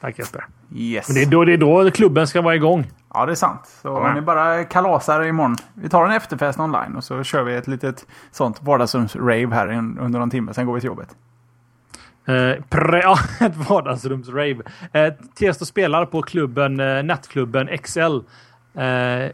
Tack 0.00 0.18
Jesper. 0.18 0.46
Yes. 0.74 1.08
Men 1.08 1.14
det 1.14 1.22
är, 1.22 1.26
då, 1.26 1.44
det 1.44 1.52
är 1.52 1.56
då 1.56 1.90
klubben 1.90 2.26
ska 2.26 2.40
vara 2.42 2.54
igång. 2.54 2.90
Ja, 3.14 3.26
det 3.26 3.32
är 3.32 3.36
sant. 3.36 3.60
Så 3.82 3.88
Ja. 3.88 4.14
ni 4.14 4.20
bara 4.20 4.64
kalasar 4.64 5.24
imorgon. 5.24 5.56
Vi 5.74 5.88
tar 5.88 6.04
en 6.04 6.10
efterfest 6.10 6.60
online 6.60 6.96
och 6.96 7.04
så 7.04 7.22
kör 7.22 7.42
vi 7.42 7.54
ett 7.54 7.66
litet 7.68 8.06
sånt 8.30 8.62
vardagsrums-rave 8.62 9.54
här 9.54 9.68
under 10.00 10.18
någon 10.18 10.30
timme. 10.30 10.54
Sen 10.54 10.66
går 10.66 10.74
vi 10.74 10.80
till 10.80 10.86
jobbet. 10.88 11.16
Eh, 12.26 12.62
pre, 12.68 13.00
ja, 13.02 13.18
ett 13.40 13.56
vardagsrums-rave. 13.56 14.62
Eh, 14.92 15.12
Tiesto 15.34 15.64
spelar 15.64 16.06
på 16.06 16.22
klubben, 16.22 16.80
eh, 16.80 17.02
nattklubben 17.02 17.68
XL. 17.82 18.16
Eh, 18.74 19.30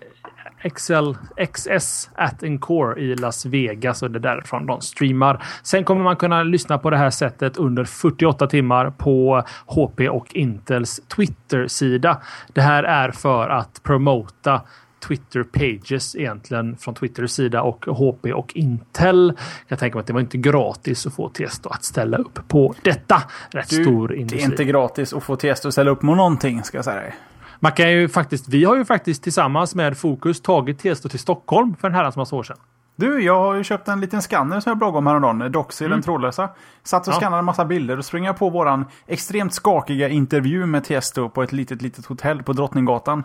XL, 0.74 1.12
XS 1.52 2.10
at 2.14 2.42
Encore 2.42 3.00
i 3.00 3.16
Las 3.16 3.46
Vegas 3.46 4.02
och 4.02 4.10
det 4.10 4.18
är 4.18 4.20
därifrån 4.20 4.66
de 4.66 4.80
streamar. 4.80 5.42
Sen 5.62 5.84
kommer 5.84 6.02
man 6.02 6.16
kunna 6.16 6.42
lyssna 6.42 6.78
på 6.78 6.90
det 6.90 6.96
här 6.96 7.10
sättet 7.10 7.56
under 7.56 7.84
48 7.84 8.46
timmar 8.46 8.90
på 8.90 9.42
HP 9.66 10.08
och 10.08 10.34
Intels 10.34 11.00
Twitter-sida. 11.16 12.20
Det 12.52 12.60
här 12.60 12.84
är 12.84 13.10
för 13.10 13.48
att 13.48 13.82
promota 13.82 14.60
Twitter 15.08 15.42
pages 15.42 16.16
egentligen 16.16 16.76
från 16.76 16.94
Twitters 16.94 17.30
sida 17.30 17.62
och 17.62 17.84
HP 17.84 18.32
och 18.32 18.52
Intel. 18.54 19.32
Jag 19.68 19.78
tänker 19.78 19.96
mig 19.96 20.00
att 20.00 20.06
det 20.06 20.12
var 20.12 20.20
inte 20.20 20.38
gratis 20.38 21.06
att 21.06 21.14
få 21.14 21.28
Tiesto 21.28 21.68
att 21.68 21.84
ställa 21.84 22.16
upp 22.16 22.48
på 22.48 22.74
detta. 22.82 23.22
Rätt 23.50 23.68
Du, 23.70 23.84
stor 23.84 24.08
det 24.08 24.16
industri. 24.16 24.42
är 24.42 24.44
inte 24.44 24.64
gratis 24.64 25.12
att 25.12 25.22
få 25.22 25.36
Tiesto 25.36 25.68
att 25.68 25.74
ställa 25.74 25.90
upp 25.90 26.02
med 26.02 26.16
någonting, 26.16 26.62
ska 26.62 26.78
jag 26.78 26.84
säga 26.84 27.00
dig. 27.00 27.14
Man 27.60 27.72
kan 27.72 27.90
ju 27.92 28.08
faktiskt, 28.08 28.48
vi 28.48 28.64
har 28.64 28.76
ju 28.76 28.84
faktiskt 28.84 29.22
tillsammans 29.22 29.74
med 29.74 29.98
Fokus 29.98 30.40
tagit 30.42 30.78
Tiesto 30.78 31.08
till 31.08 31.18
Stockholm 31.18 31.76
för 31.80 31.88
en 31.88 31.94
herrans 31.94 32.16
massa 32.16 32.36
år 32.36 32.42
sedan. 32.42 32.56
Du, 32.96 33.22
jag 33.22 33.40
har 33.40 33.54
ju 33.54 33.64
köpt 33.64 33.88
en 33.88 34.00
liten 34.00 34.22
skanner 34.22 34.60
som 34.60 34.70
jag 34.70 34.78
bloggade 34.78 34.98
om 34.98 35.06
häromdagen. 35.06 35.52
Doxy, 35.52 35.88
den 35.88 36.02
trådlösa. 36.02 36.48
Satt 36.82 37.02
och 37.02 37.08
Mm. 37.08 37.14
Ja. 37.14 37.20
skannade 37.20 37.38
en 37.38 37.44
massa 37.44 37.64
bilder 37.64 37.98
och 37.98 38.04
sprang 38.04 38.24
jag 38.24 38.38
på 38.38 38.50
våran 38.50 38.84
extremt 39.06 39.54
skakiga 39.54 40.08
intervju 40.08 40.66
med 40.66 40.84
Tiesto 40.84 41.28
på 41.28 41.42
ett 41.42 41.52
litet, 41.52 41.82
litet 41.82 42.06
hotell 42.06 42.42
på 42.42 42.52
Drottninggatan. 42.52 43.22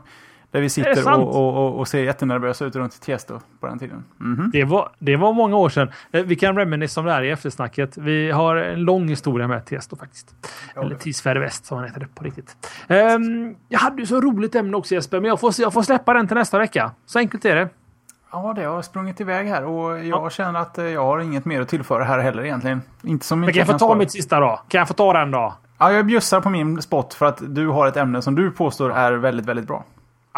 Där 0.51 0.61
vi 0.61 0.69
sitter 0.69 1.13
och, 1.13 1.35
och, 1.35 1.57
och, 1.67 1.79
och 1.79 1.87
ser 1.87 2.03
jättenervösa 2.03 2.65
ut 2.65 2.75
runt 2.75 3.01
Tiesto 3.01 3.39
på 3.59 3.67
den 3.67 3.79
tiden. 3.79 4.03
Mhm. 4.17 4.49
Det 4.53 4.63
var, 4.63 4.89
det 4.99 5.15
var 5.15 5.33
många 5.33 5.55
år 5.57 5.69
sedan. 5.69 5.91
Eh, 6.11 6.23
Vi 6.23 6.35
kan 6.35 6.55
reminisce 6.55 6.99
om 6.99 7.05
det 7.05 7.11
här 7.11 7.21
i 7.23 7.29
eftersnacket. 7.31 7.97
Vi 7.97 8.31
har 8.31 8.55
en 8.55 8.79
lång 8.83 9.07
historia 9.09 9.47
med 9.47 9.65
Tiesto 9.65 9.95
faktiskt. 9.95 10.35
Eller 10.75 10.95
Tisfärd 10.95 11.37
Väst 11.37 11.65
som 11.65 11.77
han 11.77 11.87
heter 11.87 11.99
det 11.99 12.07
på 12.15 12.23
riktigt. 12.23 12.57
Ehm, 12.87 13.55
jag 13.67 13.79
hade 13.79 14.01
ju 14.01 14.05
så 14.05 14.21
roligt 14.21 14.55
ämne 14.55 14.77
också 14.77 14.93
Jesper, 14.95 15.19
men 15.19 15.29
jag 15.29 15.39
får, 15.39 15.53
jag 15.59 15.73
får 15.73 15.83
släppa 15.83 16.13
den 16.13 16.27
till 16.27 16.37
nästa 16.37 16.59
vecka. 16.59 16.91
Så 17.05 17.19
enkelt 17.19 17.45
är 17.45 17.55
det. 17.55 17.69
Ja, 18.31 18.53
det 18.55 18.63
har 18.63 18.81
sprungit 18.81 19.21
iväg 19.21 19.47
här 19.47 19.63
och 19.65 20.05
jag 20.05 20.31
känner 20.31 20.59
att 20.59 20.77
eh, 20.77 20.85
jag 20.85 21.03
har 21.05 21.19
inget 21.19 21.45
mer 21.45 21.61
att 21.61 21.67
tillföra 21.69 22.03
här 22.03 22.19
heller 22.19 22.45
egentligen. 22.45 22.81
Inte 23.03 23.25
som 23.25 23.39
Men 23.39 23.49
kan 23.49 23.57
jag 23.57 23.67
få 23.67 23.73
ta 23.73 23.77
spara. 23.79 23.97
mitt 23.97 24.11
sista 24.11 24.39
då? 24.39 24.59
Kan 24.67 24.79
jag 24.79 24.87
få 24.87 24.93
ta 24.93 25.13
den 25.13 25.31
då? 25.31 25.53
Ja, 25.77 25.91
jag 25.91 26.05
bjussar 26.05 26.41
på 26.41 26.49
min 26.49 26.81
spot 26.81 27.13
för 27.13 27.25
att 27.25 27.41
du 27.55 27.67
har 27.67 27.87
ett 27.87 27.97
ämne 27.97 28.21
som 28.21 28.35
du 28.35 28.51
påstår 28.51 28.91
är 28.93 29.11
väldigt, 29.11 29.45
väldigt 29.45 29.67
bra. 29.67 29.83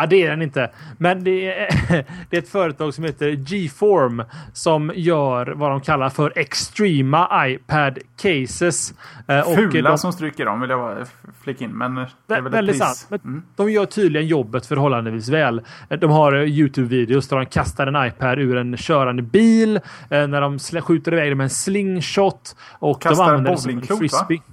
Ja, 0.02 0.08
det 0.08 0.24
är 0.26 0.30
den 0.30 0.42
inte. 0.42 0.72
Men 0.98 1.24
det 1.24 1.52
är, 1.54 1.68
det 2.30 2.38
är 2.38 2.42
ett 2.42 2.50
företag 2.50 2.94
som 2.94 3.04
heter 3.04 3.32
G-Form 3.32 4.24
som 4.54 4.92
gör 4.96 5.48
vad 5.48 5.72
de 5.72 5.82
kallar 5.82 6.10
för 6.10 6.34
extrema 6.36 7.48
iPad 7.48 8.00
cases. 8.22 8.94
Eh, 9.28 9.40
och 9.40 9.56
Fula 9.56 9.90
de- 9.90 9.98
som 9.98 10.14
stryker 10.14 10.46
dem 10.46 10.62
vill 10.62 10.70
jag 10.70 10.98
flika 11.44 11.66
in. 11.66 11.72
Men 11.72 11.96
det 11.96 12.02
är 12.02 12.08
Vä- 12.38 12.42
väl 12.44 12.52
väldigt 12.52 12.78
sant. 12.78 13.08
Mm. 13.24 13.44
De 13.56 13.72
gör 13.72 13.86
tydligen 13.86 14.28
jobbet 14.28 14.66
förhållandevis 14.66 15.30
väl. 15.30 15.62
De 16.00 16.12
har 16.12 16.34
eh, 16.34 16.44
Youtube-videos 16.44 17.30
där 17.30 17.38
de 17.38 17.46
kastar 17.46 17.88
en 17.88 18.08
iPad 18.08 18.40
ur 18.40 18.58
en 18.58 18.78
körande 18.78 19.22
bil. 19.22 19.76
eh, 20.10 20.28
När 20.28 20.42
de 20.42 20.60
skjuter 20.82 21.14
iväg 21.14 21.32
den 21.32 21.38
med 21.38 21.44
en 21.46 21.50
slingshot. 21.50 22.56
Och 22.80 23.02
Kastar 23.02 23.24
de 23.26 23.30
använder 23.30 23.52
en 23.52 23.56
bowlingklot, 23.58 23.90
va? 23.92 23.98
frisbee. 23.98 24.38
Och 24.38 24.44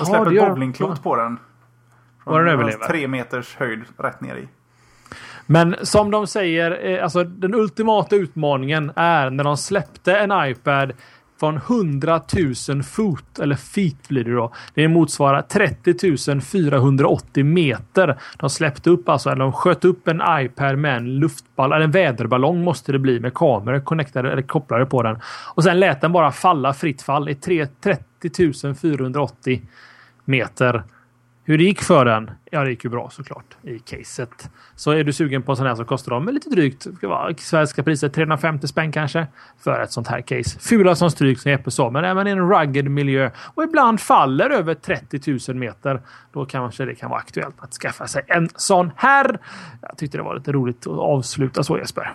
Ja, 0.00 0.04
släpper 0.04 0.30
de. 0.30 0.38
bowlingklot 0.48 1.02
på 1.02 1.16
den. 1.16 1.38
Och 2.24 2.38
den 2.38 2.48
överlever. 2.48 2.84
Tre 2.88 3.08
meters 3.08 3.56
höjd 3.56 3.80
rätt 3.98 4.20
ner 4.20 4.34
i. 4.36 4.48
Men 5.46 5.76
som 5.82 6.10
de 6.10 6.26
säger, 6.26 6.86
eh, 6.90 7.04
alltså 7.04 7.24
den 7.24 7.54
ultimata 7.54 8.16
utmaningen 8.16 8.92
är 8.96 9.30
när 9.30 9.44
de 9.44 9.56
släppte 9.56 10.16
en 10.16 10.50
iPad 10.50 10.92
från 11.42 11.56
100 11.56 12.20
000 12.68 12.82
fot, 12.82 13.38
eller 13.38 13.56
feet 13.56 14.08
blir 14.08 14.24
det 14.24 14.34
då. 14.34 14.52
Det 14.74 14.88
motsvarar 14.88 15.42
30 15.42 16.40
480 16.40 17.44
meter. 17.44 18.18
De 18.38 18.50
släppte 18.50 18.90
upp 18.90 19.08
alltså, 19.08 19.30
eller 19.30 19.44
de 19.44 19.52
sköt 19.52 19.84
upp 19.84 20.08
en 20.08 20.22
iPad 20.28 20.78
med 20.78 20.96
en 20.96 21.18
luftball, 21.18 21.72
eller 21.72 21.84
en 21.84 21.90
väderballong 21.90 22.64
måste 22.64 22.92
det 22.92 22.98
bli 22.98 23.20
med 23.20 23.34
kameror 23.34 23.80
connectade 23.80 24.32
eller 24.32 24.42
kopplade 24.42 24.86
på 24.86 25.02
den. 25.02 25.18
Och 25.54 25.64
sen 25.64 25.80
lät 25.80 26.00
den 26.00 26.12
bara 26.12 26.32
falla 26.32 26.74
fritt 26.74 27.02
fall 27.02 27.28
i 27.28 27.34
30 27.34 28.74
480 28.74 29.62
meter. 30.24 30.82
Hur 31.44 31.58
det 31.58 31.64
gick 31.64 31.82
för 31.82 32.04
den? 32.04 32.30
Ja, 32.50 32.64
det 32.64 32.70
gick 32.70 32.84
ju 32.84 32.90
bra 32.90 33.10
såklart 33.10 33.56
i 33.62 33.78
caset. 33.78 34.50
Så 34.74 34.90
är 34.90 35.04
du 35.04 35.12
sugen 35.12 35.42
på 35.42 35.52
en 35.52 35.56
sån 35.56 35.66
här 35.66 35.74
så 35.74 35.84
kostar 35.84 36.12
de 36.12 36.28
lite 36.28 36.50
drygt, 36.50 36.86
ska 36.96 37.08
vara 37.08 37.34
svenska 37.34 37.82
priser, 37.82 38.08
350 38.08 38.66
spänn 38.66 38.92
kanske, 38.92 39.26
för 39.58 39.80
ett 39.80 39.92
sånt 39.92 40.08
här 40.08 40.20
case. 40.20 40.58
Fula 40.60 40.94
som 40.94 41.10
stryk 41.10 41.40
som 41.40 41.50
Jeppe 41.50 41.70
sa, 41.70 41.90
men 41.90 42.04
även 42.04 42.26
i 42.26 42.30
en 42.30 42.50
rugged 42.50 42.90
miljö 42.90 43.30
och 43.54 43.64
ibland 43.64 44.00
faller 44.00 44.50
över 44.50 44.74
30 44.74 45.38
000 45.48 45.56
meter. 45.56 46.00
Då 46.32 46.44
kanske 46.44 46.84
det 46.84 46.94
kan 46.94 47.10
vara 47.10 47.20
aktuellt 47.20 47.54
att 47.58 47.72
skaffa 47.72 48.06
sig 48.06 48.22
en 48.28 48.48
sån 48.56 48.90
här. 48.96 49.38
Jag 49.80 49.96
tyckte 49.96 50.18
det 50.18 50.24
var 50.24 50.34
lite 50.34 50.52
roligt 50.52 50.86
att 50.86 50.98
avsluta 50.98 51.62
så 51.62 51.78
Jesper. 51.78 52.12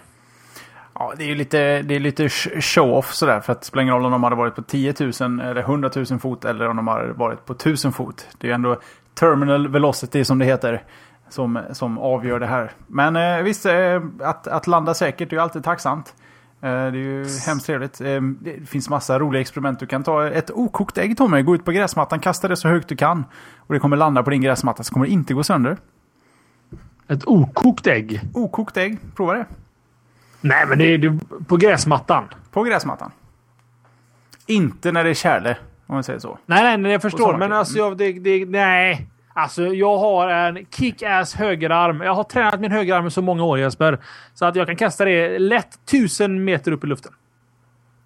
Ja, 0.93 1.13
det 1.17 1.23
är 1.23 1.27
ju 1.27 1.35
lite, 1.35 1.81
det 1.81 1.95
är 1.95 1.99
lite 1.99 2.29
show-off 2.61 3.13
sådär. 3.13 3.39
För 3.39 3.51
att 3.51 3.61
det 3.61 3.67
spelar 3.67 3.83
ingen 3.83 3.95
roll 3.95 4.05
om 4.05 4.11
de 4.11 4.23
hade 4.23 4.35
varit 4.35 4.55
på 4.55 4.61
10 4.61 4.93
000 4.99 5.41
eller 5.41 5.61
100 5.61 5.89
000 5.95 6.19
fot 6.19 6.45
eller 6.45 6.67
om 6.69 6.75
de 6.75 6.87
hade 6.87 7.13
varit 7.13 7.45
på 7.45 7.53
1000 7.53 7.93
fot. 7.93 8.27
Det 8.37 8.47
är 8.47 8.49
ju 8.49 8.55
ändå 8.55 8.79
terminal 9.17 9.67
velocity 9.67 10.23
som 10.23 10.39
det 10.39 10.45
heter. 10.45 10.83
Som, 11.29 11.59
som 11.71 11.97
avgör 11.97 12.39
det 12.39 12.45
här. 12.45 12.71
Men 12.87 13.15
eh, 13.15 13.43
visst, 13.43 13.65
eh, 13.65 14.01
att, 14.21 14.47
att 14.47 14.67
landa 14.67 14.93
säkert 14.93 15.31
är 15.31 15.35
ju 15.35 15.41
alltid 15.41 15.63
tacksamt. 15.63 16.15
Eh, 16.61 16.69
det 16.69 16.69
är 16.69 16.93
ju 16.93 17.25
hemskt 17.45 17.65
trevligt. 17.65 18.01
Eh, 18.01 18.21
det 18.21 18.69
finns 18.69 18.89
massa 18.89 19.19
roliga 19.19 19.41
experiment. 19.41 19.79
Du 19.79 19.87
kan 19.87 20.03
ta 20.03 20.27
ett 20.27 20.51
okokt 20.51 20.97
ägg 20.97 21.17
Tommy, 21.17 21.41
gå 21.41 21.55
ut 21.55 21.65
på 21.65 21.71
gräsmattan, 21.71 22.19
kasta 22.19 22.47
det 22.47 22.55
så 22.55 22.67
högt 22.67 22.87
du 22.87 22.95
kan. 22.95 23.25
Och 23.57 23.73
det 23.73 23.79
kommer 23.79 23.97
landa 23.97 24.23
på 24.23 24.29
din 24.29 24.41
gräsmatta 24.41 24.83
så 24.83 24.93
kommer 24.93 25.05
det 25.05 25.11
inte 25.11 25.33
gå 25.33 25.43
sönder. 25.43 25.77
Ett 27.07 27.27
okokt 27.27 27.87
ägg. 27.87 28.21
Okokt 28.33 28.77
ägg, 28.77 28.97
prova 29.15 29.33
det. 29.33 29.45
Nej, 30.41 30.65
men 30.67 30.77
det 30.77 30.93
är 30.93 30.97
det, 30.97 31.19
på 31.47 31.57
gräsmattan. 31.57 32.23
På 32.51 32.63
gräsmattan. 32.63 33.11
Inte 34.45 34.91
när 34.91 35.03
det 35.03 35.09
är 35.09 35.13
kärle, 35.13 35.57
om 35.87 35.95
man 35.95 36.03
säger 36.03 36.19
så. 36.19 36.37
Nej, 36.45 36.63
nej, 36.63 36.77
nej 36.77 36.91
jag 36.91 37.01
förstår. 37.01 37.37
Men 37.37 37.53
alltså, 37.53 37.77
jag, 37.77 37.97
det, 37.97 38.11
det, 38.11 38.45
nej. 38.45 39.07
Alltså, 39.33 39.67
jag 39.67 39.97
har 39.97 40.29
en 40.29 40.65
kick-ass 40.65 41.35
högerarm. 41.35 42.01
Jag 42.01 42.13
har 42.13 42.23
tränat 42.23 42.59
min 42.59 42.71
högerarm 42.71 43.07
i 43.07 43.11
så 43.11 43.21
många 43.21 43.43
år, 43.43 43.59
Jesper. 43.59 43.99
Så 44.33 44.45
att 44.45 44.55
jag 44.55 44.67
kan 44.67 44.75
kasta 44.75 45.05
det 45.05 45.39
lätt 45.39 45.85
tusen 45.85 46.43
meter 46.43 46.71
upp 46.71 46.83
i 46.83 46.87
luften. 46.87 47.11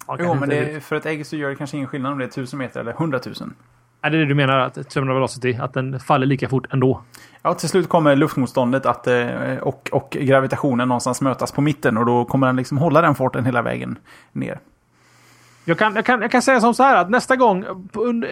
Ja, 0.06 0.16
Jo, 0.20 0.34
men 0.34 0.48
det, 0.48 0.84
för 0.84 0.96
ett 0.96 1.06
ägg 1.06 1.26
så 1.26 1.36
gör 1.36 1.50
det 1.50 1.56
kanske 1.56 1.76
ingen 1.76 1.88
skillnad 1.88 2.12
om 2.12 2.18
det 2.18 2.24
är 2.24 2.28
1000 2.28 2.58
meter 2.58 2.80
eller 2.80 2.92
100 2.92 3.20
000. 3.26 3.34
Är 4.02 4.10
det 4.10 4.18
det 4.18 4.24
du 4.24 4.34
menar? 4.34 4.58
Att 4.58 4.90
terminal 4.90 5.14
velocity? 5.14 5.56
Att 5.60 5.74
den 5.74 6.00
faller 6.00 6.26
lika 6.26 6.48
fort 6.48 6.72
ändå? 6.72 7.02
Ja, 7.42 7.54
till 7.54 7.68
slut 7.68 7.88
kommer 7.88 8.16
luftmotståndet 8.16 8.86
att, 8.86 9.06
eh, 9.06 9.56
och, 9.62 9.88
och 9.92 10.16
gravitationen 10.20 10.88
någonstans 10.88 11.20
mötas 11.20 11.52
på 11.52 11.60
mitten 11.60 11.96
och 11.96 12.06
då 12.06 12.24
kommer 12.24 12.46
den 12.46 12.56
liksom 12.56 12.78
hålla 12.78 13.00
den 13.00 13.14
farten 13.14 13.44
hela 13.44 13.62
vägen 13.62 13.98
ner. 14.32 14.58
Jag 15.64 15.78
kan, 15.78 15.94
jag, 15.94 16.06
kan, 16.06 16.22
jag 16.22 16.30
kan 16.30 16.42
säga 16.42 16.60
som 16.60 16.74
så 16.74 16.82
här 16.82 16.96
att 16.96 17.10
nästa 17.10 17.36
gång, 17.36 17.64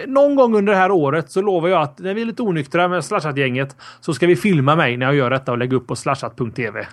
någon 0.07 0.35
gång 0.35 0.55
under 0.55 0.73
det 0.73 0.79
här 0.79 0.91
året, 0.91 1.31
så 1.31 1.41
lovar 1.41 1.69
jag 1.69 1.81
att 1.81 1.99
när 1.99 2.13
vi 2.13 2.21
är 2.21 2.25
lite 2.25 2.41
onyktra 2.41 2.87
med 2.87 3.05
Slashat-gänget 3.05 3.75
så 3.99 4.13
ska 4.13 4.27
vi 4.27 4.35
filma 4.35 4.75
mig 4.75 4.97
när 4.97 5.05
jag 5.05 5.15
gör 5.15 5.29
detta 5.29 5.51
och 5.51 5.57
lägga 5.57 5.77
upp 5.77 5.87
på 5.87 5.95
slashat.tv. 5.95 6.87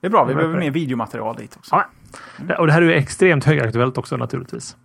Det 0.00 0.06
är 0.06 0.10
bra, 0.10 0.24
vi 0.24 0.34
behöver 0.34 0.58
mer 0.58 0.70
videomaterial 0.70 1.36
dit 1.36 1.56
också. 1.56 1.82
Ja. 2.48 2.58
Och 2.58 2.66
det 2.66 2.72
här 2.72 2.82
är 2.82 2.86
ju 2.86 2.94
extremt 2.94 3.44
högaktuellt 3.44 3.98
också 3.98 4.16
naturligtvis. 4.16 4.76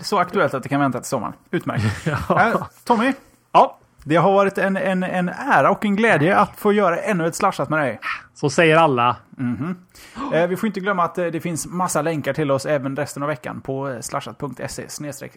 Så 0.00 0.18
aktuellt 0.18 0.54
att 0.54 0.62
det 0.62 0.68
kan 0.68 0.80
vänta 0.80 1.00
till 1.00 1.08
sommaren. 1.08 1.34
Utmärkt. 1.50 1.84
Ja. 2.28 2.68
Tommy, 2.84 3.12
ja, 3.52 3.78
det 4.10 4.16
har 4.16 4.32
varit 4.32 4.58
en, 4.58 4.76
en, 4.76 5.02
en 5.02 5.28
ära 5.28 5.70
och 5.70 5.84
en 5.84 5.96
glädje 5.96 6.36
att 6.36 6.56
få 6.56 6.72
göra 6.72 6.98
ännu 6.98 7.26
ett 7.26 7.34
slashat 7.34 7.68
med 7.68 7.78
dig. 7.78 8.00
så 8.34 8.50
säger 8.50 8.76
alla. 8.76 9.16
Eh, 10.32 10.46
vi 10.46 10.56
får 10.56 10.66
inte 10.66 10.80
glömma 10.80 11.04
att 11.04 11.18
eh, 11.18 11.26
det 11.26 11.40
finns 11.40 11.66
massa 11.66 12.02
länkar 12.02 12.32
till 12.32 12.50
oss 12.50 12.66
även 12.66 12.96
resten 12.96 13.22
av 13.22 13.28
veckan 13.28 13.60
på 13.60 13.88
eh, 13.88 14.00
slashat.se 14.00 14.84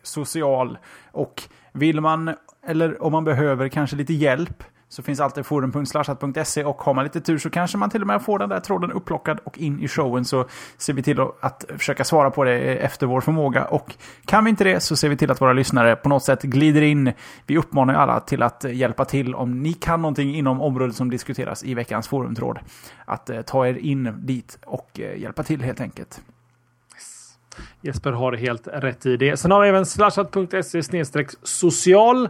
social. 0.03 0.77
Och 1.11 1.43
vill 1.73 2.01
man, 2.01 2.35
eller 2.67 3.03
om 3.03 3.11
man 3.11 3.23
behöver 3.23 3.67
kanske 3.67 3.95
lite 3.95 4.13
hjälp, 4.13 4.63
så 4.93 5.03
finns 5.03 5.19
alltid 5.19 5.45
forum.slashat.se 5.45 6.63
och 6.63 6.81
har 6.81 6.93
man 6.93 7.03
lite 7.03 7.21
tur 7.21 7.37
så 7.37 7.49
kanske 7.49 7.77
man 7.77 7.89
till 7.89 8.01
och 8.01 8.07
med 8.07 8.21
får 8.21 8.39
den 8.39 8.49
där 8.49 8.59
tråden 8.59 8.91
upplockad 8.91 9.39
och 9.43 9.57
in 9.57 9.79
i 9.79 9.87
showen 9.87 10.25
så 10.25 10.45
ser 10.77 10.93
vi 10.93 11.03
till 11.03 11.19
att 11.39 11.65
försöka 11.77 12.03
svara 12.03 12.31
på 12.31 12.43
det 12.43 12.75
efter 12.75 13.07
vår 13.07 13.21
förmåga. 13.21 13.65
Och 13.65 13.95
kan 14.25 14.43
vi 14.43 14.49
inte 14.49 14.63
det 14.63 14.79
så 14.79 14.95
ser 14.95 15.09
vi 15.09 15.17
till 15.17 15.31
att 15.31 15.41
våra 15.41 15.53
lyssnare 15.53 15.95
på 15.95 16.09
något 16.09 16.23
sätt 16.23 16.41
glider 16.41 16.81
in. 16.81 17.13
Vi 17.45 17.57
uppmanar 17.57 17.93
alla 17.93 18.19
till 18.19 18.43
att 18.43 18.63
hjälpa 18.63 19.05
till 19.05 19.35
om 19.35 19.63
ni 19.63 19.73
kan 19.73 20.01
någonting 20.01 20.35
inom 20.35 20.61
området 20.61 20.95
som 20.95 21.09
diskuteras 21.09 21.63
i 21.63 21.73
veckans 21.73 22.07
forumtråd. 22.07 22.59
Att 23.05 23.29
eh, 23.29 23.41
ta 23.41 23.67
er 23.67 23.73
in 23.73 24.13
dit 24.17 24.59
och 24.65 24.99
eh, 24.99 25.19
hjälpa 25.21 25.43
till 25.43 25.61
helt 25.61 25.81
enkelt. 25.81 26.21
Jesper 27.81 28.11
har 28.11 28.33
helt 28.33 28.67
rätt 28.67 29.05
i 29.05 29.17
det. 29.17 29.37
Sen 29.37 29.51
har 29.51 29.61
vi 29.61 29.69
även 29.69 29.85
slashat.se 29.85 30.83
social 31.43 32.29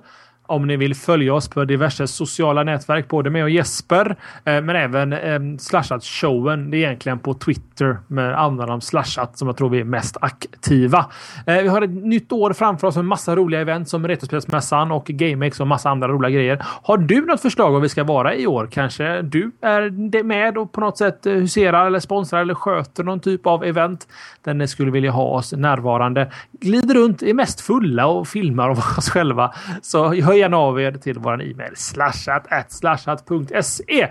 om 0.54 0.68
ni 0.68 0.78
vill 0.78 0.96
följa 0.96 1.34
oss 1.34 1.48
på 1.48 1.66
diverse 1.66 2.08
sociala 2.08 2.64
nätverk, 2.64 3.08
både 3.08 3.30
med 3.30 3.44
och 3.44 3.50
Jesper, 3.50 4.16
eh, 4.46 4.62
men 4.62 4.70
även 4.70 5.14
eh, 5.14 5.40
Slashat-showen. 5.58 6.72
Det 6.72 6.78
är 6.78 6.80
egentligen 6.80 7.20
på 7.20 7.34
Twitter 7.34 7.98
med 8.08 8.40
användarnamn 8.40 8.82
Slashat 8.82 9.38
som 9.38 9.48
jag 9.48 9.58
tror 9.58 9.70
vi 9.70 9.80
är 9.80 9.84
mest 9.84 10.18
aktiva. 10.22 11.06
Eh, 11.46 11.62
vi 11.62 11.68
har 11.68 11.82
ett 11.82 11.90
nytt 11.90 12.32
år 12.32 12.54
framför 12.54 12.88
oss 12.88 12.96
med 12.96 13.06
massa 13.06 13.36
roliga 13.36 13.62
event 13.62 13.90
som 13.90 14.08
Retrospelsmässan 14.08 14.92
och 14.92 15.06
GameX 15.06 15.60
och 15.60 15.68
massa 15.68 15.90
andra 15.90 16.08
roliga 16.08 16.30
grejer. 16.30 16.66
Har 16.84 16.98
du 16.98 17.26
något 17.26 17.42
förslag 17.42 17.72
vad 17.72 17.82
vi 17.82 17.90
ska 17.90 18.04
vara 18.04 18.36
i 18.36 18.48
år? 18.48 18.68
Kanske 18.72 19.22
du 19.22 19.52
är 19.62 20.24
med 20.24 20.58
och 20.58 20.72
på 20.72 20.82
något 20.82 20.98
sätt 20.98 21.26
eh, 21.26 21.34
huserar 21.34 21.88
eller 21.88 22.00
sponsrar 22.00 22.42
eller 22.42 22.56
sköter 22.56 23.04
någon 23.04 23.20
typ 23.20 23.48
av 23.48 23.64
event 23.64 24.08
där 24.44 24.54
ni 24.54 24.68
skulle 24.68 24.92
vilja 24.92 25.12
ha 25.12 25.24
oss 25.24 25.54
närvarande. 25.54 26.32
Glider 26.52 26.96
runt, 26.96 27.22
är 27.22 27.34
mest 27.34 27.62
fulla 27.62 28.06
och 28.06 28.28
filmar 28.28 28.70
av 28.70 28.78
oss 28.98 29.10
själva. 29.10 29.54
Så 29.82 30.14
hör 30.14 30.34
gärna 30.44 30.58
av 30.58 30.82
er 30.82 30.92
till 30.92 31.20
vår 31.20 31.44
e-mail 31.44 31.76
slashat 31.76 32.48
slashat.se. 32.70 34.10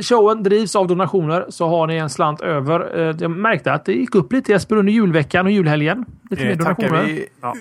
Showen 0.00 0.42
drivs 0.42 0.76
av 0.76 0.86
donationer 0.86 1.46
så 1.48 1.68
har 1.68 1.86
ni 1.86 1.96
en 1.96 2.10
slant 2.10 2.40
över. 2.40 2.98
Eh, 2.98 3.16
jag 3.20 3.30
märkte 3.30 3.72
att 3.72 3.84
det 3.84 3.92
gick 3.92 4.14
upp 4.14 4.32
lite 4.32 4.52
Jesper 4.52 4.76
under 4.76 4.92
julveckan 4.92 5.46
och 5.46 5.52
julhelgen. 5.52 6.04
Lite 6.30 6.44
det 6.44 6.56
tackar 6.56 7.04
vi 7.04 7.28
ja. 7.40 7.54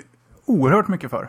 oerhört 0.45 0.88
mycket 0.88 1.10
för. 1.10 1.28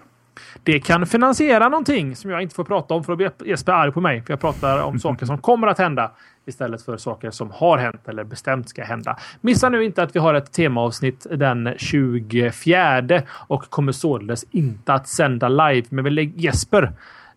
Det 0.63 0.81
kan 0.81 1.07
finansiera 1.07 1.69
någonting 1.69 2.17
som 2.17 2.31
jag 2.31 2.43
inte 2.43 2.55
får 2.55 2.65
prata 2.65 2.95
om 2.95 3.05
för 3.05 3.13
att 3.13 3.19
bli 3.19 3.51
Jesper 3.51 3.73
arg 3.73 3.93
på 3.93 4.01
mig. 4.01 4.23
För 4.23 4.33
jag 4.33 4.41
pratar 4.41 4.83
om 4.83 4.99
saker 4.99 5.27
som 5.27 5.39
kommer 5.39 5.67
att 5.67 5.79
hända 5.79 6.11
istället 6.49 6.83
för 6.83 6.97
saker 6.97 7.31
som 7.31 7.51
har 7.51 7.79
hänt 7.79 8.09
eller 8.09 8.25
bestämt 8.25 8.69
ska 8.69 8.85
hända. 8.85 9.17
Missa 9.41 9.69
nu 9.69 9.85
inte 9.85 10.03
att 10.03 10.17
vi 10.17 10.21
har 10.21 10.35
ett 10.35 10.53
temaavsnitt 10.53 11.27
den 11.31 11.75
24 11.77 13.23
och 13.31 13.71
kommer 13.71 13.93
således 13.93 14.45
inte 14.51 14.93
att 14.93 15.09
sända 15.09 15.49
live. 15.49 15.87
Men 15.91 16.05
vi 16.05 16.33
Jesper 16.37 16.93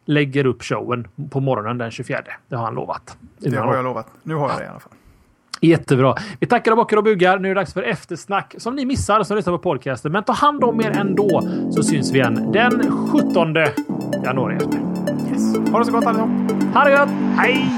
lägger 0.05 0.45
upp 0.45 0.63
showen 0.63 1.07
på 1.29 1.39
morgonen 1.39 1.77
den 1.77 1.91
24. 1.91 2.19
Det 2.47 2.55
har 2.55 2.65
han 2.65 2.75
lovat. 2.75 3.17
Det 3.37 3.57
har 3.57 3.75
jag 3.75 3.83
lovat. 3.83 4.07
Nu 4.23 4.35
har 4.35 4.49
jag 4.49 4.57
det 4.59 4.63
i 4.63 4.67
alla 4.67 4.79
fall. 4.79 4.91
Jättebra. 5.61 6.15
Vi 6.39 6.47
tackar 6.47 6.71
och 6.71 6.77
bockar 6.77 6.97
och 6.97 7.03
bugar. 7.03 7.39
Nu 7.39 7.49
är 7.49 7.55
det 7.55 7.61
dags 7.61 7.73
för 7.73 7.83
eftersnack 7.83 8.55
som 8.57 8.75
ni 8.75 8.85
missar 8.85 9.23
som 9.23 9.37
lyssnar 9.37 9.53
på 9.53 9.59
podcasten. 9.59 10.11
Men 10.11 10.23
ta 10.23 10.33
hand 10.33 10.63
om 10.63 10.81
er 10.81 10.91
ändå 10.91 11.41
så 11.71 11.83
syns 11.83 12.11
vi 12.11 12.19
igen 12.19 12.51
den 12.51 12.91
17 13.31 13.55
januari. 14.23 14.53
Yes. 14.53 15.71
Ha 15.71 15.79
det 15.79 15.85
så 15.85 15.91
gott 15.91 16.05
allihop. 16.05 16.29
Ha 16.73 16.83
det 16.83 16.97
gott. 16.97 17.09
Hej! 17.37 17.71